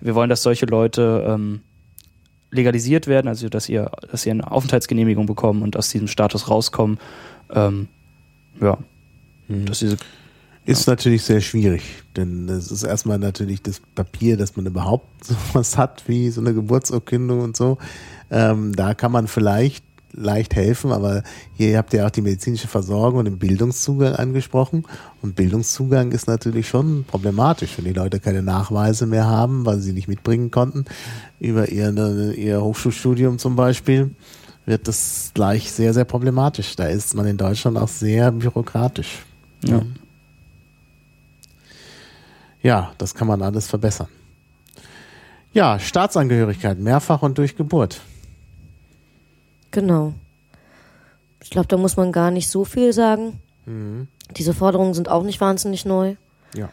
Wir 0.00 0.14
wollen, 0.14 0.30
dass 0.30 0.42
solche 0.42 0.66
Leute 0.66 1.24
ähm, 1.28 1.60
legalisiert 2.50 3.06
werden, 3.06 3.28
also 3.28 3.48
dass 3.48 3.68
ihr, 3.68 3.90
dass 4.10 4.22
sie 4.22 4.30
eine 4.30 4.50
Aufenthaltsgenehmigung 4.50 5.26
bekommen 5.26 5.62
und 5.62 5.76
aus 5.76 5.90
diesem 5.90 6.08
Status 6.08 6.50
rauskommen. 6.50 6.98
Ähm, 7.54 7.88
ja, 8.60 8.78
dass 9.48 9.80
diese 9.80 9.96
Ist 10.64 10.86
natürlich 10.86 11.22
sehr 11.22 11.40
schwierig, 11.40 11.82
denn 12.16 12.48
es 12.48 12.70
ist 12.70 12.82
erstmal 12.82 13.18
natürlich 13.18 13.62
das 13.62 13.80
Papier, 13.94 14.36
dass 14.36 14.56
man 14.56 14.66
überhaupt 14.66 15.24
sowas 15.52 15.78
hat 15.78 16.04
wie 16.06 16.30
so 16.30 16.40
eine 16.40 16.54
Geburtsurkundung 16.54 17.40
und 17.40 17.56
so. 17.56 17.78
Ähm, 18.30 18.74
da 18.76 18.94
kann 18.94 19.12
man 19.12 19.26
vielleicht 19.26 19.84
leicht 20.12 20.54
helfen, 20.56 20.92
aber 20.92 21.22
hier 21.54 21.78
habt 21.78 21.92
ihr 21.92 22.06
auch 22.06 22.10
die 22.10 22.22
medizinische 22.22 22.68
Versorgung 22.68 23.20
und 23.20 23.24
den 23.26 23.38
Bildungszugang 23.38 24.14
angesprochen. 24.14 24.84
Und 25.22 25.36
Bildungszugang 25.36 26.12
ist 26.12 26.26
natürlich 26.26 26.68
schon 26.68 27.04
problematisch, 27.04 27.76
wenn 27.76 27.84
die 27.84 27.92
Leute 27.92 28.20
keine 28.20 28.42
Nachweise 28.42 29.06
mehr 29.06 29.26
haben, 29.26 29.66
weil 29.66 29.78
sie 29.80 29.92
nicht 29.92 30.08
mitbringen 30.08 30.50
konnten 30.50 30.86
über 31.40 31.68
ihr, 31.68 32.34
ihr 32.36 32.62
Hochschulstudium 32.62 33.38
zum 33.38 33.56
Beispiel 33.56 34.10
wird 34.66 34.86
das 34.86 35.30
gleich 35.34 35.72
sehr, 35.72 35.94
sehr 35.94 36.04
problematisch. 36.04 36.76
Da 36.76 36.86
ist 36.86 37.14
man 37.14 37.26
in 37.26 37.38
Deutschland 37.38 37.78
auch 37.78 37.88
sehr 37.88 38.30
bürokratisch. 38.32 39.24
Ja. 39.64 39.82
Ja, 42.62 42.92
das 42.98 43.14
kann 43.14 43.28
man 43.28 43.42
alles 43.42 43.68
verbessern. 43.68 44.08
Ja, 45.52 45.78
Staatsangehörigkeit, 45.78 46.78
mehrfach 46.78 47.22
und 47.22 47.38
durch 47.38 47.56
Geburt. 47.56 48.00
Genau. 49.70 50.14
Ich 51.42 51.50
glaube, 51.50 51.68
da 51.68 51.76
muss 51.76 51.96
man 51.96 52.12
gar 52.12 52.30
nicht 52.30 52.48
so 52.48 52.64
viel 52.64 52.92
sagen. 52.92 53.40
Diese 54.36 54.54
Forderungen 54.54 54.94
sind 54.94 55.08
auch 55.08 55.22
nicht 55.24 55.40
wahnsinnig 55.40 55.84
neu. 55.84 56.16
Ja. 56.54 56.70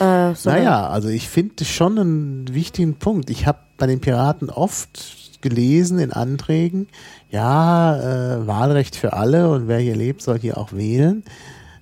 Äh, 0.00 0.34
Naja, 0.44 0.88
also 0.88 1.08
ich 1.08 1.28
finde 1.28 1.64
schon 1.64 1.98
einen 1.98 2.54
wichtigen 2.54 2.94
Punkt. 2.94 3.28
Ich 3.30 3.46
habe 3.46 3.58
bei 3.76 3.86
den 3.86 4.00
Piraten 4.00 4.48
oft 4.48 5.40
gelesen 5.42 5.98
in 5.98 6.12
Anträgen, 6.12 6.88
ja, 7.30 7.96
äh, 8.40 8.46
Wahlrecht 8.46 8.96
für 8.96 9.12
alle 9.12 9.50
und 9.50 9.68
wer 9.68 9.78
hier 9.78 9.96
lebt, 9.96 10.22
soll 10.22 10.38
hier 10.38 10.56
auch 10.56 10.72
wählen. 10.72 11.22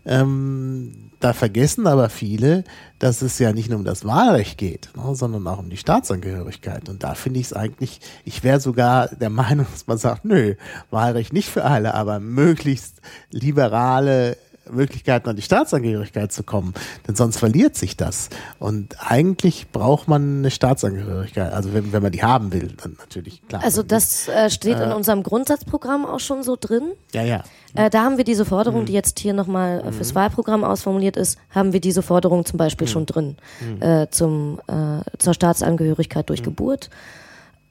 Ähm, 0.07 1.11
da 1.21 1.35
vergessen 1.35 1.87
aber 1.87 2.09
viele, 2.09 2.65
dass 2.99 3.21
es 3.21 3.39
ja 3.39 3.53
nicht 3.53 3.69
nur 3.69 3.79
um 3.79 3.85
das 3.85 4.05
Wahlrecht 4.07 4.57
geht, 4.57 4.89
ne, 4.97 5.15
sondern 5.15 5.47
auch 5.47 5.59
um 5.59 5.69
die 5.69 5.77
Staatsangehörigkeit. 5.77 6.89
Und 6.89 7.03
da 7.03 7.15
finde 7.15 7.41
ich 7.41 7.47
es 7.47 7.53
eigentlich, 7.53 8.01
ich 8.25 8.43
wäre 8.43 8.61
sogar 8.61 9.09
der 9.09 9.31
Meinung, 9.31 9.67
dass 9.71 9.87
man 9.87 9.99
sagt, 9.99 10.25
nö, 10.25 10.55
Wahlrecht 10.91 11.33
nicht 11.33 11.51
für 11.51 11.65
alle, 11.65 11.95
aber 11.95 12.21
möglichst 12.21 13.01
liberale 13.31 14.37
Möglichkeiten 14.71 15.29
an 15.29 15.37
die 15.37 15.43
Staatsangehörigkeit 15.43 16.33
zu 16.33 16.43
kommen, 16.43 16.75
denn 17.07 17.17
sonst 17.17 17.39
verliert 17.39 17.77
sich 17.77 17.97
das. 17.97 18.31
Und 18.59 18.97
eigentlich 19.01 19.71
braucht 19.73 20.09
man 20.09 20.39
eine 20.39 20.51
Staatsangehörigkeit, 20.51 21.53
also 21.53 21.75
wenn, 21.75 21.93
wenn 21.93 22.03
man 22.03 22.13
die 22.13 22.23
haben 22.23 22.53
will, 22.53 22.75
dann 22.83 22.97
natürlich 22.99 23.47
klar. 23.49 23.63
Also 23.65 23.83
das 23.83 24.29
äh, 24.29 24.49
steht 24.49 24.79
in 24.79 24.93
unserem 24.93 25.23
Grundsatzprogramm 25.23 26.07
auch 26.07 26.21
schon 26.21 26.43
so 26.43 26.57
drin. 26.59 26.93
ja, 27.13 27.23
ja. 27.23 27.43
Äh, 27.75 27.91
da 27.91 28.03
haben 28.05 28.17
wir 28.17 28.25
diese 28.25 28.45
Mhm. 28.45 28.49
Forderung, 28.49 28.85
die 28.85 28.93
jetzt 28.93 29.19
hier 29.21 29.33
nochmal 29.33 29.81
äh, 29.87 29.93
fürs 29.93 30.15
Wahlprogramm 30.15 30.65
ausformuliert 30.65 31.17
ist, 31.17 31.39
haben 31.51 31.73
wir 31.73 31.81
diese 31.81 32.03
Forderung 32.03 32.45
zum 32.45 32.57
Beispiel 32.59 32.87
Mhm. 32.87 32.91
schon 32.91 33.07
drin 33.07 33.37
äh, 33.81 34.07
zum, 34.11 34.61
äh, 34.67 35.03
zur 35.19 35.35
Staatsangehörigkeit 35.35 36.25
Mhm. 36.25 36.27
durch 36.27 36.43
Geburt. 36.43 36.91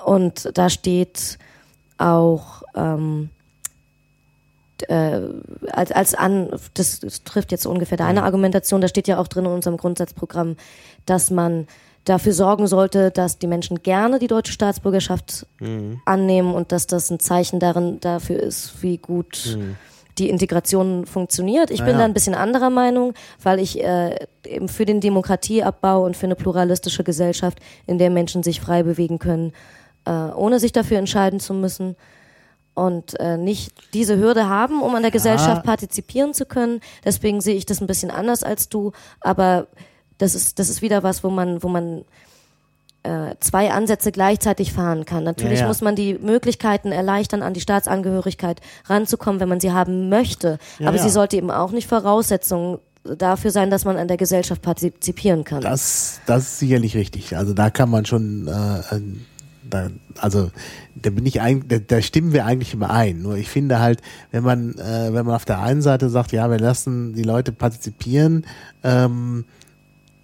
Und 0.03 0.49
da 0.57 0.69
steht 0.69 1.37
auch 1.97 2.63
ähm, 2.75 3.29
äh, 4.87 5.19
als, 5.71 5.91
als 5.91 6.15
an, 6.15 6.49
das, 6.73 7.01
das 7.01 7.23
trifft 7.25 7.51
jetzt 7.51 7.65
ungefähr 7.65 7.97
deine 7.97 8.23
Argumentation, 8.23 8.79
da 8.79 8.87
steht 8.87 9.09
ja 9.09 9.19
auch 9.19 9.27
drin 9.27 9.43
in 9.45 9.51
unserem 9.51 9.75
Grundsatzprogramm, 9.75 10.55
dass 11.05 11.31
man 11.31 11.67
dafür 12.05 12.33
sorgen 12.33 12.67
sollte, 12.67 13.11
dass 13.11 13.39
die 13.39 13.47
Menschen 13.47 13.83
gerne 13.83 14.19
die 14.19 14.27
deutsche 14.27 14.53
Staatsbürgerschaft 14.53 15.45
annehmen 16.05 16.53
und 16.53 16.71
dass 16.71 16.87
das 16.87 17.09
ein 17.09 17.19
Zeichen 17.19 17.59
darin 17.59 17.99
dafür 17.99 18.39
ist, 18.39 18.81
wie 18.81 18.97
gut 18.97 19.57
die 20.19 20.29
Integration 20.29 21.05
funktioniert. 21.05 21.71
Ich 21.71 21.79
bin 21.79 21.91
ja. 21.91 21.99
da 21.99 22.05
ein 22.05 22.13
bisschen 22.13 22.35
anderer 22.35 22.69
Meinung, 22.69 23.13
weil 23.41 23.59
ich 23.59 23.81
äh, 23.81 24.15
eben 24.45 24.67
für 24.67 24.85
den 24.85 24.99
Demokratieabbau 24.99 26.05
und 26.05 26.17
für 26.17 26.25
eine 26.25 26.35
pluralistische 26.35 27.03
Gesellschaft, 27.03 27.59
in 27.87 27.97
der 27.97 28.09
Menschen 28.09 28.43
sich 28.43 28.59
frei 28.59 28.83
bewegen 28.83 29.17
können, 29.17 29.53
äh, 30.05 30.11
ohne 30.11 30.59
sich 30.59 30.71
dafür 30.71 30.97
entscheiden 30.97 31.39
zu 31.39 31.53
müssen 31.53 31.95
und 32.73 33.19
äh, 33.19 33.37
nicht 33.37 33.73
diese 33.93 34.17
Hürde 34.17 34.47
haben, 34.47 34.81
um 34.81 34.93
an 34.93 35.01
der 35.01 35.11
Gesellschaft 35.11 35.63
partizipieren 35.63 36.33
zu 36.33 36.45
können. 36.45 36.81
Deswegen 37.03 37.41
sehe 37.41 37.55
ich 37.55 37.65
das 37.65 37.81
ein 37.81 37.87
bisschen 37.87 38.11
anders 38.11 38.43
als 38.43 38.69
du, 38.69 38.91
aber 39.21 39.67
das 40.19 40.35
ist 40.35 40.59
das 40.59 40.69
ist 40.69 40.81
wieder 40.81 41.01
was, 41.01 41.23
wo 41.23 41.29
man 41.29 41.63
wo 41.63 41.67
man 41.67 42.05
äh, 43.03 43.35
zwei 43.39 43.71
Ansätze 43.71 44.11
gleichzeitig 44.11 44.73
fahren 44.73 45.05
kann. 45.05 45.23
Natürlich 45.23 45.59
Ja, 45.59 45.61
ja. 45.61 45.67
muss 45.67 45.81
man 45.81 45.95
die 45.95 46.15
Möglichkeiten 46.15 46.91
erleichtern, 46.91 47.41
an 47.41 47.53
die 47.53 47.61
Staatsangehörigkeit 47.61 48.61
ranzukommen, 48.85 49.39
wenn 49.39 49.49
man 49.49 49.59
sie 49.59 49.71
haben 49.71 50.09
möchte. 50.09 50.59
Ja, 50.79 50.89
Aber 50.89 50.97
sie 50.97 51.09
sollte 51.09 51.37
eben 51.37 51.49
auch 51.49 51.71
nicht 51.71 51.87
Voraussetzung 51.87 52.79
dafür 53.03 53.51
sein, 53.51 53.69
dass 53.69 53.85
man 53.85 53.97
an 53.97 54.07
der 54.07 54.17
Gesellschaft 54.17 54.61
partizipieren 54.61 55.43
kann. 55.43 55.61
Das, 55.61 56.19
das 56.25 56.43
ist 56.43 56.59
sicherlich 56.59 56.95
richtig. 56.95 57.37
Also 57.37 57.53
da 57.53 57.69
kann 57.69 57.89
man 57.89 58.05
schon, 58.05 58.47
äh, 58.47 58.95
äh, 58.95 59.01
da, 59.67 59.89
also 60.17 60.51
da 60.95 61.09
bin 61.09 61.25
ich 61.25 61.39
eigentlich, 61.41 61.67
da, 61.69 61.95
da 61.95 62.01
stimmen 62.01 62.33
wir 62.33 62.45
eigentlich 62.45 62.73
überein. 62.73 63.21
Nur 63.21 63.37
ich 63.37 63.47
finde 63.47 63.79
halt, 63.79 64.01
wenn 64.31 64.43
man, 64.43 64.73
äh, 64.77 65.13
wenn 65.13 65.25
man 65.25 65.35
auf 65.35 65.45
der 65.45 65.61
einen 65.61 65.81
Seite 65.81 66.09
sagt, 66.09 66.33
ja, 66.33 66.51
wir 66.51 66.59
lassen 66.59 67.13
die 67.13 67.23
Leute 67.23 67.53
partizipieren, 67.53 68.45
ähm, 68.83 69.45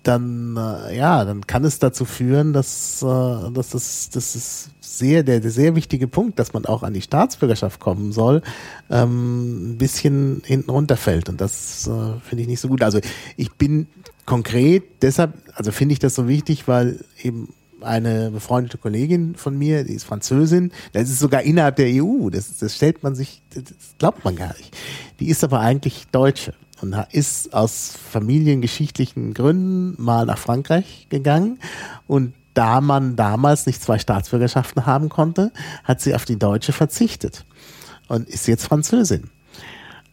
dann 0.07 0.57
äh, 0.57 0.97
ja, 0.97 1.25
dann 1.25 1.45
kann 1.47 1.63
es 1.63 1.79
dazu 1.79 2.05
führen, 2.05 2.53
dass, 2.53 3.01
äh, 3.01 3.05
dass 3.51 3.69
das, 3.69 4.09
das 4.11 4.35
ist 4.35 4.69
sehr 4.81 5.23
der, 5.23 5.39
der 5.39 5.51
sehr 5.51 5.75
wichtige 5.75 6.07
Punkt, 6.07 6.39
dass 6.39 6.53
man 6.53 6.65
auch 6.65 6.83
an 6.83 6.93
die 6.93 7.01
Staatsbürgerschaft 7.01 7.79
kommen 7.79 8.11
soll, 8.11 8.41
ähm, 8.89 9.71
ein 9.71 9.77
bisschen 9.77 10.41
hinten 10.45 10.69
runterfällt 10.69 11.29
und 11.29 11.41
das 11.41 11.87
äh, 11.87 12.19
finde 12.21 12.43
ich 12.43 12.47
nicht 12.47 12.59
so 12.59 12.67
gut. 12.67 12.83
Also 12.83 12.99
ich 13.35 13.51
bin 13.53 13.87
konkret 14.25 14.83
deshalb, 15.01 15.33
also 15.55 15.71
finde 15.71 15.93
ich 15.93 15.99
das 15.99 16.15
so 16.15 16.27
wichtig, 16.27 16.67
weil 16.67 17.03
eben 17.21 17.53
eine 17.81 18.31
befreundete 18.31 18.77
Kollegin 18.77 19.35
von 19.35 19.57
mir, 19.57 19.83
die 19.83 19.93
ist 19.93 20.05
Französin, 20.05 20.71
das 20.93 21.09
ist 21.09 21.19
sogar 21.19 21.43
innerhalb 21.43 21.75
der 21.75 21.87
EU, 22.03 22.29
das, 22.29 22.57
das 22.57 22.75
stellt 22.75 23.03
man 23.03 23.15
sich, 23.15 23.41
das 23.53 23.63
glaubt 23.99 24.23
man 24.23 24.35
gar 24.35 24.55
nicht. 24.57 24.75
Die 25.19 25.27
ist 25.27 25.43
aber 25.43 25.59
eigentlich 25.59 26.07
Deutsche 26.11 26.53
und 26.81 26.95
ist 27.11 27.53
aus 27.53 27.93
familiengeschichtlichen 28.11 29.33
Gründen 29.33 30.01
mal 30.01 30.25
nach 30.25 30.37
Frankreich 30.37 31.07
gegangen 31.09 31.59
und 32.07 32.33
da 32.53 32.81
man 32.81 33.15
damals 33.15 33.65
nicht 33.65 33.81
zwei 33.81 33.99
Staatsbürgerschaften 33.99 34.85
haben 34.85 35.09
konnte, 35.09 35.51
hat 35.83 36.01
sie 36.01 36.15
auf 36.15 36.25
die 36.25 36.39
deutsche 36.39 36.71
verzichtet 36.71 37.45
und 38.07 38.29
ist 38.29 38.47
jetzt 38.47 38.65
Französin. 38.65 39.29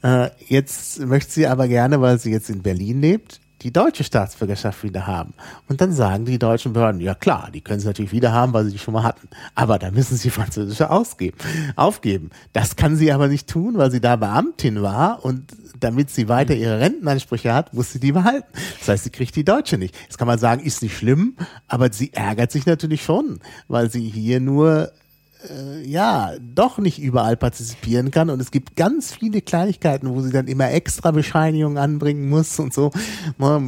Äh, 0.03 0.31
jetzt 0.49 1.01
möchte 1.01 1.33
sie 1.33 1.47
aber 1.47 1.69
gerne, 1.69 2.01
weil 2.01 2.19
sie 2.19 2.33
jetzt 2.33 2.51
in 2.51 2.63
Berlin 2.63 3.01
lebt, 3.01 3.41
die 3.63 3.73
deutsche 3.73 4.05
Staatsbürgerschaft 4.05 4.83
wieder 4.83 5.07
haben. 5.07 5.35
Und 5.69 5.81
dann 5.81 5.93
sagen 5.93 6.25
die 6.25 6.39
deutschen 6.39 6.73
Behörden, 6.73 7.01
ja 7.01 7.15
klar, 7.15 7.51
die 7.53 7.61
können 7.61 7.81
sie 7.81 7.87
natürlich 7.87 8.13
wieder 8.13 8.33
haben, 8.33 8.53
weil 8.53 8.65
sie 8.65 8.73
die 8.73 8.79
schon 8.79 8.95
mal 8.95 9.05
hatten. 9.05 9.29
Aber 9.55 9.79
da 9.79 9.91
müssen 9.91 10.17
sie 10.17 10.31
französische 10.43 10.91
ausgeben, 10.91 11.37
aufgeben. 11.77 12.31
Das 12.53 12.77
kann 12.77 12.97
sie 12.97 13.13
aber 13.13 13.29
nicht 13.29 13.49
tun, 13.49 13.79
weil 13.79 13.91
sie 13.91 14.01
da 14.01 14.17
Beamtin 14.17 14.83
war 14.83 15.25
und 15.25 15.53
damit 15.79 16.11
sie 16.11 16.29
weiter 16.29 16.55
ihre 16.55 16.81
Rentenansprüche 16.81 17.53
hat, 17.53 17.75
muss 17.75 17.93
sie 17.93 18.01
die 18.01 18.13
behalten. 18.13 18.47
Das 18.79 18.89
heißt, 18.89 19.05
sie 19.05 19.11
kriegt 19.11 19.35
die 19.37 19.45
deutsche 19.45 19.79
nicht. 19.79 19.97
Jetzt 20.03 20.19
kann 20.19 20.29
man 20.29 20.39
sagen, 20.39 20.63
ist 20.63 20.83
nicht 20.83 20.97
schlimm, 20.97 21.37
aber 21.67 21.93
sie 21.93 22.13
ärgert 22.13 22.53
sich 22.53 22.67
natürlich 22.67 23.03
schon, 23.03 23.41
weil 23.69 23.91
sie 23.91 24.09
hier 24.09 24.41
nur 24.41 24.93
äh, 25.51 25.82
ja, 25.86 26.32
doch 26.40 26.78
nicht 26.78 26.98
überall 27.01 27.36
partizipieren 27.36 28.10
kann. 28.10 28.31
Und 28.31 28.40
es 28.40 28.51
gibt 28.51 28.77
ganz 28.77 29.12
viele 29.14 29.40
Kleinigkeiten, 29.40 30.09
wo 30.14 30.20
sie 30.20 30.31
dann 30.32 30.47
immer 30.48 30.70
extra 30.70 31.10
Bescheinigungen 31.10 31.78
anbringen 31.78 32.28
muss 32.28 32.59
und 32.59 32.73
so. 32.74 32.90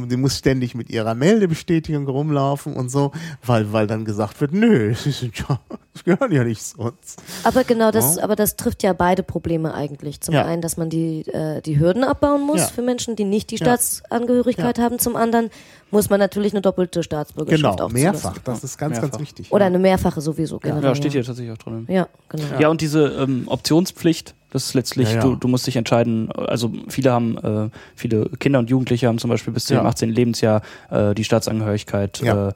Sie 0.09 0.17
muss 0.17 0.37
ständig 0.37 0.75
mit 0.75 0.89
ihrer 0.89 1.15
Meldebestätigung 1.15 2.07
rumlaufen 2.07 2.73
und 2.75 2.89
so, 2.89 3.11
weil, 3.45 3.71
weil 3.73 3.87
dann 3.87 4.05
gesagt 4.05 4.39
wird, 4.41 4.53
nö, 4.53 4.93
sie 5.03 5.11
sind 5.11 5.37
ja, 5.37 5.59
sie 5.93 6.03
gehören 6.03 6.31
ja 6.31 6.43
nicht 6.43 6.63
zu 6.65 6.79
uns. 6.79 7.15
Aber 7.43 7.63
genau 7.63 7.91
das, 7.91 8.17
aber 8.17 8.35
das 8.35 8.55
trifft 8.55 8.83
ja 8.83 8.93
beide 8.93 9.23
Probleme 9.23 9.73
eigentlich. 9.73 10.21
Zum 10.21 10.33
Ja. 10.33 10.45
einen, 10.45 10.61
dass 10.61 10.77
man 10.77 10.89
die, 10.89 11.21
äh, 11.27 11.61
die 11.61 11.79
Hürden 11.79 12.03
abbauen 12.03 12.41
muss 12.41 12.59
Ja. 12.61 12.67
für 12.67 12.81
Menschen, 12.81 13.15
die 13.15 13.23
nicht 13.25 13.51
die 13.51 13.55
Ja. 13.55 13.65
Staatsangehörigkeit 13.65 14.79
haben. 14.79 14.99
Zum 14.99 15.15
anderen 15.15 15.49
muss 15.91 16.09
man 16.09 16.19
natürlich 16.19 16.53
eine 16.53 16.61
doppelte 16.61 17.03
Staatsbürgerschaft 17.03 17.77
Genau, 17.77 17.87
auch 17.87 17.91
mehrfach. 17.91 18.37
Das 18.39 18.63
ist 18.63 18.77
ganz, 18.77 18.93
Mehrfach. 18.95 19.11
ganz 19.11 19.21
wichtig. 19.21 19.51
Oder 19.51 19.65
eine 19.65 19.79
mehrfache 19.79 20.19
sowieso 20.21 20.59
generell. 20.59 20.83
Ja, 20.83 20.95
steht 20.95 21.13
hier 21.13 21.23
tatsächlich 21.23 21.53
auch 21.53 21.57
drin. 21.65 21.85
Ja, 21.89 22.07
genau. 22.29 22.43
Ja, 22.59 22.67
und 22.69 22.81
diese 22.81 23.05
ähm, 23.07 23.43
Optionspflicht, 23.47 24.35
das 24.51 24.67
ist 24.67 24.73
letztlich, 24.73 25.09
Ja, 25.09 25.15
ja. 25.15 25.21
Du, 25.21 25.35
du 25.35 25.47
musst 25.47 25.67
dich 25.67 25.75
entscheiden, 25.75 26.31
also 26.31 26.71
viele 26.87 27.11
haben, 27.11 27.37
äh, 27.37 27.69
viele 27.95 28.29
Kinder 28.39 28.59
und 28.59 28.69
Jugendliche 28.69 29.07
haben 29.07 29.17
zum 29.19 29.29
Beispiel 29.29 29.53
bis 29.53 29.65
zu 29.65 29.73
Ja. 29.73 29.81
dem 29.81 29.87
18. 29.87 30.09
Lebensjahr 30.09 30.61
äh, 30.89 31.13
die 31.13 31.23
Staatsangehörigkeit, 31.25 32.21
Ja. 32.21 32.49
äh, 32.49 32.53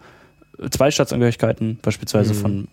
zwei 0.71 0.91
Staatsangehörigkeiten, 0.91 1.79
beispielsweise 1.81 2.33
Mhm. 2.33 2.37
von 2.37 2.67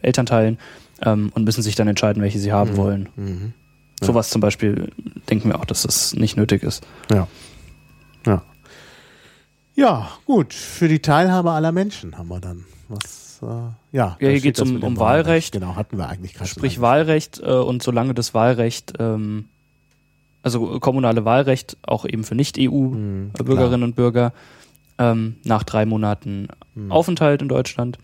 Elternteilen, 0.00 0.58
ähm, 1.02 1.30
und 1.34 1.44
müssen 1.44 1.62
sich 1.62 1.74
dann 1.74 1.88
entscheiden, 1.88 2.22
welche 2.22 2.38
sie 2.38 2.52
haben 2.52 2.76
wollen. 2.76 3.08
Mhm. 3.16 3.52
Ja. 4.00 4.06
Sowas 4.06 4.30
zum 4.30 4.40
Beispiel 4.40 4.90
denken 5.30 5.48
wir 5.50 5.58
auch, 5.60 5.64
dass 5.64 5.82
das 5.82 6.14
nicht 6.14 6.36
nötig 6.36 6.62
ist. 6.62 6.84
Ja. 7.10 7.28
Ja. 8.26 8.42
Ja, 9.74 10.10
gut. 10.26 10.52
Für 10.52 10.88
die 10.88 11.00
Teilhabe 11.00 11.50
aller 11.52 11.72
Menschen 11.72 12.18
haben 12.18 12.28
wir 12.28 12.40
dann 12.40 12.64
was. 12.88 13.31
Äh, 13.42 13.46
ja, 13.96 14.16
da 14.20 14.26
hier 14.28 14.40
geht's 14.40 14.58
das 14.60 14.68
um- 14.70 14.82
um 14.82 14.96
Wahlrecht. 14.98 15.52
Genau, 15.52 15.74
hatten 15.76 15.98
wir 15.98 16.08
eigentlich 16.08 16.34
gerade. 16.34 16.48
Sprich 16.48 16.80
Wahlrecht 16.80 17.40
äh, 17.40 17.50
und 17.52 17.82
solange 17.82 18.14
das 18.14 18.34
Wahlrecht, 18.34 18.94
ähm, 18.98 19.46
also 20.42 20.78
kommunale 20.80 21.24
Wahlrecht 21.24 21.76
auch 21.82 22.04
eben 22.04 22.24
für 22.24 22.34
Mhm, 22.34 22.38
Nicht-EU-Bürgerinnen 22.38 23.82
und 23.82 23.96
Bürger 23.96 24.32
ähm, 24.98 25.36
nach 25.44 25.62
drei 25.64 25.84
Monaten 25.86 26.48
Mhm. 26.74 26.90
Aufenthalt 26.92 27.42
in 27.42 27.48
Deutschland. 27.48 27.98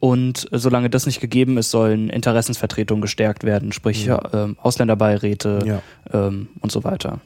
Und 0.00 0.52
äh, 0.52 0.58
solange 0.58 0.90
das 0.90 1.06
nicht 1.06 1.20
gegeben 1.20 1.58
ist, 1.58 1.70
sollen 1.70 2.08
Interessensvertretungen 2.08 3.02
gestärkt 3.02 3.42
werden, 3.44 3.72
sprich 3.72 4.06
Mhm. 4.06 4.18
ähm, 4.32 4.56
Ausländerbeiräte 4.62 5.60
Ja. 5.64 5.82
ähm, 6.12 6.48
und 6.60 6.70
so 6.70 6.84
weiter. 6.84 7.20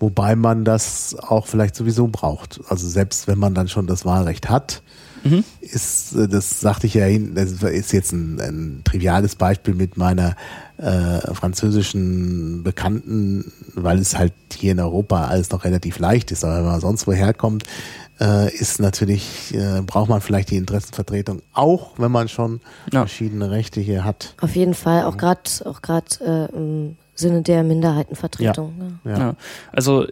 Wobei 0.00 0.36
man 0.36 0.64
das 0.64 1.16
auch 1.18 1.46
vielleicht 1.46 1.74
sowieso 1.74 2.06
braucht. 2.06 2.60
Also 2.68 2.88
selbst 2.88 3.26
wenn 3.26 3.38
man 3.38 3.54
dann 3.54 3.68
schon 3.68 3.86
das 3.86 4.04
Wahlrecht 4.04 4.48
hat, 4.48 4.82
Mhm. 5.24 5.44
ist, 5.60 6.14
äh, 6.14 6.28
das 6.28 6.60
sagte 6.60 6.86
ich 6.86 6.94
ja 6.94 7.04
hin, 7.04 7.34
das 7.34 7.52
ist 7.62 7.92
jetzt 7.92 8.12
ein, 8.12 8.40
ein 8.40 8.80
triviales 8.84 9.34
Beispiel 9.36 9.74
mit 9.74 9.96
meiner 9.96 10.36
äh, 10.78 11.34
französischen 11.34 12.62
Bekannten, 12.62 13.52
weil 13.74 13.98
es 13.98 14.16
halt 14.16 14.32
hier 14.54 14.72
in 14.72 14.80
Europa 14.80 15.26
alles 15.26 15.50
noch 15.50 15.64
relativ 15.64 15.98
leicht 15.98 16.30
ist, 16.30 16.44
aber 16.44 16.58
wenn 16.58 16.64
man 16.66 16.80
sonst 16.80 17.06
woher 17.06 17.34
kommt, 17.34 17.64
äh, 18.20 18.52
ist 18.54 18.80
natürlich, 18.80 19.54
äh, 19.54 19.80
braucht 19.82 20.08
man 20.08 20.20
vielleicht 20.20 20.50
die 20.50 20.56
Interessenvertretung, 20.56 21.42
auch 21.52 21.92
wenn 21.98 22.10
man 22.12 22.28
schon 22.28 22.60
Ja. 22.92 23.00
verschiedene 23.00 23.50
Rechte 23.50 23.80
hier 23.80 24.04
hat. 24.04 24.34
Auf 24.40 24.56
jeden 24.56 24.74
Fall, 24.74 25.04
auch 25.04 25.16
gerade 25.16 25.42
auch 25.64 25.82
grad, 25.82 26.20
äh, 26.20 26.46
im 26.46 26.96
Sinne 27.14 27.42
der 27.42 27.64
Minderheitenvertretung. 27.64 28.98
Ja. 29.04 29.10
Ja. 29.12 29.18
Ja. 29.18 29.34
Also 29.72 30.06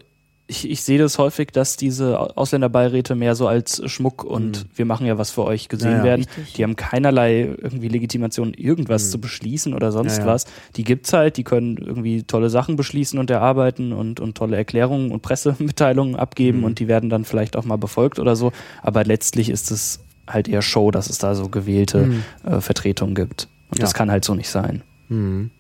ich, 0.48 0.70
ich 0.70 0.82
sehe 0.82 0.98
das 0.98 1.18
häufig, 1.18 1.48
dass 1.50 1.76
diese 1.76 2.20
Ausländerbeiräte 2.36 3.16
mehr 3.16 3.34
so 3.34 3.48
als 3.48 3.82
Schmuck 3.90 4.22
und 4.22 4.66
wir 4.76 4.84
machen 4.84 5.04
ja 5.06 5.18
was 5.18 5.30
für 5.32 5.42
euch 5.44 5.68
gesehen 5.68 5.88
Mhm. 5.90 5.92
Ja, 5.94 5.98
ja. 5.98 6.04
werden. 6.04 6.24
Richtig. 6.36 6.54
Die 6.54 6.62
haben 6.62 6.76
keinerlei 6.76 7.40
irgendwie 7.60 7.88
Legitimation, 7.88 8.54
irgendwas 8.54 9.10
zu 9.10 9.20
beschließen 9.20 9.74
oder 9.74 9.90
sonst 9.90 10.14
Mhm. 10.14 10.20
Ja, 10.20 10.26
ja. 10.26 10.32
was. 10.34 10.44
Die 10.76 10.84
gibt's 10.84 11.12
halt, 11.12 11.36
die 11.36 11.42
können 11.44 11.76
irgendwie 11.78 12.22
tolle 12.22 12.48
Sachen 12.48 12.76
beschließen 12.76 13.18
und 13.18 13.28
erarbeiten 13.30 13.92
und, 13.92 14.20
und 14.20 14.36
tolle 14.36 14.56
Erklärungen 14.56 15.10
und 15.10 15.22
Pressemitteilungen 15.22 16.14
abgeben 16.16 16.58
Mhm. 16.58 16.64
und 16.64 16.78
die 16.78 16.86
werden 16.88 17.10
dann 17.10 17.24
vielleicht 17.24 17.56
auch 17.56 17.64
mal 17.64 17.76
befolgt 17.78 18.18
oder 18.20 18.36
so. 18.36 18.52
Aber 18.82 19.02
letztlich 19.04 19.50
ist 19.50 19.70
es 19.72 20.00
halt 20.28 20.46
eher 20.48 20.62
Show, 20.62 20.90
dass 20.92 21.10
es 21.10 21.18
da 21.18 21.34
so 21.34 21.48
gewählte 21.48 22.08
äh, 22.44 22.60
Vertretungen 22.60 23.14
gibt. 23.14 23.48
Und 23.70 23.78
Mhm. 23.78 23.78
Ja. 23.78 23.84
das 23.84 23.94
kann 23.94 24.10
halt 24.12 24.24
so 24.24 24.34
nicht 24.36 24.48
sein. 24.48 24.82
Mhm. 25.08 25.50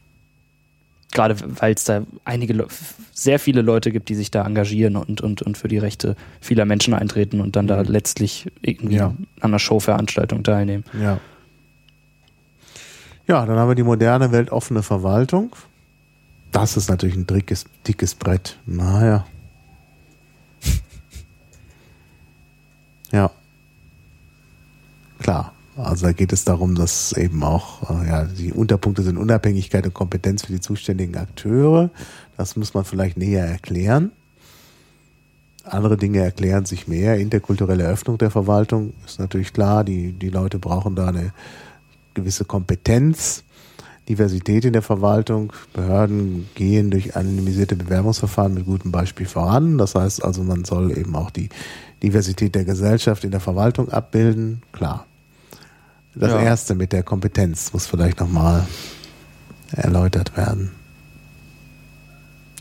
Gerade 1.16 1.34
weil 1.60 1.72
es 1.74 1.84
da 1.84 2.02
einige, 2.24 2.52
Le- 2.52 2.66
sehr 3.12 3.38
viele 3.38 3.62
Leute 3.62 3.90
gibt, 3.90 4.08
die 4.10 4.14
sich 4.14 4.30
da 4.30 4.44
engagieren 4.44 4.96
und, 4.96 5.20
und, 5.22 5.40
und 5.40 5.56
für 5.56 5.66
die 5.68 5.78
Rechte 5.78 6.14
vieler 6.40 6.66
Menschen 6.66 6.92
eintreten 6.94 7.40
und 7.40 7.56
dann 7.56 7.66
da 7.66 7.80
letztlich 7.80 8.46
irgendwie 8.60 8.94
Mhm. 8.96 9.00
Ja. 9.00 9.06
an 9.06 9.50
einer 9.50 9.58
Showveranstaltung 9.58 10.44
teilnehmen. 10.44 10.84
Ja. 11.00 11.18
Ja, 13.26 13.44
dann 13.46 13.56
haben 13.58 13.68
wir 13.68 13.74
die 13.74 13.82
moderne, 13.82 14.30
weltoffene 14.30 14.82
Verwaltung. 14.82 15.56
Das 16.52 16.76
ist 16.76 16.88
natürlich 16.90 17.16
ein 17.16 17.26
dickes, 17.26 17.64
dickes 17.86 18.14
Brett. 18.14 18.58
Naja. 18.66 19.26
Ja. 23.12 23.30
Klar. 25.20 25.52
Also 25.76 26.06
da 26.06 26.12
geht 26.12 26.32
es 26.32 26.44
darum, 26.44 26.74
dass 26.74 27.12
eben 27.12 27.42
auch, 27.42 27.90
äh, 27.90 28.08
ja, 28.08 28.24
die 28.24 28.52
Unterpunkte 28.52 29.02
sind 29.02 29.18
Unabhängigkeit 29.18 29.84
und 29.84 29.94
Kompetenz 29.94 30.46
für 30.46 30.52
die 30.52 30.60
zuständigen 30.60 31.16
Akteure. 31.16 31.90
Das 32.36 32.56
muss 32.56 32.72
man 32.72 32.84
vielleicht 32.84 33.18
näher 33.18 33.44
erklären. 33.44 34.10
Andere 35.64 35.96
Dinge 35.96 36.20
erklären 36.20 36.64
sich 36.64 36.88
mehr. 36.88 37.18
Interkulturelle 37.18 37.86
Öffnung 37.86 38.16
der 38.18 38.30
Verwaltung 38.30 38.94
ist 39.04 39.18
natürlich 39.18 39.52
klar. 39.52 39.84
Die, 39.84 40.12
die 40.12 40.30
Leute 40.30 40.58
brauchen 40.58 40.94
da 40.94 41.08
eine 41.08 41.32
gewisse 42.14 42.44
Kompetenz. 42.44 43.42
Diversität 44.08 44.64
in 44.64 44.72
der 44.72 44.82
Verwaltung. 44.82 45.52
Behörden 45.72 46.48
gehen 46.54 46.90
durch 46.90 47.16
anonymisierte 47.16 47.76
Bewerbungsverfahren 47.76 48.54
mit 48.54 48.64
gutem 48.64 48.92
Beispiel 48.92 49.26
voran. 49.26 49.76
Das 49.76 49.94
heißt 49.94 50.24
also, 50.24 50.42
man 50.42 50.64
soll 50.64 50.96
eben 50.96 51.14
auch 51.16 51.30
die 51.30 51.48
Diversität 52.02 52.54
der 52.54 52.64
Gesellschaft 52.64 53.24
in 53.24 53.32
der 53.32 53.40
Verwaltung 53.40 53.88
abbilden. 53.90 54.62
Klar. 54.72 55.04
Das 56.16 56.30
ja. 56.30 56.40
erste 56.40 56.74
mit 56.74 56.92
der 56.92 57.02
Kompetenz 57.02 57.74
muss 57.74 57.86
vielleicht 57.86 58.20
nochmal 58.20 58.66
erläutert 59.70 60.34
werden. 60.36 60.72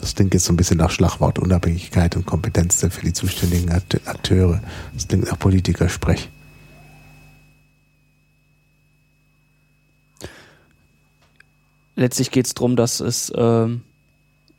Das 0.02 0.14
klingt 0.14 0.34
jetzt 0.34 0.44
so 0.44 0.54
ein 0.54 0.58
bisschen 0.58 0.78
nach 0.78 0.92
Schlagwort 0.92 1.40
Unabhängigkeit 1.40 2.18
und 2.18 2.26
Kompetenz 2.26 2.86
für 2.90 3.02
die 3.02 3.14
zuständigen 3.14 3.72
Akteure. 3.72 4.62
Das 4.94 5.08
klingt 5.08 5.26
nach 5.26 5.40
Politikersprech. 5.40 6.30
Letztlich 11.96 12.32
geht 12.32 12.48
es 12.48 12.54
darum, 12.54 12.76
dass 12.76 13.00
es 13.00 13.32
ähm, 13.38 13.84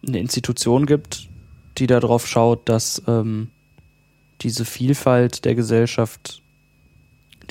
eine 0.06 0.20
Institution 0.20 0.86
gibt, 0.86 1.28
die 1.76 1.86
darauf 1.86 2.26
schaut, 2.26 2.66
dass 2.70 3.02
ähm, 3.06 3.48
diese 4.40 4.64
Vielfalt 4.64 5.44
der 5.44 5.54
Gesellschaft 5.54 6.42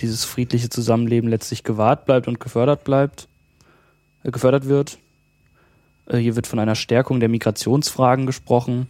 dieses 0.01 0.25
friedliche 0.25 0.69
Zusammenleben 0.69 1.29
letztlich 1.29 1.63
gewahrt 1.63 2.05
bleibt 2.05 2.27
und 2.27 2.39
gefördert 2.39 2.83
bleibt, 2.83 3.27
äh, 4.23 4.31
gefördert 4.31 4.67
wird. 4.67 4.97
Äh, 6.07 6.17
hier 6.17 6.35
wird 6.35 6.47
von 6.47 6.59
einer 6.59 6.75
Stärkung 6.75 7.19
der 7.19 7.29
Migrationsfragen 7.29 8.25
gesprochen. 8.25 8.87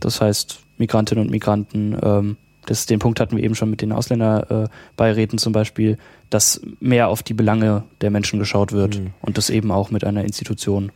Das 0.00 0.20
heißt, 0.20 0.60
Migrantinnen 0.78 1.24
und 1.24 1.30
Migranten, 1.30 1.98
ähm, 2.02 2.36
das, 2.66 2.86
den 2.86 2.98
Punkt 2.98 3.20
hatten 3.20 3.36
wir 3.36 3.44
eben 3.44 3.54
schon 3.54 3.70
mit 3.70 3.80
den 3.80 3.92
Ausländerbeiräten 3.92 5.38
zum 5.38 5.52
Beispiel, 5.52 5.98
dass 6.30 6.60
mehr 6.80 7.08
auf 7.08 7.22
die 7.22 7.34
Belange 7.34 7.84
der 8.00 8.10
Menschen 8.10 8.38
geschaut 8.38 8.72
wird 8.72 8.98
mhm. 8.98 9.12
und 9.22 9.38
das 9.38 9.50
eben 9.50 9.70
auch 9.70 9.90
mit 9.90 10.04
einer 10.04 10.24
Institution. 10.24 10.90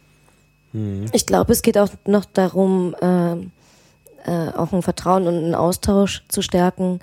Mhm. 0.73 1.07
Ich 1.13 1.27
glaube, 1.27 1.53
es 1.53 1.63
geht 1.63 1.79
auch 1.79 1.91
noch 2.07 2.25
darum, 2.25 2.95
äh, 3.01 3.35
äh, 4.25 4.51
auch 4.57 4.73
ein 4.73 4.83
Vertrauen 4.83 5.27
und 5.27 5.35
einen 5.35 5.55
Austausch 5.55 6.25
zu 6.29 6.43
stärken, 6.43 7.01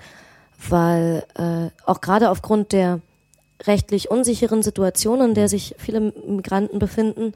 weil 0.68 1.24
äh, 1.36 1.70
auch 1.84 2.00
gerade 2.00 2.30
aufgrund 2.30 2.72
der 2.72 3.00
rechtlich 3.64 4.10
unsicheren 4.10 4.62
Situation, 4.62 5.20
in 5.20 5.34
der 5.34 5.48
sich 5.48 5.74
viele 5.78 6.12
Migranten 6.26 6.78
befinden, 6.78 7.32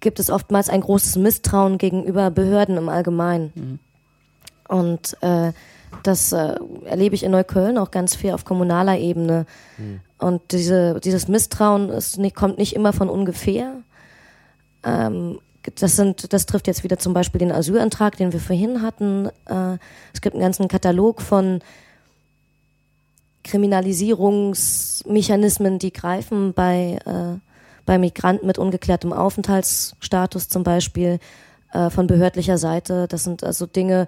gibt 0.00 0.20
es 0.20 0.30
oftmals 0.30 0.68
ein 0.68 0.80
großes 0.80 1.16
Misstrauen 1.16 1.78
gegenüber 1.78 2.30
Behörden 2.30 2.76
im 2.76 2.88
Allgemeinen. 2.88 3.52
Mhm. 3.54 3.78
Und 4.68 5.16
äh, 5.22 5.52
das 6.02 6.32
äh, 6.32 6.56
erlebe 6.84 7.14
ich 7.14 7.22
in 7.22 7.32
Neukölln 7.32 7.78
auch 7.78 7.90
ganz 7.90 8.14
viel 8.14 8.32
auf 8.32 8.44
kommunaler 8.44 8.98
Ebene. 8.98 9.46
Mhm. 9.78 10.00
Und 10.18 10.42
diese, 10.52 11.00
dieses 11.00 11.28
Misstrauen 11.28 11.88
ist 11.88 12.18
kommt 12.34 12.58
nicht 12.58 12.74
immer 12.74 12.92
von 12.92 13.08
ungefähr. 13.08 13.76
Ähm, 14.82 15.38
das 15.76 15.94
sind, 15.96 16.32
das 16.32 16.46
trifft 16.46 16.66
jetzt 16.66 16.82
wieder 16.84 16.98
zum 16.98 17.12
Beispiel 17.14 17.38
den 17.38 17.52
Asylantrag, 17.52 18.16
den 18.16 18.32
wir 18.32 18.40
vorhin 18.40 18.82
hatten. 18.82 19.28
Äh, 19.46 19.78
es 20.12 20.20
gibt 20.20 20.34
einen 20.34 20.42
ganzen 20.42 20.66
Katalog 20.68 21.22
von 21.22 21.60
Kriminalisierungsmechanismen, 23.42 25.78
die 25.78 25.92
greifen 25.92 26.52
bei, 26.54 26.98
äh, 27.04 27.38
bei 27.84 27.98
Migranten 27.98 28.46
mit 28.46 28.58
ungeklärtem 28.58 29.12
Aufenthaltsstatus 29.12 30.48
zum 30.48 30.64
Beispiel 30.64 31.18
äh, 31.72 31.90
von 31.90 32.06
behördlicher 32.06 32.56
Seite. 32.58 33.08
Das 33.08 33.24
sind 33.24 33.42
also 33.44 33.66
Dinge, 33.66 34.06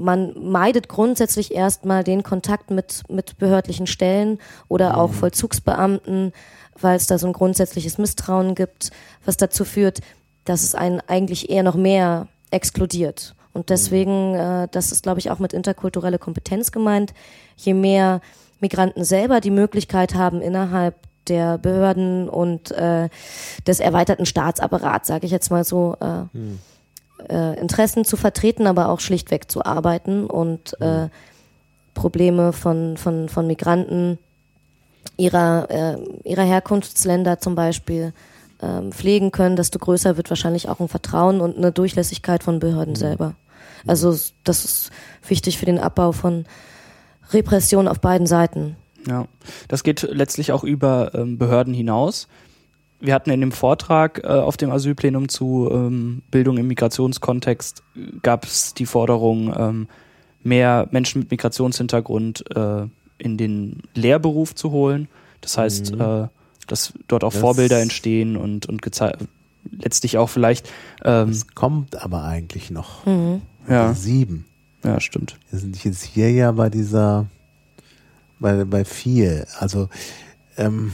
man 0.00 0.32
meidet 0.50 0.88
grundsätzlich 0.88 1.54
erstmal 1.54 2.04
den 2.04 2.22
Kontakt 2.22 2.70
mit, 2.70 3.02
mit 3.08 3.36
behördlichen 3.38 3.86
Stellen 3.86 4.38
oder 4.68 4.96
auch 4.96 5.10
mhm. 5.10 5.14
Vollzugsbeamten, 5.14 6.32
weil 6.80 6.96
es 6.96 7.06
da 7.06 7.18
so 7.18 7.26
ein 7.26 7.34
grundsätzliches 7.34 7.98
Misstrauen 7.98 8.54
gibt, 8.54 8.90
was 9.24 9.36
dazu 9.36 9.66
führt, 9.66 10.00
dass 10.44 10.62
es 10.62 10.74
einen 10.74 11.00
eigentlich 11.06 11.50
eher 11.50 11.62
noch 11.62 11.76
mehr 11.76 12.28
exkludiert. 12.50 13.34
Und 13.52 13.70
deswegen, 13.70 14.34
äh, 14.34 14.68
das 14.70 14.92
ist, 14.92 15.02
glaube 15.02 15.18
ich, 15.20 15.30
auch 15.30 15.38
mit 15.38 15.52
interkulturelle 15.52 16.18
Kompetenz 16.18 16.72
gemeint, 16.72 17.12
je 17.56 17.74
mehr 17.74 18.20
Migranten 18.60 19.04
selber 19.04 19.40
die 19.40 19.50
Möglichkeit 19.50 20.14
haben, 20.14 20.40
innerhalb 20.40 20.94
der 21.28 21.58
Behörden 21.58 22.28
und 22.28 22.70
äh, 22.72 23.08
des 23.66 23.80
erweiterten 23.80 24.26
Staatsapparats, 24.26 25.08
sage 25.08 25.26
ich 25.26 25.32
jetzt 25.32 25.50
mal 25.50 25.64
so, 25.64 25.96
äh, 26.00 26.24
hm. 26.32 26.58
äh, 27.28 27.58
Interessen 27.60 28.04
zu 28.04 28.16
vertreten, 28.16 28.66
aber 28.66 28.88
auch 28.88 29.00
schlichtweg 29.00 29.50
zu 29.50 29.64
arbeiten 29.64 30.26
und 30.26 30.76
hm. 30.78 31.06
äh, 31.06 31.08
Probleme 31.94 32.52
von, 32.52 32.96
von, 32.96 33.28
von 33.28 33.46
Migranten 33.46 34.18
ihrer, 35.16 35.70
äh, 35.70 35.96
ihrer 36.24 36.44
Herkunftsländer 36.44 37.38
zum 37.38 37.54
Beispiel 37.54 38.12
ähm, 38.62 38.92
pflegen 38.92 39.32
können, 39.32 39.56
desto 39.56 39.78
größer 39.78 40.16
wird 40.16 40.30
wahrscheinlich 40.30 40.68
auch 40.68 40.80
ein 40.80 40.88
Vertrauen 40.88 41.40
und 41.40 41.56
eine 41.56 41.72
Durchlässigkeit 41.72 42.42
von 42.42 42.58
Behörden 42.58 42.94
hm. 42.94 43.00
selber. 43.00 43.34
Also 43.86 44.16
das 44.44 44.64
ist 44.64 44.90
wichtig 45.26 45.58
für 45.58 45.66
den 45.66 45.78
Abbau 45.78 46.12
von 46.12 46.44
Repression 47.32 47.88
auf 47.88 48.00
beiden 48.00 48.26
Seiten. 48.26 48.76
Ja, 49.06 49.26
das 49.68 49.82
geht 49.82 50.02
letztlich 50.02 50.52
auch 50.52 50.64
über 50.64 51.12
ähm, 51.14 51.38
Behörden 51.38 51.72
hinaus. 51.72 52.28
Wir 53.00 53.14
hatten 53.14 53.30
in 53.30 53.40
dem 53.40 53.52
Vortrag 53.52 54.22
äh, 54.22 54.26
auf 54.26 54.58
dem 54.58 54.70
Asylplenum 54.70 55.30
zu 55.30 55.70
ähm, 55.72 56.22
Bildung 56.30 56.58
im 56.58 56.66
Migrationskontext 56.66 57.82
gab 58.22 58.44
es 58.44 58.74
die 58.74 58.84
Forderung, 58.84 59.54
ähm, 59.56 59.88
mehr 60.42 60.86
Menschen 60.90 61.20
mit 61.20 61.30
Migrationshintergrund 61.30 62.44
äh, 62.54 62.86
in 63.16 63.38
den 63.38 63.82
Lehrberuf 63.94 64.54
zu 64.54 64.70
holen. 64.70 65.08
Das 65.40 65.56
heißt, 65.56 65.94
mhm. 65.94 66.00
äh, 66.00 66.28
dass 66.70 66.92
dort 67.08 67.24
auch 67.24 67.32
das 67.32 67.40
Vorbilder 67.40 67.80
entstehen 67.80 68.36
und, 68.36 68.66
und 68.66 68.80
letztlich 69.70 70.18
auch 70.18 70.28
vielleicht. 70.28 70.68
Ähm, 71.04 71.28
das 71.28 71.48
kommt 71.54 71.96
aber 72.02 72.24
eigentlich 72.24 72.70
noch. 72.70 73.06
Mhm. 73.06 73.42
Ja. 73.68 73.94
Sieben. 73.94 74.46
Ja, 74.82 75.00
stimmt. 75.00 75.38
Wir 75.50 75.58
sind 75.58 75.82
jetzt 75.84 76.02
hier 76.02 76.30
ja 76.30 76.52
bei 76.52 76.70
dieser, 76.70 77.26
bei, 78.38 78.64
bei 78.64 78.84
vier. 78.84 79.46
Also, 79.58 79.88
ähm, 80.56 80.92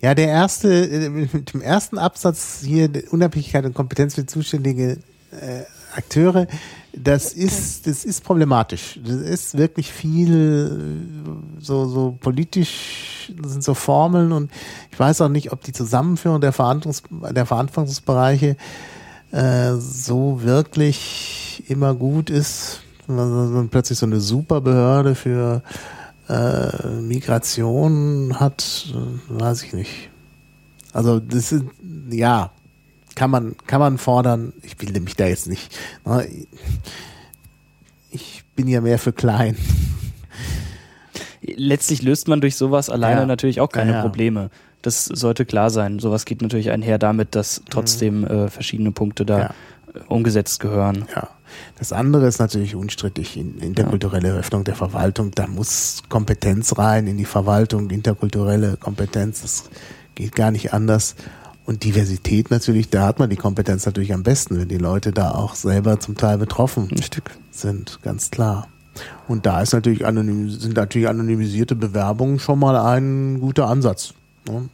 ja, 0.00 0.14
der 0.14 0.28
erste, 0.28 0.88
äh, 0.88 1.08
mit 1.10 1.52
dem 1.52 1.60
ersten 1.60 1.98
Absatz 1.98 2.60
hier, 2.64 2.90
Unabhängigkeit 3.10 3.64
und 3.66 3.74
Kompetenz 3.74 4.14
für 4.14 4.24
zuständige 4.24 4.98
äh, 5.32 5.64
Akteure, 5.94 6.46
das 6.92 7.32
ist, 7.32 7.86
das 7.86 8.04
ist 8.04 8.24
problematisch. 8.24 8.98
Das 9.04 9.16
ist 9.16 9.56
wirklich 9.56 9.92
viel 9.92 11.06
so, 11.58 11.86
so 11.86 12.16
politisch, 12.20 13.32
das 13.40 13.52
sind 13.52 13.62
so 13.62 13.74
Formeln 13.74 14.32
und 14.32 14.50
ich 14.90 14.98
weiß 14.98 15.20
auch 15.20 15.28
nicht, 15.28 15.52
ob 15.52 15.62
die 15.62 15.72
Zusammenführung 15.72 16.40
der, 16.40 16.52
Verhandlungs, 16.52 17.02
der 17.10 17.46
Verantwortungsbereiche 17.46 18.56
äh, 19.30 19.74
so 19.74 20.42
wirklich 20.42 21.62
immer 21.68 21.94
gut 21.94 22.30
ist. 22.30 22.80
Wenn 23.06 23.52
man 23.52 23.68
plötzlich 23.68 23.98
so 23.98 24.06
eine 24.06 24.20
Superbehörde 24.20 25.14
für 25.14 25.62
äh, 26.28 26.86
Migration 27.00 28.38
hat, 28.38 28.86
äh, 28.92 29.40
weiß 29.40 29.62
ich 29.64 29.72
nicht. 29.72 30.10
Also 30.92 31.20
das 31.20 31.52
ist, 31.52 31.64
ja, 32.10 32.50
kann 33.14 33.30
man, 33.30 33.56
kann 33.66 33.80
man 33.80 33.98
fordern. 33.98 34.52
Ich 34.62 34.76
bilde 34.76 35.00
mich 35.00 35.16
da 35.16 35.26
jetzt 35.26 35.48
nicht. 35.48 35.76
Ne? 36.04 36.26
Ich 38.10 38.44
bin 38.56 38.68
ja 38.68 38.80
mehr 38.80 38.98
für 38.98 39.12
klein. 39.12 39.56
Letztlich 41.42 42.02
löst 42.02 42.28
man 42.28 42.40
durch 42.40 42.56
sowas 42.56 42.90
alleine 42.90 43.20
ja. 43.20 43.26
natürlich 43.26 43.60
auch 43.60 43.70
keine 43.70 43.92
ja, 43.92 43.96
ja. 43.98 44.02
Probleme. 44.02 44.50
Das 44.82 45.04
sollte 45.04 45.44
klar 45.44 45.70
sein. 45.70 45.98
Sowas 45.98 46.24
geht 46.24 46.42
natürlich 46.42 46.70
einher 46.70 46.98
damit, 46.98 47.34
dass 47.34 47.62
trotzdem 47.70 48.20
mhm. 48.20 48.26
äh, 48.26 48.48
verschiedene 48.48 48.92
Punkte 48.92 49.24
da 49.26 49.38
ja. 49.38 49.54
umgesetzt 50.08 50.60
gehören. 50.60 51.06
Ja. 51.14 51.28
Das 51.78 51.92
andere 51.92 52.26
ist 52.26 52.38
natürlich 52.38 52.74
unstrittig, 52.74 53.36
in 53.36 53.58
interkulturelle. 53.58 54.34
Öffnung 54.34 54.64
der 54.64 54.76
Verwaltung. 54.76 55.32
Da 55.32 55.46
muss 55.46 56.02
Kompetenz 56.08 56.78
rein 56.78 57.06
in 57.06 57.16
die 57.16 57.24
Verwaltung, 57.24 57.90
interkulturelle 57.90 58.76
Kompetenz. 58.76 59.42
Das 59.42 59.70
geht 60.14 60.34
gar 60.34 60.50
nicht 60.50 60.72
anders. 60.72 61.16
Und 61.70 61.84
Diversität 61.84 62.50
natürlich, 62.50 62.90
da 62.90 63.06
hat 63.06 63.20
man 63.20 63.30
die 63.30 63.36
Kompetenz 63.36 63.86
natürlich 63.86 64.12
am 64.12 64.24
besten, 64.24 64.58
wenn 64.58 64.66
die 64.66 64.76
Leute 64.76 65.12
da 65.12 65.30
auch 65.30 65.54
selber 65.54 66.00
zum 66.00 66.16
Teil 66.16 66.36
betroffen 66.36 66.90
sind, 67.52 68.02
ganz 68.02 68.32
klar. 68.32 68.66
Und 69.28 69.46
da 69.46 69.62
ist 69.62 69.72
natürlich 69.72 70.04
anonym, 70.04 70.50
sind 70.50 70.74
natürlich 70.74 71.06
anonymisierte 71.06 71.76
Bewerbungen 71.76 72.40
schon 72.40 72.58
mal 72.58 72.74
ein 72.74 73.38
guter 73.38 73.68
Ansatz. 73.68 74.14
Ne? 74.48 74.68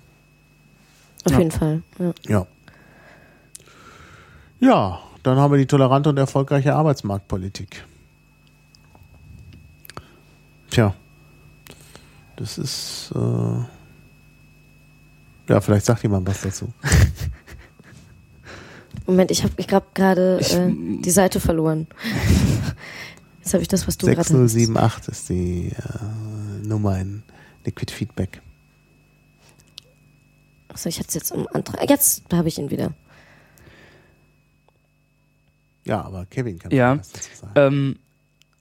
Auf 1.26 1.32
ja. 1.32 1.38
jeden 1.38 1.50
Fall. 1.50 1.82
Ja. 1.98 2.14
ja. 2.28 2.46
Ja, 4.58 5.00
dann 5.22 5.36
haben 5.36 5.52
wir 5.52 5.58
die 5.58 5.66
tolerante 5.66 6.08
und 6.08 6.16
erfolgreiche 6.16 6.74
Arbeitsmarktpolitik. 6.74 7.84
Tja, 10.70 10.94
das 12.36 12.56
ist. 12.56 13.12
Äh 13.14 13.75
ja, 15.48 15.60
vielleicht 15.60 15.86
sagt 15.86 16.02
jemand 16.02 16.26
was 16.26 16.40
dazu. 16.40 16.72
Moment, 19.06 19.30
ich 19.30 19.44
habe 19.44 19.52
ich 19.56 19.72
hab 19.72 19.94
gerade 19.94 20.40
äh, 20.40 21.02
die 21.02 21.10
Seite 21.10 21.40
verloren. 21.40 21.86
Jetzt 23.38 23.54
habe 23.54 23.62
ich 23.62 23.68
das, 23.68 23.86
was 23.86 23.96
du 23.96 24.06
gerade 24.06 24.24
6078 24.24 25.12
ist 25.12 25.28
die 25.28 25.68
äh, 25.68 26.66
Nummer 26.66 26.98
in 26.98 27.22
Liquid 27.64 27.92
Feedback. 27.92 28.42
Achso, 30.68 30.88
ich 30.88 30.98
hatte 30.98 31.08
es 31.08 31.14
jetzt 31.14 31.30
um 31.30 31.46
Antrag. 31.52 31.88
Jetzt 31.88 32.24
habe 32.32 32.48
ich 32.48 32.58
ihn 32.58 32.70
wieder. 32.70 32.92
Ja, 35.84 36.02
aber 36.02 36.26
Kevin 36.26 36.58
kann 36.58 36.72
ja, 36.72 36.98
was 36.98 37.12
dazu 37.12 37.30
sagen. 37.34 37.52
Ähm, 37.54 37.98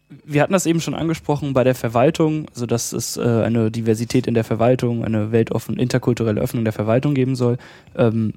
wir 0.10 0.41
hatten 0.41 0.53
das 0.53 0.65
eben 0.65 0.82
schon 0.82 0.94
angesprochen 0.94 1.53
bei 1.53 1.64
der 1.64 1.76
Verwaltung, 1.76 2.48
also 2.53 2.65
dass 2.65 2.94
es 2.94 3.18
äh, 3.18 3.22
eine 3.22 3.72
Diversität 3.72 4.27
in 4.27 4.34
der 4.34 4.44
Verwaltung, 4.44 5.03
eine 5.03 5.32
weltoffen, 5.32 5.77
interkulturelle 5.77 6.41
Öffnung 6.41 6.64
der 6.64 6.73
Verwaltung 6.73 7.15
geben 7.15 7.36
soll. 7.36 7.57
Ähm, 7.95 8.34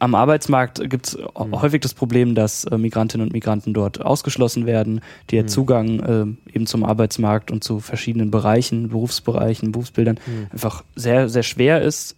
am 0.00 0.14
Arbeitsmarkt 0.14 0.88
gibt 0.88 1.08
es 1.08 1.16
mhm. 1.16 1.60
häufig 1.60 1.80
das 1.80 1.94
Problem, 1.94 2.34
dass 2.34 2.64
äh, 2.64 2.78
Migrantinnen 2.78 3.26
und 3.26 3.32
Migranten 3.32 3.74
dort 3.74 4.00
ausgeschlossen 4.00 4.66
werden, 4.66 5.00
der 5.30 5.44
mhm. 5.44 5.48
Zugang 5.48 6.00
äh, 6.00 6.54
eben 6.54 6.66
zum 6.66 6.84
Arbeitsmarkt 6.84 7.50
und 7.50 7.64
zu 7.64 7.80
verschiedenen 7.80 8.30
Bereichen, 8.30 8.88
Berufsbereichen, 8.88 9.72
Berufsbildern 9.72 10.20
mhm. 10.26 10.46
einfach 10.52 10.84
sehr, 10.94 11.28
sehr 11.28 11.42
schwer 11.42 11.82
ist. 11.82 12.16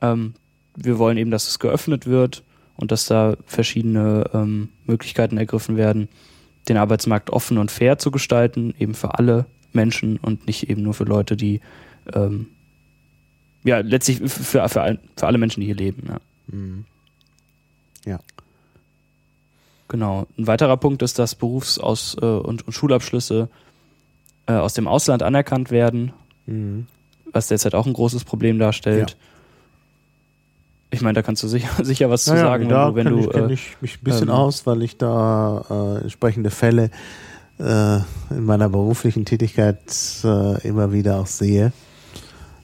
Ähm, 0.00 0.34
wir 0.74 0.98
wollen 0.98 1.16
eben, 1.18 1.30
dass 1.30 1.48
es 1.48 1.58
geöffnet 1.58 2.06
wird 2.06 2.42
und 2.76 2.92
dass 2.92 3.06
da 3.06 3.36
verschiedene 3.46 4.28
ähm, 4.34 4.70
Möglichkeiten 4.86 5.38
ergriffen 5.38 5.76
werden, 5.76 6.08
den 6.68 6.76
Arbeitsmarkt 6.76 7.30
offen 7.30 7.58
und 7.58 7.70
fair 7.70 7.98
zu 7.98 8.10
gestalten, 8.10 8.74
eben 8.78 8.94
für 8.94 9.18
alle 9.18 9.46
Menschen 9.72 10.16
und 10.16 10.46
nicht 10.46 10.68
eben 10.68 10.82
nur 10.82 10.94
für 10.94 11.04
Leute, 11.04 11.36
die 11.36 11.60
ähm, 12.12 12.48
ja 13.64 13.78
letztlich 13.78 14.18
für, 14.18 14.28
für, 14.68 14.68
für 14.68 15.26
alle 15.26 15.38
Menschen, 15.38 15.60
die 15.60 15.66
hier 15.66 15.76
leben. 15.76 16.04
Ja. 16.08 16.18
Mhm. 16.48 16.84
ja. 18.04 18.20
Genau. 19.88 20.26
Ein 20.36 20.46
weiterer 20.46 20.76
Punkt 20.76 21.02
ist, 21.02 21.18
dass 21.18 21.34
Berufs- 21.34 21.78
aus, 21.78 22.16
äh, 22.20 22.24
und, 22.24 22.66
und, 22.66 22.72
Schulabschlüsse 22.72 23.48
äh, 24.46 24.52
aus 24.52 24.74
dem 24.74 24.88
Ausland 24.88 25.22
anerkannt 25.22 25.70
werden, 25.70 26.12
mhm. 26.46 26.86
was 27.30 27.48
derzeit 27.48 27.74
auch 27.74 27.86
ein 27.86 27.92
großes 27.92 28.24
Problem 28.24 28.58
darstellt. 28.58 29.10
Ja. 29.10 29.16
Ich 30.90 31.02
meine, 31.02 31.14
da 31.14 31.22
kannst 31.22 31.42
du 31.42 31.48
sicher, 31.48 31.68
sicher 31.84 32.10
was 32.10 32.26
naja, 32.26 32.40
zu 32.40 32.46
sagen, 32.46 32.68
da 32.68 32.94
wenn 32.94 33.06
du. 33.06 33.28
Wenn 33.32 33.48
du 33.48 33.54
ich, 33.54 33.72
ich 33.72 33.82
mich 33.82 33.98
ein 33.98 34.04
bisschen 34.04 34.28
ähm, 34.28 34.34
aus, 34.34 34.66
weil 34.66 34.82
ich 34.82 34.96
da 34.98 35.64
äh, 35.68 36.02
entsprechende 36.02 36.50
Fälle 36.50 36.90
äh, 37.58 37.96
in 38.30 38.44
meiner 38.44 38.68
beruflichen 38.68 39.24
Tätigkeit 39.24 39.80
äh, 40.24 40.66
immer 40.66 40.92
wieder 40.92 41.18
auch 41.18 41.26
sehe, 41.26 41.72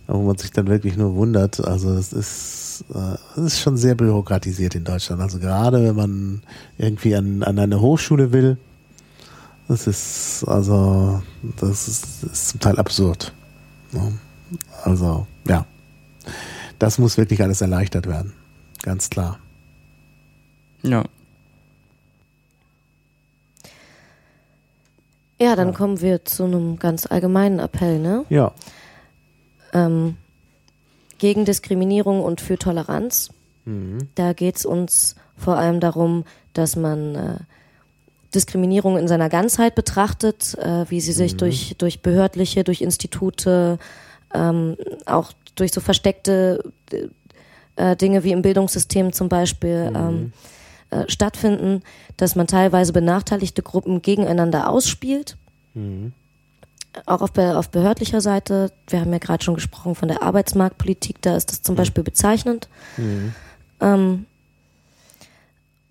wo 0.07 0.23
man 0.23 0.36
sich 0.36 0.51
dann 0.51 0.66
wirklich 0.69 0.97
nur 0.97 1.15
wundert. 1.15 1.65
Also 1.65 1.94
es 1.94 2.12
ist, 2.12 2.85
äh, 2.94 3.16
es 3.36 3.55
ist 3.55 3.61
schon 3.61 3.77
sehr 3.77 3.94
bürokratisiert 3.94 4.74
in 4.74 4.85
Deutschland. 4.85 5.20
Also 5.20 5.39
gerade 5.39 5.82
wenn 5.82 5.97
man 5.97 6.43
irgendwie 6.78 7.16
an, 7.16 7.43
an 7.43 7.59
eine 7.59 7.81
Hochschule 7.81 8.32
will, 8.32 8.57
das 9.69 9.86
ist 9.86 10.44
also 10.47 11.23
das 11.59 11.89
ist, 11.89 12.24
ist 12.24 12.49
zum 12.49 12.61
Teil 12.61 12.78
absurd. 12.78 13.32
Ne? 13.93 14.12
Also 14.85 15.27
ja, 15.49 15.65
das 16.82 16.98
muss 16.98 17.16
wirklich 17.16 17.40
alles 17.40 17.60
erleichtert 17.60 18.09
werden, 18.09 18.32
ganz 18.82 19.09
klar. 19.09 19.38
Ja. 20.82 21.04
Ja, 25.40 25.54
dann 25.54 25.68
ja. 25.68 25.74
kommen 25.74 26.00
wir 26.00 26.24
zu 26.24 26.42
einem 26.42 26.80
ganz 26.80 27.06
allgemeinen 27.06 27.60
Appell, 27.60 28.00
ne? 28.00 28.24
Ja. 28.30 28.52
Ähm, 29.72 30.16
gegen 31.18 31.44
Diskriminierung 31.44 32.20
und 32.20 32.40
für 32.40 32.59
Toleranz. 32.59 33.30
Mhm. 33.64 34.09
Da 34.16 34.32
geht 34.32 34.56
es 34.56 34.66
uns 34.66 35.14
vor 35.36 35.59
allem 35.59 35.78
darum, 35.78 36.24
dass 36.52 36.74
man 36.74 37.14
äh, 37.14 37.38
Diskriminierung 38.34 38.98
in 38.98 39.06
seiner 39.06 39.28
Ganzheit 39.28 39.76
betrachtet, 39.76 40.59
äh, 40.59 40.90
wie 40.90 41.00
sie 41.00 41.12
sich 41.12 41.34
mhm. 41.34 41.38
durch, 41.38 41.76
durch 41.78 42.02
behördliche, 42.02 42.64
durch 42.64 42.80
Institute, 42.80 43.78
ähm, 44.34 44.76
auch 45.06 45.32
durch 45.54 45.72
so 45.72 45.80
versteckte 45.80 46.62
äh, 47.76 47.96
Dinge 47.96 48.24
wie 48.24 48.32
im 48.32 48.42
Bildungssystem 48.42 49.12
zum 49.12 49.28
Beispiel 49.28 49.90
mhm. 49.90 49.96
ähm, 49.96 50.32
äh, 50.90 51.04
stattfinden, 51.09 51.82
dass 52.16 52.36
man 52.36 52.46
teilweise 52.46 52.92
benachteiligte 52.92 53.62
Gruppen 53.62 54.02
gegeneinander 54.02 54.68
ausspielt. 54.68 55.36
Mhm. 55.74 56.12
Auch 57.06 57.22
auf, 57.22 57.36
auf 57.38 57.70
behördlicher 57.70 58.20
Seite, 58.20 58.70
wir 58.88 59.00
haben 59.00 59.12
ja 59.12 59.18
gerade 59.18 59.42
schon 59.42 59.54
gesprochen 59.54 59.94
von 59.94 60.09
der 60.09 60.22
Arbeitsmarktpolitik, 60.22 61.22
da 61.22 61.36
ist 61.36 61.50
das 61.50 61.62
zum 61.62 61.74
mhm. 61.74 61.78
Beispiel 61.78 62.04
bezeichnend. 62.04 62.68
Mhm. 62.98 63.34
Ähm, 63.80 64.26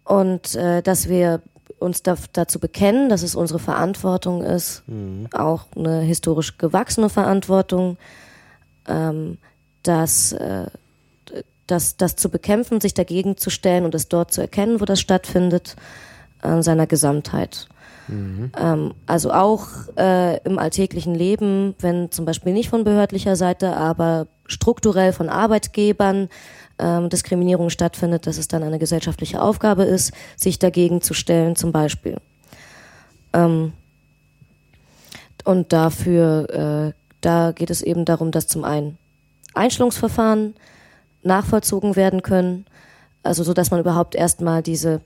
und 0.03 0.55
äh, 0.55 0.84
dass 0.84 1.09
wir 1.09 1.41
uns 1.80 2.03
da, 2.03 2.15
dazu 2.34 2.59
bekennen, 2.59 3.09
dass 3.09 3.23
es 3.23 3.34
unsere 3.34 3.57
Verantwortung 3.57 4.43
ist, 4.43 4.84
mhm. 4.88 5.27
auch 5.34 5.65
eine 5.76 6.01
historisch 6.01 6.57
gewachsene 6.59 7.09
Verantwortung, 7.09 7.97
ähm, 8.88 9.38
dass 9.84 10.32
äh, 10.34 10.68
das, 11.68 11.98
das 11.98 12.16
zu 12.16 12.30
bekämpfen, 12.30 12.82
sich 12.82 12.94
dagegen 12.94 13.38
zu 13.38 13.49
stellen 13.49 13.86
und 13.86 13.95
es 13.95 14.10
dort 14.10 14.32
zu 14.32 14.41
erkennen, 14.41 14.82
wo 14.82 14.86
das 14.86 14.99
stattfindet, 14.99 15.76
in 16.44 16.64
seiner 16.64 16.88
Gesamtheit. 16.88 17.68
Mhm. 18.08 18.52
Ähm, 18.60 18.94
also 19.06 19.32
auch 19.32 19.68
äh, 19.98 20.38
im 20.44 20.60
alltäglichen 20.60 21.16
Leben, 21.16 21.76
wenn 21.80 22.12
zum 22.12 22.26
Beispiel 22.26 22.53
nicht 22.53 22.70
von 22.70 22.84
behördlicher 22.84 23.36
Seite, 23.36 23.78
aber 23.78 24.28
strukturell 24.48 25.14
von 25.14 25.30
Arbeitgebern 25.30 26.30
ähm, 26.78 27.10
Diskriminierung 27.10 27.70
stattfindet, 27.70 28.28
dass 28.28 28.38
es 28.38 28.48
dann 28.48 28.64
eine 28.64 28.80
gesellschaftliche 28.80 29.41
Aufgabe 29.41 29.84
ist, 29.84 30.12
sich 30.36 30.60
dagegen 30.60 31.02
zu 31.02 31.14
stellen, 31.14 31.56
zum 31.56 31.72
Beispiel. 31.72 32.18
Ähm, 33.34 33.74
und 35.45 35.74
dafür, 35.74 36.94
äh, 36.94 37.01
da 37.22 37.52
geht 37.52 37.69
es 37.69 37.81
eben 37.81 38.06
darum, 38.06 38.31
dass 38.31 38.48
zum 38.48 38.64
einen 38.64 38.98
Einstellungsverfahren 39.53 40.56
nachvollzogen 41.23 41.95
werden 41.95 42.22
können, 42.22 42.65
also 43.23 43.43
so 43.43 43.53
dass 43.53 43.72
man 43.72 43.80
überhaupt 43.80 44.15
erstmal 44.15 44.64
diese 44.64 45.02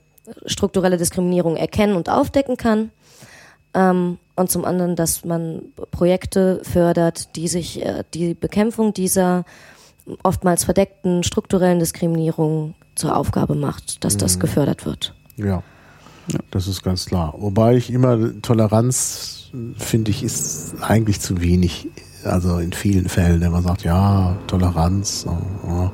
strukturelle 0.46 0.96
Diskriminierung 0.96 1.56
erkennen 1.56 1.96
und 1.96 2.08
aufdecken 2.08 2.56
kann. 2.56 2.90
Ähm, 3.74 4.18
und 4.34 4.50
zum 4.50 4.64
anderen, 4.64 4.96
dass 4.96 5.24
man 5.24 5.62
Projekte 5.90 6.60
fördert, 6.62 7.36
die 7.36 7.48
sich 7.48 7.84
äh, 7.84 8.04
die 8.12 8.34
Bekämpfung 8.34 8.92
dieser 8.92 9.44
oftmals 10.22 10.64
verdeckten 10.64 11.22
strukturellen 11.22 11.78
Diskriminierung 11.78 12.74
zur 12.94 13.16
Aufgabe 13.16 13.54
macht, 13.54 14.04
dass 14.04 14.16
das 14.16 14.36
mhm. 14.36 14.40
gefördert 14.40 14.86
wird. 14.86 15.14
Ja. 15.36 15.62
ja, 16.28 16.38
das 16.50 16.68
ist 16.68 16.82
ganz 16.82 17.06
klar. 17.06 17.34
Wobei 17.38 17.76
ich 17.76 17.90
immer 17.90 18.40
Toleranz 18.42 19.50
finde 19.76 20.10
ich 20.10 20.22
ist 20.22 20.74
eigentlich 20.80 21.20
zu 21.20 21.40
wenig 21.40 21.88
also 22.26 22.58
in 22.58 22.72
vielen 22.72 23.08
Fällen, 23.08 23.40
wenn 23.40 23.52
man 23.52 23.62
sagt, 23.62 23.82
ja, 23.84 24.36
Toleranz, 24.46 25.26
oh, 25.26 25.90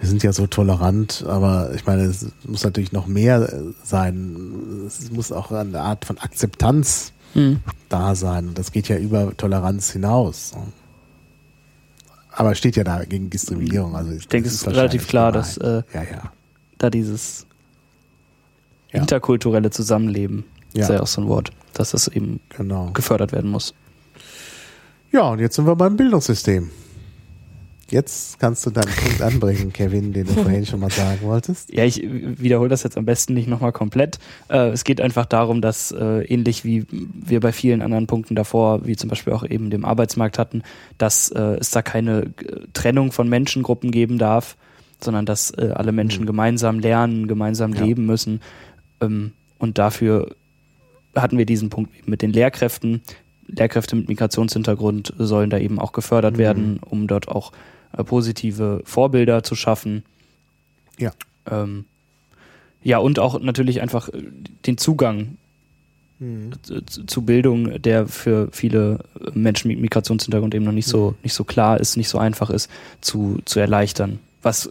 wir 0.00 0.08
sind 0.08 0.22
ja 0.22 0.32
so 0.32 0.46
tolerant, 0.46 1.24
aber 1.26 1.72
ich 1.74 1.84
meine, 1.86 2.02
es 2.02 2.26
muss 2.44 2.62
natürlich 2.64 2.92
noch 2.92 3.06
mehr 3.06 3.62
sein. 3.82 4.84
Es 4.86 5.10
muss 5.10 5.32
auch 5.32 5.50
eine 5.50 5.80
Art 5.80 6.04
von 6.04 6.18
Akzeptanz 6.18 7.12
hm. 7.32 7.60
da 7.88 8.14
sein. 8.14 8.48
Und 8.48 8.58
das 8.58 8.70
geht 8.70 8.88
ja 8.88 8.96
über 8.96 9.36
Toleranz 9.36 9.90
hinaus. 9.90 10.52
Aber 12.30 12.52
es 12.52 12.58
steht 12.58 12.76
ja 12.76 12.84
da 12.84 13.04
gegen 13.04 13.30
Diskriminierung. 13.30 13.96
Also 13.96 14.12
ich 14.12 14.28
denke, 14.28 14.48
es 14.48 14.54
ist 14.54 14.68
relativ 14.68 15.08
klar, 15.08 15.32
dass 15.32 15.56
äh, 15.56 15.82
ja, 15.92 16.02
ja. 16.02 16.32
da 16.78 16.90
dieses 16.90 17.46
ja. 18.92 19.00
interkulturelle 19.00 19.70
Zusammenleben, 19.70 20.44
ja. 20.74 20.82
ist 20.82 20.90
ja 20.90 21.00
auch 21.00 21.08
so 21.08 21.22
ein 21.22 21.28
Wort, 21.28 21.50
dass 21.74 21.90
das 21.90 22.06
eben 22.06 22.38
genau. 22.50 22.92
gefördert 22.92 23.32
werden 23.32 23.50
muss. 23.50 23.74
Ja, 25.10 25.30
und 25.30 25.38
jetzt 25.38 25.56
sind 25.56 25.66
wir 25.66 25.76
beim 25.76 25.96
Bildungssystem. 25.96 26.70
Jetzt 27.90 28.38
kannst 28.38 28.66
du 28.66 28.70
deinen 28.70 28.92
Punkt 28.94 29.22
anbringen, 29.22 29.72
Kevin, 29.72 30.12
den 30.12 30.26
du 30.26 30.34
vorhin 30.34 30.66
schon 30.66 30.80
mal 30.80 30.90
sagen 30.90 31.20
wolltest. 31.22 31.72
Ja, 31.72 31.84
ich 31.84 32.02
wiederhole 32.02 32.68
das 32.68 32.82
jetzt 32.82 32.98
am 32.98 33.06
besten 33.06 33.32
nicht 33.32 33.48
nochmal 33.48 33.72
komplett. 33.72 34.18
Äh, 34.50 34.68
es 34.68 34.84
geht 34.84 35.00
einfach 35.00 35.24
darum, 35.24 35.62
dass 35.62 35.90
äh, 35.92 36.22
ähnlich 36.24 36.66
wie 36.66 36.84
wir 36.90 37.40
bei 37.40 37.50
vielen 37.50 37.80
anderen 37.80 38.06
Punkten 38.06 38.34
davor, 38.34 38.84
wie 38.86 38.94
zum 38.96 39.08
Beispiel 39.08 39.32
auch 39.32 39.42
eben 39.42 39.70
dem 39.70 39.86
Arbeitsmarkt 39.86 40.38
hatten, 40.38 40.62
dass 40.98 41.30
äh, 41.30 41.56
es 41.60 41.70
da 41.70 41.80
keine 41.80 42.24
äh, 42.24 42.30
Trennung 42.74 43.10
von 43.10 43.26
Menschengruppen 43.26 43.90
geben 43.90 44.18
darf, 44.18 44.58
sondern 45.00 45.24
dass 45.24 45.50
äh, 45.52 45.72
alle 45.74 45.92
Menschen 45.92 46.24
mhm. 46.24 46.26
gemeinsam 46.26 46.80
lernen, 46.80 47.26
gemeinsam 47.26 47.72
ja. 47.72 47.84
leben 47.84 48.04
müssen. 48.04 48.42
Ähm, 49.00 49.32
und 49.58 49.78
dafür 49.78 50.36
hatten 51.16 51.38
wir 51.38 51.46
diesen 51.46 51.70
Punkt 51.70 52.06
mit 52.06 52.20
den 52.20 52.34
Lehrkräften, 52.34 53.00
Lehrkräfte 53.48 53.96
mit 53.96 54.08
Migrationshintergrund 54.08 55.14
sollen 55.18 55.50
da 55.50 55.58
eben 55.58 55.78
auch 55.78 55.92
gefördert 55.92 56.34
mhm. 56.34 56.38
werden, 56.38 56.80
um 56.84 57.06
dort 57.06 57.28
auch 57.28 57.52
äh, 57.96 58.04
positive 58.04 58.82
Vorbilder 58.84 59.42
zu 59.42 59.54
schaffen. 59.54 60.04
Ja. 60.98 61.12
Ähm, 61.50 61.84
ja, 62.82 62.98
und 62.98 63.18
auch 63.18 63.40
natürlich 63.40 63.80
einfach 63.80 64.08
äh, 64.10 64.22
den 64.66 64.78
Zugang 64.78 65.38
mhm. 66.18 66.52
zu, 66.86 67.22
Bildung, 67.22 67.80
der 67.80 68.06
für 68.06 68.48
viele 68.52 69.00
Menschen 69.32 69.68
mit 69.68 69.80
Migrationshintergrund 69.80 70.54
eben 70.54 70.64
noch 70.64 70.72
nicht 70.72 70.88
so, 70.88 71.10
mhm. 71.10 71.16
nicht 71.22 71.34
so 71.34 71.44
klar 71.44 71.80
ist, 71.80 71.96
nicht 71.96 72.08
so 72.08 72.18
einfach 72.18 72.50
ist, 72.50 72.70
zu, 73.00 73.38
zu 73.44 73.60
erleichtern. 73.60 74.18
Was 74.42 74.70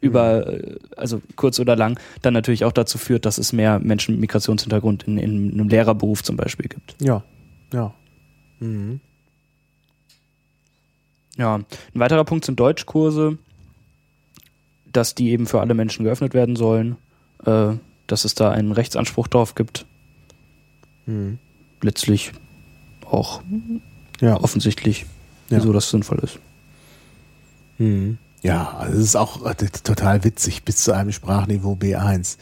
über, 0.00 0.44
mhm. 0.46 0.52
äh, 0.52 0.76
also 0.96 1.22
kurz 1.36 1.58
oder 1.60 1.76
lang, 1.76 1.98
dann 2.20 2.34
natürlich 2.34 2.64
auch 2.64 2.72
dazu 2.72 2.98
führt, 2.98 3.24
dass 3.24 3.38
es 3.38 3.52
mehr 3.52 3.78
Menschen 3.78 4.12
mit 4.12 4.20
Migrationshintergrund 4.20 5.04
in, 5.04 5.18
in 5.18 5.52
einem 5.52 5.68
Lehrerberuf 5.68 6.22
zum 6.22 6.36
Beispiel 6.36 6.68
gibt. 6.68 6.96
Ja, 7.00 7.22
ja. 7.72 7.94
Mhm. 8.62 9.00
Ja, 11.36 11.56
ein 11.56 11.66
weiterer 11.94 12.24
Punkt 12.24 12.44
sind 12.44 12.60
Deutschkurse, 12.60 13.38
dass 14.86 15.14
die 15.14 15.30
eben 15.30 15.46
für 15.46 15.60
alle 15.60 15.74
Menschen 15.74 16.04
geöffnet 16.04 16.34
werden 16.34 16.56
sollen, 16.56 16.96
äh, 17.44 17.72
dass 18.06 18.24
es 18.24 18.34
da 18.34 18.50
einen 18.50 18.72
Rechtsanspruch 18.72 19.28
drauf 19.28 19.54
gibt. 19.54 19.86
Mhm. 21.06 21.38
Letztlich 21.80 22.32
auch 23.04 23.42
ja. 24.20 24.38
offensichtlich, 24.40 25.06
wieso 25.48 25.68
ja. 25.68 25.72
das 25.72 25.90
sinnvoll 25.90 26.18
ist. 26.18 26.38
Mhm. 27.78 28.18
Ja, 28.42 28.76
also 28.78 28.98
es 28.98 29.04
ist 29.04 29.16
auch 29.16 29.44
äh, 29.46 29.54
total 29.54 30.24
witzig, 30.24 30.64
bis 30.64 30.84
zu 30.84 30.92
einem 30.92 31.12
Sprachniveau 31.12 31.74
B1. 31.74 32.36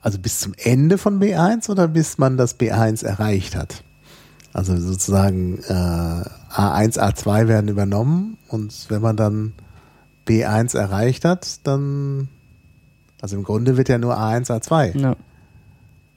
Also 0.00 0.18
bis 0.18 0.40
zum 0.40 0.52
Ende 0.56 0.98
von 0.98 1.20
B1 1.20 1.70
oder 1.70 1.86
bis 1.86 2.18
man 2.18 2.36
das 2.36 2.58
B1 2.58 3.04
erreicht 3.04 3.54
hat? 3.54 3.84
Also 4.52 4.76
sozusagen 4.76 5.58
äh, 5.60 5.72
A1, 5.72 6.98
A2 6.98 7.48
werden 7.48 7.68
übernommen 7.68 8.36
und 8.48 8.86
wenn 8.90 9.00
man 9.00 9.16
dann 9.16 9.52
B1 10.26 10.76
erreicht 10.76 11.24
hat, 11.24 11.66
dann, 11.66 12.28
also 13.20 13.36
im 13.36 13.44
Grunde 13.44 13.76
wird 13.78 13.88
ja 13.88 13.98
nur 13.98 14.18
A1, 14.18 14.48
A2. 14.50 14.98
Ja. 14.98 15.16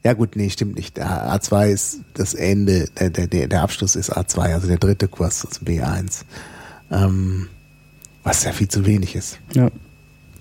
Ja 0.03 0.14
gut, 0.14 0.36
nee, 0.36 0.49
stimmt 0.52 0.76
nicht. 0.76 0.98
Der 0.98 1.34
A2 1.34 1.70
ist 1.70 2.02
das 2.14 2.34
Ende, 2.36 2.88
der, 2.99 3.10
der, 3.10 3.48
der 3.48 3.62
Abschluss 3.64 3.95
ist 3.95 4.16
A2, 4.16 4.53
also 4.53 4.68
der 4.68 4.78
dritte 4.78 5.07
Kurs 5.07 5.44
ist 5.44 5.64
B1. 5.64 6.26
Ähm, 6.91 7.48
was 8.24 8.44
ja 8.44 8.52
viel 8.52 8.68
zu 8.68 8.86
wenig 8.86 9.16
ist. 9.16 9.40
Ja. 9.53 9.70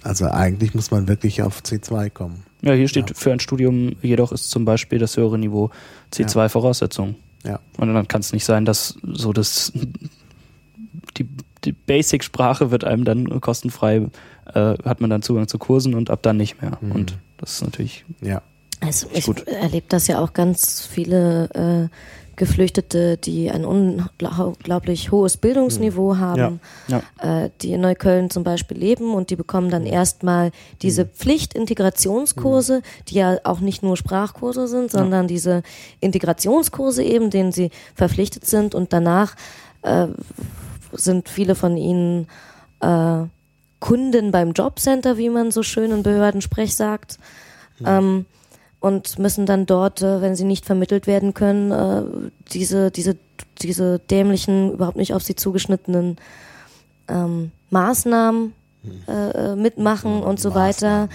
Also 0.02 0.26
eigentlich 0.26 0.74
muss 0.74 0.90
man 0.90 1.08
wirklich 1.08 1.40
auf 1.42 1.60
C2 1.62 2.10
kommen. 2.10 2.42
Ja, 2.60 2.72
hier 2.72 2.88
steht 2.88 3.10
Ja. 3.10 3.16
für 3.16 3.32
ein 3.32 3.40
Studium 3.40 3.96
jedoch 4.02 4.32
ist 4.32 4.50
zum 4.50 4.64
Beispiel 4.66 4.98
das 4.98 5.16
höhere 5.16 5.38
Niveau 5.38 5.70
C2 6.12 6.48
Voraussetzung. 6.50 7.14
Ja. 7.44 7.60
Und 7.76 7.92
dann 7.92 8.08
kann 8.08 8.20
es 8.20 8.32
nicht 8.32 8.44
sein, 8.44 8.64
dass 8.64 8.96
so 9.02 9.32
das 9.32 9.72
die, 11.16 11.28
die 11.64 11.72
Basic-Sprache 11.72 12.70
wird 12.70 12.84
einem 12.84 13.04
dann 13.04 13.40
kostenfrei, 13.40 14.08
äh, 14.52 14.74
hat 14.84 15.00
man 15.00 15.10
dann 15.10 15.22
Zugang 15.22 15.48
zu 15.48 15.58
Kursen 15.58 15.94
und 15.94 16.10
ab 16.10 16.20
dann 16.22 16.36
nicht 16.36 16.60
mehr. 16.60 16.78
Mhm. 16.80 16.92
Und 16.92 17.18
das 17.38 17.54
ist 17.54 17.62
natürlich, 17.62 18.04
Ja. 18.20 18.42
Also 18.80 19.06
ich 19.12 19.24
Gut. 19.24 19.46
erlebe 19.46 19.86
das 19.88 20.08
ja 20.08 20.18
auch 20.18 20.34
ganz 20.34 20.86
viele 20.86 21.90
äh, 21.90 22.23
Geflüchtete, 22.36 23.16
die 23.16 23.50
ein 23.50 23.64
unglaublich 23.64 25.10
hohes 25.10 25.36
Bildungsniveau 25.36 26.16
haben, 26.16 26.60
ja. 26.88 27.02
äh, 27.20 27.50
die 27.62 27.72
in 27.72 27.80
Neukölln 27.80 28.30
zum 28.30 28.44
Beispiel 28.44 28.76
leben 28.76 29.14
und 29.14 29.30
die 29.30 29.36
bekommen 29.36 29.70
dann 29.70 29.86
erstmal 29.86 30.50
diese 30.82 31.04
Pflichtintegrationskurse, 31.06 32.82
die 33.08 33.16
ja 33.16 33.38
auch 33.44 33.60
nicht 33.60 33.82
nur 33.82 33.96
Sprachkurse 33.96 34.66
sind, 34.66 34.90
sondern 34.90 35.28
diese 35.28 35.62
Integrationskurse 36.00 37.02
eben, 37.02 37.30
denen 37.30 37.52
sie 37.52 37.70
verpflichtet 37.94 38.46
sind. 38.46 38.74
Und 38.74 38.92
danach 38.92 39.36
äh, 39.82 40.08
sind 40.92 41.28
viele 41.28 41.54
von 41.54 41.76
ihnen 41.76 42.26
äh, 42.80 43.24
Kunden 43.80 44.30
beim 44.30 44.52
Jobcenter, 44.52 45.18
wie 45.18 45.28
man 45.28 45.50
so 45.50 45.62
schön 45.62 45.90
in 45.90 46.02
Behördensprech 46.02 46.74
sagt. 46.74 47.18
Ähm, 47.84 48.26
und 48.84 49.18
müssen 49.18 49.46
dann 49.46 49.64
dort, 49.64 50.02
äh, 50.02 50.20
wenn 50.20 50.36
sie 50.36 50.44
nicht 50.44 50.66
vermittelt 50.66 51.06
werden 51.06 51.32
können, 51.32 51.72
äh, 51.72 52.02
diese, 52.52 52.90
diese, 52.90 53.16
diese 53.62 53.98
dämlichen, 53.98 54.72
überhaupt 54.74 54.98
nicht 54.98 55.14
auf 55.14 55.22
sie 55.22 55.34
zugeschnittenen 55.34 56.18
ähm, 57.08 57.50
Maßnahmen 57.70 58.52
äh, 59.08 59.30
äh, 59.52 59.56
mitmachen 59.56 60.22
und 60.22 60.38
so 60.38 60.54
weiter. 60.54 61.08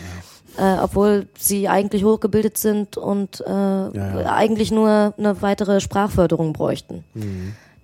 Äh, 0.57 0.77
obwohl 0.81 1.27
sie 1.37 1.69
eigentlich 1.69 2.03
hochgebildet 2.03 2.57
sind 2.57 2.97
und 2.97 3.39
äh, 3.41 3.49
ja. 3.51 4.25
eigentlich 4.33 4.71
nur 4.71 5.13
eine 5.15 5.41
weitere 5.43 5.79
Sprachförderung 5.79 6.53
bräuchten, 6.53 7.03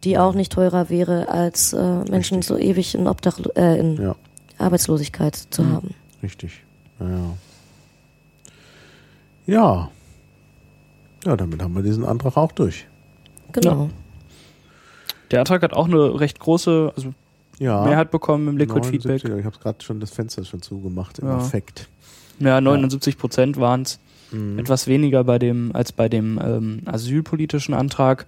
die 0.03 0.17
auch 0.17 0.33
nicht 0.33 0.51
teurer 0.51 0.89
wäre, 0.89 1.29
als 1.29 1.73
äh, 1.73 1.99
Menschen 2.09 2.41
so 2.41 2.57
ewig 2.57 2.95
in, 2.95 3.07
Obdach 3.07 3.39
äh, 3.55 3.79
in 3.79 4.01
Ja, 4.01 4.15
Arbeitslosigkeit 4.57 5.35
zu 5.51 5.63
haben. 5.69 5.93
richtig. 6.23 6.63
Ja, 6.99 7.05
ja. 9.45 9.53
Ja. 9.53 9.91
Ja, 11.25 11.35
damit 11.35 11.61
haben 11.63 11.73
wir 11.75 11.81
diesen 11.81 12.05
Antrag 12.05 12.37
auch 12.37 12.51
durch. 12.51 12.87
Genau. 13.51 13.89
der 15.31 15.39
Antrag 15.39 15.63
hat 15.63 15.73
auch 15.73 15.87
eine 15.87 16.19
recht 16.19 16.39
große 16.39 16.91
also 16.95 17.13
Ja. 17.57 17.83
Mehrheit 17.85 18.11
bekommen 18.11 18.47
im 18.47 18.57
Liquid 18.57 18.81
79, 18.81 19.21
Feedback. 19.21 19.39
Ich 19.39 19.45
habe 19.45 19.57
gerade 19.57 19.83
schon 19.83 19.99
das 19.99 20.11
Fenster 20.11 20.43
schon 20.45 20.61
zugemacht 20.61 21.19
im 21.19 21.27
Ja. 21.27 21.37
Affekt. 21.37 21.87
Ja, 22.39 22.59
79 22.61 23.17
Prozent 23.17 23.57
waren 23.57 23.83
es. 23.83 23.99
Mhm. 24.31 24.59
Etwas 24.59 24.87
weniger 24.87 25.23
bei 25.23 25.39
dem, 25.39 25.71
als 25.73 25.91
bei 25.93 26.09
dem 26.09 26.39
ähm, 26.43 26.81
asylpolitischen 26.85 27.73
Antrag. 27.73 28.25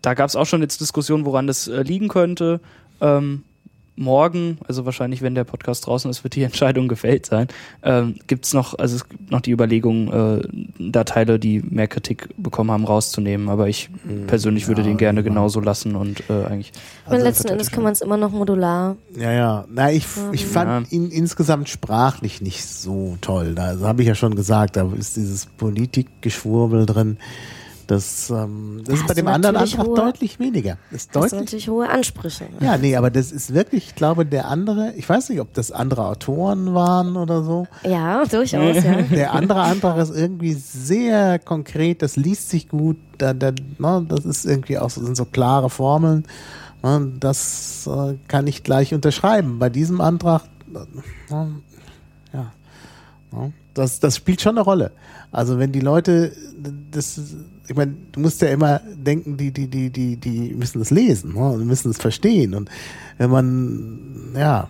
Da 0.00 0.14
gab 0.14 0.28
es 0.28 0.34
auch 0.36 0.46
schon 0.46 0.62
jetzt 0.62 0.80
Diskussionen, 0.80 1.24
woran 1.24 1.46
das 1.46 1.68
äh, 1.68 1.82
liegen 1.82 2.08
könnte. 2.08 2.60
Ähm, 3.00 3.42
morgen, 3.96 4.58
also 4.66 4.84
wahrscheinlich, 4.86 5.22
wenn 5.22 5.34
der 5.34 5.44
Podcast 5.44 5.86
draußen 5.86 6.10
ist, 6.10 6.24
wird 6.24 6.34
die 6.34 6.42
Entscheidung 6.44 6.88
gefällt 6.88 7.26
sein. 7.26 7.48
Ähm, 7.82 8.16
gibt 8.26 8.46
es 8.46 8.54
noch, 8.54 8.78
also 8.78 8.96
es 8.96 9.08
gibt 9.08 9.30
noch 9.30 9.40
die 9.40 9.50
Überlegung, 9.52 10.12
äh, 10.12 10.42
da 10.78 11.04
Teile, 11.04 11.38
die 11.38 11.60
mehr 11.62 11.88
Kritik 11.88 12.28
bekommen 12.36 12.70
haben, 12.70 12.84
rauszunehmen. 12.84 13.48
Aber 13.48 13.68
ich 13.68 13.90
persönlich 14.26 14.68
würde 14.68 14.82
ja, 14.82 14.88
den 14.88 14.96
gerne 14.96 15.20
ja. 15.20 15.24
genauso 15.24 15.60
lassen 15.60 15.94
und 15.96 16.28
äh, 16.30 16.44
eigentlich. 16.44 16.72
Und 17.06 17.12
Also- 17.12 17.24
letzten 17.24 17.48
Endes 17.48 17.70
kann 17.70 17.82
man 17.82 17.92
es 17.92 18.00
immer 18.00 18.16
noch 18.16 18.32
modular. 18.32 18.96
Ja, 19.16 19.32
ja. 19.32 19.64
Na, 19.70 19.92
ich, 19.92 20.06
ich 20.32 20.46
fand 20.46 20.90
Ja. 20.90 20.96
ihn 20.98 21.10
insgesamt 21.10 21.68
sprachlich 21.68 22.40
nicht 22.40 22.64
so 22.64 23.16
toll. 23.20 23.54
Da 23.54 23.64
also 23.64 23.86
habe 23.86 24.02
ich 24.02 24.08
ja 24.08 24.14
schon 24.14 24.34
gesagt, 24.34 24.76
da 24.76 24.90
ist 24.98 25.16
dieses 25.16 25.46
Politikgeschwurbel 25.46 26.86
drin. 26.86 27.18
Das, 27.92 28.30
ähm, 28.30 28.80
das 28.86 29.00
ist 29.00 29.06
bei 29.06 29.12
dem 29.12 29.28
anderen 29.28 29.54
Antrag 29.56 29.86
hohe- 29.86 29.94
deutlich 29.96 30.38
weniger. 30.38 30.78
Das 30.90 31.02
ist 31.02 31.12
sind 31.12 31.22
deutlich. 31.22 31.40
natürlich 31.40 31.68
hohe 31.68 31.90
Ansprüche. 31.90 32.46
Ja, 32.60 32.78
nee, 32.78 32.96
aber 32.96 33.10
das 33.10 33.30
ist 33.30 33.52
wirklich, 33.52 33.88
ich 33.88 33.94
glaube, 33.94 34.24
der 34.24 34.48
andere, 34.48 34.94
ich 34.96 35.06
weiß 35.06 35.28
nicht, 35.28 35.40
ob 35.42 35.52
das 35.52 35.70
andere 35.72 36.06
Autoren 36.06 36.72
waren 36.72 37.16
oder 37.18 37.42
so. 37.42 37.66
Ja, 37.84 38.24
durchaus, 38.24 38.82
ja. 38.82 39.02
Der 39.10 39.34
andere 39.34 39.60
Antrag 39.60 39.98
ist 39.98 40.16
irgendwie 40.16 40.54
sehr 40.54 41.38
konkret, 41.38 42.00
das 42.00 42.16
liest 42.16 42.48
sich 42.48 42.66
gut, 42.70 42.96
da, 43.18 43.34
da, 43.34 43.52
ne, 43.78 44.06
das 44.08 44.24
ist 44.24 44.46
irgendwie 44.46 44.78
auch 44.78 44.88
so, 44.88 45.04
sind 45.04 45.14
so 45.18 45.26
klare 45.26 45.68
Formeln. 45.68 46.24
Ne, 46.82 47.12
das 47.20 47.86
äh, 47.86 48.14
kann 48.26 48.46
ich 48.46 48.62
gleich 48.62 48.94
unterschreiben. 48.94 49.58
Bei 49.58 49.68
diesem 49.68 50.00
Antrag, 50.00 50.44
äh, 50.74 51.34
ja, 52.32 52.52
ne, 53.32 53.52
das, 53.74 54.00
das 54.00 54.16
spielt 54.16 54.40
schon 54.40 54.56
eine 54.56 54.64
Rolle. 54.64 54.92
Also 55.30 55.58
wenn 55.58 55.72
die 55.72 55.80
Leute, 55.80 56.32
das, 56.90 57.20
ich 57.72 57.76
meine, 57.76 57.96
du 58.12 58.20
musst 58.20 58.42
ja 58.42 58.48
immer 58.48 58.82
denken, 58.94 59.38
die, 59.38 59.50
die, 59.50 59.66
die, 59.66 59.88
die, 59.88 60.16
die 60.18 60.54
müssen 60.54 60.78
das 60.78 60.90
lesen, 60.90 61.32
ne, 61.32 61.52
und 61.52 61.66
müssen 61.66 61.90
es 61.90 61.96
verstehen. 61.96 62.54
Und 62.54 62.70
wenn 63.16 63.30
man, 63.30 64.34
ja, 64.36 64.68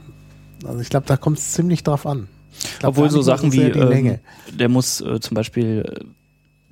also 0.64 0.78
ich 0.78 0.88
glaube, 0.88 1.06
da 1.08 1.16
kommt 1.16 1.38
es 1.38 1.50
ziemlich 1.50 1.82
drauf 1.82 2.06
an. 2.06 2.28
Glaub, 2.78 2.90
Obwohl 2.90 3.10
so 3.10 3.20
Sachen 3.20 3.52
wie, 3.52 3.72
die 3.72 3.78
ähm, 3.78 4.18
der 4.52 4.68
muss 4.68 5.00
äh, 5.00 5.18
zum 5.18 5.34
Beispiel, 5.34 5.84
äh, 5.84 6.04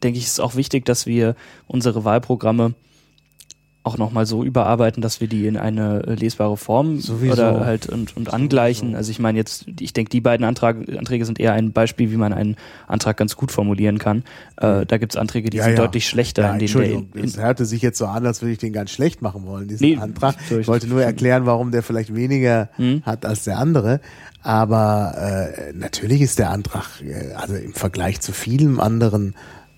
denke 0.04 0.20
ich, 0.20 0.26
ist 0.26 0.40
auch 0.40 0.54
wichtig, 0.54 0.84
dass 0.84 1.04
wir 1.04 1.34
unsere 1.66 2.04
Wahlprogramme 2.04 2.74
auch 3.82 3.96
nochmal 3.96 4.26
so 4.26 4.44
überarbeiten, 4.44 5.00
dass 5.00 5.22
wir 5.22 5.28
die 5.28 5.46
in 5.46 5.56
eine 5.56 6.02
äh, 6.06 6.14
lesbare 6.14 6.58
Form 6.58 6.98
Sowieso. 7.00 7.32
oder 7.32 7.64
halt 7.64 7.88
und, 7.88 8.14
und 8.14 8.30
angleichen. 8.32 8.94
Also 8.94 9.10
ich 9.10 9.18
meine 9.18 9.38
jetzt, 9.38 9.64
ich 9.80 9.94
denke, 9.94 10.10
die 10.10 10.20
beiden 10.20 10.44
Antrag, 10.44 10.76
Anträge 10.98 11.24
sind 11.24 11.40
eher 11.40 11.54
ein 11.54 11.72
Beispiel, 11.72 12.10
wie 12.12 12.16
man 12.18 12.34
einen 12.34 12.56
Antrag 12.86 13.16
ganz 13.16 13.36
gut 13.36 13.50
formulieren 13.50 13.98
kann. 13.98 14.18
Äh, 14.58 14.84
da 14.84 14.98
gibt 14.98 15.14
es 15.14 15.16
Anträge, 15.16 15.48
die 15.48 15.56
Ja, 15.56 15.64
sind 15.64 15.72
ja. 15.78 15.78
deutlich 15.78 16.06
schlechter, 16.06 16.42
Ja, 16.42 16.52
in 16.52 16.58
denen 16.58 16.72
der 16.72 16.82
Entschuldigung, 16.82 17.08
in, 17.14 17.24
es 17.24 17.38
hörte 17.38 17.64
sich 17.64 17.80
jetzt 17.80 17.96
so 17.96 18.04
an, 18.06 18.26
als 18.26 18.42
würde 18.42 18.52
ich 18.52 18.58
den 18.58 18.74
ganz 18.74 18.90
schlecht 18.90 19.22
machen 19.22 19.46
wollen, 19.46 19.66
diesen 19.66 19.86
Nee, 19.86 19.96
Antrag. 19.96 20.34
Ich 20.50 20.68
wollte 20.68 20.86
nur 20.86 21.02
erklären, 21.02 21.46
warum 21.46 21.70
der 21.70 21.82
vielleicht 21.82 22.14
weniger 22.14 22.68
Hm? 22.76 23.02
hat 23.06 23.24
als 23.24 23.44
der 23.44 23.58
andere. 23.58 24.00
Aber 24.42 25.14
äh, 25.16 25.72
natürlich 25.74 26.20
ist 26.20 26.38
der 26.38 26.50
Antrag, 26.50 26.84
äh, 27.02 27.32
also 27.34 27.54
im 27.54 27.72
Vergleich 27.74 28.20
zu 28.20 28.32
vielem 28.32 28.78
anderen 28.80 29.34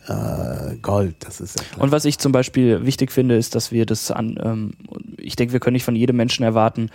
äh, 0.08 0.76
Gold, 0.82 1.16
das 1.20 1.40
ist 1.40 1.58
ja 1.58 1.64
klar. 1.64 1.84
Und 1.84 1.92
was 1.92 2.04
ich 2.04 2.18
zum 2.18 2.32
Beispiel 2.32 2.84
wichtig 2.84 3.12
finde, 3.12 3.36
ist, 3.36 3.54
dass 3.54 3.72
wir 3.72 3.86
das 3.86 4.10
an, 4.10 4.38
ähm, 4.42 4.72
ich 5.16 5.36
denke, 5.36 5.52
wir 5.52 5.60
können 5.60 5.74
nicht 5.74 5.84
von 5.84 5.96
jedem 5.96 6.16
Menschen 6.16 6.44
erwarten, 6.44 6.90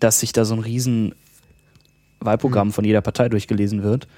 dass 0.00 0.20
sich 0.20 0.32
da 0.32 0.44
so 0.44 0.54
ein 0.54 0.60
riesen 0.60 1.14
Wahlprogramm 2.20 2.72
von 2.72 2.84
jeder 2.84 3.02
Partei 3.02 3.28
durchgelesen 3.28 3.82
wird, 3.82 4.08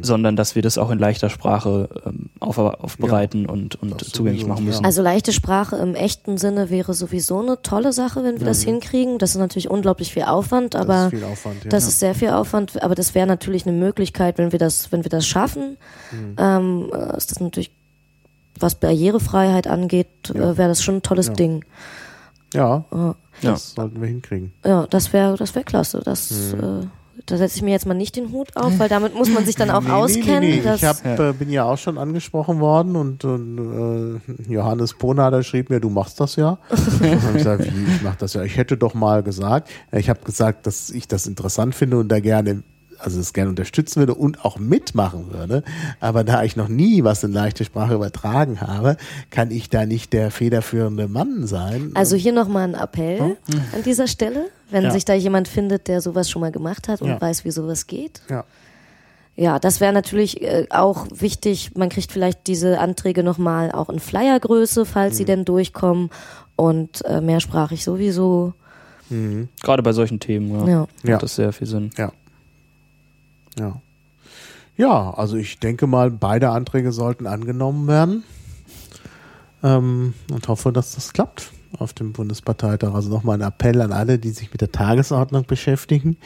sondern 0.00 0.34
dass 0.34 0.54
wir 0.54 0.62
das 0.62 0.78
auch 0.78 0.90
in 0.90 0.98
leichter 0.98 1.28
Sprache 1.28 1.90
ähm, 2.06 2.30
auf, 2.40 2.56
aufbereiten 2.56 3.44
und, 3.44 3.74
und 3.82 4.00
Das 4.00 4.08
zugänglich 4.12 4.46
machen 4.46 4.64
müssen. 4.64 4.82
Also 4.82 5.02
leichte 5.02 5.30
Sprache 5.30 5.76
im 5.76 5.94
echten 5.94 6.38
Sinne 6.38 6.70
wäre 6.70 6.94
sowieso 6.94 7.40
eine 7.42 7.60
tolle 7.60 7.92
Sache, 7.92 8.24
wenn 8.24 8.38
wir 8.40 8.46
das 8.46 8.62
hinkriegen. 8.62 9.18
Das 9.18 9.32
ist 9.32 9.36
natürlich 9.36 9.68
unglaublich 9.68 10.14
viel 10.14 10.22
Aufwand, 10.22 10.74
aber 10.74 10.86
das 10.94 11.04
ist 11.12 11.18
viel 11.20 11.24
Aufwand. 11.24 11.64
Ja. 11.64 11.70
Das 11.70 11.86
ist 11.86 12.00
sehr 12.00 12.14
viel 12.14 12.30
Aufwand, 12.30 12.82
aber 12.82 12.94
das 12.94 13.14
wäre 13.14 13.26
natürlich 13.26 13.66
eine 13.66 13.76
Möglichkeit, 13.76 14.38
wenn 14.38 14.52
wir 14.52 14.58
das, 14.58 14.90
wenn 14.90 15.04
wir 15.04 15.10
das 15.10 15.26
schaffen. 15.26 15.76
Mhm. 16.12 16.36
Ähm, 16.38 16.90
äh, 16.94 17.16
ist 17.18 17.30
das 17.32 17.40
natürlich, 17.40 17.70
was 18.58 18.76
Barrierefreiheit 18.76 19.66
angeht, 19.66 20.30
äh, 20.30 20.56
wäre 20.56 20.68
das 20.70 20.82
schon 20.82 20.94
ein 20.96 21.02
tolles 21.02 21.26
Ja. 21.26 21.32
Ding. 21.34 21.62
ja, 22.54 22.84
Ja. 22.90 23.14
das 23.42 23.74
sollten 23.74 24.00
wir 24.00 24.08
hinkriegen. 24.08 24.54
Ja, 24.64 24.86
das 24.88 25.12
wäre, 25.12 25.36
das 25.36 25.54
wäre 25.54 25.66
klasse. 25.66 26.00
Das, 26.02 26.30
Mhm. 26.54 26.60
äh, 26.82 26.86
da 27.26 27.36
setze 27.36 27.56
ich 27.56 27.62
mir 27.62 27.70
jetzt 27.70 27.86
mal 27.86 27.94
nicht 27.94 28.16
den 28.16 28.32
Hut 28.32 28.56
auf, 28.56 28.78
weil 28.78 28.88
damit 28.88 29.14
muss 29.14 29.28
man 29.30 29.44
sich 29.46 29.54
dann 29.56 29.70
auch 29.70 29.88
auskennen. 29.88 30.40
Nee, 30.40 30.50
nee, 30.50 30.56
nee. 30.56 30.62
dass- 30.62 30.82
Ich 30.82 30.86
hab, 30.88 31.04
äh, 31.18 31.32
bin 31.32 31.50
ja 31.50 31.64
auch 31.64 31.78
schon 31.78 31.98
angesprochen 31.98 32.60
worden 32.60 32.96
und, 32.96 33.24
und 33.24 34.20
äh, 34.48 34.52
Johannes 34.52 34.94
Ponader 34.94 35.42
schrieb 35.42 35.70
mir, 35.70 35.80
du 35.80 35.90
machst 35.90 36.20
das 36.20 36.36
ja. 36.36 36.58
ich 36.70 37.32
gesagt, 37.32 37.64
wie, 37.64 37.92
ich 37.94 38.02
mach 38.02 38.16
das 38.16 38.34
ja. 38.34 38.42
Ich 38.42 38.56
hätte 38.56 38.76
doch 38.76 38.94
mal 38.94 39.22
gesagt, 39.22 39.70
Ja, 39.92 39.98
ich 39.98 40.08
habe 40.08 40.20
gesagt, 40.24 40.66
dass 40.66 40.90
ich 40.90 41.08
das 41.08 41.26
interessant 41.26 41.74
finde 41.74 41.98
und 41.98 42.08
da 42.08 42.20
gerne 42.20 42.62
also 43.04 43.20
es 43.20 43.32
gerne 43.32 43.50
unterstützen 43.50 44.00
würde 44.00 44.14
und 44.14 44.44
auch 44.44 44.58
mitmachen 44.58 45.32
würde. 45.32 45.62
Aber 46.00 46.24
da 46.24 46.42
ich 46.42 46.56
noch 46.56 46.68
nie 46.68 47.04
was 47.04 47.22
in 47.24 47.32
leichte 47.32 47.64
Sprache 47.64 47.94
übertragen 47.94 48.60
habe, 48.60 48.96
kann 49.30 49.50
ich 49.50 49.68
da 49.70 49.86
nicht 49.86 50.12
der 50.12 50.30
federführende 50.30 51.08
Mann 51.08 51.46
sein. 51.46 51.90
also 51.94 52.16
hier 52.16 52.32
nochmal 52.32 52.64
ein 52.68 52.74
Appell 52.74 53.36
an 53.74 53.82
dieser 53.84 54.06
Stelle, 54.08 54.46
wenn 54.70 54.84
Ja. 54.84 54.90
sich 54.90 55.04
da 55.04 55.14
jemand 55.14 55.48
findet, 55.48 55.88
der 55.88 56.00
sowas 56.00 56.30
schon 56.30 56.40
mal 56.40 56.52
gemacht 56.52 56.88
hat 56.88 57.02
und 57.02 57.08
Ja. 57.08 57.20
weiß, 57.20 57.44
wie 57.44 57.50
sowas 57.50 57.86
geht. 57.86 58.22
ja. 58.30 58.44
Ja, 59.36 59.58
das 59.58 59.80
wäre 59.80 59.92
natürlich 59.92 60.42
äh, 60.42 60.68
auch 60.70 61.08
wichtig. 61.12 61.72
Man 61.74 61.88
kriegt 61.88 62.12
vielleicht 62.12 62.46
diese 62.46 62.78
Anträge 62.78 63.24
nochmal 63.24 63.72
auch 63.72 63.88
in 63.90 63.98
Flyergröße, 63.98 64.84
falls 64.86 65.14
Mhm. 65.14 65.16
sie 65.16 65.24
denn 65.24 65.44
durchkommen. 65.44 66.10
Und 66.54 67.04
äh, 67.04 67.20
mehrsprachig 67.20 67.82
sowieso. 67.82 68.52
Mhm. 69.10 69.48
Gerade 69.60 69.82
bei 69.82 69.92
solchen 69.92 70.20
Themen, 70.20 70.50
ja. 70.52 70.68
Ja. 70.68 70.78
Macht 70.82 70.88
Ja. 71.04 71.18
das 71.18 71.34
sehr 71.34 71.52
viel 71.52 71.66
Sinn. 71.66 71.90
Ja. 71.98 72.12
Ja. 73.58 73.80
Ja, 74.76 75.14
also 75.14 75.36
ich 75.36 75.60
denke 75.60 75.86
mal, 75.86 76.10
beide 76.10 76.50
Anträge 76.50 76.90
sollten 76.92 77.26
angenommen 77.26 77.86
werden. 77.86 78.24
Ähm, 79.62 80.14
und 80.30 80.48
hoffe, 80.48 80.72
dass 80.72 80.94
das 80.94 81.12
klappt 81.12 81.52
auf 81.78 81.92
dem 81.92 82.12
Bundesparteitag. 82.12 82.92
Also 82.94 83.08
nochmal 83.08 83.38
ein 83.40 83.46
Appell 83.46 83.80
an 83.80 83.92
alle, 83.92 84.18
die 84.18 84.30
sich 84.30 84.50
mit 84.50 84.60
der 84.60 84.72
Tagesordnung 84.72 85.44
beschäftigen. 85.46 86.16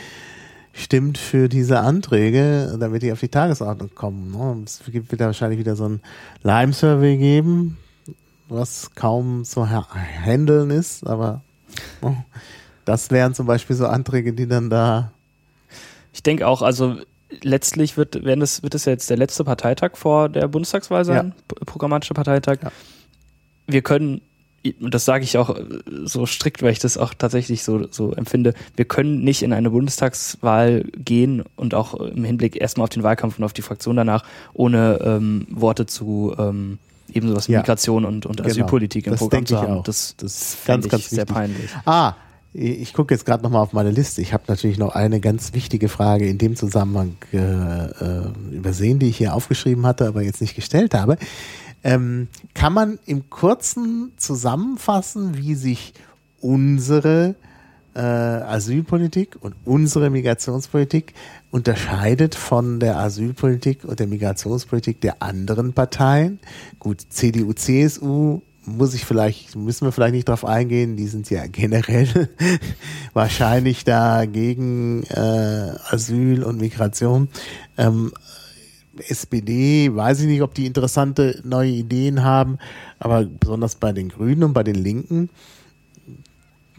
Stimmt 0.72 1.18
für 1.18 1.48
diese 1.48 1.80
Anträge, 1.80 2.76
damit 2.78 3.02
die 3.02 3.12
auf 3.12 3.20
die 3.20 3.28
Tagesordnung 3.28 3.90
kommen. 3.94 4.30
ne? 4.30 4.62
Es 4.64 4.82
wieder 4.86 5.26
wahrscheinlich 5.26 5.58
wieder 5.58 5.76
so 5.76 5.88
ein 5.88 6.00
Lime-Survey 6.42 7.16
geben, 7.16 7.76
was 8.48 8.94
kaum 8.94 9.44
zu 9.44 9.68
ha- 9.68 9.88
handeln 9.94 10.70
ist, 10.70 11.06
aber 11.06 11.42
oh, 12.00 12.14
das 12.84 13.10
wären 13.10 13.34
zum 13.34 13.46
Beispiel 13.46 13.76
so 13.76 13.86
Anträge, 13.86 14.32
die 14.32 14.46
dann 14.46 14.70
da 14.70 15.10
Ich 16.12 16.22
denke 16.22 16.46
auch, 16.46 16.62
also 16.62 16.96
letztlich 17.42 17.96
wird, 17.96 18.24
werden 18.24 18.40
das, 18.40 18.62
wird 18.62 18.74
es 18.74 18.84
ja 18.84 18.92
jetzt 18.92 19.10
der 19.10 19.16
letzte 19.16 19.44
Parteitag 19.44 19.96
vor 19.96 20.28
der 20.28 20.48
Bundestagswahl 20.48 21.04
sein, 21.04 21.34
p- 21.46 21.64
programmatischer 21.66 22.14
Parteitag. 22.14 22.58
Ja. 22.62 22.72
Wir 23.66 23.82
können, 23.82 24.22
und 24.80 24.94
das 24.94 25.04
sage 25.04 25.24
ich 25.24 25.36
auch 25.36 25.50
äh, 25.56 25.62
so 26.04 26.24
strikt, 26.26 26.62
weil 26.62 26.72
ich 26.72 26.78
das 26.78 26.96
auch 26.96 27.12
tatsächlich 27.14 27.62
so, 27.64 27.86
so 27.90 28.12
empfinde, 28.12 28.54
wir 28.76 28.86
können 28.86 29.22
nicht 29.24 29.42
in 29.42 29.52
eine 29.52 29.70
Bundestagswahl 29.70 30.84
gehen 30.96 31.44
und 31.56 31.74
auch 31.74 31.94
im 31.94 32.24
Hinblick 32.24 32.56
erstmal 32.60 32.84
auf 32.84 32.90
den 32.90 33.02
Wahlkampf 33.02 33.38
und 33.38 33.44
auf 33.44 33.52
die 33.52 33.62
Fraktion 33.62 33.96
danach, 33.96 34.24
ohne 34.54 34.98
ähm, 35.02 35.46
Worte 35.50 35.86
zu 35.86 36.34
ähm, 36.38 36.78
eben 37.12 37.28
sowas 37.28 37.48
wie 37.48 37.52
Ja. 37.52 37.60
Migration 37.60 38.04
und, 38.04 38.26
und 38.26 38.36
Genau. 38.38 38.48
Asylpolitik 38.48 39.06
im 39.06 39.12
Das 39.12 39.20
Programm 39.20 39.46
zu 39.46 39.58
haben. 39.60 39.82
Das, 39.84 40.14
Das 40.16 40.56
das 40.56 40.56
ganz, 40.66 40.88
ganz 40.88 41.04
ich 41.04 41.08
sehr 41.10 41.18
wichtig. 41.20 41.34
peinlich. 41.34 41.70
Ah, 41.84 42.14
ich 42.52 42.94
gucke 42.94 43.14
jetzt 43.14 43.26
gerade 43.26 43.42
nochmal 43.42 43.62
auf 43.62 43.72
meine 43.72 43.90
Liste. 43.90 44.22
Ich 44.22 44.32
habe 44.32 44.44
natürlich 44.48 44.78
noch 44.78 44.94
eine 44.94 45.20
ganz 45.20 45.52
wichtige 45.52 45.88
Frage 45.88 46.26
in 46.28 46.38
dem 46.38 46.56
Zusammenhang 46.56 47.16
äh, 47.32 47.36
äh, 47.36 48.32
übersehen, 48.52 48.98
die 48.98 49.08
ich 49.08 49.18
hier 49.18 49.34
aufgeschrieben 49.34 49.86
hatte, 49.86 50.08
aber 50.08 50.22
jetzt 50.22 50.40
nicht 50.40 50.54
gestellt 50.54 50.94
habe. 50.94 51.18
Ähm, 51.84 52.28
kann 52.54 52.72
man 52.72 52.98
im 53.06 53.30
Kurzen 53.30 54.12
zusammenfassen, 54.16 55.36
wie 55.36 55.54
sich 55.54 55.92
unsere 56.40 57.36
äh, 57.94 58.00
Asylpolitik 58.00 59.36
und 59.40 59.54
unsere 59.64 60.10
Migrationspolitik 60.10 61.14
unterscheidet 61.50 62.34
von 62.34 62.80
der 62.80 62.98
Asylpolitik 62.98 63.84
und 63.84 64.00
der 64.00 64.06
Migrationspolitik 64.06 65.00
der 65.00 65.22
anderen 65.22 65.74
Parteien? 65.74 66.40
Gut, 66.78 67.02
CDU, 67.08 67.52
CSU 67.52 68.40
muss 68.76 68.94
ich 68.94 69.04
vielleicht, 69.04 69.56
müssen 69.56 69.86
wir 69.86 69.92
vielleicht 69.92 70.14
nicht 70.14 70.28
drauf 70.28 70.44
eingehen, 70.44 70.96
die 70.96 71.06
sind 71.06 71.30
ja 71.30 71.46
generell 71.52 72.28
wahrscheinlich 73.12 73.84
da 73.84 74.26
gegen 74.26 75.02
äh, 75.04 75.72
Asyl 75.90 76.44
und 76.44 76.60
Migration. 76.60 77.28
Ähm, 77.76 78.12
SPD, 79.08 79.94
weiß 79.94 80.20
ich 80.20 80.26
nicht, 80.26 80.42
ob 80.42 80.54
die 80.54 80.66
interessante 80.66 81.40
neue 81.44 81.70
Ideen 81.70 82.24
haben, 82.24 82.58
aber 82.98 83.24
besonders 83.24 83.76
bei 83.76 83.92
den 83.92 84.08
Grünen 84.08 84.42
und 84.42 84.52
bei 84.52 84.64
den 84.64 84.74
Linken, 84.74 85.30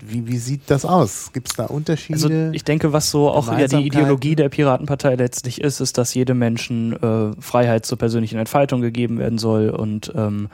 wie, 0.01 0.27
wie 0.27 0.37
sieht 0.37 0.61
das 0.67 0.85
aus? 0.85 1.31
Gibt 1.33 1.49
es 1.49 1.55
da 1.55 1.65
Unterschiede? 1.65 2.15
Also 2.15 2.29
ich 2.53 2.63
denke, 2.63 2.93
was 2.93 3.11
so 3.11 3.29
auch 3.29 3.47
ja 3.57 3.67
die? 3.67 3.85
Ideologie 3.85 4.35
der 4.35 4.49
Piratenpartei 4.49 5.15
letztlich 5.15 5.61
ist, 5.61 5.81
ist, 5.81 5.97
dass 5.97 6.13
jedem 6.13 6.39
Menschen 6.39 6.93
äh, 6.93 7.41
Freiheit 7.41 7.85
zur 7.85 7.97
persönlichen 7.97 8.39
Entfaltung 8.39 8.81
gegeben 8.81 9.19
werden 9.19 9.37
soll 9.37 9.69
und 9.69 10.11
ähm, 10.15 10.49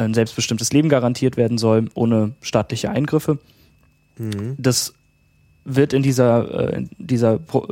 ein 0.00 0.14
selbstbestimmtes 0.14 0.72
Leben 0.72 0.88
garantiert 0.88 1.36
werden 1.36 1.58
soll, 1.58 1.88
ohne 1.94 2.32
staatliche 2.40 2.90
Eingriffe. 2.90 3.38
Mhm. 4.18 4.56
Das 4.58 4.94
wird 5.64 5.92
in 5.92 6.02
dieser, 6.02 6.72
äh, 6.72 6.76
in 6.78 6.90
dieser 6.98 7.38
Pro 7.38 7.68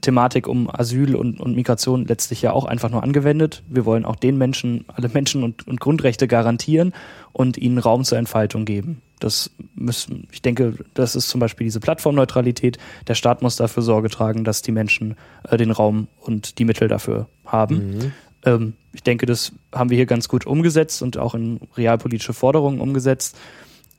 Thematik 0.00 0.46
um 0.46 0.70
Asyl 0.72 1.16
und, 1.16 1.40
und 1.40 1.56
Migration 1.56 2.04
letztlich 2.04 2.40
ja 2.40 2.52
auch 2.52 2.66
einfach 2.66 2.88
nur 2.88 3.02
angewendet. 3.02 3.64
Wir 3.68 3.84
wollen 3.84 4.04
auch 4.04 4.14
den 4.14 4.38
Menschen, 4.38 4.84
alle 4.86 5.08
Menschen 5.08 5.42
und, 5.42 5.66
und 5.66 5.80
Grundrechte 5.80 6.28
garantieren 6.28 6.92
und 7.32 7.58
ihnen 7.58 7.78
Raum 7.78 8.04
zur 8.04 8.16
Entfaltung 8.16 8.64
geben. 8.64 9.02
Das 9.18 9.50
müssen, 9.74 10.28
ich 10.30 10.40
denke, 10.40 10.74
das 10.94 11.16
ist 11.16 11.28
zum 11.28 11.40
Beispiel 11.40 11.64
diese 11.64 11.80
Plattformneutralität. 11.80 12.78
Der 13.08 13.14
Staat 13.14 13.42
muss 13.42 13.56
dafür 13.56 13.82
Sorge 13.82 14.08
tragen, 14.08 14.44
dass 14.44 14.62
die 14.62 14.70
Menschen 14.70 15.16
äh, 15.48 15.56
den 15.56 15.72
Raum 15.72 16.06
und 16.20 16.58
die 16.60 16.64
Mittel 16.64 16.86
dafür 16.86 17.26
haben. 17.44 18.12
Ähm, 18.48 18.74
ich 18.92 19.02
denke, 19.02 19.26
das 19.26 19.52
haben 19.72 19.90
wir 19.90 19.96
hier 19.96 20.06
ganz 20.06 20.28
gut 20.28 20.46
umgesetzt 20.46 21.02
und 21.02 21.18
auch 21.18 21.34
in 21.34 21.60
realpolitische 21.76 22.32
Forderungen 22.32 22.80
umgesetzt. 22.80 23.36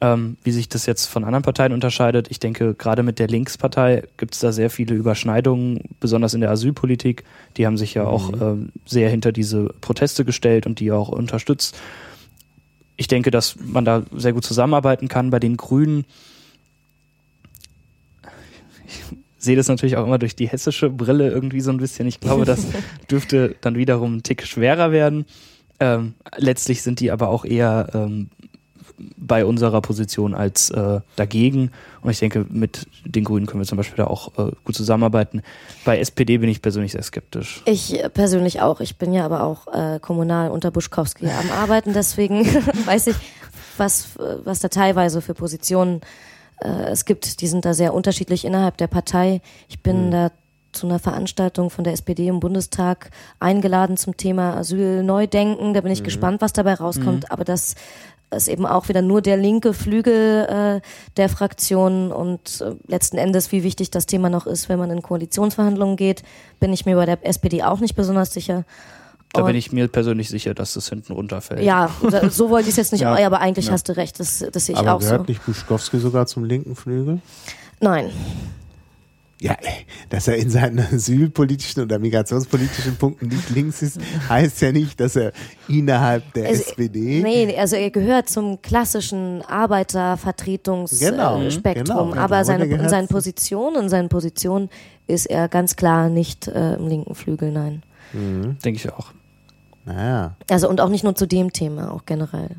Ähm, 0.01 0.37
wie 0.43 0.51
sich 0.51 0.69
das 0.69 0.85
jetzt 0.85 1.07
von 1.07 1.25
anderen 1.25 1.43
Parteien 1.43 1.73
unterscheidet, 1.73 2.31
ich 2.31 2.39
denke, 2.39 2.73
gerade 2.73 3.03
mit 3.03 3.19
der 3.19 3.27
Linkspartei 3.27 4.03
gibt 4.15 4.33
es 4.33 4.39
da 4.39 4.53
sehr 4.53 4.69
viele 4.69 4.95
Überschneidungen, 4.95 5.81
besonders 5.99 6.33
in 6.33 6.39
der 6.39 6.51
Asylpolitik. 6.51 7.25
Die 7.57 7.65
haben 7.65 7.77
sich 7.77 7.95
ja 7.95 8.05
auch 8.05 8.31
ähm, 8.41 8.71
sehr 8.85 9.09
hinter 9.09 9.33
diese 9.33 9.73
Proteste 9.81 10.23
gestellt 10.23 10.65
und 10.65 10.79
die 10.79 10.93
auch 10.93 11.09
unterstützt. 11.09 11.77
Ich 12.95 13.07
denke, 13.07 13.29
dass 13.29 13.57
man 13.61 13.83
da 13.83 14.03
sehr 14.15 14.31
gut 14.33 14.45
zusammenarbeiten 14.45 15.09
kann. 15.09 15.31
Bei 15.31 15.39
den 15.39 15.57
Grünen 15.57 16.05
ich 18.87 19.03
sehe 19.39 19.55
das 19.55 19.67
natürlich 19.67 19.97
auch 19.97 20.05
immer 20.05 20.19
durch 20.19 20.35
die 20.35 20.47
hessische 20.47 20.89
Brille 20.89 21.29
irgendwie 21.29 21.61
so 21.61 21.71
ein 21.71 21.77
bisschen. 21.77 22.07
Ich 22.07 22.19
glaube, 22.19 22.45
das 22.45 22.67
dürfte 23.09 23.55
dann 23.61 23.75
wiederum 23.75 24.17
ein 24.17 24.23
Tick 24.23 24.45
schwerer 24.45 24.91
werden. 24.91 25.25
Ähm, 25.79 26.13
letztlich 26.37 26.83
sind 26.83 26.99
die 26.99 27.09
aber 27.09 27.29
auch 27.29 27.45
eher 27.45 27.89
ähm, 27.93 28.29
bei 29.17 29.45
unserer 29.45 29.79
Position 29.81 30.35
als 30.35 30.69
äh, 30.71 30.99
dagegen. 31.15 31.71
Und 32.01 32.11
ich 32.11 32.19
denke, 32.19 32.45
mit 32.49 32.85
den 33.05 33.23
Grünen 33.23 33.45
können 33.45 33.61
wir 33.61 33.67
zum 33.67 33.77
Beispiel 33.77 33.95
da 33.95 34.07
auch 34.07 34.37
äh, 34.37 34.51
gut 34.65 34.75
zusammenarbeiten. 34.75 35.41
Bei 35.85 35.99
SPD 35.99 36.37
bin 36.37 36.49
ich 36.49 36.61
persönlich 36.61 36.91
sehr 36.91 37.03
skeptisch. 37.03 37.61
Ich 37.65 37.97
persönlich 38.13 38.61
auch. 38.61 38.81
Ich 38.81 38.97
bin 38.97 39.13
ja 39.13 39.23
aber 39.23 39.43
auch 39.43 39.67
äh, 39.73 39.99
kommunal 39.99 40.51
unter 40.51 40.69
Buschkowski 40.71 41.27
am 41.27 41.49
Arbeiten, 41.51 41.93
deswegen 41.93 42.45
weiß 42.85 43.07
ich, 43.07 43.15
was, 43.77 44.09
was 44.43 44.59
da 44.59 44.67
teilweise 44.67 45.21
für 45.21 45.33
Positionen 45.33 46.01
äh, 46.61 46.89
es 46.91 47.05
gibt. 47.05 47.41
Die 47.41 47.47
sind 47.47 47.65
da 47.65 47.73
sehr 47.73 47.93
unterschiedlich 47.93 48.45
innerhalb 48.45 48.77
der 48.77 48.87
Partei. 48.87 49.41
Ich 49.67 49.81
bin 49.81 50.11
da 50.11 50.31
zu 50.71 50.87
einer 50.87 50.99
Veranstaltung 50.99 51.69
von 51.69 51.83
der 51.83 51.93
SPD 51.93 52.27
im 52.27 52.39
Bundestag 52.39 53.09
eingeladen 53.39 53.97
zum 53.97 54.17
Thema 54.17 54.55
Asyl 54.55 55.03
Neudenken. 55.03 55.73
Da 55.73 55.81
bin 55.81 55.91
ich 55.91 56.03
gespannt, 56.03 56.41
was 56.41 56.53
dabei 56.53 56.75
rauskommt. 56.75 57.31
Aber 57.31 57.43
das 57.43 57.75
ist 58.31 58.47
eben 58.47 58.65
auch 58.65 58.89
wieder 58.89 59.01
nur 59.01 59.21
der 59.21 59.37
linke 59.37 59.73
Flügel 59.73 60.81
äh, 60.81 60.87
der 61.17 61.29
Fraktion 61.29 62.11
und 62.11 62.61
äh, 62.61 62.75
letzten 62.87 63.17
Endes, 63.17 63.51
wie 63.51 63.63
wichtig 63.63 63.89
das 63.89 64.05
Thema 64.05 64.29
noch 64.29 64.45
ist, 64.45 64.69
wenn 64.69 64.79
man 64.79 64.91
in 64.91 65.01
Koalitionsverhandlungen 65.01 65.95
geht, 65.95 66.23
bin 66.59 66.71
ich 66.71 66.85
mir 66.85 66.95
bei 66.95 67.05
der 67.05 67.25
SPD 67.25 67.63
auch 67.63 67.79
nicht 67.79 67.95
besonders 67.95 68.33
sicher. 68.33 68.65
Da 69.33 69.41
bin 69.41 69.51
Und- 69.51 69.55
ich 69.57 69.71
mir 69.71 69.87
persönlich 69.87 70.27
sicher, 70.29 70.53
dass 70.55 70.73
das 70.73 70.89
hinten 70.89 71.13
runterfällt. 71.13 71.61
Ja, 71.61 71.91
so 72.31 72.49
wollte 72.49 72.67
ich 72.69 72.73
es 72.73 72.77
jetzt 72.77 72.91
nicht, 72.91 73.01
Ja. 73.03 73.13
aber 73.25 73.39
eigentlich 73.41 73.67
Ja. 73.67 73.73
hast 73.73 73.87
du 73.87 73.95
recht, 73.95 74.19
das, 74.19 74.43
das 74.51 74.65
sehe 74.65 74.73
ich 74.73 74.79
Aber 74.79 74.95
auch 74.95 74.99
gehört 74.99 75.27
so. 75.27 75.31
nicht 75.31 75.45
Buschkowski 75.45 75.99
sogar 75.99 76.25
zum 76.25 76.43
linken 76.45 76.75
Flügel? 76.75 77.19
Nein, 77.79 78.09
Ja, 79.41 79.55
dass 80.09 80.27
er 80.27 80.35
in 80.35 80.49
seinen 80.49 80.79
asylpolitischen 80.93 81.83
oder 81.83 81.97
migrationspolitischen 81.99 82.97
Punkten 82.97 83.27
nicht 83.27 83.49
links 83.51 83.81
ist, 83.83 83.99
heißt 84.27 84.61
ja 84.61 84.71
nicht, 84.73 84.99
dass 84.99 85.15
er 85.15 85.31
innerhalb 85.69 86.33
der 86.33 86.47
Also, 86.49 86.63
SPD. 86.63 87.21
nee, 87.23 87.55
also 87.57 87.75
er 87.77 87.89
gehört 87.91 88.27
zum 88.29 88.61
klassischen 88.61 89.41
Arbeitervertretungsspektrum, 89.43 91.17
Genau, 91.17 91.41
äh, 91.41 91.51
Spektrum, 91.51 92.09
genau. 92.11 92.21
aber 92.21 92.43
seine, 92.43 92.65
in 92.65 92.89
seinen 92.89 93.07
Positionen, 93.07 93.83
in 93.83 93.89
seinen 93.89 94.09
Positionen 94.09 94.69
ist 95.07 95.25
er 95.27 95.47
ganz 95.47 95.75
klar 95.75 96.09
nicht 96.09 96.47
äh, 96.47 96.73
im 96.75 96.87
linken 96.87 97.15
Flügel, 97.15 97.51
nein. 97.51 97.83
Denke 98.11 98.71
ich 98.71 98.91
auch. 98.91 99.11
Naja. 99.89 100.35
Also 100.49 100.69
und 100.69 100.81
auch 100.81 100.89
nicht 100.89 101.03
nur 101.03 101.15
zu 101.15 101.25
dem 101.25 101.51
Thema, 101.51 101.91
auch 101.91 102.05
generell. 102.05 102.57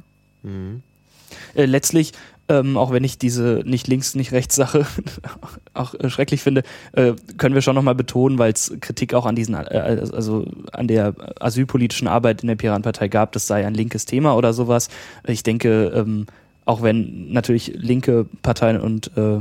Äh, 1.55 1.67
letztlich, 1.67 2.13
ähm, 2.49 2.77
auch 2.77 2.91
wenn 2.91 3.05
ich 3.05 3.19
diese 3.19 3.63
nicht 3.65 3.87
links, 3.87 4.17
nicht 4.17 4.33
rechts 4.33 4.57
Sache 4.57 4.85
auch 5.75 5.95
äh, 5.95 6.11
schrecklich 6.11 6.43
finde, 6.43 6.65
äh, 6.93 7.13
können 7.39 7.55
wir 7.55 7.63
schon 7.63 7.77
nochmal 7.77 7.95
betonen, 7.95 8.39
weil 8.39 8.53
es 8.53 8.75
Kritik 8.81 9.15
auch 9.15 9.27
an 9.27 9.37
diesen, 9.37 9.55
äh, 9.55 10.05
also 10.13 10.45
an 10.73 10.89
der 10.89 11.15
asylpolitischen 11.39 12.09
Arbeit 12.09 12.43
in 12.43 12.49
der 12.49 12.57
Piratenpartei 12.57 13.07
gab, 13.07 13.31
das 13.31 13.47
sei 13.47 13.65
ein 13.65 13.75
linkes 13.75 14.07
Thema 14.07 14.37
oder 14.37 14.53
sowas. 14.53 14.89
Ich 15.25 15.45
denke, 15.45 15.93
ähm, 15.95 16.27
auch 16.65 16.83
wenn 16.83 17.31
natürlich 17.33 17.73
linke 17.77 18.27
Parteien 18.43 18.81
und 18.81 19.17
äh, 19.17 19.39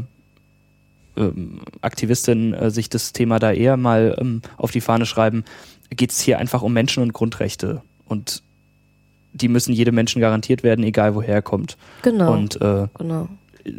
ähm, 1.18 1.62
Aktivistinnen 1.82 2.54
äh, 2.54 2.70
sich 2.70 2.90
das 2.90 3.14
Thema 3.14 3.40
da 3.40 3.52
eher 3.52 3.78
mal 3.78 4.16
ähm, 4.20 4.44
auf 4.58 4.70
die 4.72 4.82
Fahne 4.82 5.08
schreiben, 5.08 5.44
geht 5.92 6.12
es 6.12 6.20
hier 6.20 6.40
einfach 6.40 6.62
um 6.62 6.74
Menschen 6.74 7.04
und 7.04 7.14
Grundrechte. 7.14 7.82
Und 8.08 8.42
die 9.34 9.48
müssen 9.48 9.74
jedem 9.74 9.96
Menschen 9.96 10.22
garantiert 10.22 10.64
werden, 10.64 10.84
egal 10.84 11.16
woher 11.16 11.36
er 11.36 11.42
kommt. 11.42 11.78
Genau. 12.02 12.34
Und 12.34 12.56
äh, 12.62 12.88
genau. 12.98 13.28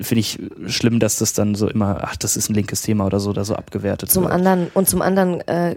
finde 0.00 0.20
ich 0.20 0.38
schlimm, 0.68 1.00
dass 1.00 1.18
das 1.18 1.32
dann 1.32 1.54
so 1.54 1.68
immer, 1.68 2.00
ach, 2.02 2.16
das 2.16 2.36
ist 2.36 2.48
ein 2.50 2.54
linkes 2.54 2.82
Thema 2.82 3.06
oder 3.06 3.20
so, 3.20 3.30
oder 3.30 3.44
so 3.44 3.54
abgewertet 3.54 4.10
Zum 4.10 4.24
wird. 4.24 4.32
anderen 4.32 4.68
und 4.74 4.88
zum 4.88 5.02
anderen, 5.02 5.40
äh, 5.48 5.74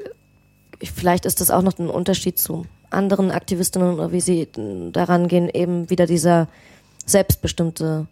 ich- 0.79 0.91
vielleicht 0.91 1.25
ist 1.25 1.41
das 1.41 1.49
auch 1.49 1.61
noch 1.63 1.77
ein 1.79 1.89
Unterschied 1.89 2.37
zu 2.37 2.65
anderen 2.91 3.31
Aktivistinnen 3.31 3.95
oder 3.95 4.11
wie 4.11 4.21
sie 4.21 4.47
daran 4.91 5.27
gehen, 5.27 5.49
eben 5.49 5.89
wieder 5.89 6.05
dieser 6.05 6.47
selbstbestimmte 7.05 8.07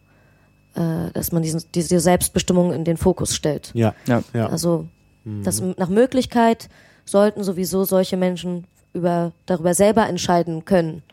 äh, 0.74 1.12
dass 1.14 1.34
man 1.34 1.44
diesen, 1.44 1.62
diese 1.76 2.00
Selbstbestimmung 2.00 2.72
in 2.72 2.86
den 2.86 2.96
Fokus 2.96 3.36
stellt. 3.36 3.72
Ja. 3.74 3.94
Ja. 4.08 4.24
Ja. 4.34 4.48
Also 4.48 4.88
das, 5.26 5.62
nach 5.78 5.90
Möglichkeit 5.90 6.70
sollten 7.12 7.44
sowieso 7.44 7.84
solche 7.84 8.18
Menschen 8.18 8.66
über, 8.94 9.32
darüber 9.46 9.74
selber 9.74 10.08
entscheiden 10.08 10.66
können. 10.66 11.04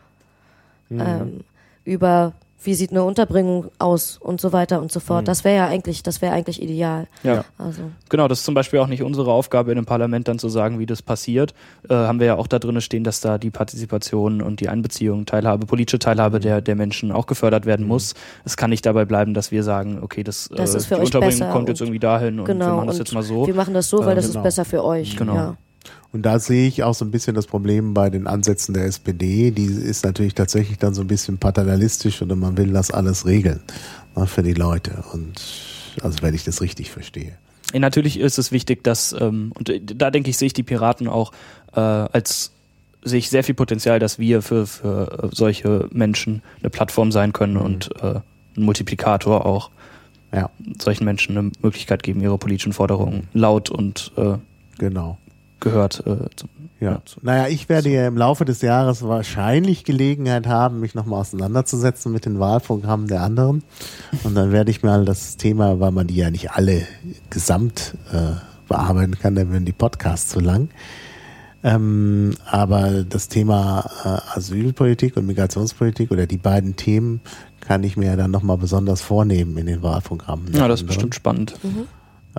Ähm, 0.91 1.41
über 1.85 2.33
wie 2.61 2.73
sieht 2.73 2.91
eine 2.91 3.03
Unterbringung 3.03 3.71
aus 3.79 4.17
und 4.17 4.41
so 4.41 4.51
weiter 4.51 4.81
und 4.81 4.91
so 4.91 4.99
fort. 4.99 5.27
Das 5.29 5.45
wäre 5.45 5.55
ja 5.55 5.67
eigentlich, 5.67 6.03
das 6.03 6.21
wäre 6.21 6.33
eigentlich 6.33 6.61
ideal. 6.61 7.07
Ja. 7.23 7.45
Also 7.57 7.83
Genau, 8.09 8.27
das 8.27 8.39
ist 8.39 8.45
zum 8.45 8.53
Beispiel 8.53 8.79
auch 8.79 8.87
nicht 8.87 9.01
unsere 9.01 9.31
Aufgabe 9.31 9.71
in 9.71 9.77
einem 9.77 9.85
Parlament 9.85 10.27
dann 10.27 10.39
zu 10.39 10.49
sagen, 10.49 10.77
wie 10.77 10.85
das 10.85 11.01
passiert. 11.01 11.53
Äh, 11.87 11.93
haben 11.93 12.19
wir 12.19 12.27
ja 12.27 12.35
auch 12.35 12.47
da 12.47 12.59
drin 12.59 12.81
stehen, 12.81 13.05
dass 13.05 13.21
da 13.21 13.37
die 13.37 13.49
Partizipation 13.49 14.41
und 14.41 14.59
die 14.59 14.67
Einbeziehung, 14.67 15.25
Teilhabe, 15.25 15.65
politische 15.67 15.99
Teilhabe 15.99 16.41
der, 16.41 16.59
der 16.59 16.75
Menschen 16.75 17.13
auch 17.13 17.27
gefördert 17.27 17.65
werden 17.65 17.87
muss. 17.87 18.13
Es 18.43 18.57
kann 18.57 18.71
nicht 18.71 18.85
dabei 18.85 19.05
bleiben, 19.05 19.33
dass 19.33 19.51
wir 19.51 19.63
sagen, 19.63 19.99
okay, 20.01 20.23
das, 20.23 20.49
Das 20.53 20.75
äh, 20.75 20.95
die 20.95 21.01
Unterbringung 21.01 21.51
kommt 21.51 21.69
jetzt 21.69 21.79
irgendwie 21.79 21.99
dahin 21.99 22.41
und 22.41 22.47
wir 22.47 22.55
genau. 22.55 22.75
machen 22.75 22.87
das 22.87 22.97
jetzt 22.97 23.13
mal 23.13 23.23
so. 23.23 23.47
Wir 23.47 23.55
machen 23.55 23.73
das 23.73 23.89
so, 23.89 23.99
weil 23.99 24.13
Äh, 24.13 24.15
das 24.15 24.27
genau. 24.27 24.39
ist 24.39 24.43
besser 24.43 24.65
für 24.65 24.83
euch. 24.83 25.15
Genau. 25.15 25.35
Ja. 25.35 25.57
Und 26.11 26.23
da 26.23 26.39
sehe 26.39 26.67
ich 26.67 26.83
auch 26.83 26.95
so 26.95 27.05
ein 27.05 27.11
bisschen 27.11 27.35
das 27.35 27.45
Problem 27.45 27.93
bei 27.93 28.09
den 28.09 28.25
Ansätzen 28.25 28.73
der 28.73 28.85
SPD. 28.85 29.51
Die 29.51 29.65
ist 29.65 30.03
natürlich 30.03 30.33
tatsächlich 30.33 30.79
dann 30.79 30.93
so 30.95 31.01
ein 31.01 31.07
bisschen 31.07 31.37
paternalistisch 31.37 32.21
oder 32.21 32.35
man 32.35 32.57
will 32.57 32.73
das 32.73 32.89
alles 32.89 33.25
regeln 33.27 33.61
ne, 34.15 34.25
für 34.25 34.41
die 34.41 34.53
Leute. 34.53 35.03
Und 35.13 35.39
also 36.01 36.21
wenn 36.21 36.33
ich 36.33 36.43
das 36.43 36.61
richtig 36.61 36.89
verstehe. 36.91 37.33
Natürlich 37.73 38.19
ist 38.19 38.39
es 38.39 38.51
wichtig, 38.51 38.83
dass, 38.83 39.13
ähm, 39.13 39.51
und 39.53 39.71
da 40.01 40.09
denke 40.09 40.31
ich, 40.31 40.37
sehe 40.37 40.47
ich 40.47 40.53
die 40.53 40.63
Piraten 40.63 41.07
auch 41.07 41.31
äh, 41.73 41.79
als, 41.79 42.51
sehe 43.03 43.19
ich 43.19 43.29
sehr 43.29 43.43
viel 43.43 43.53
Potenzial, 43.53 43.99
dass 43.99 44.17
wir 44.17 44.41
für, 44.41 44.65
für 44.65 45.29
solche 45.31 45.87
Menschen 45.91 46.41
eine 46.61 46.71
Plattform 46.71 47.11
sein 47.11 47.33
können 47.33 47.57
und 47.57 47.91
äh, 48.01 48.21
ein 48.57 48.63
Multiplikator 48.63 49.45
auch 49.45 49.69
Ja, 50.33 50.49
solchen 50.79 51.05
Menschen 51.05 51.37
eine 51.37 51.51
Möglichkeit 51.61 52.01
geben, 52.01 52.21
ihre 52.21 52.39
politischen 52.39 52.73
Forderungen 52.73 53.27
laut 53.33 53.69
und 53.69 54.11
äh, 54.17 54.37
genau. 54.79 55.19
Gehört 55.59 55.99
äh, 56.05 56.29
zu, 56.35 56.47
Ja. 56.79 57.01
zu- 57.05 57.19
Naja, 57.21 57.47
ich 57.47 57.67
werde 57.69 57.89
ja 57.89 58.07
im 58.07 58.17
Laufe 58.17 58.45
des 58.45 58.61
Jahres 58.61 59.03
wahrscheinlich 59.03 59.83
Gelegenheit 59.83 60.47
haben, 60.47 60.79
mich 60.79 60.95
nochmal 60.95 61.21
auseinanderzusetzen 61.21 62.11
mit 62.11 62.25
den 62.25 62.39
Wahlprogrammen 62.39 63.07
der 63.07 63.21
anderen. 63.21 63.63
Und 64.23 64.35
dann 64.35 64.51
werde 64.51 64.71
ich 64.71 64.83
mal 64.83 65.05
das 65.05 65.37
Thema, 65.37 65.79
weil 65.79 65.91
man 65.91 66.07
die 66.07 66.15
ja 66.15 66.29
nicht 66.31 66.51
alle 66.51 66.83
gesamt 67.29 67.95
äh, 68.11 68.33
bearbeiten 68.67 69.17
kann, 69.19 69.35
dann 69.35 69.51
werden 69.51 69.65
die 69.65 69.71
Podcasts 69.73 70.29
zu 70.29 70.39
lang. 70.39 70.69
Ähm, 71.61 72.35
aber 72.49 73.03
das 73.03 73.27
Thema 73.27 73.89
äh, 74.05 74.37
Asylpolitik 74.37 75.17
und 75.17 75.25
Migrationspolitik 75.27 76.09
oder 76.11 76.25
die 76.25 76.37
beiden 76.37 76.77
Themen 76.77 77.19
kann 77.59 77.83
ich 77.83 77.97
mir 77.97 78.05
ja 78.05 78.15
dann 78.15 78.31
nochmal 78.31 78.57
besonders 78.57 79.01
vornehmen 79.01 79.57
in 79.57 79.65
den 79.65 79.83
Wahlprogrammen. 79.83 80.53
Ja, 80.53 80.69
das 80.69 80.81
ist 80.81 80.87
bestimmt 80.87 81.15
spannend. 81.15 81.55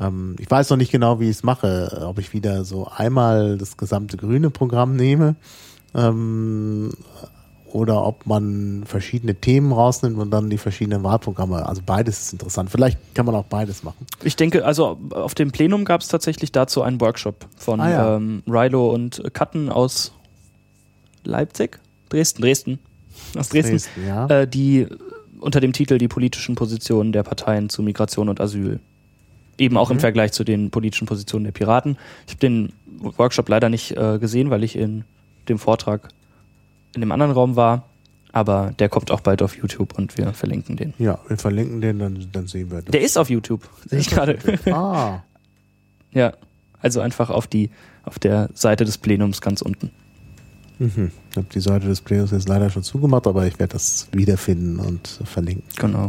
Ähm, 0.00 0.36
ich 0.38 0.50
weiß 0.50 0.70
noch 0.70 0.76
nicht 0.76 0.92
genau, 0.92 1.20
wie 1.20 1.24
ich 1.24 1.36
es 1.36 1.42
mache. 1.42 2.04
Ob 2.06 2.18
ich 2.18 2.32
wieder 2.32 2.64
so 2.64 2.88
einmal 2.88 3.58
das 3.58 3.76
gesamte 3.76 4.16
grüne 4.16 4.50
Programm 4.50 4.96
nehme 4.96 5.36
ähm, 5.94 6.92
oder 7.66 8.04
ob 8.04 8.26
man 8.26 8.82
verschiedene 8.84 9.34
Themen 9.36 9.72
rausnimmt 9.72 10.18
und 10.18 10.30
dann 10.30 10.50
die 10.50 10.58
verschiedenen 10.58 11.04
Wahlprogramme. 11.04 11.66
Also 11.66 11.82
beides 11.84 12.20
ist 12.20 12.32
interessant. 12.32 12.70
Vielleicht 12.70 12.98
kann 13.14 13.26
man 13.26 13.34
auch 13.34 13.44
beides 13.44 13.84
machen. 13.84 14.06
Ich 14.24 14.34
denke, 14.36 14.64
also 14.64 14.98
auf 15.10 15.34
dem 15.34 15.52
Plenum 15.52 15.84
gab 15.84 16.00
es 16.00 16.08
tatsächlich 16.08 16.50
dazu 16.50 16.82
einen 16.82 17.00
Workshop 17.00 17.46
von 17.56 17.80
Ah, 17.80 17.90
ja. 17.90 18.16
ähm, 18.16 18.42
Rilo 18.48 18.90
und 18.90 19.22
Katten 19.34 19.68
aus 19.68 20.12
Leipzig? 21.22 21.78
Dresden, 22.08 22.42
Dresden. 22.42 22.78
Aus 23.36 23.50
Dresden. 23.50 23.72
Dresden, 23.72 24.06
ja. 24.08 24.26
Äh, 24.26 24.48
die 24.48 24.88
unter 25.38 25.60
dem 25.60 25.72
Titel 25.72 25.98
die 25.98 26.08
politischen 26.08 26.54
Positionen 26.54 27.12
der 27.12 27.22
Parteien 27.22 27.68
zu 27.68 27.82
Migration 27.82 28.28
und 28.28 28.40
Asyl. 28.40 28.80
Eben 29.60 29.76
auch 29.76 29.90
im 29.90 29.98
Mhm. 29.98 30.00
Vergleich 30.00 30.32
zu 30.32 30.42
den 30.42 30.70
politischen 30.70 31.06
Positionen 31.06 31.44
der 31.44 31.52
Piraten. 31.52 31.96
Ich 32.26 32.32
habe 32.32 32.40
den 32.40 32.72
Workshop 32.98 33.48
leider 33.48 33.68
nicht 33.68 33.96
äh, 33.96 34.18
gesehen, 34.18 34.50
weil 34.50 34.64
ich 34.64 34.74
in 34.76 35.04
dem 35.48 35.58
Vortrag 35.58 36.08
in 36.94 37.00
dem 37.02 37.12
anderen 37.12 37.32
Raum 37.32 37.56
war. 37.56 37.84
Aber 38.32 38.72
der 38.78 38.88
kommt 38.88 39.10
auch 39.10 39.20
bald 39.20 39.42
auf 39.42 39.56
YouTube 39.56 39.98
und 39.98 40.16
wir 40.16 40.32
verlinken 40.32 40.76
den. 40.76 40.94
Ja, 40.98 41.18
wir 41.28 41.36
verlinken 41.36 41.80
den, 41.80 41.98
dann, 41.98 42.26
dann 42.32 42.46
sehen 42.46 42.70
wir 42.70 42.80
das. 42.82 42.92
Der 42.92 43.00
ist 43.02 43.18
auf 43.18 43.28
YouTube, 43.28 43.68
sehe 43.86 43.98
ich 43.98 44.08
gerade. 44.08 44.38
ah, 44.72 45.22
Ja, 46.12 46.32
also 46.80 47.00
einfach 47.00 47.30
auf 47.30 47.46
die 47.46 47.70
auf 48.04 48.18
der 48.18 48.48
Seite 48.54 48.84
des 48.84 48.96
Plenums 48.98 49.40
ganz 49.40 49.60
unten. 49.62 49.90
mhm. 50.78 51.10
ich 51.30 51.36
habe 51.36 51.46
die 51.52 51.60
Seite 51.60 51.86
des 51.88 52.00
Plenums 52.00 52.30
jetzt 52.30 52.48
leider 52.48 52.70
schon 52.70 52.82
zugemacht, 52.82 53.26
aber 53.26 53.46
ich 53.46 53.58
werde 53.58 53.72
das 53.74 54.08
wiederfinden 54.12 54.78
und 54.78 55.20
verlinken. 55.24 55.64
Genau. 55.76 56.06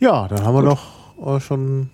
Ja, 0.00 0.28
dann 0.28 0.42
haben 0.44 0.54
wir 0.54 0.62
doch 0.62 1.36
äh, 1.36 1.40
schon 1.40 1.90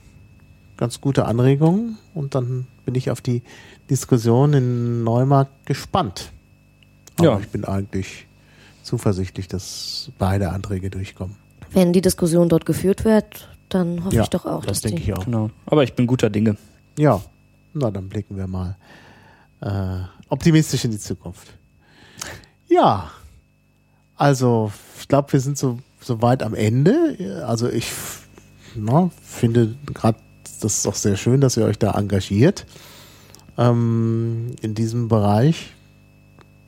ganz 0.77 1.01
gute 1.01 1.25
Anregungen 1.27 1.99
und 2.15 2.35
dann 2.35 2.67
bin 2.85 2.95
ich 2.95 3.11
auf 3.11 3.21
die 3.21 3.43
Diskussion 3.91 4.53
in 4.55 5.05
Neumarkt 5.05 5.67
gespannt. 5.67 6.33
Aber 7.17 7.25
Ja. 7.25 7.39
ich 7.41 7.49
bin 7.49 7.65
eigentlich 7.65 8.27
zuversichtlich, 8.83 9.49
dass 9.49 10.11
beide 10.19 10.51
Anträge 10.51 10.91
durchkommen. 10.91 11.37
Wenn 11.73 11.93
die 11.93 12.01
Diskussion 12.01 12.49
dort 12.49 12.67
geführt 12.67 13.05
wird, 13.05 13.49
dann 13.69 14.05
hoffe 14.05 14.17
ja, 14.17 14.23
ich 14.23 14.29
doch 14.29 14.45
auch, 14.45 14.65
das 14.65 14.81
dass 14.81 14.91
denke 14.91 15.03
die. 15.05 15.11
ich 15.11 15.17
auch. 15.17 15.25
Genau. 15.25 15.51
Aber 15.67 15.85
ich 15.85 15.95
bin 15.95 16.07
guter 16.07 16.31
Dinge. 16.31 16.57
Ja, 16.99 17.23
na 17.75 17.91
dann 17.91 18.09
blicken 18.09 18.37
wir 18.37 18.47
mal 18.47 18.77
äh, 19.61 20.01
optimistisch 20.29 20.85
in 20.85 20.91
die 20.91 20.99
Zukunft. 20.99 21.55
Ja, 22.69 23.11
also 24.17 24.73
ich 24.99 25.09
glaube, 25.09 25.33
wir 25.33 25.41
sind 25.41 25.57
so, 25.59 25.79
so 26.01 26.21
weit 26.23 26.43
am 26.43 26.55
Ende. 26.55 27.45
Also 27.47 27.69
ich 27.69 27.91
na, 28.75 29.11
finde 29.23 29.77
gerade, 29.93 30.19
das 30.65 30.79
ist 30.79 30.87
auch 30.87 30.95
sehr 30.95 31.17
schön, 31.17 31.41
dass 31.41 31.57
ihr 31.57 31.65
euch 31.65 31.79
da 31.79 31.93
engagiert 31.93 32.67
ähm, 33.59 34.55
in 34.61 34.75
diesem 34.75 35.09
Bereich. 35.09 35.75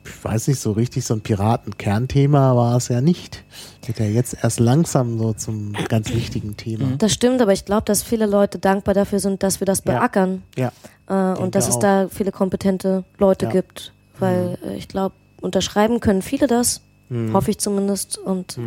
Ich 0.07 0.23
weiß 0.23 0.47
nicht 0.49 0.59
so 0.59 0.71
richtig, 0.73 1.03
so 1.03 1.15
ein 1.15 1.21
Piraten-Kernthema 1.21 2.55
war 2.55 2.75
es 2.77 2.89
ja 2.89 3.01
nicht. 3.01 3.43
Wird 3.87 3.97
ja 3.99 4.05
jetzt 4.05 4.37
erst 4.43 4.59
langsam 4.59 5.17
so 5.17 5.33
zum 5.33 5.73
ganz 5.89 6.13
wichtigen 6.13 6.55
Thema. 6.57 6.95
Das 6.99 7.11
stimmt, 7.11 7.41
aber 7.41 7.53
ich 7.53 7.65
glaube, 7.65 7.85
dass 7.85 8.03
viele 8.03 8.27
Leute 8.27 8.59
dankbar 8.59 8.93
dafür 8.93 9.19
sind, 9.19 9.41
dass 9.41 9.59
wir 9.61 9.65
das 9.65 9.79
Ja. 9.85 9.93
beackern. 9.99 10.43
Ja, 10.57 10.67
Äh, 11.07 11.13
Denke 11.13 11.41
und 11.41 11.55
dass 11.55 11.67
es 11.67 11.75
auch. 11.75 11.79
da 11.79 12.07
viele 12.09 12.31
kompetente 12.31 13.03
Leute 13.17 13.45
Ja. 13.45 13.51
gibt. 13.51 13.93
Weil 14.19 14.57
äh, 14.63 14.75
ich 14.75 14.87
glaube, 14.87 15.13
unterschreiben 15.41 15.99
können 15.99 16.21
viele 16.21 16.45
das, 16.47 16.81
Mhm. 17.09 17.33
hoffe 17.33 17.51
ich 17.51 17.57
zumindest. 17.59 18.17
Und 18.19 18.57
äh, 18.59 18.61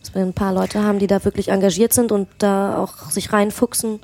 dass 0.00 0.14
wir 0.14 0.22
ein 0.22 0.32
paar 0.32 0.52
Leute 0.52 0.82
haben, 0.84 0.98
die 1.00 1.06
da 1.08 1.24
wirklich 1.24 1.48
engagiert 1.48 1.92
sind 1.92 2.10
und 2.12 2.28
da 2.38 2.78
auch 2.78 3.10
sich 3.10 3.32
reinfuchsen, 3.32 4.00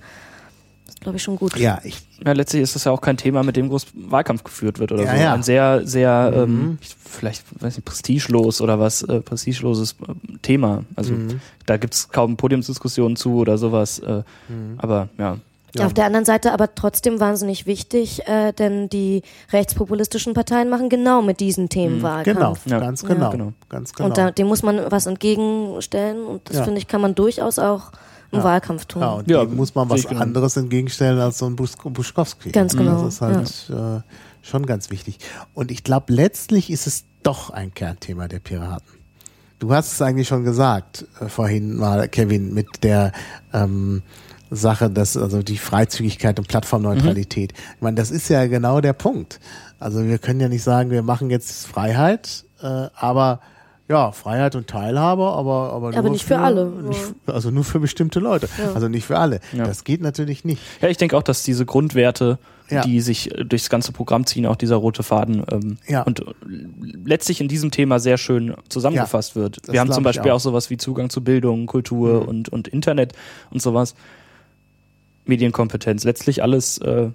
glaube 1.03 1.17
ich, 1.19 1.23
schon 1.23 1.37
gut. 1.37 1.57
ja, 1.57 1.79
ich 1.85 1.97
Ja, 2.25 2.33
letztlich 2.33 2.63
ist 2.63 2.75
das 2.75 2.85
ja 2.85 2.93
auch 2.93 3.01
kein 3.01 3.17
Thema, 3.17 3.43
mit 3.43 3.57
dem 3.57 3.69
groß 3.69 3.87
Wahlkampf 3.95 4.45
geführt 4.45 4.79
wird 4.79 4.93
oder 4.93 5.05
Ja, 5.05 5.17
so. 5.17 5.23
ja. 5.23 5.35
Ein 5.35 5.43
sehr, 5.43 5.87
sehr, 5.87 6.33
Mhm. 6.35 6.43
ähm, 6.43 6.79
ich- 6.81 6.97
vielleicht, 7.05 7.45
weiß 7.63 7.77
nicht, 7.77 7.85
prestigelos 7.85 8.61
oder 8.61 8.79
was, 8.81 9.03
äh, 9.03 9.21
prestigeloses 9.21 9.97
äh, 10.09 10.39
Thema. 10.43 10.85
Also 10.97 11.13
Mhm. 11.13 11.41
da 11.67 11.77
gibt's 11.77 12.09
kaum 12.09 12.37
Podiumsdiskussionen 12.37 13.17
zu 13.17 13.35
oder 13.37 13.59
sowas. 13.59 13.99
Äh, 13.99 14.23
Mhm. 14.49 14.75
Aber 14.79 15.09
ja. 15.19 15.37
Ja. 15.75 15.87
Auf 15.87 15.95
der 15.95 16.05
anderen 16.05 16.27
Seite 16.27 16.53
aber 16.53 16.75
trotzdem 16.75 17.19
wahnsinnig 17.19 17.65
wichtig, 17.65 18.29
äh, 18.29 18.53
denn 18.53 18.91
die 18.91 19.23
rechtspopulistischen 19.55 20.35
Parteien 20.35 20.69
machen 20.69 20.91
genau 20.91 21.23
mit 21.23 21.41
diesen 21.41 21.71
Themen 21.71 21.95
Genau, 21.97 22.09
Wahlkampf. 22.09 22.67
Ja. 22.67 22.79
ganz 22.79 23.01
Ja. 23.01 23.09
genau, 23.09 23.31
Genau. 23.31 23.53
ganz 23.71 23.95
genau. 23.95 24.09
Und 24.11 24.19
da, 24.19 24.31
dem 24.31 24.49
muss 24.49 24.63
man 24.63 24.79
was 24.91 25.07
entgegenstellen 25.07 26.25
und 26.27 26.43
das 26.49 26.59
Ja. 26.59 26.65
finde 26.65 26.79
ich, 26.79 26.89
kann 26.89 27.01
man 27.01 27.15
durchaus 27.15 27.59
auch 27.59 27.91
im 28.33 28.39
Ja. 28.39 28.45
Wahlkampf 28.45 28.87
tun. 28.87 29.03
ja, 29.03 29.11
und 29.13 29.31
Ja, 29.31 29.45
dem 29.45 29.57
muss 29.57 29.75
man 29.75 29.89
was 29.89 30.07
genau. 30.07 30.21
anderes 30.21 30.57
entgegenstellen 30.57 31.21
als 31.21 31.39
so 31.39 31.47
ein 31.47 31.55
Bus 31.57 31.77
Buschkowski. 31.83 32.51
Ganz 32.51 32.77
genau, 32.77 33.05
Das 33.05 33.15
ist 33.15 33.21
halt 33.21 33.71
äh, 33.71 34.03
schon 34.43 34.67
ganz 34.67 34.91
wichtig. 34.91 35.19
Und 35.55 35.71
ich 35.71 35.85
glaube, 35.85 36.13
letztlich 36.13 36.71
ist 36.71 36.87
es 36.87 37.05
doch 37.23 37.51
ein 37.51 37.73
Kernthema 37.75 38.27
der 38.29 38.41
Piraten. 38.41 38.93
Du 39.59 39.73
hast 39.73 39.93
es 39.93 40.03
eigentlich 40.03 40.27
schon 40.27 40.43
gesagt 40.45 41.07
äh, 41.21 41.29
vorhin 41.29 41.77
mal, 41.77 42.09
Kevin, 42.09 42.53
mit 42.53 42.83
der 42.83 43.13
ähm, 43.53 44.03
Sache, 44.51 44.91
dass 44.91 45.17
also 45.17 45.43
die 45.43 45.57
Freizügigkeit 45.57 46.39
und 46.39 46.49
Plattformneutralität. 46.49 47.53
Ich 47.77 47.81
meine, 47.83 47.95
das 47.95 48.11
ist 48.11 48.29
ja 48.29 48.47
genau 48.49 48.81
der 48.81 48.93
Punkt. 48.93 49.41
Also 49.79 50.05
wir 50.05 50.19
können 50.19 50.41
ja 50.41 50.49
nicht 50.49 50.63
sagen, 50.63 50.91
wir 50.91 51.03
machen 51.03 51.31
jetzt 51.31 51.67
Freiheit, 51.67 52.45
äh, 52.61 52.89
aber 52.95 53.41
ja, 53.89 54.13
Freiheit 54.13 54.55
und 54.57 54.69
Teilhabe, 54.69 55.25
aber 55.25 55.73
aber, 55.73 55.89
Aber 55.89 56.03
nur 56.03 56.13
nicht 56.13 56.25
für 56.25 56.39
alle. 56.39 56.67
Nicht, 56.67 57.01
also 57.27 57.51
nur 57.51 57.65
für 57.65 57.79
bestimmte 57.81 58.21
Leute. 58.21 58.49
Also 58.75 58.89
nicht 58.89 59.05
für 59.05 59.19
alle. 59.19 59.41
Ja. 59.53 59.65
Das 59.65 59.85
geht 59.85 60.01
natürlich 60.01 60.45
nicht. 60.45 60.63
Ja, 60.81 60.89
ich 60.89 60.97
denke 60.97 61.17
auch, 61.17 61.23
dass 61.23 61.43
diese 61.43 61.67
Grundwerte, 61.67 62.39
Ja. 62.71 62.83
die 62.83 63.01
sich 63.03 63.37
äh, 63.37 63.45
durchs 63.45 63.69
ganze 63.69 63.93
Programm 63.93 64.25
ziehen, 64.25 64.47
auch 64.47 64.57
dieser 64.57 64.77
rote 64.77 65.03
Faden 65.03 65.45
ähm, 65.51 65.79
Ja. 65.89 66.03
und 66.05 66.25
letztlich 67.05 67.41
in 67.43 67.49
diesem 67.49 67.71
Thema 67.71 67.99
sehr 67.99 68.17
schön 68.17 68.55
zusammengefasst 68.71 69.37
wird. 69.37 69.59
das 69.67 69.73
Wir 69.73 69.81
haben 69.81 69.93
zum 69.93 70.05
Beispiel 70.05 70.31
auch. 70.31 70.37
auch. 70.37 70.41
sowas 70.41 70.71
wie 70.71 70.79
Zugang 70.79 71.11
zu 71.11 71.23
Bildung, 71.23 71.67
Kultur 71.67 72.23
Mhm. 72.23 72.29
und, 72.29 72.49
und 72.49 72.69
Internet 72.69 73.13
und 73.51 73.61
sowas. 73.61 73.95
Medienkompetenz, 75.25 76.05
letztlich 76.05 76.43
alles 76.43 76.79
äh, 76.79 77.11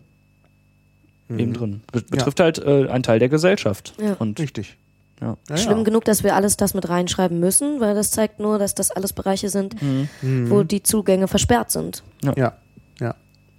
Mhm. 1.30 1.40
eben 1.40 1.54
drin. 1.54 1.82
Be 1.92 2.02
betrifft 2.10 2.40
halt 2.40 2.58
äh, 2.60 2.88
einen 2.88 3.04
Teil 3.04 3.20
der 3.20 3.28
Gesellschaft. 3.30 3.94
Ja. 4.02 4.14
Und 4.14 4.40
Richtig. 4.40 4.78
Ja. 5.22 5.36
Ja, 5.50 5.58
Schlimm 5.58 5.80
ja. 5.80 5.84
genug, 5.84 6.06
dass 6.06 6.24
wir 6.24 6.36
alles 6.36 6.58
das 6.58 6.74
mit 6.74 6.90
reinschreiben 6.90 7.40
müssen, 7.40 7.80
weil 7.80 7.96
das 7.96 8.12
zeigt 8.12 8.40
nur, 8.40 8.60
dass 8.60 8.76
das 8.76 8.92
alles 8.92 9.14
Bereiche 9.14 9.50
sind, 9.50 9.76
wo 10.22 10.64
die 10.64 10.84
Zugänge 10.84 11.28
versperrt 11.28 11.72
sind. 11.72 12.04
Ja, 12.24 12.36
ja. 12.38 12.54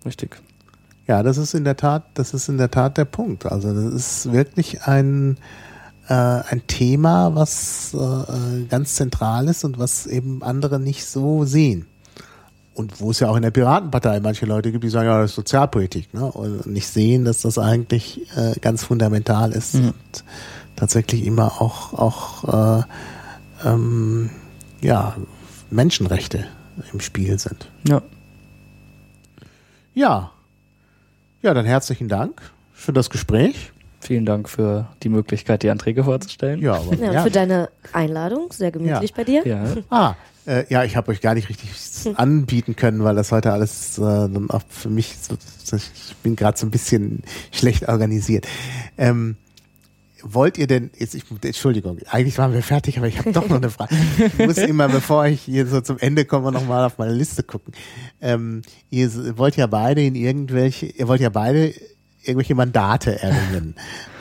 Richtig. 0.04 0.40
Ja, 1.06 1.22
das 1.22 1.38
ist 1.38 1.54
in 1.54 1.64
der 1.64 1.76
Tat, 1.76 2.04
das 2.14 2.34
ist 2.34 2.48
in 2.48 2.58
der 2.58 2.70
Tat 2.70 2.98
der 2.98 3.06
Punkt. 3.06 3.46
Also 3.46 3.72
das 3.72 3.94
ist 3.94 4.32
wirklich 4.32 4.82
ein, 4.82 5.38
äh, 6.08 6.14
ein 6.14 6.62
Thema, 6.66 7.34
was 7.34 7.94
äh, 7.94 8.64
ganz 8.68 8.94
zentral 8.94 9.48
ist 9.48 9.64
und 9.64 9.78
was 9.78 10.06
eben 10.06 10.42
andere 10.42 10.78
nicht 10.78 11.06
so 11.06 11.44
sehen. 11.44 11.86
Und 12.74 13.00
wo 13.00 13.10
es 13.10 13.20
ja 13.20 13.28
auch 13.28 13.36
in 13.36 13.42
der 13.42 13.50
Piratenpartei 13.50 14.20
manche 14.20 14.46
Leute 14.46 14.70
gibt, 14.70 14.84
die 14.84 14.88
sagen, 14.88 15.08
ja, 15.08 15.20
das 15.20 15.30
ist 15.30 15.36
Sozialpolitik, 15.36 16.14
ne? 16.14 16.24
Und 16.26 16.66
nicht 16.66 16.86
sehen, 16.86 17.24
dass 17.24 17.42
das 17.42 17.58
eigentlich 17.58 18.28
äh, 18.36 18.52
ganz 18.60 18.84
fundamental 18.84 19.50
ist 19.50 19.74
und 19.74 20.24
tatsächlich 20.78 21.24
immer 21.26 21.60
auch, 21.60 21.92
auch 21.94 22.78
äh, 22.82 23.68
ähm, 23.68 24.30
ja, 24.80 25.16
Menschenrechte 25.70 26.46
im 26.92 27.00
Spiel 27.00 27.38
sind. 27.38 27.68
Ja. 27.86 28.02
Ja. 29.94 30.30
Ja, 31.42 31.54
dann 31.54 31.66
herzlichen 31.66 32.08
Dank 32.08 32.40
für 32.72 32.92
das 32.92 33.10
Gespräch. 33.10 33.72
Vielen 34.00 34.24
Dank 34.24 34.48
für 34.48 34.86
die 35.02 35.08
Möglichkeit, 35.08 35.62
die 35.64 35.70
Anträge 35.70 36.04
vorzustellen. 36.04 36.60
Ja, 36.60 36.74
aber 36.74 36.94
Ja, 36.94 37.22
für 37.24 37.30
deine 37.30 37.68
Einladung, 37.92 38.52
sehr 38.52 38.70
gemütlich 38.70 39.10
Ja. 39.10 39.16
bei 39.16 39.24
dir. 39.24 39.46
Ja. 39.46 39.64
Ah, 39.90 40.14
äh, 40.46 40.64
ja, 40.72 40.84
ich 40.84 40.96
habe 40.96 41.10
euch 41.10 41.20
gar 41.20 41.34
nicht 41.34 41.48
richtig 41.48 41.68
anbieten 42.16 42.76
können, 42.76 43.02
weil 43.02 43.16
das 43.16 43.32
heute 43.32 43.52
alles 43.52 43.98
äh, 43.98 44.02
dann 44.02 44.50
auch 44.50 44.62
für 44.68 44.88
mich, 44.88 45.16
so- 45.20 45.36
ich 45.76 46.14
bin 46.22 46.36
gerade 46.36 46.56
so 46.56 46.64
ein 46.66 46.70
bisschen 46.70 47.22
schlecht 47.50 47.88
organisiert. 47.88 48.46
Ähm, 48.96 49.36
wollt 50.22 50.58
ihr 50.58 50.66
denn, 50.66 50.90
jetzt, 50.96 51.14
ich, 51.14 51.24
Entschuldigung, 51.42 51.98
eigentlich 52.10 52.38
waren 52.38 52.52
wir 52.52 52.62
fertig, 52.62 52.98
aber 52.98 53.08
ich 53.08 53.18
habe 53.18 53.32
doch 53.32 53.48
noch 53.48 53.56
eine 53.56 53.70
Frage. 53.70 53.94
Ich 54.18 54.46
muss 54.46 54.58
immer, 54.58 54.88
bevor 54.88 55.26
ich 55.26 55.42
hier 55.42 55.66
so 55.66 55.80
zum 55.80 55.98
Ende 55.98 56.24
komme, 56.24 56.52
nochmal 56.52 56.84
auf 56.84 56.98
meine 56.98 57.12
Liste 57.12 57.42
gucken. 57.42 57.72
Ähm, 58.20 58.62
ihr 58.90 59.10
wollt 59.38 59.56
ja 59.56 59.66
beide 59.66 60.02
in 60.02 60.14
irgendwelche, 60.14 60.86
ihr 60.86 61.08
wollt 61.08 61.20
ja 61.20 61.30
beide 61.30 61.72
irgendwelche 62.22 62.54
Mandate 62.54 63.20
erringen. 63.20 63.74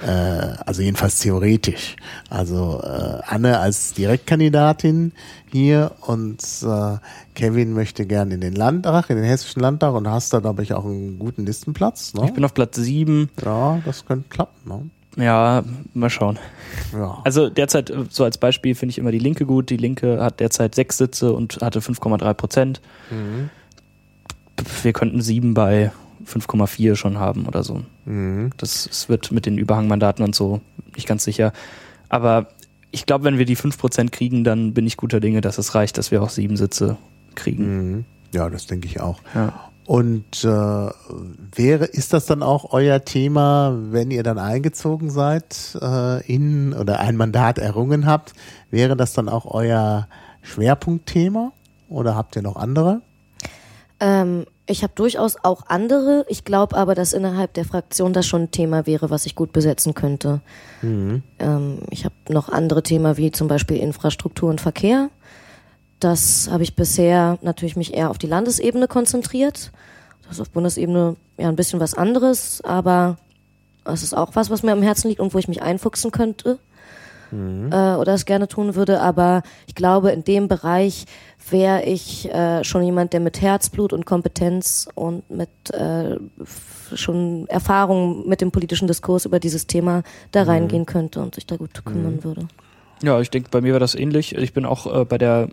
äh, 0.06 0.10
also 0.10 0.82
jedenfalls 0.82 1.20
theoretisch. 1.20 1.96
Also 2.30 2.82
äh, 2.84 3.22
Anne 3.26 3.60
als 3.60 3.94
Direktkandidatin 3.94 5.12
hier 5.52 5.92
und 6.02 6.42
äh, 6.64 6.98
Kevin 7.36 7.74
möchte 7.74 8.06
gern 8.06 8.32
in 8.32 8.42
den 8.42 8.54
Landtag, 8.54 9.10
in 9.10 9.18
den 9.18 9.26
hessischen 9.26 9.62
Landtag 9.62 9.94
und 9.94 10.08
hast 10.08 10.34
da, 10.34 10.40
glaube 10.40 10.64
ich, 10.64 10.74
auch 10.74 10.86
einen 10.86 11.20
guten 11.20 11.46
Listenplatz. 11.46 12.14
Ne? 12.14 12.26
Ich 12.26 12.34
bin 12.34 12.46
auf 12.46 12.54
Platz 12.54 12.78
sieben. 12.78 13.30
ja, 13.44 13.82
das 13.84 14.06
könnte 14.06 14.30
klappen. 14.30 14.70
Ne? 14.70 14.90
Ja, 15.18 15.64
mal 15.94 16.10
schauen. 16.10 16.38
Ja. 16.94 17.22
Also 17.24 17.50
derzeit, 17.50 17.90
äh, 17.90 18.06
so 18.10 18.24
als 18.24 18.38
Beispiel, 18.38 18.76
finde 18.76 18.92
ich 18.92 18.98
immer 18.98 19.12
die 19.12 19.20
Linke 19.20 19.46
gut. 19.46 19.70
Die 19.70 19.78
Linke 19.78 20.22
hat 20.24 20.40
derzeit 20.40 20.76
sechs 20.76 20.98
Sitze 20.98 21.34
und 21.34 21.60
hatte 21.62 21.80
5,3 21.80 22.34
Prozent. 22.34 22.82
Mhm. 23.10 23.50
Wir 24.84 24.94
könnten 24.94 25.22
sieben 25.22 25.54
bei 25.54 25.92
5,4 26.26 26.96
schon 26.96 27.20
haben 27.20 27.48
oder 27.48 27.64
so. 27.64 27.82
Mhm. 28.06 28.52
Das, 28.58 28.86
das 28.88 29.10
wird 29.10 29.32
mit 29.32 29.46
den 29.46 29.58
Überhangmandaten 29.58 30.24
und 30.24 30.36
so 30.36 30.62
nicht 30.96 31.08
ganz 31.08 31.24
sicher. 31.24 31.52
Aber 32.10 32.48
ich 32.92 33.06
glaube, 33.06 33.26
wenn 33.26 33.38
wir 33.38 33.46
die 33.46 33.58
5% 33.58 34.12
kriegen, 34.12 34.44
dann 34.44 34.74
bin 34.74 34.86
ich 34.86 34.98
guter 34.98 35.20
Dinge, 35.20 35.42
dass 35.42 35.58
es 35.58 35.76
reicht, 35.76 35.98
dass 35.98 36.12
wir 36.12 36.22
auch 36.22 36.30
sieben 36.30 36.58
Sitze 36.58 36.98
kriegen. 37.36 37.92
Mhm. 37.92 38.06
Ja, 38.34 38.50
das 38.50 38.68
denke 38.68 38.88
ich 38.88 39.00
auch. 39.00 39.20
Ja. 39.34 39.72
Und 39.88 40.44
äh, 40.44 40.48
wäre, 40.48 41.86
ist 41.86 42.12
das 42.12 42.26
dann 42.26 42.44
auch 42.44 42.74
euer 42.74 43.06
Thema, 43.06 43.74
wenn 43.90 44.12
ihr 44.12 44.22
dann 44.22 44.38
eingezogen 44.38 45.10
seid 45.10 45.78
äh, 45.82 46.26
in 46.28 46.74
oder 46.74 47.00
ein 47.00 47.16
Mandat 47.16 47.58
errungen 47.58 48.06
habt, 48.06 48.34
wäre 48.70 48.98
das 48.98 49.14
dann 49.14 49.30
auch 49.30 49.46
euer 49.46 50.10
Schwerpunktthema 50.42 51.54
oder 51.88 52.18
habt 52.18 52.36
ihr 52.36 52.42
noch 52.42 52.58
andere? 52.58 53.00
Ähm, 54.02 54.46
ich 54.66 54.84
habe 54.84 54.92
durchaus 54.94 55.38
auch 55.42 55.68
andere. 55.68 56.26
Ich 56.28 56.44
glaube 56.44 56.76
aber, 56.76 56.94
dass 56.94 57.14
innerhalb 57.14 57.54
der 57.54 57.64
Fraktion 57.64 58.12
das 58.12 58.28
schon 58.28 58.42
ein 58.42 58.52
Thema 58.52 58.88
wäre, 58.88 59.10
was 59.10 59.26
ich 59.26 59.36
gut 59.36 59.54
besetzen 59.54 59.94
könnte. 59.94 60.42
Ähm, 61.40 61.80
ich 61.92 62.04
habe 62.04 62.16
noch 62.28 62.50
andere 62.50 62.84
Themen 62.84 63.16
wie 63.16 63.32
zum 63.32 63.48
Beispiel 63.48 63.78
Infrastruktur 63.78 64.50
und 64.50 64.60
Verkehr. 64.60 65.10
Das 66.00 66.50
habe 66.52 66.64
ich 66.64 66.76
bisher 66.76 67.38
natürlich 67.42 67.76
mich 67.76 67.94
eher 67.94 68.10
auf 68.10 68.18
die 68.18 68.28
Landesebene 68.28 68.88
konzentriert. 68.88 69.72
Das 70.24 70.34
ist 70.34 70.42
auf 70.42 70.50
Bundesebene 70.50 71.16
ja 71.38 71.50
ein 71.50 71.56
bisschen 71.56 71.80
was 71.80 71.94
anderes, 71.94 72.62
aber 72.64 73.18
es 73.86 74.04
ist 74.04 74.14
auch 74.14 74.36
was, 74.36 74.50
was 74.50 74.64
mir 74.64 74.74
am 74.74 74.82
Herzen 74.82 75.08
liegt 75.08 75.22
und 75.22 75.34
wo 75.34 75.40
ich 75.40 75.48
mich 75.48 75.62
einfuchsen 75.62 76.12
könnte 76.12 76.60
äh, 77.32 77.96
oder 77.96 78.14
es 78.14 78.26
gerne 78.26 78.48
tun 78.48 78.76
würde. 78.76 79.02
Aber 79.02 79.44
ich 79.68 79.76
glaube, 79.76 80.12
in 80.12 80.24
dem 80.24 80.48
Bereich 80.48 81.06
wäre 81.50 81.84
ich 81.84 82.30
äh, 82.32 82.64
schon 82.64 82.84
jemand, 82.84 83.14
der 83.14 83.20
mit 83.20 83.42
Herzblut 83.42 83.94
und 83.94 84.06
Kompetenz 84.06 84.88
und 84.96 85.30
mit 85.30 85.50
äh, 85.72 86.18
schon 86.94 87.48
Erfahrung 87.48 88.28
mit 88.28 88.42
dem 88.42 88.52
politischen 88.52 88.88
Diskurs 88.88 89.26
über 89.26 89.40
dieses 89.40 89.68
Thema 89.68 90.04
da 90.32 90.44
reingehen 90.44 90.86
könnte 90.86 91.22
und 91.22 91.36
sich 91.36 91.46
da 91.46 91.58
gut 91.58 91.86
kümmern 91.86 92.24
würde. 92.24 92.48
Ja, 93.04 93.20
ich 93.20 93.30
denke, 93.30 93.50
bei 93.52 93.62
mir 93.62 93.74
war 93.74 93.80
das 93.80 93.96
ähnlich. 93.96 94.36
Ich 94.36 94.54
bin 94.54 94.66
auch 94.66 95.02
äh, 95.02 95.06
bei 95.06 95.18
der 95.18 95.50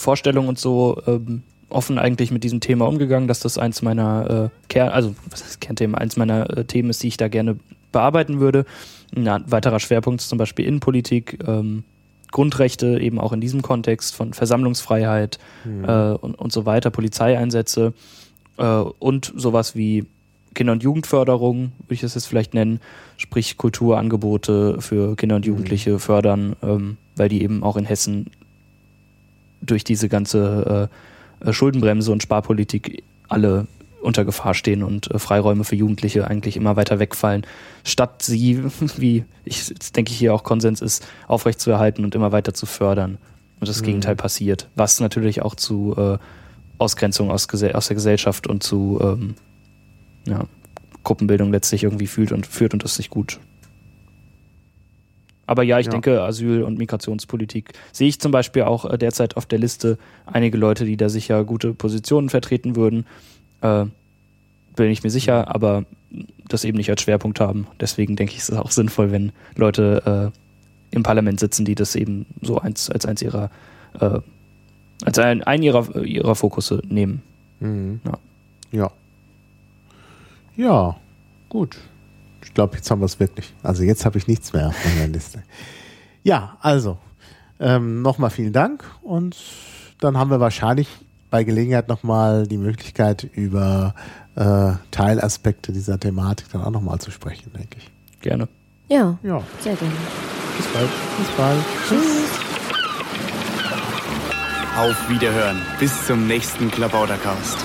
Vorstellung 0.00 0.48
und 0.48 0.58
so 0.58 1.00
ähm, 1.06 1.42
offen 1.68 1.98
eigentlich 1.98 2.30
mit 2.30 2.44
diesem 2.44 2.60
Thema 2.60 2.86
umgegangen, 2.86 3.28
dass 3.28 3.40
das 3.40 3.58
eins 3.58 3.82
meiner 3.82 4.50
äh, 4.50 4.68
Kern, 4.68 4.88
also 4.88 5.14
was 5.28 5.44
heißt 5.44 5.60
Kernthemen, 5.60 5.94
eins 5.94 6.16
meiner 6.16 6.58
äh, 6.58 6.64
Themen 6.64 6.90
ist, 6.90 7.02
die 7.02 7.08
ich 7.08 7.16
da 7.16 7.28
gerne 7.28 7.56
bearbeiten 7.92 8.40
würde. 8.40 8.64
Ein 9.14 9.44
weiterer 9.46 9.80
Schwerpunkt 9.80 10.20
ist 10.20 10.28
zum 10.28 10.38
Beispiel 10.38 10.66
Innenpolitik, 10.66 11.38
ähm, 11.46 11.84
Grundrechte 12.30 13.00
eben 13.00 13.18
auch 13.18 13.32
in 13.32 13.40
diesem 13.40 13.62
Kontext 13.62 14.14
von 14.14 14.32
Versammlungsfreiheit 14.32 15.38
äh, 15.66 16.12
und, 16.12 16.34
und 16.36 16.52
so 16.52 16.64
weiter, 16.64 16.90
Polizeieinsätze 16.90 17.92
äh, 18.56 18.64
und 18.64 19.32
sowas 19.36 19.74
wie 19.74 20.06
Kinder- 20.54 20.72
und 20.72 20.82
Jugendförderung, 20.82 21.72
würde 21.78 21.94
ich 21.94 22.00
das 22.00 22.14
jetzt 22.14 22.26
vielleicht 22.26 22.54
nennen, 22.54 22.80
sprich 23.16 23.56
Kulturangebote 23.56 24.80
für 24.80 25.16
Kinder 25.16 25.36
und 25.36 25.46
Jugendliche 25.46 25.98
fördern, 25.98 26.56
ähm, 26.62 26.96
weil 27.16 27.28
die 27.28 27.42
eben 27.42 27.62
auch 27.62 27.76
in 27.76 27.84
Hessen 27.84 28.30
durch 29.60 29.84
diese 29.84 30.08
ganze 30.08 30.88
äh, 31.42 31.48
äh, 31.48 31.52
Schuldenbremse 31.52 32.12
und 32.12 32.22
Sparpolitik 32.22 33.02
alle 33.28 33.66
unter 34.02 34.24
Gefahr 34.24 34.54
stehen 34.54 34.82
und 34.82 35.10
äh, 35.10 35.18
Freiräume 35.18 35.64
für 35.64 35.76
Jugendliche 35.76 36.26
eigentlich 36.26 36.56
immer 36.56 36.76
weiter 36.76 36.98
wegfallen, 36.98 37.46
statt 37.84 38.22
sie, 38.22 38.62
wie 38.96 39.24
ich 39.44 39.72
denke 39.94 40.12
ich 40.12 40.18
hier 40.18 40.34
auch 40.34 40.44
Konsens 40.44 40.80
ist, 40.80 41.06
aufrechtzuerhalten 41.28 42.04
und 42.04 42.14
immer 42.14 42.32
weiter 42.32 42.54
zu 42.54 42.66
fördern. 42.66 43.18
Und 43.60 43.68
das 43.68 43.82
Gegenteil 43.82 44.16
passiert, 44.16 44.70
was 44.74 45.00
natürlich 45.00 45.42
auch 45.42 45.54
zu 45.54 45.94
äh, 45.94 46.16
Ausgrenzung 46.78 47.30
aus, 47.30 47.46
aus 47.46 47.86
der 47.88 47.94
Gesellschaft 47.94 48.46
und 48.46 48.62
zu 48.62 48.98
ähm, 49.02 49.34
ja, 50.26 50.44
Gruppenbildung 51.04 51.52
letztlich 51.52 51.84
irgendwie 51.84 52.06
fühlt 52.06 52.32
und 52.32 52.46
führt 52.46 52.72
und 52.72 52.84
das 52.84 52.92
ist 52.92 52.98
nicht 52.98 53.10
gut. 53.10 53.38
Aber 55.50 55.64
ja, 55.64 55.80
ich 55.80 55.86
Ja. 55.86 55.90
denke, 55.90 56.22
Asyl- 56.22 56.62
und 56.62 56.78
Migrationspolitik 56.78 57.72
sehe 57.90 58.06
ich 58.06 58.20
zum 58.20 58.30
Beispiel 58.30 58.62
auch 58.62 58.84
äh, 58.84 58.96
derzeit 58.96 59.36
auf 59.36 59.46
der 59.46 59.58
Liste 59.58 59.98
einige 60.24 60.56
Leute, 60.56 60.84
die 60.84 60.96
da 60.96 61.08
sicher 61.08 61.42
gute 61.42 61.74
Positionen 61.74 62.28
vertreten 62.28 62.76
würden. 62.76 63.04
Äh, 63.60 63.86
bin 64.76 64.90
ich 64.92 65.02
mir 65.02 65.10
sicher, 65.10 65.52
aber 65.52 65.86
das 66.46 66.62
eben 66.64 66.76
nicht 66.78 66.88
als 66.88 67.02
Schwerpunkt 67.02 67.40
haben. 67.40 67.66
Deswegen 67.80 68.14
denke 68.14 68.32
ich, 68.32 68.38
ist 68.38 68.50
es 68.50 68.58
auch 68.58 68.70
sinnvoll, 68.70 69.10
wenn 69.10 69.32
Leute 69.56 70.30
äh, 70.32 70.94
im 70.94 71.02
Parlament 71.02 71.40
sitzen, 71.40 71.64
die 71.64 71.74
das 71.74 71.96
eben 71.96 72.26
so 72.42 72.58
eins, 72.60 72.88
als 72.88 73.04
eins 73.04 73.20
ihrer, 73.20 73.50
äh, 73.98 74.20
als 75.04 75.18
ein, 75.18 75.42
ein 75.42 75.64
ihrer, 75.64 75.96
ihrer 76.04 76.36
Fokusse 76.36 76.80
nehmen. 76.88 77.22
Mhm. 77.58 78.00
Ja. 78.04 78.18
Ja. 78.70 78.90
Ja, 80.56 80.96
gut. 81.48 81.76
Ich 82.42 82.54
glaube, 82.54 82.76
jetzt 82.76 82.90
haben 82.90 83.00
wir 83.00 83.06
es 83.06 83.20
wirklich. 83.20 83.54
Also 83.62 83.82
jetzt 83.82 84.04
habe 84.04 84.18
ich 84.18 84.26
nichts 84.26 84.52
mehr 84.52 84.68
auf 84.68 84.84
meiner 84.84 85.08
Liste. 85.08 85.42
Ja, 86.22 86.56
also 86.60 86.98
ähm, 87.58 88.02
nochmal 88.02 88.30
vielen 88.30 88.52
Dank 88.52 88.84
und 89.02 89.36
dann 90.00 90.16
haben 90.18 90.30
wir 90.30 90.40
wahrscheinlich 90.40 90.88
bei 91.30 91.44
Gelegenheit 91.44 91.88
nochmal 91.88 92.46
die 92.46 92.58
Möglichkeit, 92.58 93.24
über 93.34 93.94
äh, 94.34 94.72
Teilaspekte 94.90 95.72
dieser 95.72 95.98
Thematik 96.00 96.46
dann 96.52 96.62
auch 96.62 96.70
nochmal 96.70 96.98
zu 96.98 97.10
sprechen, 97.10 97.52
denke 97.52 97.78
ich. 97.78 97.90
Gerne. 98.20 98.48
Ja, 98.88 99.18
Ja, 99.22 99.42
sehr 99.60 99.74
gerne. 99.76 99.94
bis 100.56 100.66
bald. 100.68 100.88
Bis 101.18 101.28
bald. 101.36 101.60
Tschüss. 101.88 102.40
Auf 104.76 105.08
Wiederhören. 105.10 105.60
Bis 105.78 106.06
zum 106.06 106.26
nächsten 106.26 106.70
Klabautercast. 106.70 107.58